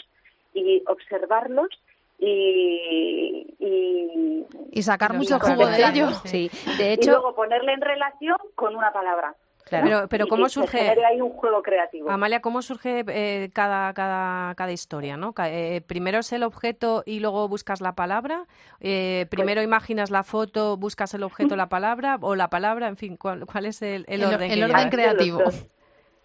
y 0.54 0.82
observarlos 0.88 1.70
y, 2.18 3.54
y, 3.60 4.46
y 4.72 4.82
sacar 4.82 5.14
mucho 5.14 5.40
jugo 5.40 5.68
de 5.68 5.84
ello. 5.84 6.10
Sí. 6.24 6.50
De 6.78 6.94
hecho, 6.94 7.10
y 7.10 7.14
luego 7.14 7.36
ponerle 7.36 7.74
en 7.74 7.82
relación 7.82 8.38
con 8.56 8.76
una 8.76 8.94
palabra. 8.94 9.36
Pero, 9.70 10.08
pero 10.10 10.28
¿cómo 10.28 10.50
surge? 10.50 10.90
Hay 11.06 11.22
un 11.22 11.32
juego 11.32 11.62
creativo. 11.62 12.10
Amalia, 12.10 12.42
¿cómo 12.42 12.62
surge 12.62 13.04
eh, 13.08 13.50
cada, 13.54 13.94
cada, 13.94 14.56
cada 14.56 14.72
historia? 14.72 15.18
¿no? 15.18 15.34
Eh, 15.46 15.82
primero 15.86 16.20
es 16.20 16.32
el 16.34 16.44
objeto 16.44 17.04
y 17.06 17.20
luego 17.20 17.48
buscas 17.48 17.82
la 17.82 17.94
palabra. 17.94 18.46
Eh, 18.80 19.26
pues 19.30 19.40
primero 19.40 19.62
imaginas 19.62 20.12
la 20.12 20.24
foto, 20.24 20.78
buscas 20.78 21.14
el 21.14 21.24
objeto, 21.24 21.56
la 21.56 21.70
palabra 21.70 22.18
o 22.22 22.36
la 22.36 22.50
palabra. 22.50 22.88
En 22.88 22.98
fin, 22.98 23.18
¿cuál, 23.18 23.46
cuál 23.46 23.66
es 23.66 23.82
el, 23.82 24.06
el, 24.08 24.24
orden? 24.24 24.52
El 24.52 24.64
orden 24.64 24.90
creativo. 24.90 25.42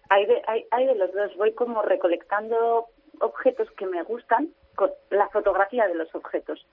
Hay 0.09 0.25
de, 0.25 0.41
hay, 0.47 0.65
hay 0.71 0.85
de 0.85 0.95
los 0.95 1.13
dos. 1.13 1.35
Voy 1.37 1.53
como 1.53 1.81
recolectando 1.81 2.87
objetos 3.21 3.69
que 3.71 3.85
me 3.85 4.03
gustan, 4.03 4.49
con 4.75 4.91
la 5.09 5.29
fotografía 5.29 5.87
de 5.87 5.95
los 5.95 6.13
objetos 6.13 6.65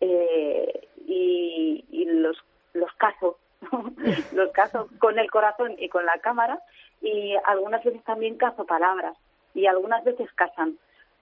y, 0.00 1.84
y 1.90 2.04
los 2.06 2.36
los 2.72 2.92
caso 2.94 3.38
los 4.32 4.50
caso 4.52 4.88
con 4.98 5.18
el 5.18 5.30
corazón 5.30 5.74
y 5.78 5.88
con 5.88 6.06
la 6.06 6.18
cámara 6.18 6.60
y 7.00 7.34
algunas 7.44 7.82
veces 7.84 8.02
también 8.04 8.36
cazo 8.36 8.64
palabras 8.64 9.16
y 9.54 9.66
algunas 9.66 10.04
veces 10.04 10.30
casan. 10.34 10.78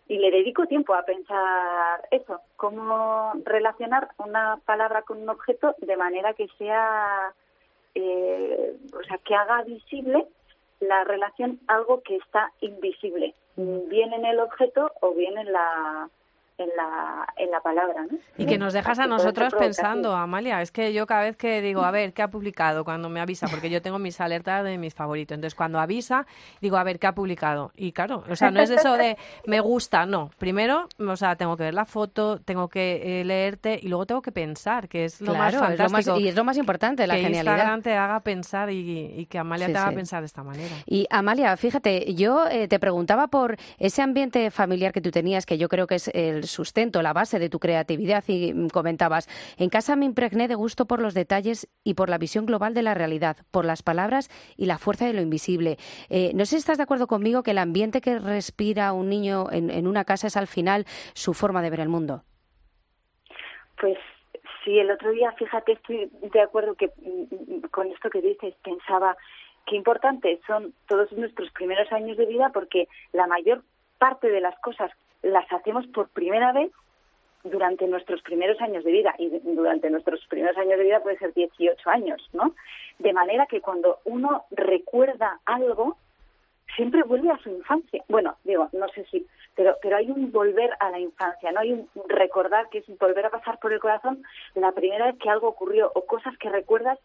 Y 0.08 0.18
le 0.18 0.30
dedico 0.30 0.66
tiempo 0.66 0.94
a 0.94 1.04
pensar 1.04 2.08
eso, 2.10 2.40
cómo 2.56 3.32
relacionar 3.44 4.08
una 4.18 4.58
palabra 4.64 5.02
con 5.02 5.20
un 5.20 5.28
objeto 5.28 5.74
de 5.78 5.96
manera 5.96 6.32
que 6.32 6.48
sea, 6.56 7.32
eh, 7.94 8.76
o 8.98 9.02
sea, 9.04 9.18
que 9.18 9.34
haga 9.34 9.62
visible 9.64 10.26
la 10.80 11.04
relación 11.04 11.60
algo 11.66 12.02
que 12.02 12.16
está 12.16 12.52
invisible, 12.60 13.34
bien 13.56 14.12
en 14.14 14.24
el 14.24 14.40
objeto 14.40 14.92
o 15.00 15.12
bien 15.12 15.36
en 15.36 15.52
la 15.52 16.08
en 16.58 16.70
la, 16.76 17.26
en 17.36 17.50
la 17.50 17.60
palabra. 17.60 18.04
¿no? 18.10 18.18
Y 18.36 18.46
que 18.46 18.58
nos 18.58 18.72
dejas 18.72 18.98
a 18.98 19.06
nosotros 19.06 19.54
pensando, 19.54 20.14
Amalia. 20.14 20.60
Es 20.60 20.72
que 20.72 20.92
yo 20.92 21.06
cada 21.06 21.22
vez 21.22 21.36
que 21.36 21.62
digo, 21.62 21.82
a 21.82 21.90
ver, 21.90 22.12
¿qué 22.12 22.22
ha 22.22 22.28
publicado? 22.28 22.84
Cuando 22.84 23.08
me 23.08 23.20
avisa, 23.20 23.46
porque 23.48 23.70
yo 23.70 23.80
tengo 23.80 23.98
mis 23.98 24.20
alertas 24.20 24.64
de 24.64 24.76
mis 24.76 24.92
favoritos. 24.92 25.36
Entonces, 25.36 25.54
cuando 25.54 25.78
avisa, 25.78 26.26
digo, 26.60 26.76
a 26.76 26.82
ver, 26.82 26.98
¿qué 26.98 27.06
ha 27.06 27.14
publicado? 27.14 27.70
Y 27.76 27.92
claro, 27.92 28.24
o 28.28 28.36
sea, 28.36 28.50
no 28.50 28.60
es 28.60 28.70
eso 28.70 28.94
de 28.94 29.16
me 29.46 29.60
gusta, 29.60 30.04
no. 30.04 30.30
Primero, 30.38 30.88
o 30.98 31.16
sea, 31.16 31.36
tengo 31.36 31.56
que 31.56 31.62
ver 31.64 31.74
la 31.74 31.84
foto, 31.84 32.40
tengo 32.40 32.68
que 32.68 33.20
eh, 33.20 33.24
leerte 33.24 33.78
y 33.80 33.88
luego 33.88 34.06
tengo 34.06 34.22
que 34.22 34.32
pensar, 34.32 34.88
que 34.88 35.04
es 35.04 35.20
lo 35.20 35.34
más 35.34 35.54
fantástico. 35.54 36.18
y 36.18 36.28
es 36.28 36.34
lo 36.34 36.42
más 36.42 36.56
importante, 36.56 37.06
la 37.06 37.14
que 37.14 37.22
genialidad. 37.22 37.54
Instagram 37.54 37.82
te 37.82 37.94
haga 37.94 38.20
pensar 38.20 38.70
y, 38.70 39.26
que 39.30 39.38
Amalia 39.38 39.66
te 39.66 39.76
haga 39.76 39.92
pensar 39.92 40.20
de 40.20 40.26
esta 40.26 40.42
manera. 40.42 40.74
Y 40.86 41.06
Amalia, 41.10 41.56
fíjate, 41.56 42.14
yo 42.14 42.48
eh, 42.48 42.66
te 42.66 42.80
preguntaba 42.80 43.28
por 43.28 43.56
ese 43.78 44.02
ambiente 44.02 44.50
familiar 44.50 44.92
que 44.92 45.00
tú 45.00 45.10
tenías, 45.10 45.46
que 45.46 45.56
yo 45.56 45.68
creo 45.68 45.86
que 45.86 45.96
es 45.96 46.08
el 46.08 46.47
sustento, 46.50 47.02
la 47.02 47.12
base 47.12 47.38
de 47.38 47.48
tu 47.48 47.58
creatividad 47.58 48.24
y 48.26 48.68
comentabas, 48.68 49.28
en 49.58 49.68
casa 49.70 49.96
me 49.96 50.04
impregné 50.04 50.48
de 50.48 50.54
gusto 50.54 50.86
por 50.86 51.00
los 51.00 51.14
detalles 51.14 51.68
y 51.84 51.94
por 51.94 52.08
la 52.08 52.18
visión 52.18 52.46
global 52.46 52.74
de 52.74 52.82
la 52.82 52.94
realidad, 52.94 53.36
por 53.50 53.64
las 53.64 53.82
palabras 53.82 54.28
y 54.56 54.66
la 54.66 54.78
fuerza 54.78 55.06
de 55.06 55.12
lo 55.12 55.20
invisible. 55.20 55.76
Eh, 56.08 56.32
no 56.34 56.44
sé 56.44 56.50
si 56.50 56.56
estás 56.56 56.78
de 56.78 56.84
acuerdo 56.84 57.06
conmigo 57.06 57.42
que 57.42 57.52
el 57.52 57.58
ambiente 57.58 58.00
que 58.00 58.18
respira 58.18 58.92
un 58.92 59.08
niño 59.08 59.46
en, 59.50 59.86
una 59.86 60.04
casa 60.04 60.26
es 60.26 60.36
al 60.36 60.46
final 60.46 60.84
su 61.14 61.34
forma 61.34 61.62
de 61.62 61.70
ver 61.70 61.80
el 61.80 61.88
mundo. 61.88 62.22
Pues 63.80 63.96
sí, 64.64 64.78
el 64.78 64.90
otro 64.90 65.10
día, 65.12 65.32
fíjate, 65.32 65.72
estoy 65.72 66.10
de 66.12 66.40
acuerdo 66.40 66.74
que 66.74 66.88
mm, 66.96 67.56
mm, 67.56 67.60
con 67.70 67.86
esto 67.88 68.10
que 68.10 68.20
dices, 68.20 68.54
pensaba 68.62 69.16
qué 69.66 69.76
importantes 69.76 70.40
son 70.46 70.74
todos 70.86 71.12
nuestros 71.12 71.50
primeros 71.52 71.90
años 71.92 72.16
de 72.16 72.26
vida 72.26 72.50
porque 72.52 72.88
la 73.12 73.26
mayor 73.26 73.62
parte 73.98 74.28
de 74.28 74.40
las 74.40 74.58
cosas 74.60 74.90
las 75.22 75.50
hacemos 75.52 75.86
por 75.88 76.08
primera 76.08 76.52
vez 76.52 76.70
durante 77.44 77.86
nuestros 77.86 78.22
primeros 78.22 78.60
años 78.60 78.84
de 78.84 78.92
vida 78.92 79.14
y 79.18 79.28
durante 79.42 79.90
nuestros 79.90 80.24
primeros 80.26 80.56
años 80.56 80.78
de 80.78 80.84
vida 80.84 81.00
puede 81.00 81.18
ser 81.18 81.32
18 81.34 81.90
años, 81.90 82.28
¿no? 82.32 82.54
De 82.98 83.12
manera 83.12 83.46
que 83.46 83.60
cuando 83.60 83.98
uno 84.04 84.44
recuerda 84.50 85.40
algo, 85.44 85.96
siempre 86.76 87.02
vuelve 87.02 87.30
a 87.30 87.38
su 87.38 87.50
infancia. 87.50 88.02
Bueno, 88.08 88.36
digo, 88.44 88.68
no 88.72 88.88
sé 88.88 89.04
si, 89.10 89.26
pero, 89.54 89.76
pero 89.80 89.96
hay 89.96 90.10
un 90.10 90.30
volver 90.32 90.70
a 90.80 90.90
la 90.90 90.98
infancia, 90.98 91.52
¿no? 91.52 91.60
Hay 91.60 91.72
un 91.72 91.88
recordar 92.08 92.68
que 92.68 92.78
es 92.78 92.98
volver 92.98 93.26
a 93.26 93.30
pasar 93.30 93.58
por 93.58 93.72
el 93.72 93.80
corazón 93.80 94.22
la 94.54 94.72
primera 94.72 95.06
vez 95.06 95.16
que 95.18 95.30
algo 95.30 95.48
ocurrió 95.48 95.90
o 95.94 96.04
cosas 96.06 96.36
que 96.38 96.50
recuerdas 96.50 96.98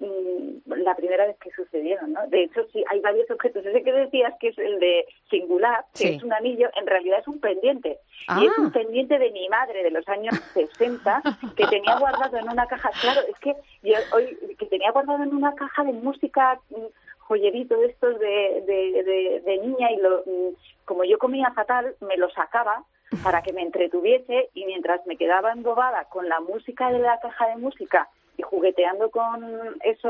la 0.00 0.94
primera 0.94 1.26
vez 1.26 1.36
que 1.38 1.50
sucedieron, 1.50 2.12
¿no? 2.12 2.26
De 2.28 2.44
hecho, 2.44 2.66
sí, 2.72 2.82
hay 2.88 3.00
varios 3.00 3.30
objetos. 3.30 3.64
Ese 3.64 3.82
que 3.82 3.92
decías 3.92 4.32
que 4.40 4.48
es 4.48 4.58
el 4.58 4.80
de 4.80 5.06
singular, 5.28 5.84
que 5.94 6.16
es 6.16 6.22
un 6.22 6.32
anillo, 6.32 6.70
en 6.76 6.86
realidad 6.86 7.18
es 7.20 7.28
un 7.28 7.40
pendiente. 7.40 7.98
Y 8.40 8.46
es 8.46 8.58
un 8.58 8.66
ah. 8.66 8.72
pendiente 8.72 9.18
de 9.18 9.30
mi 9.30 9.48
madre 9.48 9.82
de 9.82 9.90
los 9.90 10.06
años 10.08 10.34
60 10.54 11.22
que 11.56 11.66
tenía 11.66 11.98
guardado 11.98 12.36
en 12.38 12.48
una 12.48 12.66
caja. 12.66 12.90
Claro, 13.00 13.20
es 13.28 13.38
que 13.40 13.54
yo 13.82 13.94
hoy, 14.14 14.38
que 14.58 14.66
tenía 14.66 14.90
guardado 14.90 15.22
en 15.22 15.34
una 15.34 15.54
caja 15.54 15.84
de 15.84 15.92
música 15.92 16.58
mm, 16.70 16.86
joyerito 17.18 17.76
de 17.76 17.86
estos 17.86 18.18
de, 18.18 18.62
de, 18.66 19.42
de, 19.44 19.58
niña 19.58 19.92
y 19.92 19.96
lo, 19.98 20.22
mm, 20.24 20.54
como 20.84 21.04
yo 21.04 21.18
comía 21.18 21.50
fatal, 21.52 21.94
me 22.00 22.16
lo 22.16 22.30
sacaba 22.30 22.84
para 23.22 23.42
que 23.42 23.52
me 23.52 23.62
entretuviese 23.62 24.50
y 24.54 24.64
mientras 24.64 25.04
me 25.06 25.16
quedaba 25.16 25.52
embobada 25.52 26.04
con 26.04 26.28
la 26.28 26.40
música 26.40 26.90
de 26.90 27.00
la 27.00 27.18
caja 27.20 27.48
de 27.48 27.56
música 27.56 28.08
y 28.40 28.42
jugueteando 28.42 29.10
con 29.10 29.44
eso, 29.84 30.08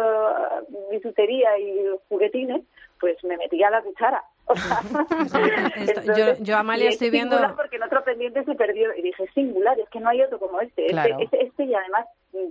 bisutería 0.91 1.59
y 1.59 1.87
juguetines, 2.09 2.63
pues 2.99 3.23
me 3.25 3.37
metía 3.37 3.69
a 3.69 3.71
la 3.71 3.83
cuchara. 3.83 4.23
yo, 6.17 6.35
yo, 6.39 6.57
Amalia, 6.57 6.89
estoy 6.89 7.11
viendo... 7.11 7.37
Porque 7.57 7.77
en 7.77 7.83
otro 7.83 8.05
pendiente 8.05 8.45
se 8.45 8.55
perdió 8.55 8.95
y 8.95 9.03
dije, 9.03 9.27
singular, 9.35 9.79
es 9.79 9.89
que 9.91 10.01
no 10.01 10.11
hay 10.11 10.23
otro 10.23 10.39
como 10.39 10.61
este. 10.61 10.87
Este, 10.87 11.17
este, 11.23 11.43
este, 11.45 11.65
y 11.65 11.75
además 11.75 12.07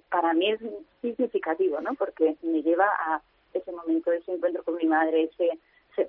para 0.10 0.34
mí 0.34 0.52
es 0.52 0.60
significativo, 1.02 1.80
¿no? 1.82 1.94
Porque 1.96 2.36
me 2.42 2.62
lleva 2.62 2.86
a 2.86 3.22
ese 3.54 3.72
momento, 3.72 4.12
ese 4.12 4.34
encuentro 4.34 4.64
con 4.64 4.76
mi 4.76 4.86
madre, 4.86 5.24
ese, 5.24 5.58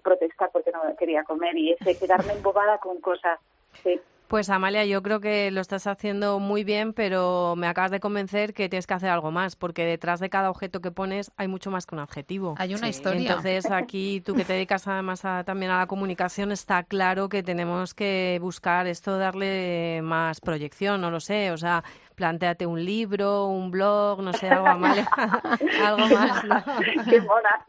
protestar 0.02 0.50
porque 0.52 0.70
no 0.70 0.80
quería 0.96 1.24
comer 1.24 1.56
y 1.56 1.72
ese 1.72 1.98
quedarme 1.98 2.32
embobada 2.32 2.78
con 2.78 3.00
cosas. 3.00 3.38
Sí. 3.82 4.00
Pues 4.30 4.48
Amalia, 4.48 4.84
yo 4.84 5.02
creo 5.02 5.18
que 5.18 5.50
lo 5.50 5.60
estás 5.60 5.88
haciendo 5.88 6.38
muy 6.38 6.62
bien, 6.62 6.92
pero 6.92 7.56
me 7.56 7.66
acabas 7.66 7.90
de 7.90 7.98
convencer 7.98 8.54
que 8.54 8.68
tienes 8.68 8.86
que 8.86 8.94
hacer 8.94 9.08
algo 9.08 9.32
más, 9.32 9.56
porque 9.56 9.84
detrás 9.84 10.20
de 10.20 10.30
cada 10.30 10.50
objeto 10.50 10.80
que 10.80 10.92
pones 10.92 11.32
hay 11.36 11.48
mucho 11.48 11.72
más 11.72 11.84
que 11.84 11.96
un 11.96 12.00
adjetivo. 12.00 12.54
Hay 12.58 12.72
una 12.72 12.88
historia. 12.88 13.22
Entonces 13.22 13.68
aquí 13.72 14.20
tú 14.20 14.36
que 14.36 14.44
te 14.44 14.52
dedicas 14.52 14.86
además 14.86 15.22
también 15.44 15.72
a 15.72 15.78
la 15.78 15.88
comunicación, 15.88 16.52
está 16.52 16.84
claro 16.84 17.28
que 17.28 17.42
tenemos 17.42 17.92
que 17.92 18.38
buscar 18.40 18.86
esto, 18.86 19.18
darle 19.18 19.98
más 20.04 20.40
proyección, 20.40 21.00
no 21.00 21.10
lo 21.10 21.18
sé, 21.18 21.50
o 21.50 21.56
sea, 21.56 21.82
planteate 22.20 22.66
un 22.66 22.84
libro, 22.84 23.46
un 23.46 23.70
blog, 23.70 24.22
no 24.22 24.34
sé, 24.34 24.50
algo, 24.50 24.78
más. 24.78 24.98
¿no? 26.44 26.62
Qué 27.10 27.20
mona. 27.22 27.66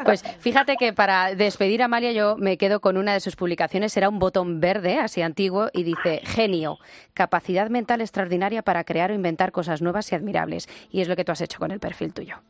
Pues 0.06 0.22
fíjate 0.40 0.76
que 0.76 0.94
para 0.94 1.34
despedir 1.34 1.82
a 1.82 1.84
Amalia 1.84 2.12
yo 2.12 2.38
me 2.38 2.56
quedo 2.56 2.80
con 2.80 2.96
una 2.96 3.12
de 3.12 3.20
sus 3.20 3.36
publicaciones, 3.36 3.94
era 3.98 4.08
un 4.08 4.18
botón 4.18 4.60
verde, 4.60 4.98
así 4.98 5.20
antiguo, 5.20 5.68
y 5.74 5.82
dice, 5.82 6.22
genio, 6.24 6.78
capacidad 7.12 7.68
mental 7.68 8.00
extraordinaria 8.00 8.62
para 8.62 8.84
crear 8.84 9.10
o 9.10 9.14
inventar 9.14 9.52
cosas 9.52 9.82
nuevas 9.82 10.10
y 10.10 10.14
admirables. 10.14 10.68
Y 10.90 11.02
es 11.02 11.08
lo 11.08 11.16
que 11.16 11.24
tú 11.24 11.32
has 11.32 11.42
hecho 11.42 11.58
con 11.58 11.70
el 11.70 11.80
perfil 11.80 12.14
tuyo. 12.14 12.40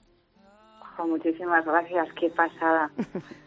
Muchísimas 1.04 1.64
gracias, 1.64 2.08
qué 2.18 2.30
pasada. 2.30 2.90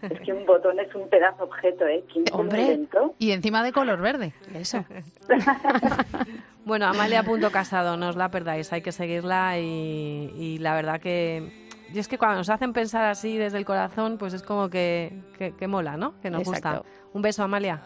es 0.01 0.19
que 0.21 0.33
un 0.33 0.45
botón 0.45 0.79
es 0.79 0.93
un 0.93 1.09
pedazo 1.09 1.45
objeto, 1.45 1.87
¿eh? 1.87 2.03
¿Quién 2.11 2.25
Hombre, 2.31 2.79
y 3.17 3.31
encima 3.31 3.63
de 3.63 3.71
color 3.71 3.99
verde. 3.99 4.33
Eso. 4.53 4.85
Bueno, 6.65 6.85
Amalia.casado, 6.85 7.97
no 7.97 8.09
os 8.09 8.15
la 8.15 8.29
perdáis, 8.29 8.71
hay 8.71 8.83
que 8.83 8.91
seguirla 8.91 9.57
y, 9.57 10.59
la 10.59 10.75
verdad 10.75 11.01
que... 11.01 11.67
Y 11.91 11.97
es 11.97 12.07
que 12.07 12.19
cuando 12.19 12.37
nos 12.37 12.49
hacen 12.51 12.73
pensar 12.73 13.05
así 13.05 13.37
desde 13.37 13.57
el 13.57 13.65
corazón, 13.65 14.19
pues 14.19 14.35
es 14.35 14.43
como 14.43 14.69
que, 14.69 15.11
que, 15.57 15.67
mola, 15.67 15.97
¿no? 15.97 16.13
Que 16.21 16.29
nos 16.29 16.43
gusta. 16.43 16.83
Un 17.11 17.23
beso, 17.23 17.41
Amalia. 17.41 17.81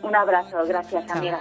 Un 0.00 0.14
abrazo, 0.14 0.58
gracias, 0.64 1.10
amiga. 1.10 1.40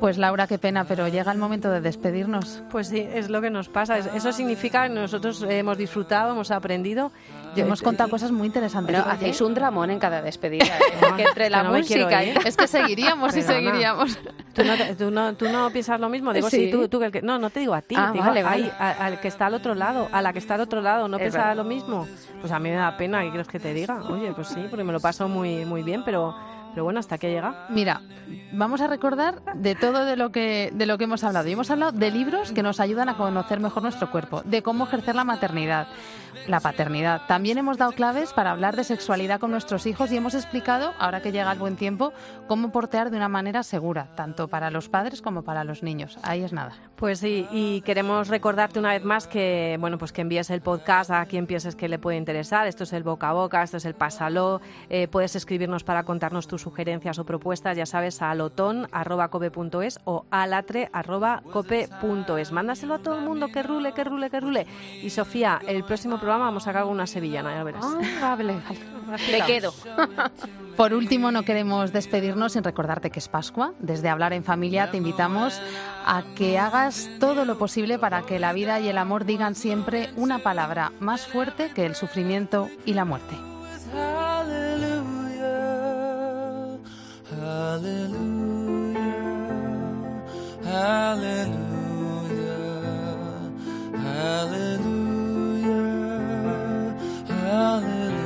Pues 0.00 0.16
Laura, 0.16 0.46
qué 0.46 0.58
pena, 0.58 0.84
pero 0.84 1.08
llega 1.08 1.30
el 1.30 1.36
momento 1.36 1.70
de 1.70 1.82
despedirnos. 1.82 2.62
Pues 2.70 2.88
sí, 2.88 3.06
es 3.12 3.28
lo 3.28 3.42
que 3.42 3.50
nos 3.50 3.68
pasa. 3.68 3.98
Eso 3.98 4.32
significa 4.32 4.84
que 4.84 4.94
nosotros 4.94 5.44
hemos 5.46 5.76
disfrutado, 5.76 6.32
hemos 6.32 6.50
aprendido. 6.50 7.12
hemos 7.54 7.82
contado 7.82 8.08
cosas 8.08 8.32
muy 8.32 8.46
interesantes. 8.46 8.96
Pero 8.96 9.08
hacéis 9.08 9.42
un 9.42 9.52
dramón 9.52 9.90
en 9.90 9.98
cada 9.98 10.22
despedida. 10.22 10.64
¿eh? 10.64 11.12
que 11.16 11.22
entre 11.24 11.50
la 11.50 11.64
música 11.64 12.22
es 12.22 12.56
que 12.56 12.66
seguiríamos 12.66 13.36
y 13.36 13.42
seguiríamos. 13.42 14.18
¿Tú 14.54 14.64
no, 14.64 14.72
tú, 14.96 15.10
no, 15.10 15.34
¿Tú 15.34 15.48
no, 15.50 15.70
piensas 15.70 16.00
lo 16.00 16.08
mismo? 16.08 16.32
Digo, 16.32 16.48
sí, 16.48 16.70
tú, 16.72 16.88
tú, 16.88 16.98
no, 17.22 17.38
no 17.38 17.50
te 17.50 17.60
digo 17.60 17.74
a 17.74 17.82
ti, 17.82 17.94
ah, 17.96 18.10
digo 18.12 18.24
vale, 18.24 18.42
vale. 18.42 18.72
al 18.78 19.20
que 19.20 19.28
está 19.28 19.46
al 19.46 19.54
otro 19.54 19.74
lado, 19.74 20.08
a 20.10 20.22
la 20.22 20.32
que 20.32 20.38
está 20.38 20.54
al 20.54 20.62
otro 20.62 20.80
lado, 20.80 21.08
¿no 21.08 21.18
piensa 21.18 21.54
lo 21.54 21.64
mismo? 21.64 22.08
Pues 22.40 22.50
a 22.52 22.58
mí 22.58 22.70
me 22.70 22.76
da 22.76 22.96
pena, 22.96 23.22
¿qué 23.22 23.30
crees 23.30 23.48
que 23.48 23.60
te 23.60 23.74
diga? 23.74 24.02
Oye, 24.08 24.32
pues 24.32 24.48
sí, 24.48 24.66
porque 24.68 24.82
me 24.82 24.92
lo 24.92 25.00
paso 25.00 25.28
muy, 25.28 25.64
muy 25.66 25.82
bien, 25.82 26.02
pero 26.04 26.34
pero 26.70 26.84
bueno, 26.84 27.00
¿hasta 27.00 27.18
qué 27.18 27.30
llega? 27.30 27.66
Mira, 27.68 28.02
vamos 28.52 28.80
a 28.80 28.86
recordar 28.86 29.42
de 29.54 29.74
todo 29.74 30.04
de 30.04 30.16
lo 30.16 30.30
que 30.32 30.70
de 30.72 30.86
lo 30.86 30.98
que 30.98 31.04
hemos 31.04 31.24
hablado. 31.24 31.48
Y 31.48 31.52
hemos 31.52 31.70
hablado 31.70 31.92
de 31.92 32.10
libros 32.10 32.52
que 32.52 32.62
nos 32.62 32.80
ayudan 32.80 33.08
a 33.08 33.16
conocer 33.16 33.60
mejor 33.60 33.82
nuestro 33.82 34.10
cuerpo, 34.10 34.42
de 34.42 34.62
cómo 34.62 34.84
ejercer 34.84 35.14
la 35.14 35.24
maternidad, 35.24 35.88
la 36.46 36.60
paternidad. 36.60 37.22
También 37.26 37.58
hemos 37.58 37.78
dado 37.78 37.92
claves 37.92 38.32
para 38.32 38.50
hablar 38.50 38.76
de 38.76 38.84
sexualidad 38.84 39.40
con 39.40 39.50
nuestros 39.50 39.86
hijos 39.86 40.10
y 40.12 40.16
hemos 40.16 40.34
explicado, 40.34 40.92
ahora 40.98 41.20
que 41.20 41.32
llega 41.32 41.52
el 41.52 41.58
buen 41.58 41.76
tiempo, 41.76 42.12
cómo 42.46 42.72
portear 42.72 43.10
de 43.10 43.16
una 43.16 43.28
manera 43.28 43.62
segura, 43.62 44.08
tanto 44.14 44.48
para 44.48 44.70
los 44.70 44.88
padres 44.88 45.22
como 45.22 45.42
para 45.42 45.64
los 45.64 45.82
niños. 45.82 46.18
Ahí 46.22 46.42
es 46.42 46.52
nada. 46.52 46.72
Pues 46.96 47.20
sí, 47.20 47.46
y 47.50 47.80
queremos 47.82 48.28
recordarte 48.28 48.78
una 48.78 48.90
vez 48.90 49.04
más 49.04 49.26
que, 49.26 49.76
bueno, 49.80 49.98
pues 49.98 50.12
que 50.12 50.20
envíes 50.20 50.50
el 50.50 50.60
podcast 50.60 51.10
a 51.10 51.24
quien 51.26 51.46
pienses 51.46 51.74
que 51.74 51.88
le 51.88 51.98
puede 51.98 52.18
interesar. 52.18 52.66
Esto 52.66 52.84
es 52.84 52.92
el 52.92 53.02
boca 53.02 53.30
a 53.30 53.32
boca, 53.32 53.62
esto 53.62 53.78
es 53.78 53.84
el 53.84 53.94
pásalo. 53.94 54.60
Eh, 54.88 55.08
puedes 55.08 55.34
escribirnos 55.36 55.84
para 55.84 56.04
contarnos 56.04 56.46
tus 56.46 56.59
sugerencias 56.60 57.18
o 57.18 57.24
propuestas, 57.24 57.76
ya 57.76 57.86
sabes, 57.86 58.22
a 58.22 58.32
lotón.cope.es 58.34 59.98
o 60.04 60.24
alatre.cope.es. 60.30 62.52
Mándaselo 62.52 62.94
a 62.94 62.98
todo 62.98 63.18
el 63.18 63.24
mundo, 63.24 63.48
que 63.48 63.62
rule, 63.62 63.92
que 63.92 64.04
rule, 64.04 64.30
que 64.30 64.40
rule. 64.40 64.66
Y 65.02 65.10
Sofía, 65.10 65.60
el 65.66 65.84
próximo 65.84 66.18
programa 66.18 66.46
vamos 66.46 66.66
a 66.66 66.70
acabar 66.70 66.90
una 66.90 67.06
sevillana, 67.06 67.54
ya 67.54 67.64
verás. 67.64 67.84
Ah, 68.22 68.36
vale, 68.36 68.60
Me 69.30 69.42
quedo. 69.46 69.74
Por 70.76 70.94
último, 70.94 71.30
no 71.30 71.42
queremos 71.42 71.92
despedirnos 71.92 72.52
sin 72.52 72.64
recordarte 72.64 73.10
que 73.10 73.18
es 73.18 73.28
Pascua. 73.28 73.74
Desde 73.80 74.08
Hablar 74.08 74.32
en 74.32 74.44
Familia 74.44 74.90
te 74.90 74.96
invitamos 74.96 75.60
a 76.06 76.22
que 76.34 76.58
hagas 76.58 77.10
todo 77.18 77.44
lo 77.44 77.58
posible 77.58 77.98
para 77.98 78.22
que 78.22 78.38
la 78.38 78.52
vida 78.52 78.80
y 78.80 78.88
el 78.88 78.96
amor 78.96 79.26
digan 79.26 79.54
siempre 79.54 80.08
una 80.16 80.38
palabra 80.38 80.92
más 80.98 81.26
fuerte 81.26 81.70
que 81.74 81.84
el 81.84 81.94
sufrimiento 81.94 82.68
y 82.86 82.94
la 82.94 83.04
muerte. 83.04 83.36
Hallelujah, 87.50 88.94
hallelujah, 90.62 91.50
hallelujah, 94.06 95.10
hallelujah. 97.26 98.20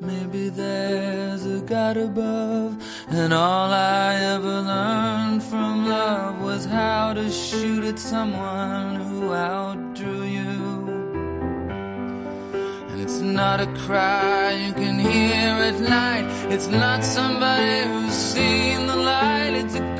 Maybe 0.00 0.50
there's 0.50 1.46
a 1.46 1.60
God 1.62 1.96
above, 1.96 2.76
and 3.08 3.32
all 3.32 3.70
I 3.72 4.16
ever 4.34 4.60
learned 4.60 5.42
from 5.42 5.88
love 5.88 6.42
was 6.42 6.66
how 6.66 7.14
to 7.14 7.30
shoot 7.30 7.84
at 7.84 7.98
someone 7.98 8.96
who 8.96 9.32
out. 9.32 9.95
It's 13.16 13.24
not 13.24 13.60
a 13.62 13.66
cry 13.86 14.52
you 14.52 14.74
can 14.74 14.98
hear 14.98 15.54
at 15.70 15.80
night. 15.80 16.26
It's 16.52 16.66
not 16.66 17.02
somebody 17.02 17.80
who's 17.88 18.12
seen 18.12 18.86
the 18.86 18.96
light. 18.96 19.54
It's 19.54 19.74
a 19.74 19.96